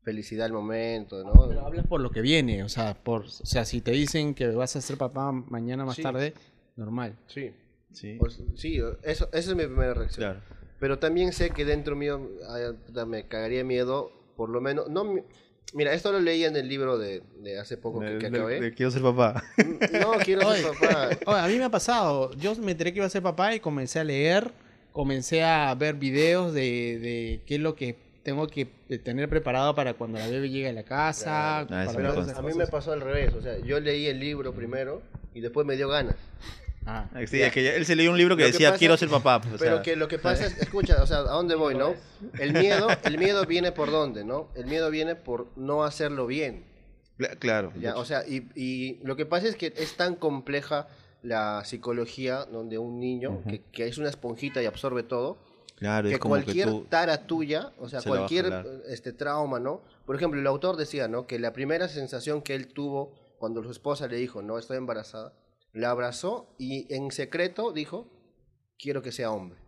Felicidad 0.04 0.46
al 0.46 0.54
momento, 0.54 1.22
Pero 1.34 1.54
¿no? 1.54 1.66
hablas 1.66 1.86
por 1.86 2.00
lo 2.02 2.10
que 2.10 2.22
viene, 2.22 2.64
o 2.64 2.70
sea, 2.70 2.94
por, 2.96 3.24
o 3.24 3.30
sea, 3.30 3.66
si 3.66 3.82
te 3.82 3.92
dicen 3.92 4.34
que 4.34 4.48
vas 4.48 4.76
a 4.76 4.82
ser 4.82 4.98
papá 4.98 5.32
mañana 5.32 5.86
más 5.86 5.96
Sí. 5.98 6.02
tarde, 6.04 6.34
normal. 6.76 7.16
Sí. 7.28 7.52
Sí, 7.92 8.16
Pues, 8.20 8.40
sí, 8.56 8.78
eso, 9.04 9.28
esa 9.34 9.50
es 9.52 9.56
mi 9.56 9.66
primera 9.66 9.94
reacción. 9.94 10.24
claro. 10.26 10.40
Pero 10.80 11.00
también 11.00 11.34
sé 11.34 11.50
que 11.50 11.66
dentro 11.66 11.96
mío 11.96 12.30
me 13.08 13.28
cagaría 13.28 13.64
miedo, 13.64 14.12
por 14.38 14.50
lo 14.50 14.62
menos. 14.62 14.90
no 14.90 15.04
mi- 15.04 15.22
Mira, 15.74 15.94
esto 15.94 16.12
lo 16.12 16.20
leí 16.20 16.46
en 16.46 16.56
el 16.56 16.68
libro 16.68 16.98
de, 16.98 17.22
de 17.44 17.60
hace 17.60 17.78
poco 17.78 18.00
que, 18.00 18.06
De- 18.08 18.18
que 18.20 18.30
de- 18.32 18.38
acabé. 18.40 18.60
de 18.62 18.74
quiero 18.74 18.90
ser 18.92 19.02
papá. 19.04 19.44
No, 20.02 20.14
quiero 20.26 20.52
ser 20.54 20.66
papá. 20.80 21.10
Oye, 21.28 21.40
a 21.40 21.48
mí 21.48 21.58
me 21.58 21.66
ha 21.66 21.70
pasado. 21.70 22.32
Yo 22.38 22.56
me 22.56 22.72
enteré 22.72 22.92
que 22.92 22.98
iba 23.00 23.06
a 23.06 23.10
ser 23.10 23.22
papá 23.22 23.54
y 23.54 23.60
comencé 23.60 24.00
a 24.00 24.04
leer, 24.04 24.52
comencé 24.94 25.44
a 25.44 25.76
ver 25.76 25.94
videos 25.96 26.54
de, 26.56 26.98
de 27.00 27.42
qué 27.46 27.56
es 27.56 27.62
lo 27.62 27.76
que 27.76 27.98
tengo 28.24 28.48
que 28.48 28.66
tener 29.04 29.30
preparado 29.30 29.76
para 29.76 29.94
cuando 29.94 30.20
la 30.20 30.28
bebé 30.28 30.50
llegue 30.50 30.70
a 30.70 30.74
la 30.74 30.84
casa. 30.84 31.66
Claro. 31.68 31.90
Ah, 31.90 31.94
para 31.94 32.38
a 32.38 32.42
mí 32.42 32.54
me 32.54 32.68
pasó 32.68 32.92
al 32.92 33.02
revés. 33.02 33.34
O 33.34 33.42
sea, 33.42 33.58
yo 33.60 33.80
leí 33.80 34.08
el 34.08 34.20
libro 34.20 34.54
primero 34.54 35.02
y 35.34 35.42
después 35.42 35.66
me 35.66 35.76
dio 35.76 35.88
ganas. 35.90 36.16
Ah. 36.86 37.08
Sí, 37.28 37.38
Ya. 37.40 37.48
es 37.48 37.54
que 37.54 37.76
él 37.76 37.86
se 37.86 37.96
leyó 37.96 38.10
un 38.12 38.18
libro 38.18 38.36
que 38.36 38.46
decía, 38.46 38.70
pasa- 38.70 38.80
quiero 38.80 38.98
ser 38.98 39.10
papá. 39.10 39.42
pues, 39.42 39.56
o 39.56 39.58
Pero 39.58 39.76
sea, 39.76 39.82
que 39.84 39.96
lo 39.96 40.08
que 40.08 40.18
pasa 40.18 40.46
es, 40.48 40.58
escucha, 40.58 41.04
o 41.04 41.06
sea, 41.06 41.18
¿a 41.20 41.22
dónde 41.24 41.54
voy, 41.56 41.76
no? 41.76 41.94
El 42.40 42.54
miedo, 42.54 42.88
el 43.04 43.18
miedo 43.20 43.46
viene 43.46 43.72
por 43.72 43.92
dónde, 43.92 44.24
¿no? 44.24 44.48
El 44.56 44.66
miedo 44.66 44.90
viene 44.90 45.16
por 45.16 45.48
no 45.56 45.84
hacerlo 45.84 46.26
bien. 46.26 46.64
cla- 47.20 47.38
Claro. 47.38 47.72
Ya, 47.80 47.96
o 47.96 48.06
sea, 48.06 48.24
y, 48.28 48.48
y 48.56 49.00
lo 49.04 49.16
que 49.16 49.26
pasa 49.26 49.48
es 49.48 49.56
que 49.56 49.74
es 49.76 49.96
tan 49.98 50.16
compleja 50.16 50.88
la 51.22 51.64
psicología 51.66 52.46
donde 52.46 52.78
un 52.78 53.00
niño, 53.00 53.44
que, 53.48 53.62
que 53.72 53.88
es 53.88 53.98
una 53.98 54.10
esponjita 54.10 54.64
y 54.64 54.66
absorbe 54.66 55.04
todo, 55.04 55.38
claro, 55.80 56.08
que 56.10 56.16
es 56.16 56.20
como 56.20 56.36
que 56.36 56.44
cualquier 56.44 56.68
tú... 56.70 56.86
tara 56.90 57.26
tuya, 57.26 57.74
o 57.80 57.90
sea, 57.90 58.02
se 58.02 58.10
cualquier 58.10 58.82
este 58.88 59.14
trauma, 59.14 59.60
¿no? 59.60 59.82
Por 60.06 60.16
ejemplo, 60.16 60.40
el 60.40 60.46
autor 60.48 60.76
decía, 60.78 61.08
¿no? 61.08 61.26
Que 61.26 61.40
la 61.40 61.54
primera 61.54 61.88
sensación 61.88 62.42
que 62.42 62.54
él 62.56 62.68
tuvo 62.68 63.14
cuando 63.38 63.64
su 63.64 63.72
esposa 63.72 64.08
le 64.08 64.18
dijo, 64.18 64.42
no, 64.42 64.58
estoy 64.58 64.78
embarazada, 64.78 65.34
la 65.74 65.92
abrazó 65.92 66.54
y 66.58 66.94
en 66.94 67.12
secreto 67.12 67.72
dijo, 67.72 68.08
quiero 68.78 69.02
que 69.02 69.12
sea 69.12 69.32
hombre. 69.32 69.60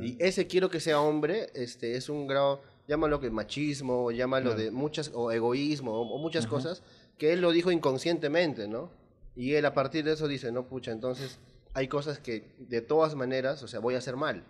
Y 0.00 0.16
ese 0.24 0.46
quiero 0.46 0.70
que 0.70 0.80
sea 0.80 1.00
hombre, 1.02 1.50
este, 1.54 1.96
es 1.96 2.08
un 2.08 2.26
grado, 2.26 2.62
llámalo 2.88 3.20
que 3.20 3.30
machismo, 3.30 4.10
llámalo 4.10 4.54
Claro. 4.54 4.62
de 4.62 4.70
muchas, 4.70 5.10
o 5.14 5.30
egoísmo, 5.30 5.92
o, 5.92 6.14
o 6.14 6.18
muchas 6.18 6.46
cosas, 6.46 6.82
que 7.18 7.34
él 7.34 7.42
lo 7.42 7.52
dijo 7.52 7.70
inconscientemente, 7.70 8.68
¿no? 8.68 8.90
Y 9.34 9.52
él 9.52 9.66
a 9.66 9.74
partir 9.74 10.02
de 10.02 10.12
eso 10.12 10.28
dice, 10.28 10.50
no, 10.50 10.66
pucha, 10.66 10.92
entonces 10.92 11.38
hay 11.74 11.88
cosas 11.88 12.18
que 12.18 12.54
de 12.58 12.80
todas 12.80 13.14
maneras, 13.16 13.62
o 13.62 13.68
sea, 13.68 13.80
voy 13.80 13.96
a 13.96 13.98
hacer 13.98 14.16
mal. 14.16 14.44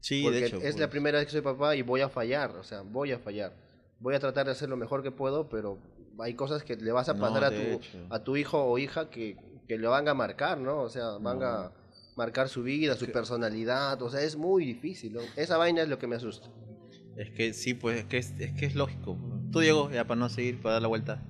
Sí, 0.00 0.22
porque 0.22 0.40
de 0.40 0.46
hecho. 0.46 0.60
es 0.62 0.78
la 0.78 0.88
primera 0.88 1.18
vez 1.18 1.26
que 1.26 1.32
soy 1.32 1.40
papá 1.40 1.74
y 1.76 1.82
voy 1.82 2.00
a 2.00 2.08
fallar, 2.08 2.50
o 2.56 2.62
sea, 2.64 2.82
voy 2.82 3.12
a 3.12 3.18
fallar. 3.18 3.52
Voy 3.98 4.14
a 4.14 4.20
tratar 4.20 4.46
de 4.46 4.52
hacer 4.52 4.68
lo 4.68 4.76
mejor 4.76 5.02
que 5.02 5.10
puedo, 5.10 5.48
pero 5.48 5.78
hay 6.18 6.34
cosas 6.34 6.62
que 6.62 6.76
le 6.76 6.92
vas 6.92 7.08
a 7.08 7.14
No, 7.14 7.20
pasar 7.20 7.44
a, 7.44 7.50
de 7.50 7.56
tu, 7.56 7.76
hecho. 7.78 8.06
a 8.10 8.22
tu 8.22 8.36
hijo 8.36 8.62
o 8.64 8.78
hija 8.78 9.10
que, 9.10 9.36
que 9.66 9.78
lo 9.78 9.90
van 9.90 10.06
a 10.08 10.14
marcar, 10.14 10.58
¿no? 10.58 10.80
O 10.82 10.88
sea, 10.90 11.12
van 11.18 11.42
a 11.42 11.72
marcar 12.16 12.48
su 12.48 12.62
vida, 12.62 12.94
su 12.96 13.06
personalidad, 13.10 14.00
o 14.02 14.10
sea, 14.10 14.20
es 14.22 14.36
muy 14.36 14.64
difícil, 14.64 15.14
¿no? 15.14 15.20
Esa 15.36 15.56
vaina 15.56 15.82
es 15.82 15.88
lo 15.88 15.98
que 15.98 16.06
me 16.06 16.16
asusta. 16.16 16.48
Es 17.16 17.30
que 17.30 17.52
sí, 17.54 17.74
pues 17.74 17.98
es 18.00 18.04
que 18.04 18.18
es, 18.18 18.34
es 18.38 18.52
que 18.52 18.66
es 18.66 18.74
lógico. 18.74 19.16
Tú, 19.50 19.60
Diego, 19.60 19.90
ya 19.90 20.06
para 20.06 20.18
no 20.20 20.28
seguir, 20.28 20.60
para 20.60 20.74
dar 20.74 20.82
la 20.82 20.88
vuelta. 20.88 21.22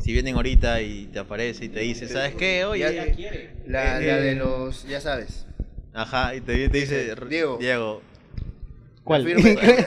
Si 0.00 0.12
vienen 0.12 0.34
ahorita 0.36 0.80
y 0.82 1.06
te 1.06 1.18
aparece 1.18 1.66
y 1.66 1.68
te 1.68 1.80
dice, 1.80 2.08
¿sabes 2.08 2.34
qué? 2.34 2.64
Oye, 2.64 2.80
Ya- 2.80 2.90
La, 3.66 4.00
Eh, 4.00 4.06
la 4.06 4.16
de 4.18 4.32
eh. 4.32 4.34
los, 4.34 4.84
ya 4.86 5.00
sabes. 5.00 5.46
Ajá, 5.94 6.34
y 6.34 6.40
te, 6.40 6.68
te 6.68 6.78
dice, 6.80 7.14
Diego. 7.28 7.58
Diego. 7.58 8.00
¿Cuál? 9.04 9.24
Firme. 9.24 9.56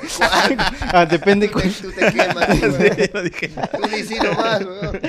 ah, 0.81 1.05
depende 1.05 1.49
cuál. 1.49 1.71
Tú 1.71 1.89
te 1.91 2.11
quemas, 2.11 2.47
Sí, 2.57 2.61
weón. 2.61 3.09
lo 3.13 3.23
dije. 3.23 3.47
tú 3.49 3.87
ni 3.91 4.03
sí 4.03 4.15
nomás, 4.23 4.65
weón. 4.65 4.99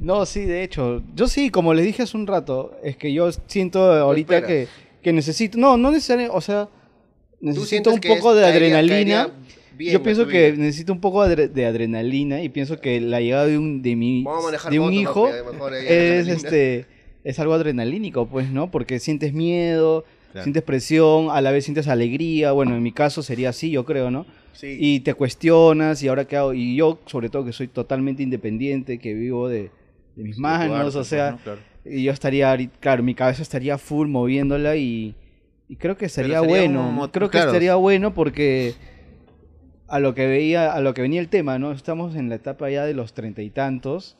No, 0.00 0.24
sí, 0.26 0.44
de 0.44 0.62
hecho. 0.62 1.02
Yo 1.14 1.26
sí, 1.26 1.50
como 1.50 1.74
les 1.74 1.84
dije 1.84 2.02
hace 2.02 2.16
un 2.16 2.26
rato, 2.26 2.76
es 2.82 2.96
que 2.96 3.12
yo 3.12 3.28
siento 3.46 3.82
ahorita 3.92 4.46
que, 4.46 4.68
que 5.02 5.12
necesito. 5.12 5.58
No, 5.58 5.76
no 5.76 5.90
necesariamente. 5.90 6.36
O 6.36 6.40
sea, 6.40 6.66
Tú 6.66 7.46
necesito 7.46 7.90
un 7.90 8.00
poco 8.00 8.34
de 8.34 8.42
caería- 8.42 8.78
adrenalina. 8.78 8.94
caería 9.24 9.30
bien 9.76 9.92
Yo 9.94 10.02
pienso 10.02 10.26
que 10.28 10.52
vida. 10.52 10.64
necesito 10.64 10.92
un 10.92 11.00
poco 11.00 11.26
de, 11.26 11.34
adre- 11.36 11.50
de 11.52 11.66
adrenalina 11.66 12.40
y 12.42 12.48
pienso 12.48 12.78
que 12.80 13.00
la 13.00 13.20
llegada 13.20 13.46
de 13.46 13.58
un 13.58 13.82
de 13.82 13.96
mi 13.96 14.22
Vamos 14.22 14.44
a 14.44 14.46
manejar 14.46 14.70
de 14.72 14.78
un 14.78 14.86
moto, 14.94 15.00
hijo 15.00 15.28
¿no? 15.28 15.68
Es 15.68 16.28
adrenalina. 16.28 16.32
este 16.34 16.86
es 17.24 17.38
algo 17.40 17.54
adrenalínico, 17.54 18.26
pues, 18.28 18.50
¿no? 18.50 18.70
Porque 18.70 19.00
sientes 19.00 19.32
miedo, 19.32 20.04
Claro. 20.32 20.44
sientes 20.44 20.62
presión, 20.62 21.28
a 21.30 21.40
la 21.40 21.50
vez 21.50 21.64
sientes 21.64 21.88
alegría. 21.88 22.52
Bueno, 22.52 22.74
en 22.74 22.82
mi 22.82 22.92
caso 22.92 23.22
sería 23.22 23.50
así, 23.50 23.70
yo 23.70 23.84
creo, 23.84 24.10
¿no? 24.10 24.26
Sí. 24.54 24.76
Y 24.80 25.00
te 25.00 25.14
cuestionas 25.14 26.02
y 26.02 26.08
ahora 26.08 26.24
qué 26.24 26.36
hago. 26.36 26.54
Y 26.54 26.74
yo, 26.74 26.98
sobre 27.06 27.28
todo, 27.28 27.44
que 27.44 27.52
soy 27.52 27.68
totalmente 27.68 28.22
independiente, 28.22 28.98
que 28.98 29.12
vivo 29.14 29.48
de, 29.48 29.70
de 30.16 30.22
mis 30.22 30.36
De 30.36 30.42
manos, 30.42 30.94
o 30.94 30.98
pues, 31.00 31.08
sea, 31.08 31.32
¿no? 31.32 31.38
Claro. 31.38 31.60
y 31.84 32.02
yo 32.02 32.12
estaría, 32.12 32.56
claro, 32.80 33.02
mi 33.02 33.14
cabeza 33.14 33.42
estaría 33.42 33.76
full 33.78 34.08
moviéndola 34.08 34.76
y, 34.76 35.14
y 35.68 35.76
creo 35.76 35.96
que 35.96 36.08
sería, 36.08 36.40
sería 36.40 36.48
bueno. 36.48 36.88
un 36.88 37.08
creo 37.08 37.28
que 37.28 37.38
claro. 37.38 37.50
estaría 37.50 37.74
bueno 37.74 38.14
porque 38.14 38.74
a 39.88 39.98
lo 39.98 40.14
que 40.14 40.26
veía, 40.26 40.72
a 40.72 40.80
lo 40.80 40.94
que 40.94 41.02
venía 41.02 41.20
el 41.20 41.28
tema, 41.28 41.58
¿no? 41.58 41.72
Estamos 41.72 42.16
en 42.16 42.30
la 42.30 42.36
etapa 42.36 42.70
ya 42.70 42.86
de 42.86 42.94
los 42.94 43.12
treinta 43.12 43.42
y 43.42 43.50
tantos. 43.50 44.16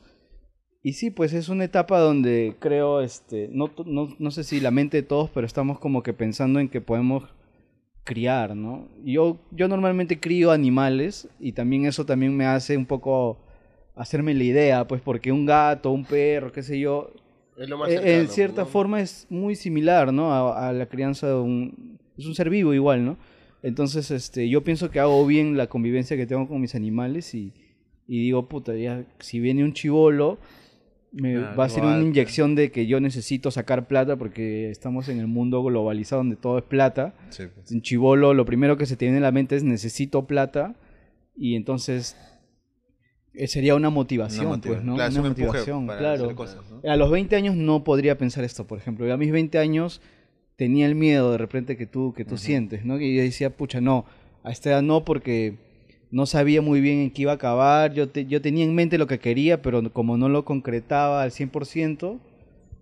Y 0.85 0.93
sí, 0.93 1.11
pues 1.11 1.31
es 1.33 1.47
una 1.47 1.63
etapa 1.63 1.97
donde 1.99 2.55
creo, 2.59 2.99
este, 3.01 3.49
no, 3.51 3.71
no, 3.85 4.13
no 4.19 4.31
sé 4.31 4.43
si 4.43 4.59
la 4.59 4.69
mente 4.69 4.97
de 4.97 5.03
todos, 5.03 5.29
pero 5.29 5.47
estamos 5.47 5.79
como 5.79 6.03
que 6.03 6.11
pensando 6.13 6.59
en 6.59 6.67
que 6.67 6.81
podemos 6.81 7.23
criar, 8.03 8.53
¿no? 8.53 8.89
Yo, 9.05 9.37
yo 9.51 9.69
normalmente 9.69 10.19
crío 10.19 10.51
animales 10.51 11.29
y 11.39 11.53
también 11.53 11.85
eso 11.85 12.05
también 12.05 12.35
me 12.35 12.45
hace 12.45 12.75
un 12.75 12.85
poco 12.85 13.37
hacerme 13.95 14.33
la 14.33 14.43
idea, 14.43 14.85
pues 14.85 15.01
porque 15.01 15.31
un 15.31 15.45
gato, 15.45 15.89
un 15.91 16.03
perro, 16.03 16.51
qué 16.51 16.63
sé 16.63 16.77
yo, 16.77 17.11
Es 17.57 17.69
lo 17.69 17.77
más 17.77 17.89
eh, 17.89 17.93
cercano, 17.93 18.13
en 18.19 18.27
cierta 18.27 18.61
¿no? 18.63 18.67
forma 18.67 18.99
es 18.99 19.25
muy 19.29 19.55
similar, 19.55 20.11
¿no? 20.11 20.33
A, 20.33 20.67
a 20.67 20.73
la 20.73 20.87
crianza 20.87 21.27
de 21.27 21.35
un... 21.35 21.97
Es 22.17 22.25
un 22.25 22.35
ser 22.35 22.49
vivo 22.49 22.73
igual, 22.73 23.05
¿no? 23.05 23.17
Entonces, 23.63 24.11
este, 24.11 24.49
yo 24.49 24.65
pienso 24.65 24.91
que 24.91 24.99
hago 24.99 25.25
bien 25.25 25.55
la 25.55 25.67
convivencia 25.67 26.17
que 26.17 26.27
tengo 26.27 26.47
con 26.47 26.59
mis 26.59 26.75
animales 26.75 27.33
y, 27.33 27.53
y 28.07 28.19
digo, 28.19 28.49
puta, 28.49 28.75
ya, 28.75 29.05
si 29.19 29.39
viene 29.39 29.63
un 29.63 29.71
chivolo, 29.73 30.37
me 31.13 31.35
Claro, 31.35 31.55
va 31.57 31.65
a 31.65 31.69
ser 31.69 31.83
una 31.83 31.99
inyección 32.01 32.55
de 32.55 32.71
que 32.71 32.87
yo 32.87 32.99
necesito 32.99 33.51
sacar 33.51 33.87
plata 33.87 34.15
porque 34.17 34.69
estamos 34.71 35.07
en 35.09 35.19
el 35.19 35.27
mundo 35.27 35.63
globalizado 35.63 36.21
donde 36.21 36.35
todo 36.35 36.57
es 36.57 36.63
plata. 36.63 37.13
Sí, 37.29 37.43
pues. 37.53 37.69
Un 37.71 37.81
chivolo, 37.83 38.33
lo 38.33 38.45
primero 38.45 38.77
que 38.77 38.85
se 38.87 38.97
te 38.97 39.05
viene 39.05 39.17
en 39.17 39.23
la 39.23 39.31
mente 39.31 39.55
es 39.55 39.63
necesito 39.63 40.25
plata 40.25 40.75
y 41.37 41.55
entonces 41.55 42.17
eh, 43.35 43.47
sería 43.47 43.75
una 43.75 43.89
motivación, 43.89 44.47
Una 44.47 44.55
motiva- 44.57 44.73
pues, 44.75 44.83
¿no? 44.83 44.95
Claro, 44.95 45.13
una 45.19 45.29
motivación, 45.29 45.85
claro. 45.87 46.23
hacer 46.25 46.35
cosas, 46.35 46.57
¿no? 46.83 46.91
A 46.91 46.95
los 46.97 47.09
20 47.11 47.35
años 47.35 47.55
no 47.55 47.83
podría 47.83 48.17
pensar 48.17 48.43
esto, 48.43 48.65
por 48.67 48.77
ejemplo. 48.79 49.05
Yo 49.07 49.13
a 49.13 49.17
mis 49.17 49.31
20 49.31 49.57
años 49.59 50.01
tenía 50.55 50.85
el 50.85 50.95
miedo 50.95 51.31
de 51.31 51.37
repente 51.37 51.77
que 51.77 51.85
tú, 51.87 52.13
que 52.15 52.25
tú 52.25 52.37
sientes, 52.37 52.85
¿no? 52.85 52.99
Y 52.99 53.15
yo 53.15 53.21
decía, 53.23 53.49
pucha, 53.55 53.81
no, 53.81 54.05
a 54.43 54.51
esta 54.51 54.69
edad 54.71 54.81
no 54.83 55.03
porque 55.05 55.57
no 56.13 56.25
sabía 56.27 56.61
muy 56.61 56.79
bien 56.79 56.99
en 56.99 57.11
qué 57.11 57.23
iba 57.23 57.31
a 57.31 57.35
acabar, 57.35 57.93
yo, 57.93 58.07
te- 58.07 58.25
yo 58.25 58.41
tenía 58.41 58.63
en 58.63 58.75
mente 58.75 58.97
lo 58.97 59.07
que 59.07 59.19
quería, 59.19 59.61
pero 59.61 59.91
como 59.91 60.15
no 60.17 60.29
lo 60.29 60.45
concretaba 60.45 61.23
al 61.23 61.31
100%, 61.31 62.19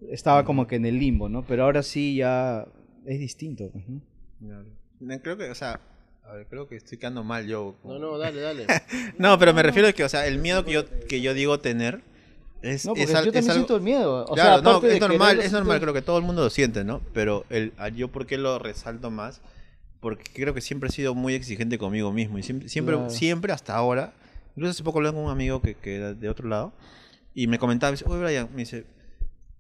estaba 0.10 0.44
como 0.46 0.68
que 0.68 0.76
en 0.76 0.86
el 0.86 1.00
limbo, 1.00 1.30
¿no? 1.30 1.44
Pero 1.48 1.64
ahora 1.64 1.82
sí 1.82 2.16
ya 2.16 2.66
es 3.06 3.20
distinto, 3.20 3.70
pues, 3.72 3.86
¿no? 3.88 5.20
Creo 5.22 5.38
que, 5.38 5.50
o 5.50 5.56
sea, 5.56 5.80
a 6.26 6.34
ver, 6.34 6.48
creo 6.48 6.68
que 6.68 6.76
estoy 6.76 6.98
quedando 6.98 7.24
mal 7.24 7.48
yo. 7.48 7.76
No, 7.84 7.98
no, 8.00 8.18
dale, 8.18 8.42
dale. 8.42 8.68
No, 9.18 9.38
pero 9.40 9.54
me 9.54 9.64
refiero 9.64 9.88
a 9.88 9.94
que, 9.94 10.04
o 10.04 10.10
sea, 10.10 10.28
el 10.28 10.38
miedo 10.38 10.66
que 10.66 10.74
yo, 10.74 10.84
que 11.08 11.22
yo 11.22 11.34
digo 11.34 11.60
tener 11.60 12.02
es, 12.62 12.86
No, 12.86 12.92
porque 12.94 13.04
es, 13.04 13.10
yo 13.12 13.16
también 13.18 13.36
es 13.44 13.50
algo- 13.50 13.54
siento 13.54 13.76
el 13.78 13.82
miedo. 13.82 14.26
O 14.28 14.34
claro, 14.34 14.62
sea, 14.62 14.62
no, 14.62 14.88
es 14.88 15.00
normal, 15.00 15.20
quererlo, 15.30 15.42
es 15.44 15.52
normal, 15.52 15.78
siento- 15.78 15.82
creo 15.84 15.94
que 15.94 16.02
todo 16.02 16.18
el 16.18 16.24
mundo 16.24 16.44
lo 16.44 16.50
siente, 16.50 16.84
¿no? 16.84 17.02
Pero 17.14 17.46
el, 17.50 17.72
a- 17.78 17.90
yo, 17.90 18.08
¿por 18.10 18.26
qué 18.26 18.38
lo 18.38 18.60
resalto 18.60 19.10
más? 19.10 19.42
Porque 20.02 20.24
creo 20.34 20.54
que 20.54 20.62
siempre 20.62 20.90
he 20.90 20.92
sido 20.92 21.16
muy 21.16 21.34
exigente 21.36 21.78
conmigo 21.78 22.12
mismo 22.12 22.38
y 22.38 22.44
siempre, 22.44 22.68
siempre, 22.68 22.96
Claro. 22.96 23.10
siempre 23.10 23.54
hasta 23.54 23.76
ahora, 23.76 24.14
incluso 24.56 24.72
hace 24.72 24.84
poco 24.84 24.98
hablé 25.00 25.12
con 25.14 25.24
un 25.24 25.32
amigo 25.32 25.62
que, 25.62 25.76
que 25.76 25.96
era 25.96 26.14
de 26.14 26.28
otro 26.28 26.50
lado 26.50 26.74
y 27.34 27.48
me 27.48 27.58
comentaba, 27.60 27.92
me 27.92 27.98
dice, 27.98 28.06
oye 28.10 28.22
Brian, 28.24 28.50
me 28.52 28.58
dice, 28.62 28.86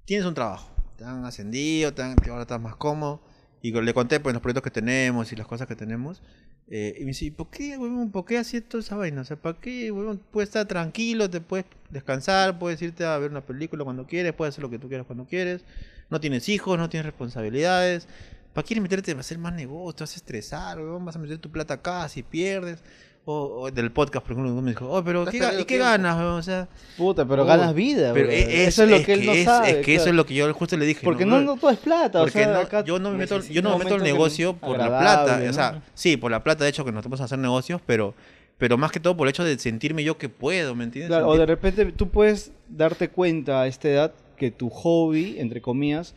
tienes 0.05 0.25
un 0.25 0.33
trabajo, 0.33 0.69
te 0.97 1.05
han 1.05 1.23
ascendido, 1.25 1.93
te 1.93 2.01
han, 2.01 2.15
ahora 2.29 2.41
estás 2.41 2.59
más 2.61 2.75
cómodo. 2.75 3.21
Y 3.63 3.71
le 3.79 3.93
conté 3.93 4.19
pues 4.19 4.33
los 4.33 4.41
proyectos 4.41 4.63
que 4.63 4.71
tenemos 4.71 5.31
y 5.31 5.35
las 5.35 5.45
cosas 5.45 5.67
que 5.67 5.75
tenemos. 5.75 6.21
eh, 6.67 6.95
y 6.97 7.01
me 7.01 7.07
dice, 7.09 7.25
¿y 7.25 7.31
¿por 7.31 7.51
qué, 7.51 7.77
huevón? 7.77 8.09
¿Por 8.11 8.25
qué 8.25 8.39
haces 8.39 8.67
toda 8.67 8.81
esa 8.81 8.95
vaina? 8.95 9.21
O 9.21 9.23
sea, 9.25 9.37
¿para 9.37 9.59
qué, 9.59 9.91
huevón? 9.91 10.19
Puedes 10.31 10.49
estar 10.49 10.65
tranquilo, 10.67 11.29
te 11.29 11.41
puedes 11.41 11.67
descansar, 11.91 12.57
puedes 12.57 12.81
irte 12.81 13.05
a 13.05 13.15
ver 13.19 13.29
una 13.29 13.41
película 13.41 13.83
cuando 13.83 14.07
quieres, 14.07 14.33
puedes 14.33 14.55
hacer 14.55 14.63
lo 14.63 14.69
que 14.71 14.79
tú 14.79 14.87
quieras 14.87 15.05
cuando 15.05 15.25
quieres. 15.25 15.63
No 16.09 16.19
tienes 16.19 16.49
hijos, 16.49 16.79
no 16.79 16.89
tienes 16.89 17.05
responsabilidades. 17.05 18.07
¿Para 18.53 18.65
quieres 18.65 18.81
meterte 18.81 19.11
a 19.11 19.19
hacer 19.19 19.37
más 19.37 19.53
negocio? 19.53 19.93
Te 19.93 20.03
vas 20.03 20.13
a 20.13 20.15
estresar, 20.15 20.77
huevón, 20.79 21.05
vas 21.05 21.15
a 21.15 21.19
meter 21.19 21.37
tu 21.37 21.49
plata 21.51 21.75
acá 21.75 22.07
si 22.09 22.23
pierdes. 22.23 22.83
O, 23.23 23.61
o 23.61 23.71
del 23.71 23.91
podcast, 23.91 24.25
por 24.25 24.31
ejemplo, 24.35 24.61
me 24.63 24.71
dijo, 24.71 24.89
oh, 24.91 25.03
pero 25.03 25.19
Estás 25.19 25.31
¿qué, 25.33 25.37
ga- 25.37 25.41
perdiendo 25.41 25.61
¿y 25.61 25.65
qué 25.65 25.77
ganas? 25.77 26.17
O 26.19 26.41
sea, 26.41 26.67
Puta, 26.97 27.23
pero 27.23 27.43
oh, 27.43 27.45
ganas 27.45 27.75
vida, 27.75 28.13
pero 28.15 28.31
es, 28.31 28.47
Eso 28.69 28.83
es 28.83 28.89
lo 28.89 28.95
es 28.95 29.05
que 29.05 29.13
él 29.13 29.25
no 29.27 29.31
es- 29.33 29.45
sabe. 29.45 29.69
Es 29.79 29.85
que 29.85 29.93
eso 29.93 30.09
es 30.09 30.15
lo 30.15 30.25
que 30.25 30.33
yo 30.33 30.51
justo 30.55 30.75
le 30.75 30.87
dije. 30.87 31.01
Porque 31.03 31.23
¿no? 31.23 31.39
no, 31.39 31.53
no 31.53 31.57
todo 31.57 31.69
es 31.69 31.77
plata, 31.77 32.17
o 32.19 32.23
Porque 32.23 32.39
sea, 32.39 32.51
no- 32.53 32.59
acá 32.61 32.83
yo 32.83 32.97
no 32.97 33.11
me 33.11 33.19
meto, 33.19 33.39
yo 33.41 33.61
no 33.61 33.77
me 33.77 33.83
meto 33.83 33.97
que- 33.97 34.03
negocio 34.03 34.53
por 34.57 34.75
la 34.79 34.87
plata. 34.87 35.39
O 35.47 35.53
sea, 35.53 35.83
sí, 35.93 36.17
por 36.17 36.31
la 36.31 36.43
plata, 36.43 36.63
de 36.63 36.71
hecho, 36.71 36.83
que 36.83 36.91
nos 36.91 37.03
vamos 37.03 37.21
a 37.21 37.25
hacer 37.25 37.37
negocios, 37.37 37.79
pero, 37.85 38.15
pero 38.57 38.75
más 38.79 38.91
que 38.91 38.99
todo 38.99 39.15
por 39.15 39.27
el 39.27 39.29
hecho 39.29 39.43
de 39.43 39.57
sentirme 39.59 40.03
yo 40.03 40.17
que 40.17 40.27
puedo, 40.27 40.73
¿me 40.73 40.83
entiendes? 40.85 41.09
Claro, 41.09 41.27
o 41.27 41.37
de 41.37 41.45
repente 41.45 41.85
tú 41.91 42.09
puedes 42.09 42.51
darte 42.69 43.09
cuenta 43.09 43.61
a 43.61 43.67
esta 43.67 43.87
edad 43.87 44.13
que 44.35 44.49
tu 44.49 44.71
hobby, 44.71 45.35
entre 45.37 45.61
comillas, 45.61 46.15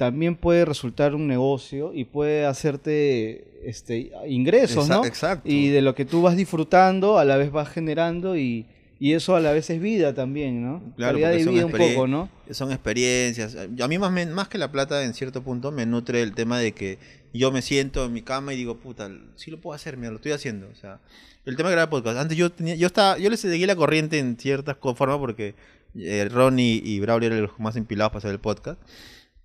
también 0.00 0.34
puede 0.34 0.64
resultar 0.64 1.14
un 1.14 1.26
negocio 1.26 1.92
y 1.94 2.04
puede 2.06 2.46
hacerte 2.46 3.44
este 3.62 4.10
ingresos, 4.26 4.88
¿no? 4.88 5.04
exacto. 5.04 5.46
Y 5.46 5.68
de 5.68 5.82
lo 5.82 5.94
que 5.94 6.06
tú 6.06 6.22
vas 6.22 6.38
disfrutando, 6.38 7.18
a 7.18 7.26
la 7.26 7.36
vez 7.36 7.52
vas 7.52 7.68
generando 7.68 8.34
y, 8.34 8.64
y 8.98 9.12
eso 9.12 9.36
a 9.36 9.40
la 9.40 9.52
vez 9.52 9.68
es 9.68 9.78
vida 9.78 10.14
también, 10.14 10.62
¿no? 10.64 10.80
Claro, 10.96 11.18
Calidad 11.20 11.32
de 11.32 11.44
vida 11.52 11.66
un 11.66 11.72
poco, 11.72 12.06
¿no? 12.06 12.30
Son 12.50 12.72
experiencias. 12.72 13.54
A 13.56 13.88
mí 13.88 13.98
más, 13.98 14.10
me- 14.10 14.24
más 14.24 14.48
que 14.48 14.56
la 14.56 14.72
plata, 14.72 15.04
en 15.04 15.12
cierto 15.12 15.42
punto, 15.42 15.70
me 15.70 15.84
nutre 15.84 16.22
el 16.22 16.32
tema 16.32 16.58
de 16.58 16.72
que 16.72 16.96
yo 17.34 17.52
me 17.52 17.60
siento 17.60 18.06
en 18.06 18.14
mi 18.14 18.22
cama 18.22 18.54
y 18.54 18.56
digo, 18.56 18.78
puta, 18.78 19.10
sí 19.36 19.50
lo 19.50 19.60
puedo 19.60 19.74
hacer, 19.74 19.98
mira, 19.98 20.08
lo 20.12 20.16
estoy 20.16 20.32
haciendo. 20.32 20.66
O 20.72 20.74
sea, 20.74 20.98
el 21.44 21.56
tema 21.56 21.68
de 21.68 21.74
grabar 21.74 21.90
podcast. 21.90 22.16
Antes 22.18 22.38
yo 22.38 22.50
tenía, 22.50 22.74
yo 22.76 22.86
estaba, 22.86 23.18
yo 23.18 23.28
les 23.28 23.40
seguí 23.40 23.66
la 23.66 23.76
corriente 23.76 24.18
en 24.18 24.38
ciertas 24.38 24.78
formas 24.80 25.18
porque 25.18 25.54
eh, 25.94 26.26
Ronnie 26.30 26.80
y 26.82 27.00
Braulio 27.00 27.26
eran 27.26 27.42
los 27.42 27.58
más 27.60 27.76
empilados 27.76 28.12
para 28.12 28.18
hacer 28.20 28.30
el 28.30 28.38
podcast. 28.40 28.80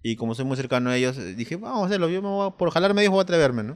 Y 0.08 0.18
como 0.18 0.36
soy 0.36 0.45
muy 0.45 0.56
cercano 0.56 0.91
a 0.91 0.95
ellos, 0.97 1.18
eh, 1.18 1.34
dije, 1.34 1.56
vamos 1.56 1.82
a 1.82 1.86
hacerlo. 1.88 2.10
Yo 2.10 2.22
me 2.22 2.28
voy 2.28 2.47
a- 2.47 2.51
por 2.51 2.70
jalarme 2.70 3.01
ellos 3.01 3.12
voy 3.12 3.22
a 3.22 3.24
atreverme, 3.24 3.64
¿no? 3.64 3.76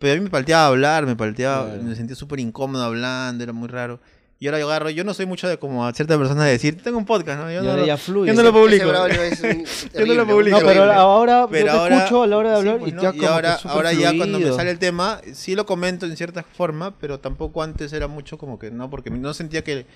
Pero 0.00 0.12
a 0.12 0.16
mí 0.16 0.22
me 0.22 0.28
palteaba 0.28 0.66
hablar, 0.66 1.06
me 1.06 1.14
palteaba, 1.14 1.66
Claro. 1.66 1.82
me 1.84 1.94
sentía 1.94 2.16
súper 2.16 2.40
incómodo 2.40 2.82
hablando, 2.82 3.44
era 3.44 3.52
muy 3.52 3.68
raro. 3.68 4.00
Y 4.40 4.46
ahora 4.46 4.58
yo 4.58 4.66
agarro, 4.68 4.90
yo 4.90 5.04
no 5.04 5.14
soy 5.14 5.26
mucho 5.26 5.46
de 5.48 5.56
como 5.58 5.86
a 5.86 5.92
ciertas 5.92 6.18
personas 6.18 6.46
de 6.46 6.50
decir, 6.50 6.82
tengo 6.82 6.98
un 6.98 7.04
podcast, 7.04 7.40
¿no? 7.40 7.52
Yo 7.52 7.62
no 7.62 7.70
ahora 7.70 7.82
lo- 7.82 7.86
ya 7.86 7.96
fluye. 7.96 8.26
yo 8.28 8.34
no 8.36 8.42
lo 8.42 8.52
publico. 8.52 8.86
Yo 9.94 10.06
no 10.06 10.14
lo 10.14 10.26
publico. 10.26 10.60
No, 10.60 10.66
pero 10.66 10.92
ahora 10.92 11.46
Pero 11.48 11.66
yo 11.66 11.72
te 11.72 11.78
ahora, 11.78 11.96
escucho 11.98 12.22
a 12.24 12.26
la 12.26 12.36
hora 12.36 12.50
de 12.50 12.54
sí, 12.56 12.58
hablar 12.60 12.78
pues, 12.80 12.92
y 12.92 12.94
¿no? 12.96 13.02
ya 13.02 13.08
Y 13.08 13.10
como 13.12 13.20
que 13.20 13.26
ahora, 13.28 13.58
ahora 13.64 13.92
ya 13.92 14.16
cuando 14.16 14.38
me 14.40 14.52
sale 14.52 14.70
el 14.72 14.78
tema, 14.80 15.20
sí 15.32 15.54
lo 15.54 15.64
comento 15.64 16.06
en 16.06 16.16
cierta 16.16 16.42
forma, 16.42 16.96
pero 16.98 17.20
tampoco 17.20 17.62
antes 17.62 17.92
era 17.92 18.06
mucho 18.08 18.36
como 18.38 18.58
que 18.58 18.70
no, 18.72 18.90
porque 18.90 19.10
no 19.10 19.32
sentía 19.34 19.62
que, 19.62 19.86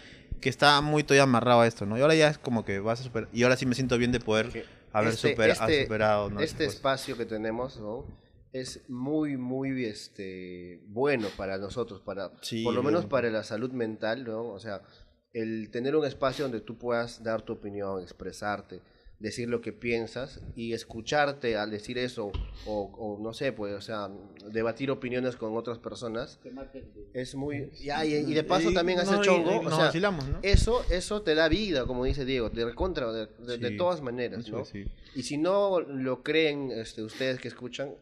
que 0.40 0.48
estaba 0.48 0.80
muy 0.80 1.02
todavía 1.04 1.24
amarrado 1.24 1.60
a 1.62 1.66
esto, 1.66 1.86
¿no? 1.86 1.96
Y 1.98 2.02
ahora 2.02 2.14
ya 2.14 2.28
es 2.28 2.38
como 2.38 2.64
que 2.64 2.78
vas 2.80 3.00
a 3.00 3.02
superar, 3.04 3.28
y 3.32 3.42
ahora 3.44 3.56
sí 3.56 3.66
me 3.66 3.74
siento 3.74 3.96
bien 3.98 4.10
de 4.12 4.18
poder 4.20 4.64
haber 4.92 5.14
Este- 5.14 5.30
supera- 5.30 5.52
este- 5.54 5.82
superado, 5.84 6.30
¿no? 6.30 6.40
Este 6.40 6.64
espacio 6.64 7.16
que 7.16 7.24
tenemos, 7.26 7.78
¿no? 7.78 8.04
Es 8.52 8.80
muy, 8.88 9.36
muy 9.38 9.84
este, 9.84 10.80
bueno 10.86 11.28
para 11.36 11.56
nosotros, 11.56 12.00
para, 12.00 12.30
Sí, 12.42 12.62
por 12.64 12.74
lo 12.74 12.82
menos 12.82 13.06
para 13.06 13.30
la 13.30 13.44
salud 13.44 13.72
mental, 13.72 14.24
¿no? 14.24 14.44
O 14.48 14.60
sea, 14.60 14.82
el 15.32 15.70
tener 15.70 15.96
un 15.96 16.04
espacio 16.04 16.44
donde 16.44 16.60
tú 16.60 16.76
puedas 16.76 17.22
dar 17.22 17.40
tu 17.42 17.54
opinión, 17.54 18.02
expresarte, 18.02 18.80
decir 19.22 19.48
lo 19.48 19.60
que 19.60 19.72
piensas 19.72 20.40
y 20.56 20.72
escucharte 20.72 21.56
al 21.56 21.70
decir 21.70 21.96
eso, 21.96 22.32
o, 22.66 22.90
o 22.98 23.18
no 23.22 23.32
sé, 23.32 23.52
pues, 23.52 23.72
o 23.74 23.80
sea, 23.80 24.10
debatir 24.52 24.90
opiniones 24.90 25.36
con 25.36 25.56
otras 25.56 25.78
personas, 25.78 26.40
es 27.14 27.34
muy... 27.34 27.70
Y, 27.80 27.90
y- 27.90 28.14
y 28.30 28.34
de 28.34 28.42
paso 28.44 28.70
Y- 28.70 28.74
también 28.74 28.98
hace 28.98 29.12
no, 29.12 29.22
chongo, 29.22 29.52
y 29.52 29.56
o 29.58 29.62
nos 29.62 29.76
sea, 29.76 29.84
vacilamos, 29.86 30.28
¿no? 30.28 30.38
eso, 30.42 30.82
eso 30.90 31.22
te 31.22 31.34
da 31.36 31.48
vida, 31.48 31.86
como 31.86 32.04
dice 32.04 32.24
Diego, 32.24 32.50
de 32.50 32.64
recontra, 32.64 33.12
de, 33.12 33.28
de- 33.38 33.58
de 33.58 33.68
Sí, 33.70 33.76
todas 33.76 34.02
maneras, 34.02 34.48
¿no? 34.50 34.64
sí. 34.64 34.84
Y 35.14 35.22
si 35.22 35.38
no 35.38 35.78
lo 35.80 36.22
creen 36.22 36.70
este, 36.72 37.02
ustedes 37.02 37.38
que 37.38 37.46
escuchan, 37.48 37.94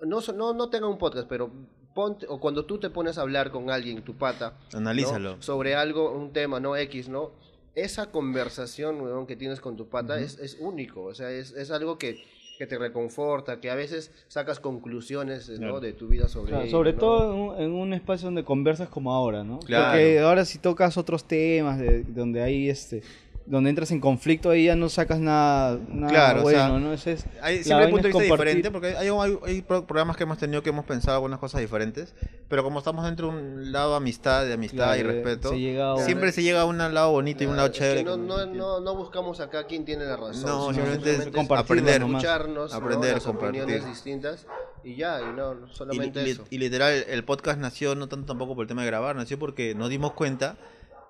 no, 0.00 0.20
so- 0.22 0.32
no, 0.32 0.54
no 0.54 0.70
tengan 0.70 0.90
un 0.90 0.98
podcast, 0.98 1.28
pero 1.28 1.52
ponte, 1.94 2.24
o 2.28 2.40
cuando 2.40 2.64
tú 2.64 2.78
te 2.78 2.88
pones 2.88 3.18
a 3.18 3.20
hablar 3.20 3.50
con 3.50 3.70
alguien, 3.70 4.02
tu 4.02 4.16
pata, 4.16 4.58
¿no? 4.72 4.78
Analízalo. 4.78 5.42
sobre 5.42 5.74
algo, 5.74 6.12
un 6.16 6.32
tema, 6.32 6.60
no 6.60 6.76
X, 6.76 7.08
¿no? 7.10 7.32
Esa 7.74 8.10
conversación, 8.10 9.00
weón, 9.00 9.26
que 9.26 9.36
tienes 9.36 9.60
con 9.60 9.76
tu 9.76 9.88
pata 9.88 10.20
es, 10.20 10.38
es 10.38 10.56
único, 10.60 11.04
o 11.04 11.14
sea, 11.14 11.30
es, 11.30 11.52
es 11.52 11.70
algo 11.70 11.98
que, 11.98 12.22
que 12.58 12.66
te 12.66 12.76
reconforta, 12.78 13.60
que 13.60 13.70
a 13.70 13.74
veces 13.74 14.10
sacas 14.28 14.60
conclusiones, 14.60 15.48
¿no? 15.50 15.58
Claro. 15.58 15.80
De 15.80 15.92
tu 15.92 16.08
vida 16.08 16.28
sobre 16.28 16.48
Claro, 16.50 16.64
ello, 16.64 16.70
sobre 16.70 16.92
¿no? 16.92 16.98
todo 16.98 17.32
en 17.32 17.40
un, 17.40 17.60
en 17.62 17.72
un 17.72 17.94
espacio 17.94 18.26
donde 18.26 18.44
conversas 18.44 18.88
como 18.88 19.14
ahora, 19.14 19.44
¿no? 19.44 19.60
Claro. 19.60 19.92
Porque 19.92 20.18
ahora 20.18 20.44
si 20.44 20.58
tocas 20.58 20.98
otros 20.98 21.24
temas 21.24 21.78
de, 21.78 22.02
donde 22.02 22.42
hay 22.42 22.68
este 22.68 23.02
donde 23.50 23.68
entras 23.70 23.90
en 23.90 23.98
conflicto 23.98 24.50
ahí 24.50 24.66
ya 24.66 24.76
no 24.76 24.88
sacas 24.88 25.18
nada, 25.18 25.76
nada 25.88 26.12
Claro, 26.12 26.40
o 26.40 26.42
bueno, 26.44 26.58
sea, 26.58 26.78
¿no? 26.78 26.92
Ese 26.92 27.12
es, 27.14 27.26
Hay, 27.42 27.64
siempre 27.64 27.86
hay 27.86 27.90
punto 27.92 28.06
de 28.06 28.12
vista 28.14 28.28
compartir. 28.28 28.56
diferente, 28.56 28.70
porque 28.70 28.96
hay, 28.96 29.08
hay, 29.08 29.38
hay 29.44 29.62
pro- 29.62 29.84
programas 29.86 30.16
que 30.16 30.22
hemos 30.22 30.38
tenido 30.38 30.62
que 30.62 30.68
hemos 30.70 30.84
pensado 30.84 31.16
algunas 31.16 31.40
cosas 31.40 31.60
diferentes, 31.60 32.14
pero 32.48 32.62
como 32.62 32.78
estamos 32.78 33.04
dentro 33.04 33.26
de 33.32 33.38
un 33.38 33.72
lado 33.72 33.90
de 33.90 33.96
amistad, 33.96 34.46
de 34.46 34.52
amistad 34.52 34.94
y 34.94 35.00
Claro, 35.00 35.08
respeto, 35.12 35.50
se 35.50 35.58
llega 35.58 35.88
a 35.88 35.94
un- 35.96 36.04
siempre 36.04 36.30
se 36.30 36.44
llega 36.44 36.60
a 36.60 36.64
un 36.64 36.78
lado 36.78 37.10
bonito 37.10 37.42
y 37.42 37.48
un 37.48 37.56
lado 37.56 37.66
Es 37.66 37.72
que 37.72 37.78
chévere. 37.80 38.04
no, 38.04 38.16
no, 38.16 38.46
no, 38.46 38.78
no 38.80 38.94
buscamos 38.94 39.40
acá 39.40 39.66
quién 39.66 39.84
tiene 39.84 40.04
la 40.04 40.16
razón. 40.16 40.42
No, 40.42 40.72
sino 40.72 40.74
simplemente 40.74 41.10
es 41.16 41.28
compartirlo 41.34 41.82
aprender. 41.82 42.00
nomás. 42.02 42.22
escucharnos, 42.22 42.70
¿no? 42.70 42.76
Aprender, 42.78 43.14
las 43.14 43.24
compartir. 43.24 43.62
opiniones 43.62 43.88
distintas 43.88 44.46
y 44.84 44.94
ya, 44.94 45.20
y 45.20 45.36
no, 45.36 45.54
Y, 45.54 45.74
solamente 45.74 46.22
y- 46.24 46.30
eso. 46.30 46.44
y 46.50 46.58
literal, 46.58 47.04
el 47.08 47.24
podcast 47.24 47.58
nació 47.58 47.96
no 47.96 48.08
tanto 48.08 48.26
tampoco 48.26 48.54
por 48.54 48.62
el 48.62 48.68
tema 48.68 48.82
de 48.82 48.86
grabar, 48.86 49.16
nació 49.16 49.40
porque 49.40 49.74
nos 49.74 49.88
dimos 49.90 50.12
cuenta 50.12 50.56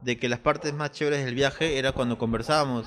de 0.03 0.18
que 0.18 0.28
las 0.28 0.38
partes 0.38 0.72
más 0.74 0.92
chéveres 0.92 1.24
del 1.24 1.34
viaje 1.34 1.78
era 1.78 1.92
cuando 1.92 2.18
conversábamos. 2.18 2.86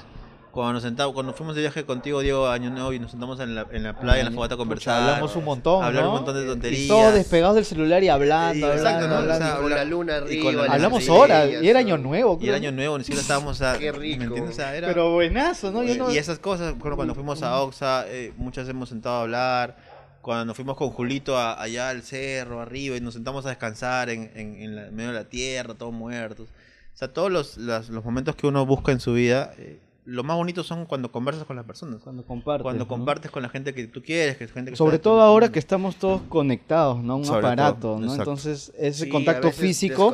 Cuando 0.52 0.74
nos 0.74 0.84
sentamos, 0.84 1.16
cuando 1.16 1.34
fuimos 1.34 1.56
de 1.56 1.62
viaje 1.62 1.84
contigo, 1.84 2.22
Diego, 2.22 2.48
Año 2.48 2.70
Nuevo, 2.70 2.94
y 2.94 3.00
nos 3.00 3.10
sentamos 3.10 3.40
en 3.40 3.56
la, 3.56 3.66
en 3.72 3.82
la 3.82 3.98
playa, 4.00 4.20
en 4.20 4.26
la 4.26 4.32
fogata 4.32 4.54
a 4.54 4.58
conversar. 4.58 5.02
hablamos 5.02 5.36
un 5.36 5.46
montón, 5.46 5.84
hablar 5.84 6.04
¿no? 6.04 6.10
un 6.12 6.16
montón 6.18 6.36
de 6.36 6.46
tonterías. 6.46 6.82
Y 6.84 6.88
todos 6.88 7.12
despegados 7.16 7.56
del 7.56 7.66
celular 7.66 8.04
y 8.04 8.10
hablando, 8.10 8.68
Y- 8.68 8.70
exacto, 8.72 9.06
hablando, 9.16 9.70
la 9.70 9.84
luna 9.84 10.14
y 10.14 10.16
arriba. 10.18 10.44
con 10.44 10.56
la- 10.58 10.62
las 10.66 10.72
Hablamos 10.76 11.10
horas, 11.10 11.50
y 11.60 11.68
era 11.68 11.80
año 11.80 11.98
¿no? 11.98 12.04
nuevo, 12.04 12.34
Y 12.34 12.44
el 12.44 12.52
creo. 12.52 12.56
año 12.58 12.72
nuevo, 12.72 12.98
ni 13.00 13.04
siquiera 13.04 13.22
estábamos 13.24 13.64
a... 13.64 13.80
Qué 13.80 13.92
rico. 13.92 14.20
¿Me 14.20 14.26
entiendes? 14.26 14.54
O 14.54 14.56
sea, 14.56 14.76
era- 14.76 14.90
Pero 14.90 15.12
buenazo, 15.14 15.72
¿no? 15.72 15.84
Yo 15.84 15.96
no- 15.96 16.12
Y 16.14 16.20
esas 16.20 16.38
cosas, 16.38 16.78
bueno, 16.78 16.96
cuando 16.98 17.16
fuimos 17.16 17.42
a 17.42 17.60
Oxa, 17.60 18.06
eh, 18.08 18.32
muchas 18.38 18.70
hemos 18.70 18.90
sentado 18.90 19.16
a 19.16 19.22
hablar. 19.22 19.76
Cuando 20.22 20.46
nos 20.46 20.56
fuimos 20.56 20.78
con 20.78 20.92
Julito 20.92 21.36
a- 21.36 21.60
allá 21.60 21.90
al 21.90 22.04
cerro, 22.04 22.62
arriba, 22.62 22.96
y 22.96 23.02
nos 23.02 23.16
sentamos 23.16 23.44
a 23.48 23.50
descansar 23.50 24.12
en, 24.12 24.30
en, 24.36 24.56
en 24.62 24.76
la- 24.76 24.88
en 24.90 24.96
medio 24.96 25.10
de 25.10 25.16
la 25.16 25.26
tierra, 25.26 25.74
todos 25.74 25.92
muertos. 25.94 26.48
O 26.94 26.98
sea, 26.98 27.12
todos 27.14 27.32
los, 27.32 27.58
las- 27.58 27.90
los 27.90 28.04
momentos 28.06 28.36
que 28.36 28.48
uno 28.48 28.66
busca 28.66 28.92
en 28.92 29.00
su 29.00 29.14
vida, 29.14 29.54
eh, 29.58 29.80
lo 30.06 30.24
más 30.24 30.36
bonito 30.36 30.64
son 30.64 30.86
cuando 30.86 31.12
conversas 31.12 31.46
con 31.46 31.56
las 31.56 31.66
personas. 31.66 32.02
Cuando 32.04 32.24
compartes. 32.26 32.64
Cuando 32.64 32.84
¿no? 32.84 32.88
compartes 32.90 33.32
con 33.32 33.42
la 33.42 33.50
gente 33.50 33.74
que 33.74 33.88
tú 33.88 34.02
quieres, 34.04 34.36
que 34.38 34.48
gente 34.48 34.72
que 34.72 34.78
Sobre 34.78 35.00
todo 35.00 35.22
ahora 35.22 35.50
que 35.52 35.60
estamos 35.60 35.96
todos 35.96 36.22
conectados, 36.24 37.02
¿no? 37.02 37.16
Un 37.18 37.26
Sobre 37.26 37.42
todo, 37.42 37.52
aparato, 37.52 37.88
¿no? 38.00 38.04
exacto. 38.08 38.22
Entonces, 38.24 38.74
ese 38.78 39.06
Sí, 39.06 39.10
contacto 39.10 39.50
físico, 39.52 40.14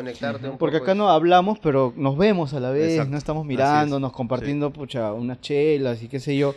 porque 0.60 0.78
acá 0.78 0.92
es- 0.92 0.98
no 0.98 1.10
hablamos, 1.10 1.58
pero 1.60 1.92
nos 1.98 2.18
vemos 2.18 2.54
a 2.54 2.60
la 2.60 2.70
vez, 2.70 2.92
Exacto. 2.92 3.12
no 3.12 3.18
estamos 3.18 3.46
mirando, 3.46 3.96
es. 3.96 4.02
nos 4.02 4.12
compartiendo, 4.14 4.72
pucha, 4.72 5.12
unas 5.14 5.42
chelas 5.42 6.02
y 6.04 6.08
qué 6.08 6.20
sé 6.20 6.38
yo. 6.38 6.54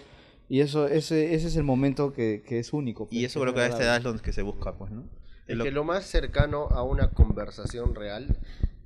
Y 0.50 0.60
eso, 0.60 0.86
ese, 0.86 1.34
ese 1.34 1.48
es 1.48 1.56
el 1.56 1.64
momento 1.64 2.12
que, 2.12 2.44
que 2.46 2.58
es 2.58 2.74
único. 2.74 3.04
Y 3.10 3.20
pues, 3.20 3.32
eso 3.32 3.38
es 3.38 3.42
creo 3.44 3.54
que 3.54 3.60
a 3.62 3.66
esta 3.66 3.82
edad 3.82 4.14
es 4.14 4.20
que 4.20 4.34
se 4.34 4.42
busca, 4.42 4.74
pues, 4.74 4.92
¿no? 4.92 5.04
Es 5.46 5.56
Lo- 5.56 5.64
que 5.64 5.70
lo 5.70 5.84
más 5.84 6.04
cercano 6.04 6.68
a 6.70 6.82
una 6.82 7.08
conversación 7.10 7.94
real 7.94 8.36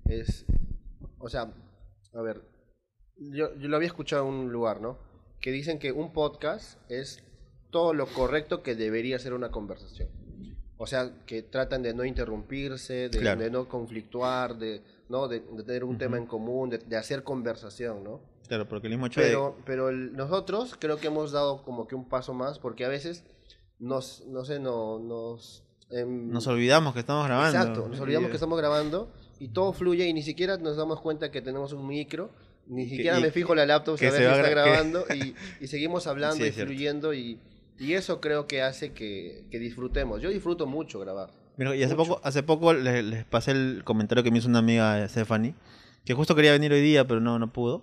es, 0.05 0.47
o 1.18 1.28
sea, 1.28 1.52
a 2.14 2.22
ver, 2.22 2.42
yo, 3.16 3.54
yo 3.56 3.68
lo 3.68 3.76
había 3.76 3.88
escuchado 3.88 4.26
en 4.28 4.34
un 4.34 4.52
lugar, 4.52 4.80
¿no? 4.80 4.98
Que 5.40 5.50
dicen 5.50 5.78
que 5.78 5.92
un 5.92 6.12
podcast 6.12 6.78
es 6.90 7.22
todo 7.70 7.94
lo 7.94 8.06
correcto 8.06 8.62
que 8.62 8.74
debería 8.74 9.18
ser 9.18 9.32
una 9.34 9.50
conversación. 9.50 10.08
O 10.78 10.86
sea, 10.86 11.10
que 11.24 11.42
tratan 11.42 11.82
de 11.82 11.94
no 11.94 12.04
interrumpirse, 12.04 13.08
de, 13.08 13.18
Claro. 13.18 13.40
de 13.40 13.50
no 13.50 13.66
conflictuar, 13.68 14.56
de, 14.58 14.82
¿no? 15.08 15.26
de, 15.28 15.40
de 15.40 15.62
tener 15.62 15.84
un 15.84 15.96
tema 15.96 16.18
en 16.18 16.26
común, 16.26 16.68
de, 16.68 16.78
de 16.78 16.96
hacer 16.96 17.22
conversación, 17.22 18.04
¿no? 18.04 18.20
Claro, 18.46 18.68
porque 18.68 18.86
el 18.86 18.92
mismo 18.92 19.06
hecho 19.06 19.20
de... 19.20 19.26
Pero, 19.28 19.56
pero 19.64 19.88
el- 19.88 20.12
nosotros 20.14 20.76
creo 20.78 20.98
que 20.98 21.06
hemos 21.08 21.32
dado 21.32 21.62
como 21.62 21.86
que 21.88 21.94
un 21.94 22.08
paso 22.08 22.34
más, 22.34 22.58
porque 22.58 22.84
a 22.84 22.88
veces 22.88 23.24
nos, 23.78 24.24
no 24.26 24.44
sé, 24.44 24.60
no, 24.60 24.98
nos... 24.98 25.64
em, 25.90 26.28
Nos 26.30 26.46
olvidamos 26.46 26.92
que 26.92 27.00
estamos 27.00 27.26
grabando. 27.26 27.58
Exacto, 27.58 27.88
nos 27.88 27.98
olvidamos 28.00 28.28
que 28.28 28.36
estamos 28.36 28.58
grabando 28.58 29.10
y 29.39 29.49
todo 29.49 29.72
fluye 29.72 30.07
y 30.07 30.12
ni 30.12 30.22
siquiera 30.22 30.57
nos 30.59 30.76
damos 30.76 31.01
cuenta 31.01 31.30
que 31.30 31.43
tenemos 31.43 31.72
un 31.72 31.87
micro, 31.87 32.30
ni 32.66 32.89
siquiera 32.89 33.18
y- 33.18 33.22
me 33.22 33.30
fijo 33.30 33.55
la 33.55 33.66
laptop 33.66 33.99
que 33.99 34.09
a 34.09 34.11
ver 34.11 34.20
se 34.22 34.26
va 34.26 34.32
está 34.37 34.43
gra- 34.43 34.49
que- 34.49 34.51
grabando 34.70 35.05
y, 35.14 35.34
y 35.64 35.66
seguimos 35.68 36.07
hablando 36.07 36.37
Sí, 36.45 36.49
y 36.49 36.53
fluyendo 36.53 37.14
y, 37.14 37.39
y 37.78 37.93
eso 37.93 38.20
creo 38.20 38.47
que 38.47 38.62
hace 38.62 38.93
que, 38.93 39.45
que 39.51 39.59
disfrutemos. 39.59 40.22
Yo 40.22 40.30
disfruto 40.30 40.66
mucho 40.66 40.99
grabar. 41.01 41.30
Mira, 41.59 41.74
y 41.76 41.82
hace 41.82 41.95
Mucho. 41.95 42.09
poco, 42.14 42.20
hace 42.26 42.43
poco 42.43 42.72
les, 42.74 43.05
les 43.05 43.24
pasé 43.24 43.51
el 43.53 43.82
comentario 43.84 44.22
que 44.24 44.30
me 44.30 44.39
hizo 44.39 44.49
una 44.49 44.59
amiga 44.59 45.07
Stephanie, 45.09 45.55
que 46.05 46.12
justo 46.14 46.34
quería 46.34 46.53
venir 46.53 46.72
hoy 46.72 46.80
día, 46.82 47.07
pero 47.07 47.20
no, 47.20 47.39
no 47.39 47.53
pudo. 47.53 47.82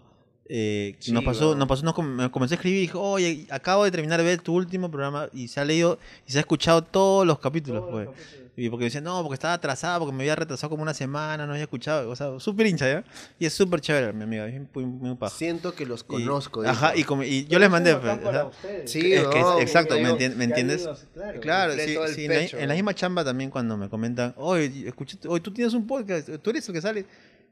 Eh, 0.50 0.96
Sí, 1.00 1.12
nos 1.14 1.24
pasó, 1.24 1.56
nos 1.56 1.68
pasó, 1.68 1.84
nos 1.84 1.94
com- 1.94 2.06
me 2.16 2.30
comenzó 2.30 2.54
a 2.54 2.58
escribir 2.58 2.80
y 2.80 2.82
dijo, 2.82 3.00
oye, 3.02 3.48
acabo 3.50 3.86
de 3.86 3.92
terminar 3.92 4.20
de 4.20 4.26
ver 4.26 4.42
tu 4.42 4.54
último 4.54 4.92
programa 4.92 5.30
y 5.34 5.48
se 5.48 5.60
ha 5.60 5.66
leído 5.66 6.00
y 6.28 6.32
se 6.32 6.38
ha 6.38 6.42
escuchado 6.42 6.84
todos 6.84 7.26
los 7.26 7.40
capítulos, 7.40 7.86
pues. 7.90 8.10
Y 8.56 8.70
porque 8.70 8.84
decía, 8.86 9.02
no, 9.02 9.20
porque 9.24 9.34
estaba 9.34 9.56
atrasado, 9.56 10.02
porque 10.02 10.16
me 10.16 10.22
había 10.24 10.36
retrasado 10.36 10.70
como 10.70 10.84
una 10.84 10.94
semana, 10.94 11.48
no 11.48 11.54
había 11.54 11.64
escuchado, 11.64 12.08
o 12.08 12.16
sea, 12.16 12.40
súper 12.40 12.68
hincha, 12.68 12.88
¿ya? 12.88 13.04
Y 13.40 13.48
es 13.48 13.54
súper 13.54 13.82
chévere, 13.82 14.14
mi 14.14 14.24
amiga, 14.24 14.46
es 14.48 14.62
muy, 14.76 14.86
muy 14.86 15.16
paja. 15.16 15.36
Siento 15.36 15.74
que 15.74 15.88
los 15.88 16.02
Y- 16.02 16.04
conozco. 16.04 16.62
Ajá, 16.64 16.96
y, 16.96 17.04
como- 17.04 17.24
y 17.24 17.46
yo 17.48 17.58
les 17.58 17.72
mandé, 17.72 17.96
pues, 17.96 18.12
ajá. 18.14 18.52
Sí, 18.86 19.12
es 19.14 19.26
que 19.26 19.40
no, 19.40 19.60
exacto, 19.60 19.96
¿me, 19.96 20.12
entien- 20.12 20.36
me 20.36 20.44
entiendes? 20.44 20.88
Claro. 21.16 21.40
Claro, 21.42 21.74
sí, 21.74 21.98
sí, 22.14 22.26
en, 22.26 22.32
la, 22.32 22.64
en 22.64 22.76
misma 22.76 22.94
chamba 22.94 23.24
también 23.26 23.50
cuando 23.50 23.76
me 23.76 23.90
comentan, 23.90 24.36
oye, 24.38 24.88
escuché, 24.88 25.18
oye, 25.28 25.42
tú 25.42 25.52
tienes 25.52 25.74
un 25.74 25.88
podcast, 25.88 26.30
tú 26.40 26.50
eres 26.52 26.68
el 26.68 26.76
que 26.76 26.82
sale. 26.82 27.06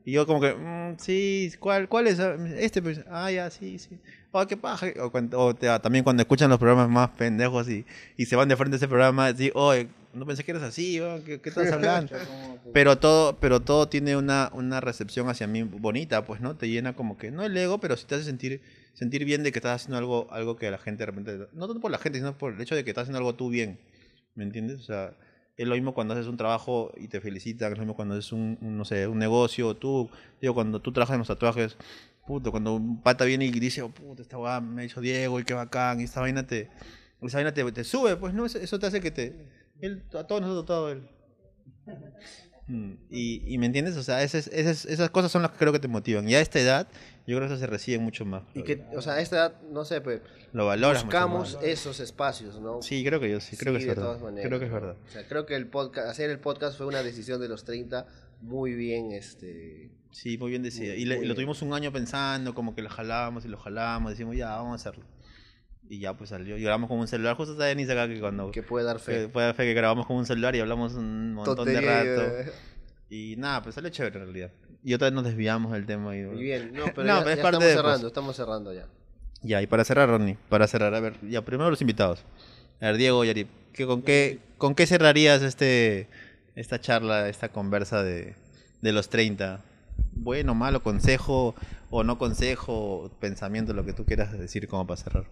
Y 0.03 0.13
yo 0.13 0.25
como 0.25 0.41
que, 0.41 0.53
"Mm, 0.53 0.97
sí, 0.97 1.51
¿cuál, 1.59 1.87
¿cuál 1.87 2.07
es? 2.07 2.19
Ah, 2.19 2.35
Este, 2.57 2.81
pues, 2.81 3.01
ah, 3.09 3.31
ya, 3.31 3.49
sí, 3.51 3.77
sí. 3.79 3.97
Oh, 4.31 4.45
qué 4.47 4.57
paja. 4.57 4.87
O, 5.01 5.11
cuando- 5.11 5.39
o 5.39 5.53
te- 5.55 5.67
también 5.79 6.03
cuando 6.03 6.21
escuchan 6.23 6.49
los 6.49 6.57
programas 6.59 6.89
más 6.89 7.09
pendejos 7.11 7.69
y, 7.69 7.85
y 8.17 8.25
se 8.25 8.35
van 8.35 8.47
de 8.49 8.55
frente 8.55 8.75
a 8.75 8.77
ese 8.77 8.87
programa, 8.87 9.31
sí, 9.35 9.51
oye, 9.53 9.87
no 10.13 10.25
pensé 10.25 10.43
que 10.43 10.51
eras 10.51 10.63
así, 10.63 10.99
oh, 10.99 11.21
¿qué, 11.23 11.39
qué 11.39 11.49
estás 11.49 11.71
hablando? 11.71 12.15
pero 12.73 12.97
todo, 12.97 13.37
pero 13.39 13.59
todo 13.59 13.87
tiene 13.89 14.15
una, 14.15 14.49
una 14.53 14.79
recepción 14.81 15.27
hacia 15.29 15.45
mí 15.47 15.63
bonita, 15.63 16.25
pues, 16.25 16.41
¿no? 16.41 16.55
Te 16.55 16.67
llena 16.69 16.93
como 16.93 17.17
que, 17.17 17.29
no 17.29 17.43
el 17.43 17.55
ego, 17.55 17.79
pero 17.79 17.95
sí 17.97 18.05
te 18.07 18.15
hace 18.15 18.23
sentir, 18.23 18.61
sentir 18.93 19.23
bien 19.25 19.43
de 19.43 19.51
que 19.51 19.59
estás 19.59 19.81
haciendo 19.81 19.97
algo, 19.97 20.27
algo 20.31 20.55
que 20.55 20.71
la 20.71 20.77
gente 20.77 21.01
de 21.01 21.05
repente, 21.07 21.37
no 21.53 21.67
tanto 21.67 21.79
por 21.81 21.91
la 21.91 21.97
gente, 21.99 22.17
sino 22.19 22.37
por 22.37 22.53
el 22.53 22.61
hecho 22.61 22.75
de 22.75 22.83
que 22.83 22.91
estás 22.91 23.03
haciendo 23.03 23.17
algo 23.19 23.35
tú 23.35 23.49
bien, 23.49 23.77
¿me 24.35 24.43
entiendes? 24.45 24.79
O 24.79 24.83
sea, 24.83 25.13
es 25.57 25.67
lo 25.67 25.75
mismo 25.75 25.93
cuando 25.93 26.13
haces 26.13 26.27
un 26.27 26.37
trabajo 26.37 26.91
y 26.97 27.07
te 27.07 27.21
felicitan, 27.21 27.71
es 27.71 27.77
lo 27.77 27.83
mismo 27.83 27.95
cuando 27.95 28.15
haces 28.15 28.31
un, 28.31 28.57
un, 28.61 28.77
no 28.77 28.85
sé, 28.85 29.07
un 29.07 29.19
negocio, 29.19 29.75
tú, 29.75 30.09
digo, 30.41 30.53
cuando 30.53 30.79
tú 30.81 30.91
trabajas 30.91 31.15
en 31.15 31.19
los 31.19 31.27
tatuajes, 31.27 31.77
puto, 32.25 32.51
cuando 32.51 32.75
un 32.75 33.01
pata 33.01 33.25
viene 33.25 33.45
y 33.45 33.51
dice, 33.51 33.81
oh, 33.81 33.89
puta, 33.89 34.21
esta 34.21 34.37
weá 34.37 34.61
me 34.61 34.81
ha 34.81 34.85
hecho 34.85 35.01
Diego 35.01 35.39
y 35.39 35.43
qué 35.43 35.53
bacán, 35.53 36.01
y 36.01 36.05
esta 36.05 36.21
vaina 36.21 36.45
te, 36.45 36.69
esa 37.21 37.37
vaina 37.37 37.53
te, 37.53 37.69
te 37.71 37.83
sube, 37.83 38.15
pues, 38.15 38.33
¿no? 38.33 38.45
Eso, 38.45 38.79
te 38.79 38.85
hace 38.85 39.01
que 39.01 39.11
te, 39.11 39.35
él, 39.81 40.03
a 40.17 40.23
todos 40.25 40.41
nosotros, 40.41 40.65
todo 40.65 40.91
él. 40.91 41.07
Mm, 42.67 42.93
Y, 43.09 43.53
y 43.53 43.57
me 43.57 43.65
entiendes, 43.65 43.97
o 43.97 44.03
sea, 44.03 44.23
esas, 44.23 44.47
esas, 44.47 44.85
esas 44.85 45.09
cosas 45.09 45.31
son 45.31 45.41
las 45.41 45.51
que 45.51 45.57
creo 45.57 45.73
que 45.73 45.79
te 45.79 45.87
motivan. 45.87 46.29
Y 46.29 46.35
a 46.35 46.41
esta 46.41 46.59
edad, 46.59 46.87
yo 47.27 47.37
creo 47.37 47.41
que 47.47 47.53
eso 47.53 47.57
se 47.57 47.67
recibe 47.67 47.99
mucho 47.99 48.25
más. 48.25 48.43
Y 48.53 48.63
que, 48.63 48.83
o 48.95 49.01
sea, 49.01 49.13
a 49.13 49.21
esta 49.21 49.35
edad, 49.37 49.61
no 49.71 49.85
sé, 49.85 50.01
pues, 50.01 50.21
lo 50.53 50.65
valoras 50.67 51.05
mucho 51.05 51.17
buscamos 51.17 51.55
más. 51.55 51.63
esos 51.63 51.99
espacios, 51.99 52.59
¿no? 52.59 52.81
Sí, 52.81 53.03
creo 53.03 53.19
que 53.19 53.29
yo 53.29 53.39
sí, 53.39 53.55
creo 53.57 53.73
que 53.73 53.79
es 53.79 53.85
de 53.85 53.89
verdad. 53.89 54.03
todas 54.03 54.21
maneras, 54.21 54.47
Creo 54.47 54.59
que 54.59 54.65
es 54.65 54.71
¿no? 54.71 54.79
verdad. 54.79 54.95
O 55.07 55.11
sea, 55.11 55.27
creo 55.27 55.45
que 55.45 55.55
el 55.55 55.67
podcast, 55.67 56.07
hacer 56.09 56.29
el 56.29 56.39
podcast 56.39 56.77
fue 56.77 56.87
una 56.87 57.03
decisión 57.03 57.39
de 57.39 57.47
los 57.49 57.63
30 57.63 58.05
muy 58.41 58.73
bien, 58.73 59.11
este... 59.11 59.91
Sí, 60.11 60.37
muy 60.37 60.49
bien 60.49 60.61
decidido. 60.63 60.93
Muy- 60.93 61.01
Y, 61.03 61.25
lo 61.25 61.35
tuvimos 61.35 61.61
un 61.61 61.73
año 61.73 61.91
pensando, 61.93 62.53
como 62.53 62.75
que 62.75 62.81
lo 62.81 62.89
jalábamos 62.89 63.45
y 63.45 63.47
lo 63.47 63.57
jalábamos, 63.57 64.11
decimos, 64.11 64.35
ya, 64.35 64.49
vamos 64.55 64.71
a 64.73 64.75
hacerlo. 64.75 65.05
Y 65.87 65.99
ya 65.99 66.15
pues 66.17 66.29
salió. 66.31 66.57
Y 66.57 66.61
grabamos 66.63 66.89
con 66.89 66.99
un 66.99 67.07
celular. 67.07 67.35
Justo 67.35 67.51
está 67.53 67.65
Denise 67.65 67.91
acá 67.91 68.07
que 68.07 68.19
cuando... 68.19 68.49
que 68.51 68.63
puede 68.63 68.85
dar 68.85 68.97
que 68.97 69.03
fe. 69.03 69.27
puede 69.29 69.47
dar 69.47 69.55
fe 69.55 69.63
que 69.63 69.73
grabamos 69.73 70.05
con 70.07 70.15
un 70.17 70.25
celular 70.25 70.55
y 70.55 70.59
hablamos 70.61 70.93
un 70.95 71.33
montón 71.33 71.55
Tontería, 71.57 72.03
de 72.03 72.15
rato. 72.17 72.37
eh, 72.49 72.53
Y 73.09 73.35
nada, 73.37 73.61
pues 73.61 73.75
salió 73.75 73.89
chévere 73.89 74.17
en 74.19 74.23
realidad. 74.25 74.51
Y 74.83 74.93
otra 74.93 75.07
vez 75.07 75.13
nos 75.13 75.23
desviamos 75.23 75.71
del 75.71 75.85
tema. 75.85 76.15
Y, 76.15 76.23
bien, 76.23 76.73
no, 76.73 76.85
pero 76.95 77.07
No, 77.07 77.19
ya, 77.19 77.23
pero 77.23 77.29
es 77.31 77.37
ya 77.37 77.41
parte 77.43 77.57
estamos 77.57 77.63
de, 77.63 77.73
cerrando, 77.73 77.99
pues. 78.01 78.11
estamos 78.11 78.35
cerrando 78.35 78.73
ya. 78.73 78.87
Ya, 79.43 79.61
y 79.61 79.67
para 79.67 79.83
cerrar, 79.83 80.09
Ronnie, 80.09 80.37
para 80.49 80.67
cerrar, 80.67 80.93
a 80.93 80.99
ver, 80.99 81.15
ya 81.27 81.43
primero 81.43 81.69
los 81.69 81.81
invitados. 81.81 82.23
A 82.79 82.87
ver, 82.87 82.97
Diego 82.97 83.23
Yarip, 83.23 83.47
¿qué, 83.73 83.85
con, 83.85 84.01
qué, 84.01 84.39
¿con 84.57 84.75
qué 84.75 84.85
cerrarías 84.87 85.41
este 85.41 86.07
esta 86.55 86.79
charla, 86.79 87.29
esta 87.29 87.49
conversa 87.49 88.03
de, 88.03 88.35
de 88.81 88.91
los 88.91 89.09
30? 89.09 89.63
Bueno, 90.13 90.53
malo, 90.55 90.83
consejo 90.83 91.55
o 91.89 92.03
no 92.03 92.17
consejo, 92.17 93.09
pensamiento, 93.19 93.73
lo 93.73 93.85
que 93.85 93.93
tú 93.93 94.05
quieras 94.05 94.37
decir 94.37 94.67
como 94.67 94.85
para 94.87 94.97
cerrar. 94.97 95.25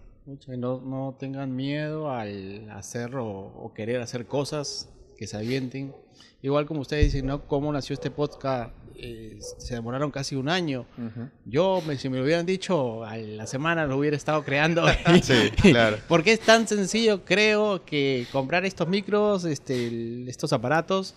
No, 0.46 0.80
no 0.80 1.16
tengan 1.18 1.54
miedo 1.56 2.10
al 2.10 2.68
hacer 2.70 3.16
o, 3.16 3.26
o 3.28 3.72
querer 3.74 4.00
hacer 4.00 4.26
cosas 4.26 4.88
que 5.16 5.26
se 5.26 5.36
avienten. 5.36 5.94
Igual 6.42 6.66
como 6.66 6.80
ustedes 6.80 7.06
dicen, 7.06 7.26
¿no? 7.26 7.46
¿Cómo 7.46 7.72
nació 7.72 7.94
este 7.94 8.10
podcast? 8.10 8.72
Eh, 9.02 9.38
se 9.40 9.74
demoraron 9.74 10.10
casi 10.10 10.36
un 10.36 10.48
año. 10.50 10.84
Yo, 11.46 11.82
me, 11.86 11.96
si 11.96 12.08
me 12.10 12.18
lo 12.18 12.24
hubieran 12.24 12.44
dicho, 12.44 13.02
a 13.04 13.16
la 13.16 13.46
semana 13.46 13.86
lo 13.86 13.96
hubiera 13.96 14.16
estado 14.16 14.42
creando. 14.44 14.84
Sí, 15.22 15.50
claro. 15.70 15.96
Porque 16.06 16.32
es 16.32 16.40
tan 16.40 16.68
sencillo, 16.68 17.24
creo, 17.24 17.84
que 17.84 18.26
comprar 18.30 18.64
estos 18.66 18.86
micros, 18.88 19.44
este, 19.44 20.28
estos 20.28 20.52
aparatos, 20.52 21.14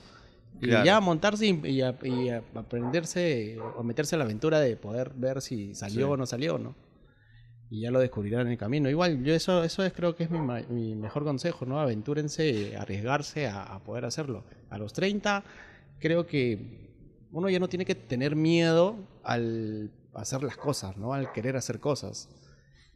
y 0.61 0.69
ya 0.69 1.01
montarse 1.01 1.45
y, 1.47 1.59
y 1.67 1.81
a- 1.81 1.97
y 2.03 2.29
a- 2.29 2.41
aprenderse 2.55 3.57
o 3.75 3.83
meterse 3.83 4.15
a 4.15 4.19
la 4.19 4.23
aventura 4.23 4.61
de 4.61 4.77
poder 4.77 5.11
ver 5.15 5.41
si 5.41 5.75
salió 5.75 6.07
Sí. 6.07 6.11
o 6.13 6.15
no 6.17 6.25
salió, 6.25 6.57
¿no? 6.57 6.75
Y 7.69 7.81
ya 7.81 7.91
lo 7.91 7.99
descubrirán 7.99 8.45
en 8.45 8.53
el 8.53 8.57
camino. 8.57 8.89
Igual, 8.89 9.23
yo 9.25 9.33
eso, 9.33 9.63
eso 9.63 9.83
es 9.83 9.91
creo 9.93 10.15
que 10.15 10.23
es 10.25 10.29
mi, 10.29 10.95
mejor 10.95 11.23
consejo, 11.25 11.65
¿no? 11.65 11.79
Aventúrense, 11.81 12.77
arriesgarse 12.77 13.47
a, 13.47 13.63
a 13.63 13.79
poder 13.79 14.05
hacerlo. 14.05 14.45
A 14.69 14.77
los 14.77 14.93
30, 14.93 15.43
creo 15.99 16.25
que 16.27 16.92
uno 17.33 17.49
ya 17.49 17.59
no 17.59 17.67
tiene 17.67 17.83
que 17.85 17.95
tener 17.95 18.35
miedo 18.35 18.95
al 19.23 19.91
hacer 20.13 20.43
las 20.43 20.55
cosas, 20.55 20.95
¿no? 20.97 21.13
Al 21.13 21.31
querer 21.33 21.55
hacer 21.57 21.79
cosas. 21.79 22.29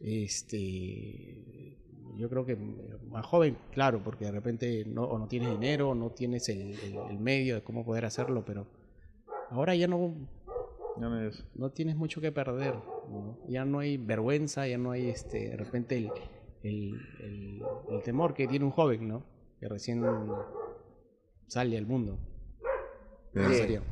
Este, 0.00 1.76
yo 2.16 2.28
creo 2.28 2.44
que 2.46 2.56
más 2.56 3.26
joven, 3.26 3.56
claro, 3.72 4.00
porque 4.02 4.24
de 4.26 4.32
repente 4.32 4.84
no, 4.86 5.04
o 5.04 5.18
no 5.18 5.28
tienes 5.28 5.50
dinero, 5.50 5.90
o 5.90 5.94
no 5.94 6.10
tienes 6.10 6.48
el, 6.48 6.78
el- 6.80 6.96
el 7.10 7.18
medio 7.18 7.54
de 7.56 7.62
cómo 7.62 7.84
poder 7.84 8.04
hacerlo, 8.04 8.44
pero 8.46 8.66
ahora 9.50 9.74
ya 9.74 9.86
no, 9.88 10.14
Ya 11.00 11.08
me 11.08 11.24
ves. 11.26 11.44
no 11.54 11.70
tienes 11.70 11.96
mucho 11.96 12.20
que 12.20 12.32
perder, 12.32 12.74
¿no? 13.10 13.38
ya 13.48 13.64
no 13.64 13.78
hay 13.80 13.96
vergüenza, 13.96 14.66
ya 14.66 14.78
no 14.78 14.90
hay 14.92 15.08
este, 15.08 15.50
de 15.50 15.56
repente 15.56 15.96
el, 15.98 16.10
el, 16.62 16.94
el- 17.20 17.62
el 17.90 18.02
temor 18.02 18.34
que 18.34 18.46
tiene 18.46 18.64
un 18.64 18.70
joven, 18.72 19.08
¿no? 19.08 19.24
Que 19.60 19.68
recién 19.68 20.02
sale 21.46 21.76
al 21.78 21.86
mundo. 21.86 22.18
Bien. 23.34 23.52
sería. 23.54 23.82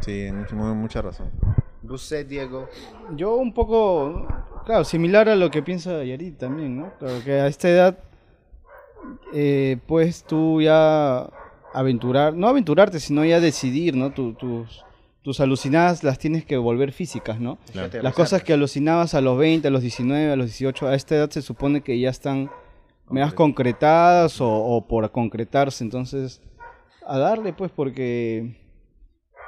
Sí, 0.00 0.28
mu- 0.52 0.74
mucha 0.74 1.02
razón. 1.02 1.30
Usted, 1.88 2.26
Diego, 2.26 2.68
Yo 3.16 3.36
un 3.36 3.52
poco, 3.52 4.26
claro, 4.64 4.84
similar 4.84 5.28
a 5.28 5.36
lo 5.36 5.50
que 5.50 5.62
piensa 5.62 6.02
Yarit 6.04 6.36
también, 6.38 6.76
¿no? 6.76 6.92
Claro 6.98 7.22
que 7.24 7.32
a 7.32 7.46
esta 7.46 7.68
edad, 7.68 7.98
eh, 9.32 9.78
puedes 9.86 10.24
tú 10.24 10.60
ya 10.60 11.28
aventurar, 11.72 12.34
no 12.34 12.48
aventurarte, 12.48 12.98
sino 13.00 13.24
ya 13.24 13.40
decidir, 13.40 13.94
¿no? 13.96 14.10
Tu- 14.12 14.32
tus, 14.34 14.84
tus 15.22 15.40
alucinadas 15.40 16.02
las 16.02 16.18
tienes 16.18 16.44
que 16.44 16.56
volver 16.56 16.92
físicas, 16.92 17.38
¿no? 17.40 17.58
Claro. 17.72 18.02
Las 18.02 18.14
cosas 18.14 18.42
que 18.42 18.52
alucinabas 18.52 19.14
a 19.14 19.20
los 19.20 19.38
20, 19.38 19.68
a 19.68 19.70
los 19.70 19.82
19, 19.82 20.32
a 20.32 20.36
los 20.36 20.46
18, 20.46 20.88
a 20.88 20.94
esta 20.94 21.14
edad 21.16 21.30
se 21.30 21.42
supone 21.42 21.82
que 21.82 21.98
ya 21.98 22.10
están 22.10 22.50
más 23.08 23.32
concretadas 23.34 24.40
o, 24.40 24.48
o 24.50 24.86
por 24.88 25.08
concretarse, 25.12 25.84
entonces 25.84 26.40
a 27.06 27.18
darle 27.18 27.52
pues 27.52 27.70
porque 27.70 28.56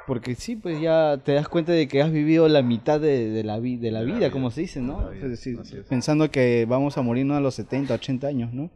porque 0.09 0.35
sí, 0.35 0.55
pues 0.57 0.81
ya 0.81 1.21
te 1.23 1.33
das 1.33 1.47
cuenta 1.47 1.71
de 1.71 1.87
que 1.87 2.01
has 2.01 2.11
vivido 2.11 2.47
la 2.49 2.61
mitad 2.63 2.99
de, 2.99 3.29
de 3.29 3.43
la, 3.43 3.59
vi- 3.59 3.77
de 3.77 3.91
la 3.91 3.99
De 4.01 4.07
la 4.07 4.13
vida, 4.13 4.17
vida, 4.27 4.31
como 4.31 4.51
se 4.51 4.61
dice, 4.61 4.81
¿no? 4.81 5.09
vida, 5.11 5.23
Es 5.25 5.29
decir, 5.29 5.59
es. 5.61 5.85
pensando 5.87 6.29
que 6.31 6.65
vamos 6.67 6.97
a 6.97 7.01
morirnos 7.01 7.37
a 7.37 7.39
los 7.39 7.55
70, 7.55 7.93
80 7.93 8.27
años, 8.27 8.51
¿no? 8.51 8.69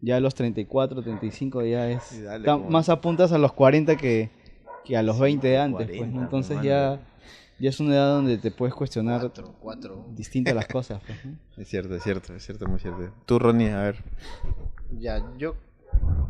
Ya 0.00 0.16
a 0.16 0.20
los 0.20 0.34
34, 0.34 1.02
35 1.02 1.64
ya 1.64 1.90
es... 1.90 2.12
Y 2.12 2.22
dale, 2.22 2.44
como- 2.46 2.70
más 2.70 2.88
apuntas 2.88 3.32
a 3.32 3.38
los 3.38 3.52
40 3.52 3.96
que, 3.96 4.30
que 4.84 4.96
a 4.96 5.02
los 5.02 5.16
Sí, 5.16 5.22
20 5.22 5.48
de 5.48 5.58
antes, 5.58 5.86
pues, 5.88 5.98
40, 5.98 6.16
¿no? 6.16 6.22
Entonces 6.24 6.54
pues, 6.56 6.64
ya, 6.66 7.00
ya 7.58 7.68
es 7.68 7.80
una 7.80 7.94
edad 7.94 8.14
donde 8.14 8.38
te 8.38 8.50
puedes 8.52 8.74
cuestionar 8.74 9.20
cuatro, 9.20 9.54
cuatro. 9.60 10.06
distintas 10.14 10.54
las 10.54 10.68
cosas, 10.78 11.02
pues, 11.04 11.18
¿no? 11.24 11.36
Es 11.60 11.68
cierto, 11.68 11.96
es 11.96 12.02
cierto, 12.04 12.32
es 12.34 12.44
cierto, 12.46 12.66
muy 12.68 12.78
cierto. 12.78 13.10
Tú, 13.26 13.40
Ronnie, 13.40 13.70
a 13.72 13.82
ver. 13.82 13.96
Ya, 14.92 15.20
yo 15.36 15.56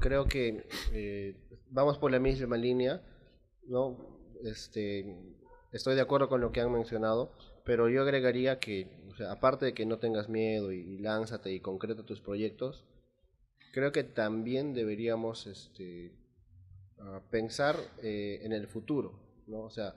creo 0.01 0.25
que 0.27 0.67
eh, 0.93 1.37
vamos 1.71 1.99
por 1.99 2.11
la 2.11 2.19
misma 2.19 2.57
línea, 2.57 3.03
¿no? 3.67 4.18
Este, 4.45 5.17
estoy 5.73 5.95
de 5.95 6.01
acuerdo 6.01 6.29
con 6.29 6.41
lo 6.41 6.53
que 6.53 6.61
han 6.61 6.73
mencionado, 6.73 7.33
pero 7.65 7.89
yo 7.89 8.03
agregaría 8.03 8.59
que, 8.59 8.89
o 9.11 9.15
sea, 9.15 9.33
aparte 9.33 9.67
de 9.67 9.75
que 9.75 9.87
no 9.87 9.99
tengas 9.99 10.29
miedo 10.29 10.73
y, 10.73 10.79
y 10.79 10.99
lánzate 10.99 11.53
y 11.53 11.61
concreta 11.61 12.05
tus 12.05 12.21
proyectos, 12.21 12.85
creo 13.73 13.93
que 13.93 14.05
también 14.05 14.75
deberíamos 14.75 15.47
este, 15.47 16.13
ah, 16.99 17.21
pensar 17.31 17.77
eh, 18.03 18.41
en 18.43 18.53
el 18.53 18.67
futuro, 18.67 19.21
¿no? 19.47 19.61
O 19.61 19.71
sea, 19.71 19.95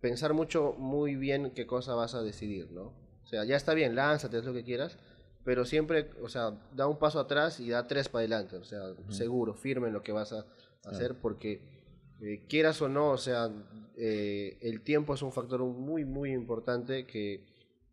pensar 0.00 0.34
mucho, 0.34 0.74
muy 0.76 1.16
bien 1.16 1.52
qué 1.52 1.66
cosa 1.66 1.94
vas 1.94 2.14
a 2.14 2.22
decidir, 2.22 2.70
¿no? 2.70 2.92
O 3.22 3.26
sea, 3.26 3.44
ya 3.44 3.56
está 3.56 3.74
bien, 3.74 3.94
lánzate, 3.94 4.38
es 4.38 4.44
lo 4.44 4.52
que 4.52 4.64
quieras, 4.64 4.98
pero 5.44 5.64
siempre, 5.64 6.10
o 6.22 6.28
sea, 6.28 6.60
da 6.74 6.86
un 6.86 6.98
paso 6.98 7.18
atrás 7.20 7.58
y 7.60 7.70
da 7.70 7.86
tres 7.86 8.08
para 8.08 8.20
adelante, 8.20 8.56
o 8.56 8.64
sea, 8.64 8.80
seguro, 9.08 9.54
firme 9.54 9.88
en 9.88 9.94
lo 9.94 10.02
que 10.02 10.12
vas 10.12 10.32
a 10.32 10.46
hacer, 10.84 11.18
porque 11.18 11.73
eh, 12.20 12.46
quieras 12.48 12.80
o 12.82 12.88
no, 12.88 13.10
o 13.10 13.18
sea, 13.18 13.50
eh, 13.96 14.58
el 14.62 14.82
tiempo 14.82 15.14
es 15.14 15.22
un 15.22 15.32
factor 15.32 15.60
muy, 15.64 16.04
muy 16.04 16.32
importante 16.32 17.06
que, 17.06 17.44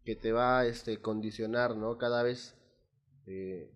que 0.04 0.16
te 0.16 0.32
va 0.32 0.60
a 0.60 0.66
este, 0.66 1.02
condicionar, 1.02 1.76
¿no? 1.76 1.98
Cada 1.98 2.24
vez 2.24 2.56
eh, 3.28 3.72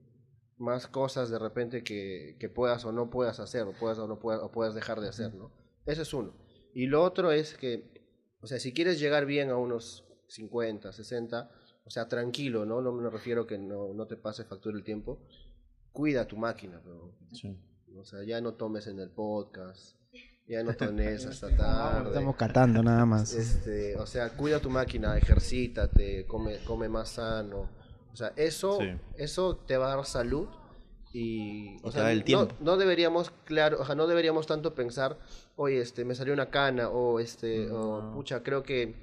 más 0.58 0.88
cosas 0.88 1.30
de 1.30 1.40
repente 1.40 1.84
que, 1.84 2.38
que, 2.40 2.50
puedas 2.50 2.86
o 2.86 2.92
no 2.92 3.10
puedas 3.10 3.40
hacer, 3.40 3.64
o 3.64 3.74
puedas 3.74 4.00
o 4.00 4.08
no 4.08 4.20
puedas, 4.20 4.42
o 4.42 4.52
puedas 4.52 4.74
dejar 4.76 5.02
de 5.02 5.10
hacer, 5.10 5.34
¿no? 5.34 5.52
Ese 5.86 6.04
es 6.04 6.14
uno. 6.14 6.34
Y 6.74 6.88
lo 6.88 7.04
otro 7.04 7.32
es 7.32 7.56
que, 7.58 7.92
o 8.42 8.48
sea, 8.48 8.60
si 8.60 8.74
quieres 8.74 9.00
llegar 9.00 9.26
bien 9.26 9.50
a 9.50 9.58
unos 9.58 10.06
50, 10.28 10.92
60, 10.92 11.52
o 11.86 11.90
sea, 11.90 12.08
tranquilo, 12.08 12.66
¿no? 12.66 12.82
No 12.82 12.92
me 12.92 13.10
refiero 13.10 13.46
que 13.46 13.58
no, 13.58 13.94
no 13.94 14.08
te 14.08 14.18
pase 14.18 14.44
factura 14.44 14.78
el 14.78 14.84
tiempo. 14.84 15.20
Cuida 15.92 16.28
tu 16.28 16.36
máquina, 16.36 16.82
pero, 16.84 17.16
o 17.98 18.04
sea, 18.04 18.24
ya 18.24 18.42
no 18.42 18.56
tomes 18.56 18.88
en 18.88 19.00
el 19.00 19.12
podcast, 19.12 19.96
ya 20.48 20.64
no 20.64 20.74
tomes 20.76 21.26
hasta 21.26 21.56
tarde. 21.56 22.10
Estamos 22.10 22.36
catando 22.36 22.84
nada 22.84 23.06
más. 23.06 23.34
Este, 23.34 23.96
o 23.98 24.06
sea, 24.06 24.30
cuida 24.30 24.60
tu 24.60 24.70
máquina, 24.70 25.18
ejercítate, 25.18 26.26
come, 26.28 26.60
come 26.66 26.88
más 26.90 27.10
sano. 27.10 27.70
O 28.12 28.16
sea, 28.16 28.32
eso, 28.36 28.80
Sí. 28.80 28.88
eso 29.18 29.58
te 29.58 29.76
va 29.78 29.92
a 29.92 29.96
dar 29.98 30.06
salud 30.06 30.48
y, 31.14 31.78
o 31.84 31.92
sea, 31.92 32.12
el 32.12 32.20
no- 32.20 32.26
tiempo. 32.26 32.56
No, 32.60 32.78
deberíamos, 32.78 33.32
claro, 33.46 33.82
o 33.82 33.86
sea, 33.86 33.96
no 33.96 34.08
deberíamos 34.08 34.48
tanto 34.48 34.74
pensar, 34.76 35.18
oye, 35.56 35.80
este, 35.82 36.06
me 36.06 36.16
salió 36.16 36.34
una 36.34 36.50
cana 36.50 36.90
o 36.90 37.20
este, 37.20 37.70
o 37.72 38.12
pucha, 38.14 38.44
creo 38.44 38.64
que 38.64 38.96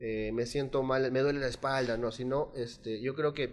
eh, 0.00 0.30
me 0.32 0.46
siento 0.46 0.82
mal, 0.82 1.10
me 1.12 1.20
duele 1.20 1.40
la 1.40 1.46
espalda, 1.48 1.96
no, 1.96 2.10
sino, 2.12 2.52
este, 2.54 3.00
yo 3.00 3.14
creo 3.14 3.34
que 3.34 3.44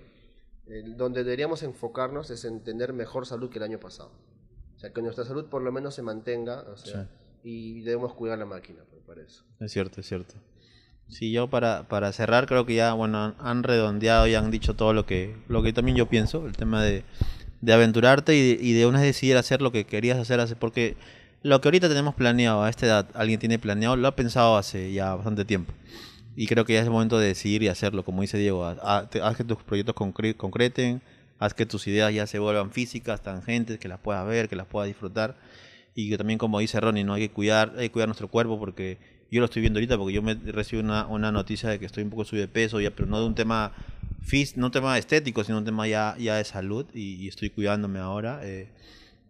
eh, 0.67 0.83
donde 0.95 1.23
deberíamos 1.23 1.63
enfocarnos 1.63 2.29
es 2.29 2.45
en 2.45 2.63
tener 2.63 2.93
mejor 2.93 3.25
salud 3.25 3.49
que 3.49 3.57
el 3.59 3.63
año 3.63 3.79
pasado. 3.79 4.11
O 4.75 4.79
sea, 4.79 4.91
que 4.93 5.01
nuestra 5.01 5.23
salud 5.25 5.45
por 5.49 5.61
lo 5.61 5.71
menos 5.71 5.95
se 5.95 6.01
mantenga, 6.01 6.61
o 6.69 6.75
sea, 6.77 7.09
y 7.43 7.81
debemos 7.81 8.13
cuidar 8.13 8.37
la 8.39 8.45
máquina, 8.45 8.79
pues, 8.89 9.01
para 9.05 9.21
eso. 9.21 9.43
Es 9.59 9.71
cierto, 9.71 10.01
es 10.01 10.07
cierto. 10.07 10.35
Sí, 11.09 11.31
yo 11.31 11.49
para, 11.49 11.83
para 11.87 12.11
cerrar 12.11 12.47
creo 12.47 12.65
que 12.65 12.75
ya, 12.75 12.93
bueno, 12.93 13.35
han, 13.37 13.63
redondeado 13.63 14.25
y 14.27 14.35
han 14.35 14.49
dicho 14.51 14.73
todo 14.75 14.93
lo 14.93 15.05
que, 15.05 15.35
lo 15.47 15.61
que 15.61 15.73
también 15.73 15.97
yo 15.97 16.07
pienso, 16.07 16.47
el 16.47 16.55
tema 16.55 16.81
de, 16.83 17.03
de 17.61 17.73
aventurarte 17.73 18.35
y 18.35 18.55
de, 18.55 18.63
y 18.63 18.73
de 18.73 18.85
una 18.85 18.99
vez 18.99 19.07
decidir 19.07 19.37
hacer 19.37 19.61
lo 19.61 19.71
que 19.71 19.85
querías 19.85 20.17
hacer, 20.17 20.39
hace- 20.39 20.55
porque 20.55 20.95
lo 21.43 21.59
que 21.61 21.67
ahorita 21.67 21.89
tenemos 21.89 22.15
planeado 22.15 22.63
a 22.63 22.69
esta 22.69 22.85
edad, 22.85 23.09
alguien 23.13 23.39
tiene 23.39 23.59
planeado, 23.59 23.95
lo 23.97 24.07
ha 24.07 24.15
pensado 24.15 24.57
hace 24.57 24.91
ya 24.93 25.13
bastante 25.13 25.43
tiempo. 25.45 25.73
Y 26.35 26.47
creo 26.47 26.65
que 26.65 26.73
ya 26.73 26.79
es 26.79 26.85
el 26.85 26.91
momento 26.91 27.19
de 27.19 27.27
decidir 27.27 27.61
y 27.61 27.67
hacerlo, 27.67 28.03
como 28.03 28.21
dice 28.21 28.37
Diego, 28.39 28.65
haz, 28.65 29.09
haz 29.21 29.37
que 29.37 29.43
tus 29.43 29.61
proyectos 29.61 29.93
concre- 29.93 30.35
concreten, 30.35 31.01
haz 31.37 31.53
que 31.53 31.65
tus 31.67 31.85
ideas 31.85 32.11
ya 32.13 32.25
se 32.25 32.39
vuelvan 32.39 32.71
físicas, 32.71 33.21
tangentes, 33.21 33.77
que 33.77 33.87
las 33.87 33.99
puedas 33.99 34.25
ver, 34.25 34.49
que 34.49 34.55
las 34.55 34.65
puedas 34.65 34.87
disfrutar 34.87 35.35
y 35.95 36.09
que 36.09 36.17
también 36.17 36.39
como 36.39 36.59
dice 36.59 36.79
Ronnie, 36.79 37.03
no 37.03 37.13
hay 37.13 37.27
que 37.27 37.33
cuidar, 37.33 37.73
hay 37.77 37.89
que 37.89 37.91
cuidar 37.91 38.07
nuestro 38.07 38.27
cuerpo 38.27 38.59
porque 38.59 38.97
yo 39.31 39.39
lo 39.39 39.45
estoy 39.45 39.61
viendo 39.61 39.79
ahorita 39.79 39.97
porque 39.97 40.13
yo 40.13 40.21
me 40.21 40.35
recibo 40.35 40.81
una, 40.81 41.07
una 41.07 41.31
noticia 41.31 41.69
de 41.69 41.79
que 41.79 41.85
estoy 41.85 42.03
un 42.03 42.09
poco 42.09 42.25
subido 42.25 42.45
de 42.45 42.53
peso, 42.53 42.79
ya, 42.79 42.91
pero 42.91 43.07
no 43.07 43.19
de 43.19 43.25
un 43.25 43.35
tema 43.35 43.73
fis, 44.21 44.57
no 44.57 44.67
un 44.67 44.71
tema 44.71 44.97
estético, 44.97 45.43
sino 45.43 45.57
un 45.57 45.65
tema 45.65 45.87
ya, 45.87 46.15
ya 46.19 46.35
de 46.35 46.43
salud 46.43 46.85
y, 46.93 47.15
y 47.15 47.27
estoy 47.27 47.49
cuidándome 47.49 47.99
ahora. 47.99 48.41
eh, 48.43 48.69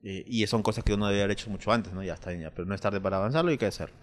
eh, 0.04 0.26
y 0.28 0.46
son 0.48 0.62
cosas 0.64 0.84
que 0.84 0.94
uno 0.94 1.08
debe 1.08 1.22
haber 1.22 1.32
hecho 1.32 1.50
mucho 1.50 1.72
antes, 1.72 1.94
¿no? 1.94 2.04
Ya 2.04 2.14
está 2.14 2.34
ya, 2.34 2.52
pero 2.52 2.66
no 2.66 2.76
es 2.76 2.82
tarde 2.82 3.00
para 3.00 3.18
avanzarlo 3.18 3.52
y 3.52 3.54
hay 3.54 3.58
que 3.58 3.66
hacerlo. 3.68 3.96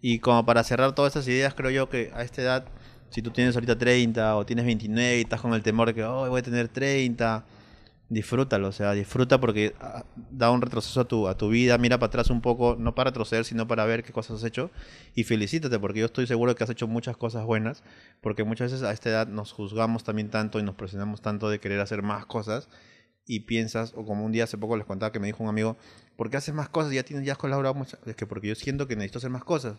Y 0.00 0.18
como 0.18 0.44
para 0.46 0.64
cerrar 0.64 0.94
todas 0.94 1.10
estas 1.14 1.28
ideas, 1.28 1.54
creo 1.54 1.70
yo 1.70 1.88
que 1.90 2.10
a 2.14 2.22
esta 2.22 2.42
edad, 2.42 2.64
si 3.10 3.20
tú 3.22 3.30
tienes 3.30 3.54
ahorita 3.54 3.76
30 3.76 4.36
o 4.36 4.46
tienes 4.46 4.64
29 4.64 5.18
y 5.18 5.20
estás 5.22 5.40
con 5.42 5.52
el 5.52 5.62
temor 5.62 5.88
de 5.88 5.94
que 5.94 6.04
oh, 6.04 6.28
voy 6.28 6.40
a 6.40 6.42
tener 6.42 6.68
30, 6.68 7.44
disfrútalo, 8.08 8.68
o 8.68 8.72
sea, 8.72 8.92
disfruta 8.92 9.40
porque 9.40 9.74
ah, 9.80 10.04
da 10.30 10.50
un 10.50 10.60
retroceso 10.60 11.00
a 11.00 11.04
tu, 11.06 11.26
a 11.26 11.36
tu 11.36 11.48
vida, 11.48 11.78
mira 11.78 11.98
para 11.98 12.08
atrás 12.08 12.30
un 12.30 12.40
poco, 12.40 12.76
no 12.78 12.94
para 12.94 13.10
retroceder, 13.10 13.44
sino 13.44 13.66
para 13.66 13.84
ver 13.86 14.04
qué 14.04 14.12
cosas 14.12 14.38
has 14.38 14.44
hecho 14.44 14.70
y 15.14 15.24
felicítate 15.24 15.78
porque 15.78 16.00
yo 16.00 16.06
estoy 16.06 16.26
seguro 16.26 16.54
que 16.54 16.64
has 16.64 16.70
hecho 16.70 16.86
muchas 16.86 17.16
cosas 17.16 17.44
buenas, 17.44 17.82
porque 18.20 18.44
muchas 18.44 18.72
veces 18.72 18.86
a 18.86 18.92
esta 18.92 19.08
edad 19.08 19.26
nos 19.26 19.52
juzgamos 19.52 20.04
también 20.04 20.30
tanto 20.30 20.58
y 20.58 20.62
nos 20.62 20.74
presionamos 20.74 21.22
tanto 21.22 21.48
de 21.48 21.60
querer 21.60 21.80
hacer 21.80 22.02
más 22.02 22.26
cosas 22.26 22.68
y 23.26 23.40
piensas, 23.40 23.92
o 23.96 24.04
como 24.04 24.24
un 24.24 24.32
día 24.32 24.44
hace 24.44 24.58
poco 24.58 24.76
les 24.76 24.86
contaba 24.86 25.12
que 25.12 25.18
me 25.18 25.26
dijo 25.26 25.42
un 25.42 25.48
amigo, 25.48 25.76
¿por 26.16 26.30
qué 26.30 26.36
haces 26.36 26.54
más 26.54 26.68
cosas? 26.68 26.92
Ya 26.92 27.04
tienes, 27.04 27.24
ya 27.24 27.32
has 27.32 27.38
colaborado 27.38 27.74
mucho. 27.74 27.98
Es 28.06 28.16
que 28.16 28.26
porque 28.26 28.48
yo 28.48 28.54
siento 28.54 28.86
que 28.86 28.96
necesito 28.96 29.18
hacer 29.18 29.30
más 29.30 29.44
cosas. 29.44 29.78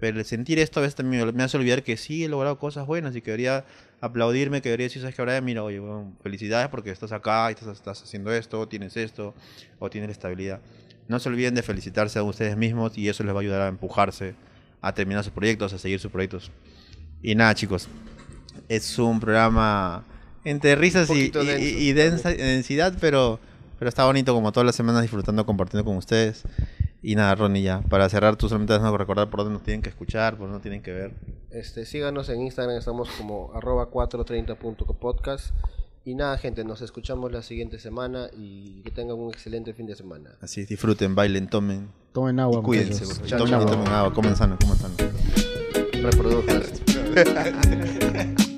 Pero 0.00 0.18
el 0.18 0.24
sentir 0.24 0.58
esto 0.58 0.80
a 0.80 0.82
veces 0.82 0.94
también 0.96 1.34
me- 1.36 1.42
hace 1.42 1.56
olvidar 1.58 1.82
que 1.82 1.96
sí 1.96 2.24
he 2.24 2.28
logrado 2.28 2.58
cosas 2.58 2.86
buenas 2.86 3.14
y 3.14 3.20
que 3.20 3.30
debería 3.30 3.64
aplaudirme, 4.00 4.62
que 4.62 4.70
debería 4.70 4.86
decir, 4.86 5.02
sabes 5.02 5.14
que 5.14 5.20
ahora 5.22 5.40
mira, 5.42 5.62
oye, 5.62 5.78
bueno, 5.78 6.12
felicidades 6.22 6.68
porque 6.68 6.90
estás 6.90 7.12
acá, 7.12 7.50
y 7.50 7.54
estás, 7.54 7.76
estás 7.76 8.02
haciendo 8.02 8.32
esto, 8.32 8.66
tienes 8.66 8.96
esto, 8.96 9.34
o 9.78 9.90
tienes 9.90 10.08
la 10.08 10.12
estabilidad. 10.12 10.60
No 11.08 11.18
se 11.20 11.28
olviden 11.28 11.54
de 11.54 11.62
felicitarse 11.62 12.18
a 12.18 12.22
ustedes 12.22 12.56
mismos 12.56 12.96
y 12.96 13.08
eso 13.08 13.22
les 13.24 13.34
va 13.34 13.38
a 13.38 13.42
ayudar 13.42 13.60
a 13.62 13.68
empujarse, 13.68 14.34
a 14.80 14.94
terminar 14.94 15.22
sus 15.22 15.32
proyectos, 15.32 15.72
a 15.74 15.78
seguir 15.78 16.00
sus 16.00 16.10
proyectos. 16.10 16.50
Y 17.22 17.34
nada, 17.34 17.54
chicos, 17.54 17.88
es 18.68 18.98
un 18.98 19.20
programa 19.20 20.04
entre 20.44 20.76
risas 20.76 21.10
y, 21.10 21.30
denso. 21.30 21.78
y 21.78 21.92
densa- 21.92 22.36
densidad, 22.36 22.94
pero, 23.00 23.38
pero 23.78 23.88
está 23.90 24.04
bonito 24.06 24.32
como 24.32 24.52
todas 24.52 24.64
las 24.64 24.76
semanas 24.76 25.02
disfrutando, 25.02 25.44
compartiendo 25.44 25.84
con 25.84 25.96
ustedes. 25.98 26.44
Y 27.02 27.14
nada, 27.14 27.34
Ronnie, 27.34 27.62
ya, 27.62 27.80
para 27.82 28.08
cerrar, 28.08 28.36
tú 28.36 28.48
solamente 28.48 28.76
vas 28.76 28.82
a 28.82 28.96
recordar 28.96 29.30
por 29.30 29.40
dónde 29.40 29.54
nos 29.54 29.62
tienen 29.62 29.80
que 29.80 29.88
escuchar, 29.88 30.34
por 30.34 30.42
dónde 30.42 30.54
nos 30.54 30.62
tienen 30.62 30.82
que 30.82 30.92
ver. 30.92 31.14
Este, 31.50 31.86
síganos 31.86 32.28
en 32.28 32.42
Instagram, 32.42 32.76
estamos 32.76 33.08
como 33.10 33.52
arroba 33.54 33.90
430.podcast. 33.90 35.54
Y 36.04 36.14
nada, 36.14 36.36
gente, 36.38 36.64
nos 36.64 36.80
escuchamos 36.82 37.30
la 37.30 37.42
siguiente 37.42 37.78
semana 37.78 38.28
y 38.36 38.82
que 38.82 38.90
tengan 38.90 39.18
un 39.18 39.30
excelente 39.30 39.74
fin 39.74 39.86
de 39.86 39.96
semana. 39.96 40.30
Así, 40.40 40.64
disfruten, 40.64 41.14
bailen, 41.14 41.48
tomen. 41.48 41.90
Tomen 42.12 42.38
Y 42.38 42.40
agua, 42.40 42.62
cuídense, 42.62 43.04
por 43.04 43.14
favor. 43.14 43.28
Chao, 43.28 43.38
tomen, 43.38 43.54
y 43.54 43.56
chao. 43.58 43.70
tomen 43.70 43.88
agua, 43.88 44.12
coman 44.14 44.36
sano, 44.36 44.56
coman 44.60 44.78
sano. 44.78 44.94
Reproduzcan. 46.02 46.62